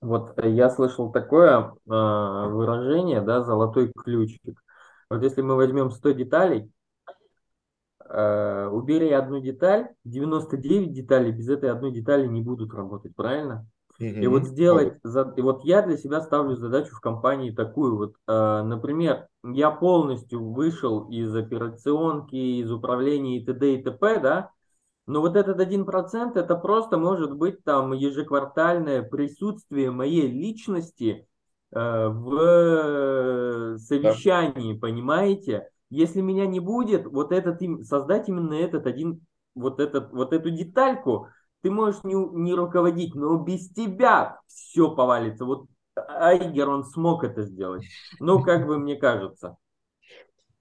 Вот 0.00 0.38
э, 0.38 0.50
я 0.50 0.70
слышал 0.70 1.10
такое 1.10 1.58
э, 1.58 1.70
выражение, 1.86 3.20
да, 3.20 3.42
золотой 3.42 3.92
ключик. 3.92 4.62
Вот 5.10 5.22
если 5.22 5.42
мы 5.42 5.56
возьмем 5.56 5.90
100 5.90 6.10
деталей, 6.12 6.70
э, 8.04 8.66
убери 8.66 9.10
одну 9.10 9.40
деталь, 9.40 9.88
99 10.04 10.92
деталей 10.92 11.32
без 11.32 11.48
этой 11.48 11.70
одной 11.70 11.92
детали 11.92 12.26
не 12.26 12.42
будут 12.42 12.72
работать, 12.72 13.16
правильно? 13.16 13.66
И 13.98 14.26
вот 14.28 14.44
сделать, 14.44 14.94
и 15.36 15.40
вот 15.40 15.64
я 15.64 15.82
для 15.82 15.96
себя 15.96 16.20
ставлю 16.20 16.54
задачу 16.54 16.94
в 16.94 17.00
компании 17.00 17.50
такую 17.50 17.96
вот, 17.96 18.14
э, 18.28 18.62
например, 18.62 19.26
я 19.42 19.72
полностью 19.72 20.52
вышел 20.52 21.08
из 21.08 21.34
операционки, 21.34 22.36
из 22.36 22.70
управления 22.70 23.38
и 23.38 23.44
т.д. 23.44 23.74
и 23.74 23.82
т.п., 23.82 24.20
да, 24.20 24.50
но 25.08 25.20
вот 25.20 25.36
этот 25.36 25.58
один 25.58 25.84
процент 25.84 26.36
это 26.36 26.54
просто 26.54 26.98
может 26.98 27.34
быть 27.34 27.64
там 27.64 27.92
ежеквартальное 27.92 29.02
присутствие 29.02 29.90
моей 29.90 30.28
личности 30.28 31.26
э, 31.72 32.08
в 32.08 33.78
совещании, 33.78 34.74
да. 34.74 34.80
понимаете? 34.80 35.70
Если 35.90 36.20
меня 36.20 36.46
не 36.46 36.60
будет, 36.60 37.06
вот 37.06 37.32
этот, 37.32 37.60
создать 37.84 38.28
именно 38.28 38.52
этот 38.52 38.86
один, 38.86 39.22
вот, 39.54 39.80
этот, 39.80 40.12
вот 40.12 40.34
эту 40.34 40.50
детальку, 40.50 41.28
ты 41.62 41.70
можешь 41.70 42.04
не, 42.04 42.14
не 42.14 42.54
руководить, 42.54 43.14
но 43.14 43.36
без 43.38 43.70
тебя 43.70 44.40
все 44.46 44.94
повалится. 44.94 45.44
Вот 45.44 45.66
Айгер, 45.96 46.68
он 46.68 46.84
смог 46.84 47.24
это 47.24 47.42
сделать. 47.42 47.84
Ну, 48.20 48.42
как 48.42 48.66
бы 48.66 48.78
мне 48.78 48.96
кажется. 48.96 49.56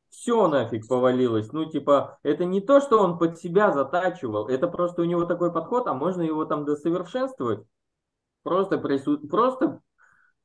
Все 0.10 0.48
нафиг 0.48 0.88
повалилось. 0.88 1.52
Ну, 1.54 1.66
типа, 1.66 2.20
это 2.24 2.44
не 2.44 2.60
то, 2.60 2.82
что 2.82 3.02
он 3.02 3.18
под 3.18 3.38
себя 3.38 3.72
затачивал. 3.72 4.48
Это 4.48 4.68
просто 4.68 5.04
у 5.04 5.06
него 5.06 5.26
такой 5.26 5.54
подход, 5.54 5.88
а 5.88 5.94
можно 5.94 6.22
его 6.22 6.46
там 6.46 6.66
досовершенствовать. 6.66 7.66
Просто, 8.44 8.78
прису... 8.78 9.20
просто 9.28 9.82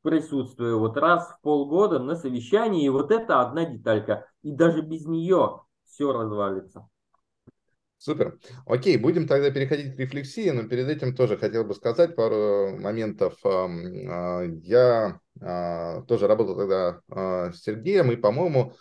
присутствуя 0.03 0.75
вот 0.75 0.97
раз 0.97 1.29
в 1.29 1.41
полгода 1.41 1.99
на 1.99 2.17
совещании, 2.17 2.85
и 2.85 2.91
вот 2.91 3.11
это 3.11 3.41
одна 3.41 3.65
деталька. 3.65 4.29
И 4.43 4.53
даже 4.53 4.83
без 4.83 5.07
нее 5.07 5.63
все 5.87 6.13
развалится. 6.13 6.89
Супер. 8.03 8.37
Окей, 8.67 8.97
будем 8.97 9.29
тогда 9.29 9.53
переходить 9.53 9.95
к 9.95 9.99
рефлексии, 10.01 10.51
но 10.51 10.65
перед 10.65 10.89
этим 10.89 11.15
тоже 11.15 11.37
хотел 11.37 11.63
бы 11.63 11.73
сказать 11.73 12.17
пару 12.17 12.77
моментов. 12.77 13.35
А, 13.45 14.43
я 14.65 15.21
а, 15.41 16.03
тоже 16.03 16.27
работал 16.27 16.57
тогда 16.57 17.01
а, 17.09 17.53
с 17.53 17.63
Сергеем, 17.63 18.11
и, 18.11 18.17
по-моему, 18.17 18.75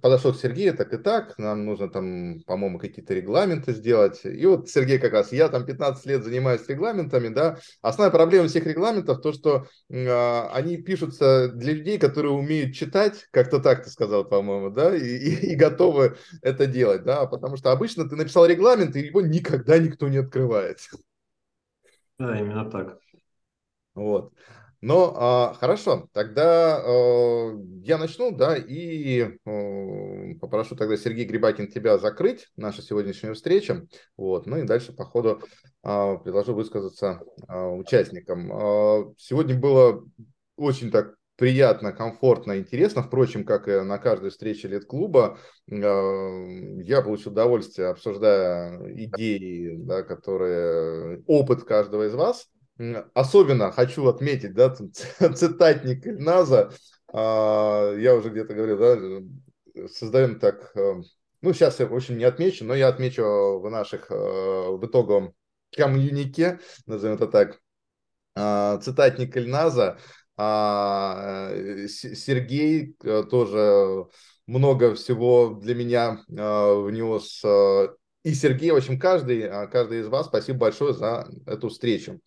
подошел 0.00 0.32
к 0.32 0.36
Сергею 0.36 0.76
так 0.76 0.92
и 0.92 0.96
так, 0.96 1.38
нам 1.38 1.64
нужно 1.64 1.88
там, 1.88 2.40
по-моему, 2.46 2.78
какие-то 2.78 3.14
регламенты 3.14 3.72
сделать. 3.72 4.20
И 4.24 4.44
вот 4.46 4.68
Сергей 4.68 4.98
как 4.98 5.12
раз, 5.12 5.32
я 5.32 5.48
там 5.48 5.64
15 5.64 6.04
лет 6.06 6.24
занимаюсь 6.24 6.68
регламентами, 6.68 7.28
да. 7.28 7.58
Основная 7.80 8.10
проблема 8.10 8.48
всех 8.48 8.66
регламентов 8.66 9.20
то, 9.20 9.32
что 9.32 9.66
э, 9.88 10.46
они 10.52 10.76
пишутся 10.78 11.48
для 11.48 11.72
людей, 11.72 11.98
которые 11.98 12.32
умеют 12.32 12.74
читать, 12.74 13.26
как-то 13.30 13.60
так 13.60 13.84
ты 13.84 13.90
сказал, 13.90 14.24
по-моему, 14.24 14.70
да, 14.70 14.94
и, 14.96 15.00
и, 15.00 15.52
и 15.52 15.54
готовы 15.54 16.16
это 16.42 16.66
делать, 16.66 17.04
да, 17.04 17.26
потому 17.26 17.56
что 17.56 17.70
обычно 17.70 18.08
ты 18.08 18.16
написал 18.16 18.46
регламент, 18.46 18.96
и 18.96 19.00
его 19.00 19.20
никогда 19.20 19.78
никто 19.78 20.08
не 20.08 20.18
открывает. 20.18 20.78
Да, 22.18 22.38
именно 22.38 22.70
так. 22.70 22.98
Вот. 23.94 24.32
Но 24.82 25.14
а, 25.16 25.54
хорошо, 25.54 26.08
тогда 26.12 26.82
э, 26.84 27.56
я 27.84 27.98
начну, 27.98 28.32
да, 28.32 28.56
и 28.56 29.20
э, 29.20 30.34
попрошу 30.40 30.74
тогда 30.74 30.96
Сергей 30.96 31.24
Грибакин 31.24 31.68
тебя 31.68 31.98
закрыть 31.98 32.48
нашу 32.56 32.82
сегодняшнюю 32.82 33.36
встречу, 33.36 33.86
вот, 34.16 34.46
ну 34.46 34.56
и 34.56 34.64
дальше 34.64 34.92
по 34.92 35.04
ходу 35.04 35.40
э, 35.84 36.16
предложу 36.24 36.54
высказаться 36.54 37.20
э, 37.48 37.64
участникам. 37.64 38.50
Э, 38.50 39.14
сегодня 39.18 39.56
было 39.56 40.04
очень 40.56 40.90
так 40.90 41.14
приятно, 41.36 41.92
комфортно, 41.92 42.58
интересно, 42.58 43.04
впрочем, 43.04 43.44
как 43.44 43.68
и 43.68 43.82
на 43.82 43.98
каждой 43.98 44.30
встрече 44.30 44.66
лет-клуба. 44.66 45.38
Я 45.68 47.02
получил 47.02 47.30
удовольствие, 47.30 47.88
обсуждая 47.88 48.80
идеи, 48.94 49.76
да, 49.76 50.02
которые, 50.02 51.22
опыт 51.28 51.62
каждого 51.62 52.08
из 52.08 52.14
вас– 52.14 52.48
Особенно 53.14 53.70
хочу 53.70 54.06
отметить, 54.08 54.54
да, 54.54 54.74
цитатник 55.34 56.06
Ильназа, 56.06 56.72
а, 57.12 57.94
я 57.96 58.14
уже 58.14 58.30
где-то 58.30 58.54
говорил, 58.54 58.78
да, 58.78 59.88
создаем 59.88 60.38
так, 60.38 60.72
э, 60.74 60.94
ну, 61.42 61.52
сейчас 61.52 61.80
я, 61.80 61.86
в 61.86 61.94
общем, 61.94 62.18
не 62.18 62.24
отмечу, 62.24 62.64
но 62.64 62.74
я 62.74 62.88
отмечу 62.88 63.22
в 63.60 63.70
наших, 63.70 64.10
э, 64.10 64.14
в 64.14 64.84
итоговом 64.84 65.34
комьюнике, 65.76 66.60
назовем 66.86 67.16
это 67.16 67.26
так, 67.26 67.60
а, 68.34 68.78
цитатник 68.78 69.36
Ильназа, 69.36 69.98
а, 70.36 71.50
э, 71.52 71.88
Сергей 71.88 72.94
тоже 73.30 74.06
много 74.46 74.94
всего 74.94 75.58
для 75.62 75.74
меня 75.74 76.24
внес 76.28 77.42
и 78.24 78.34
Сергей, 78.34 78.70
в 78.70 78.76
общем, 78.76 79.00
каждый, 79.00 79.48
каждый 79.68 80.00
из 80.00 80.06
вас, 80.06 80.26
спасибо 80.26 80.60
большое 80.60 80.94
за 80.94 81.28
эту 81.44 81.68
встречу. 81.68 82.20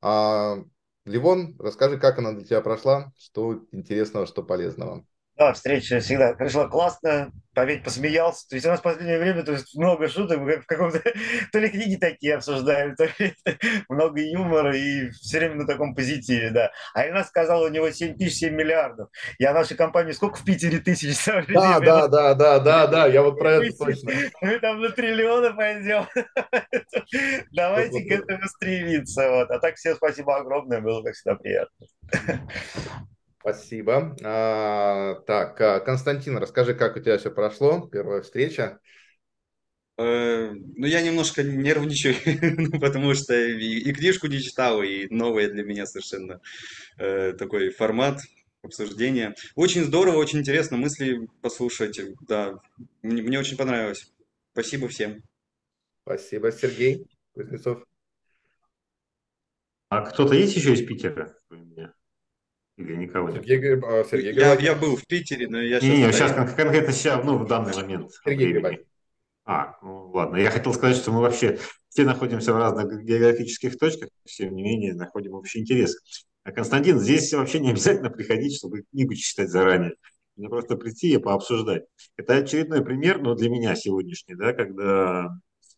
А, 0.00 0.56
Ливон, 1.04 1.56
расскажи, 1.58 1.98
как 1.98 2.18
она 2.18 2.32
для 2.32 2.44
тебя 2.44 2.60
прошла, 2.60 3.12
что 3.18 3.64
интересного, 3.72 4.26
что 4.26 4.42
полезного. 4.42 5.04
Да, 5.38 5.52
встреча 5.52 6.00
всегда 6.00 6.34
прошла 6.34 6.66
классно, 6.66 7.30
поверь, 7.54 7.80
посмеялся. 7.80 8.48
То 8.48 8.56
есть 8.56 8.66
у 8.66 8.70
нас 8.70 8.80
в 8.80 8.82
последнее 8.82 9.20
время 9.20 9.44
то 9.44 9.52
есть 9.52 9.72
много 9.76 10.08
шуток, 10.08 10.40
мы 10.40 10.54
как 10.54 10.64
в 10.64 10.66
каком-то... 10.66 11.00
То 11.52 11.60
ли 11.60 11.68
книги 11.68 11.94
такие 11.94 12.34
обсуждаем, 12.34 12.96
то 12.96 13.04
ли 13.04 13.34
много 13.88 14.20
юмора 14.20 14.76
и 14.76 15.10
все 15.10 15.38
время 15.38 15.54
на 15.54 15.66
таком 15.66 15.94
позитиве, 15.94 16.50
да. 16.50 16.72
А 16.92 17.06
Ильна 17.06 17.22
сказала, 17.22 17.66
у 17.66 17.70
него 17.70 17.88
7 17.88 18.16
тысяч 18.16 18.38
7 18.38 18.52
миллиардов. 18.52 19.10
Я 19.38 19.52
нашей 19.52 19.76
компании 19.76 20.10
сколько 20.10 20.38
в 20.38 20.44
Питере 20.44 20.78
тысяч? 20.80 21.16
Да, 21.48 21.78
да, 21.78 22.08
да, 22.08 22.34
да, 22.34 22.58
да, 22.58 22.86
да, 22.88 23.06
я 23.06 23.22
вот 23.22 23.38
про 23.38 23.52
это 23.52 23.76
точно. 23.76 24.12
Мы 24.40 24.58
там 24.58 24.80
на 24.80 24.90
триллионы 24.90 25.54
пойдем. 25.54 26.06
Давайте 27.52 28.02
к 28.02 28.10
этому 28.10 28.46
стремиться. 28.48 29.30
Вот. 29.30 29.50
А 29.50 29.60
так 29.60 29.76
всем 29.76 29.94
спасибо 29.94 30.36
огромное, 30.36 30.80
было 30.80 31.02
как 31.02 31.14
всегда 31.14 31.36
приятно. 31.36 31.86
Спасибо. 33.40 34.16
А, 34.24 35.14
так, 35.26 35.60
а, 35.60 35.80
Константин, 35.80 36.38
расскажи, 36.38 36.74
как 36.74 36.96
у 36.96 37.00
тебя 37.00 37.18
все 37.18 37.30
прошло, 37.30 37.88
первая 37.88 38.22
встреча. 38.22 38.80
Э, 39.98 40.52
ну, 40.52 40.86
я 40.86 41.02
немножко 41.02 41.42
нервничаю, 41.42 42.14
потому 42.80 43.14
что 43.14 43.34
и, 43.34 43.92
книжку 43.92 44.28
не 44.28 44.40
читал, 44.40 44.82
и 44.82 45.12
новый 45.12 45.50
для 45.50 45.64
меня 45.64 45.86
совершенно 45.86 46.40
э, 46.98 47.32
такой 47.32 47.70
формат 47.70 48.20
обсуждения. 48.62 49.34
Очень 49.56 49.84
здорово, 49.84 50.16
очень 50.16 50.38
интересно 50.38 50.76
мысли 50.76 51.28
послушать. 51.42 52.00
Да, 52.28 52.60
мне, 53.02 53.22
мне 53.22 53.38
очень 53.40 53.56
понравилось. 53.56 54.12
Спасибо 54.52 54.88
всем. 54.88 55.22
Спасибо, 56.02 56.52
Сергей 56.52 57.06
Кузнецов. 57.34 57.84
А 59.88 60.02
кто-то 60.02 60.34
есть 60.34 60.54
еще 60.54 60.74
из 60.74 60.86
Питера? 60.86 61.36
Или 62.78 62.94
никого 62.94 63.28
нет? 63.28 63.44
Сергей, 63.44 63.76
а, 63.82 64.04
Сергей 64.04 64.34
я, 64.34 64.54
я 64.54 64.74
был 64.76 64.96
в 64.96 65.04
Питере, 65.04 65.48
но 65.48 65.60
я 65.60 65.80
сейчас... 65.80 65.90
Не, 65.90 66.06
не, 66.06 66.12
сейчас 66.12 66.32
конкретно 66.32 66.92
сейчас, 66.92 67.24
ну, 67.24 67.36
в 67.36 67.46
данный 67.46 67.74
момент. 67.74 68.12
Сергей 68.24 68.52
времени. 68.52 68.86
А, 69.44 69.76
ну 69.82 70.10
ладно. 70.12 70.36
Я 70.36 70.50
хотел 70.50 70.72
сказать, 70.72 70.96
что 70.96 71.10
мы 71.10 71.20
вообще 71.20 71.58
все 71.88 72.04
находимся 72.04 72.52
в 72.52 72.56
разных 72.56 73.02
географических 73.02 73.76
точках, 73.78 74.10
тем 74.24 74.54
не 74.54 74.62
менее 74.62 74.94
находим 74.94 75.34
общий 75.34 75.58
интерес. 75.58 75.96
А 76.44 76.52
Константин, 76.52 77.00
здесь 77.00 77.32
вообще 77.32 77.58
не 77.58 77.70
обязательно 77.70 78.10
приходить, 78.10 78.56
чтобы 78.56 78.84
книгу 78.92 79.14
читать 79.14 79.48
заранее. 79.48 79.94
Мне 80.36 80.48
просто 80.48 80.76
прийти 80.76 81.14
и 81.14 81.18
пообсуждать. 81.18 81.82
Это 82.16 82.36
очередной 82.36 82.84
пример, 82.84 83.20
но 83.20 83.34
для 83.34 83.50
меня 83.50 83.74
сегодняшний, 83.74 84.36
да, 84.36 84.52
когда 84.52 85.30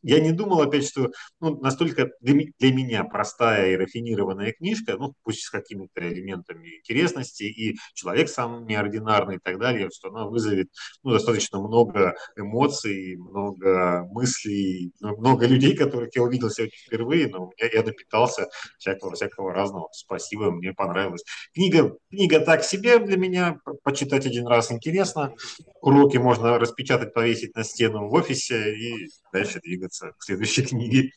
я 0.03 0.21
не 0.21 0.33
думал 0.33 0.63
опять, 0.63 0.87
что 0.87 1.11
ну, 1.41 1.61
настолько 1.61 2.11
для 2.21 2.73
меня 2.73 3.05
простая 3.05 3.73
и 3.73 3.77
рафинированная 3.77 4.53
книжка, 4.53 4.97
ну, 4.97 5.15
пусть 5.23 5.43
с 5.43 5.51
какими-то 5.51 6.01
элементами 6.01 6.79
интересности, 6.79 7.45
и 7.45 7.77
человек 7.95 8.29
сам 8.29 8.67
неординарный 8.67 9.37
и 9.37 9.39
так 9.39 9.59
далее, 9.59 9.89
что 9.95 10.09
она 10.09 10.27
вызовет 10.27 10.69
ну, 11.03 11.13
достаточно 11.13 11.61
много 11.61 12.15
эмоций, 12.37 13.17
много 13.17 14.05
мыслей, 14.11 14.93
много 15.01 15.47
людей, 15.47 15.77
которых 15.77 16.15
я 16.15 16.23
увидел 16.23 16.51
сегодня 16.51 16.77
впервые, 16.87 17.29
но 17.29 17.51
я, 17.59 17.69
я 17.71 17.83
напитался 17.83 18.49
всякого, 18.79 19.15
всякого 19.15 19.53
разного. 19.53 19.89
Спасибо, 19.93 20.51
мне 20.51 20.73
понравилось. 20.73 21.25
Книга, 21.55 21.97
книга 22.11 22.41
так 22.41 22.65
себе 22.65 22.99
для 22.99 23.17
меня, 23.17 23.59
почитать 23.83 24.27
один 24.27 24.47
раз 24.47 24.71
интересно. 24.73 25.35
Уроки 25.81 26.17
можно 26.17 26.59
распечатать, 26.59 27.15
повесить 27.15 27.55
на 27.57 27.65
стену 27.65 28.09
в 28.09 28.15
офисе 28.15 28.75
и 28.75 29.09
дальше 29.33 29.61
двигаться 29.61 30.13
к 30.13 30.23
следующей 30.23 30.63
книге. 30.67 31.13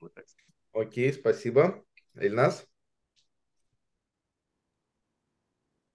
Вот 0.00 0.12
Окей, 0.72 1.12
спасибо. 1.12 1.82
Ильнас? 2.14 2.66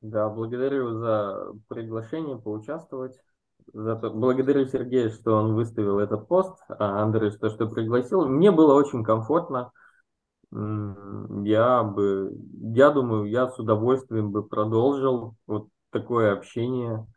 Да, 0.02 0.30
благодарю 0.30 0.99
за 0.99 1.53
приглашение 1.68 2.38
поучаствовать. 2.38 3.18
За 3.73 3.95
то... 3.95 4.11
Благодарю 4.11 4.65
Сергея, 4.68 5.10
что 5.10 5.36
он 5.36 5.56
выставил 5.56 5.99
этот 5.99 6.27
пост, 6.27 6.60
а 6.69 7.02
Андрей, 7.02 7.32
что, 7.32 7.49
что 7.49 7.68
пригласил. 7.68 8.27
Мне 8.27 8.52
было 8.52 8.76
очень 8.76 9.03
комфортно. 9.03 9.72
Я 10.52 11.84
бы, 11.84 12.32
я 12.73 12.91
думаю, 12.91 13.26
я 13.26 13.49
с 13.49 13.57
удовольствием 13.57 14.32
бы 14.32 14.48
продолжил 14.48 15.36
вот 15.48 15.69
такое 15.90 16.34
общение 16.34 17.07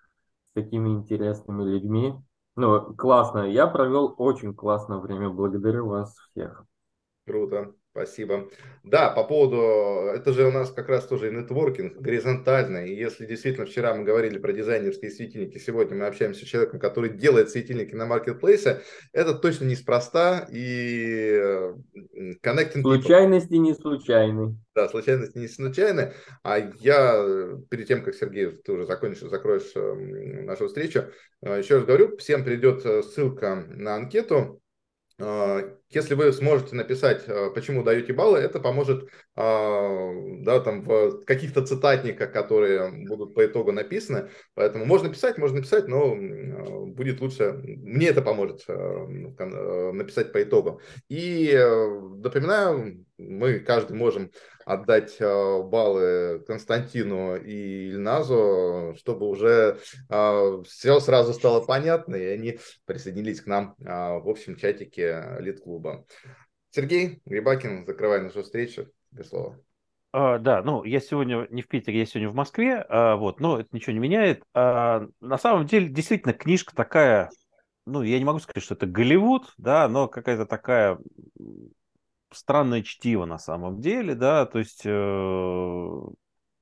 с 0.50 0.54
такими 0.54 0.88
интересными 0.88 1.64
людьми. 1.64 2.14
Ну, 2.58 2.94
классно. 2.96 3.48
Я 3.50 3.66
провел 3.68 4.14
очень 4.18 4.52
классное 4.54 4.98
время. 4.98 5.30
Благодарю 5.30 5.86
вас 5.88 6.14
всех. 6.30 6.66
Круто. 7.26 7.74
Спасибо. 7.90 8.48
Да, 8.84 9.10
по 9.10 9.24
поводу, 9.24 10.10
это 10.14 10.32
же 10.32 10.46
у 10.46 10.52
нас 10.52 10.70
как 10.70 10.88
раз 10.88 11.06
тоже 11.06 11.28
и 11.28 11.34
нетворкинг 11.34 11.96
горизонтальный. 11.96 12.90
И 12.90 12.94
если 12.94 13.26
действительно 13.26 13.66
вчера 13.66 13.92
мы 13.94 14.04
говорили 14.04 14.38
про 14.38 14.52
дизайнерские 14.52 15.10
светильники, 15.10 15.58
сегодня 15.58 15.96
мы 15.96 16.06
общаемся 16.06 16.44
с 16.44 16.48
человеком, 16.48 16.78
который 16.78 17.10
делает 17.10 17.50
светильники 17.50 17.94
на 17.94 18.06
маркетплейсе, 18.06 18.82
это 19.12 19.34
точно 19.34 19.64
неспроста 19.64 20.46
и 20.52 21.40
connecting 22.44 22.82
Случайности 22.82 23.54
people. 23.54 23.58
не 23.58 23.74
случайны. 23.74 24.56
Да, 24.74 24.88
случайности 24.88 25.38
не 25.38 25.48
случайны. 25.48 26.12
А 26.44 26.58
я 26.58 27.58
перед 27.68 27.88
тем, 27.88 28.04
как 28.04 28.14
Сергей, 28.14 28.52
ты 28.64 28.72
уже 28.72 28.86
закончишь, 28.86 29.28
закроешь 29.28 29.72
нашу 29.74 30.68
встречу, 30.68 31.06
э, 31.42 31.58
еще 31.58 31.76
раз 31.76 31.84
говорю, 31.84 32.16
всем 32.18 32.44
придет 32.44 32.86
э, 32.86 33.02
ссылка 33.02 33.66
на 33.68 33.96
анкету, 33.96 34.60
если 35.18 36.14
вы 36.14 36.32
сможете 36.32 36.76
написать, 36.76 37.24
а, 37.26 37.50
почему 37.50 37.82
даете 37.82 38.12
баллы, 38.12 38.38
это 38.38 38.60
поможет 38.60 39.08
а, 39.34 40.12
да, 40.42 40.60
там, 40.60 40.82
в 40.82 41.24
каких-то 41.24 41.66
цитатниках, 41.66 42.32
которые 42.32 42.92
будут 43.08 43.34
по 43.34 43.44
итогу 43.44 43.72
написаны. 43.72 44.28
Поэтому 44.54 44.84
можно 44.84 45.08
писать, 45.08 45.36
можно 45.38 45.60
писать, 45.60 45.88
но 45.88 46.14
будет 46.86 47.20
лучше, 47.20 47.52
мне 47.52 48.08
это 48.08 48.22
поможет 48.22 48.64
написать 48.68 50.32
по 50.32 50.42
итогу. 50.42 50.80
И 51.08 51.52
напоминаю, 52.22 53.04
мы 53.18 53.58
каждый 53.58 53.96
можем 53.96 54.30
отдать 54.68 55.16
э, 55.18 55.62
баллы 55.62 56.44
Константину 56.46 57.36
и 57.36 57.88
Ильназу, 57.88 58.94
чтобы 58.98 59.26
уже 59.26 59.78
э, 60.10 60.62
все 60.66 61.00
сразу 61.00 61.32
стало 61.32 61.64
понятно, 61.64 62.16
и 62.16 62.26
они 62.26 62.58
присоединились 62.84 63.40
к 63.40 63.46
нам 63.46 63.74
э, 63.80 63.84
в 63.84 64.28
общем 64.28 64.56
чатике 64.56 65.36
Лид-клуба. 65.38 66.04
Сергей 66.70 67.22
Грибакин, 67.24 67.86
закрывай 67.86 68.20
нашу 68.20 68.42
встречу. 68.42 68.88
Без 69.10 69.30
слова. 69.30 69.58
А, 70.12 70.38
да, 70.38 70.62
ну, 70.62 70.84
я 70.84 71.00
сегодня 71.00 71.46
не 71.50 71.62
в 71.62 71.68
Питере, 71.68 72.00
я 72.00 72.06
сегодня 72.06 72.28
в 72.28 72.34
Москве, 72.34 72.84
а, 72.88 73.16
вот, 73.16 73.40
но 73.40 73.60
это 73.60 73.68
ничего 73.72 73.92
не 73.92 73.98
меняет. 73.98 74.42
А, 74.52 75.06
на 75.20 75.38
самом 75.38 75.66
деле, 75.66 75.88
действительно, 75.88 76.34
книжка 76.34 76.74
такая, 76.74 77.30
ну, 77.86 78.02
я 78.02 78.18
не 78.18 78.24
могу 78.24 78.38
сказать, 78.38 78.62
что 78.62 78.74
это 78.74 78.86
Голливуд, 78.86 79.52
да, 79.56 79.88
но 79.88 80.08
какая-то 80.08 80.44
такая 80.44 80.98
странное 82.32 82.82
чтиво 82.82 83.24
на 83.24 83.38
самом 83.38 83.80
деле, 83.80 84.14
да, 84.14 84.46
то 84.46 84.58
есть 84.58 84.82
э, 84.84 86.00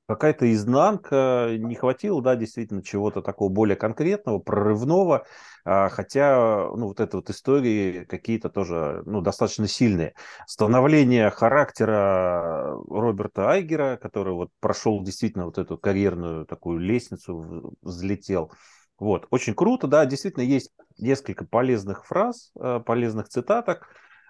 какая-то 0.07 0.51
изнанка, 0.53 1.55
не 1.57 1.75
хватило, 1.75 2.21
да, 2.21 2.35
действительно, 2.35 2.81
чего-то 2.81 3.21
такого 3.21 3.49
более 3.49 3.75
конкретного, 3.75 4.39
прорывного, 4.39 5.25
э, 5.65 5.89
хотя, 5.89 6.69
ну, 6.75 6.87
вот 6.87 6.99
это 6.99 7.17
вот 7.17 7.29
истории 7.29 8.05
какие-то 8.05 8.49
тоже, 8.49 9.03
ну, 9.05 9.21
достаточно 9.21 9.67
сильные. 9.67 10.13
Становление 10.45 11.29
характера 11.29 12.73
Роберта 12.89 13.49
Айгера, 13.51 13.97
который 13.97 14.33
вот 14.33 14.49
прошел 14.59 15.03
действительно 15.03 15.45
вот 15.45 15.57
эту 15.57 15.77
карьерную 15.77 16.45
такую 16.45 16.79
лестницу, 16.79 17.73
взлетел, 17.81 18.51
вот, 18.97 19.27
очень 19.29 19.53
круто, 19.53 19.87
да, 19.87 20.05
действительно 20.05 20.43
есть 20.43 20.71
несколько 20.97 21.45
полезных 21.45 22.05
фраз, 22.05 22.51
э, 22.59 22.79
полезных 22.85 23.27
цитаток, 23.29 23.87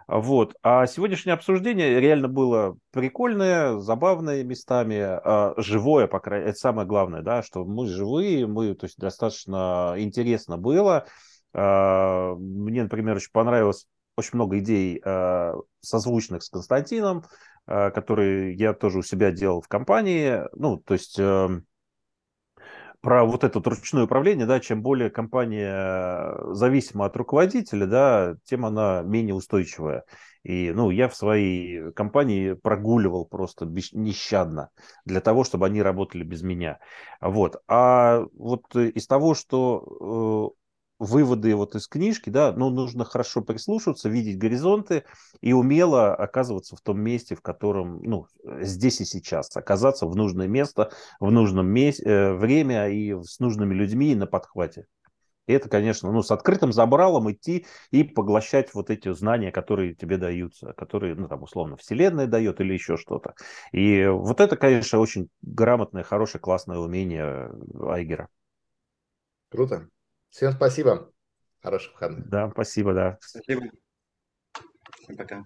вот. 0.07 0.55
А 0.63 0.87
сегодняшнее 0.87 1.33
обсуждение 1.33 1.99
реально 1.99 2.29
было 2.29 2.77
прикольное, 2.91 3.77
забавное 3.77 4.41
местами, 4.43 4.99
а, 5.01 5.53
живое, 5.57 6.07
по 6.07 6.21
крайней 6.21 6.43
мере, 6.43 6.51
это 6.51 6.59
самое 6.59 6.87
главное, 6.87 7.21
да, 7.21 7.43
что 7.43 7.65
мы 7.65 7.87
живые, 7.87 8.47
мы, 8.47 8.73
то 8.73 8.85
есть 8.85 8.97
достаточно 8.97 9.95
интересно 9.97 10.57
было. 10.57 11.07
А, 11.53 12.35
мне, 12.35 12.83
например, 12.83 13.17
очень 13.17 13.31
понравилось 13.33 13.85
очень 14.15 14.31
много 14.35 14.59
идей 14.59 15.01
а, 15.03 15.55
созвучных 15.81 16.41
с 16.43 16.49
Константином, 16.49 17.23
которые 17.65 18.55
я 18.55 18.73
тоже 18.73 18.99
у 18.99 19.03
себя 19.03 19.31
делал 19.31 19.59
в 19.61 19.67
компании. 19.67 20.39
Ну, 20.53 20.77
то 20.77 20.93
есть 20.93 21.19
эм, 21.19 21.65
про 23.01 23.23
вот 23.23 23.43
это 23.43 23.61
ручное 23.63 24.03
управление, 24.03 24.45
да, 24.45 24.59
чем 24.59 24.81
более 24.81 25.09
компания 25.09 26.53
зависима 26.53 27.05
от 27.05 27.15
руководителя, 27.15 27.85
да, 27.85 28.35
тем 28.45 28.65
она 28.65 29.01
менее 29.01 29.35
устойчивая. 29.35 30.03
И, 30.43 30.71
ну, 30.71 30.91
я 30.91 31.09
в 31.09 31.15
своей 31.15 31.91
компании 31.91 32.53
прогуливал 32.53 33.25
просто 33.25 33.65
нещадно 33.65 34.69
для 35.05 35.19
того, 35.19 35.43
чтобы 35.43 35.65
они 35.65 35.81
работали 35.81 36.23
без 36.23 36.41
меня. 36.41 36.79
Вот. 37.19 37.61
А 37.67 38.23
вот 38.33 38.73
из 38.75 39.07
того, 39.07 39.35
что 39.35 40.53
э, 40.53 40.66
выводы 40.99 41.55
вот 41.55 41.75
из 41.75 41.87
книжки, 41.87 42.29
да, 42.29 42.51
ну, 42.51 42.69
нужно 42.69 43.05
хорошо 43.05 43.41
прислушиваться, 43.41 44.09
видеть 44.09 44.37
горизонты 44.37 45.03
и 45.41 45.53
умело 45.53 46.15
оказываться 46.15 46.75
в 46.75 46.81
том 46.81 46.99
месте, 46.99 47.35
в 47.35 47.41
котором, 47.41 48.01
ну, 48.03 48.27
здесь 48.61 49.01
и 49.01 49.05
сейчас, 49.05 49.55
оказаться 49.55 50.07
в 50.07 50.15
нужное 50.15 50.47
место, 50.47 50.91
в 51.19 51.31
нужном 51.31 51.67
месте, 51.67 52.03
э, 52.03 52.33
время 52.33 52.89
и 52.89 53.13
с 53.21 53.39
нужными 53.39 53.73
людьми 53.73 54.15
на 54.15 54.25
подхвате. 54.27 54.87
И 55.47 55.53
это, 55.53 55.69
конечно, 55.69 56.11
ну, 56.11 56.21
с 56.21 56.31
открытым 56.31 56.73
забралом 56.73 57.31
идти 57.31 57.65
и 57.91 58.03
поглощать 58.03 58.73
вот 58.73 58.89
эти 58.89 59.13
знания, 59.13 59.51
которые 59.51 59.95
тебе 59.95 60.17
даются, 60.17 60.73
которые, 60.73 61.15
ну, 61.15 61.29
там, 61.29 61.43
условно, 61.43 61.77
Вселенная 61.77 62.27
дает 62.27 62.59
или 62.59 62.73
еще 62.73 62.97
что-то. 62.97 63.33
И 63.71 64.05
вот 64.07 64.41
это, 64.41 64.57
конечно, 64.57 64.99
очень 64.99 65.29
грамотное, 65.41 66.03
хорошее, 66.03 66.41
классное 66.41 66.79
умение 66.79 67.49
Айгера. 67.79 68.27
Круто. 69.49 69.87
Всем 70.29 70.51
спасибо. 70.51 71.11
Хороших 71.61 71.93
выходных. 71.93 72.29
Да, 72.29 72.49
спасибо, 72.51 72.93
да. 72.93 73.17
Спасибо. 73.21 73.63
Всем 75.01 75.17
пока. 75.17 75.45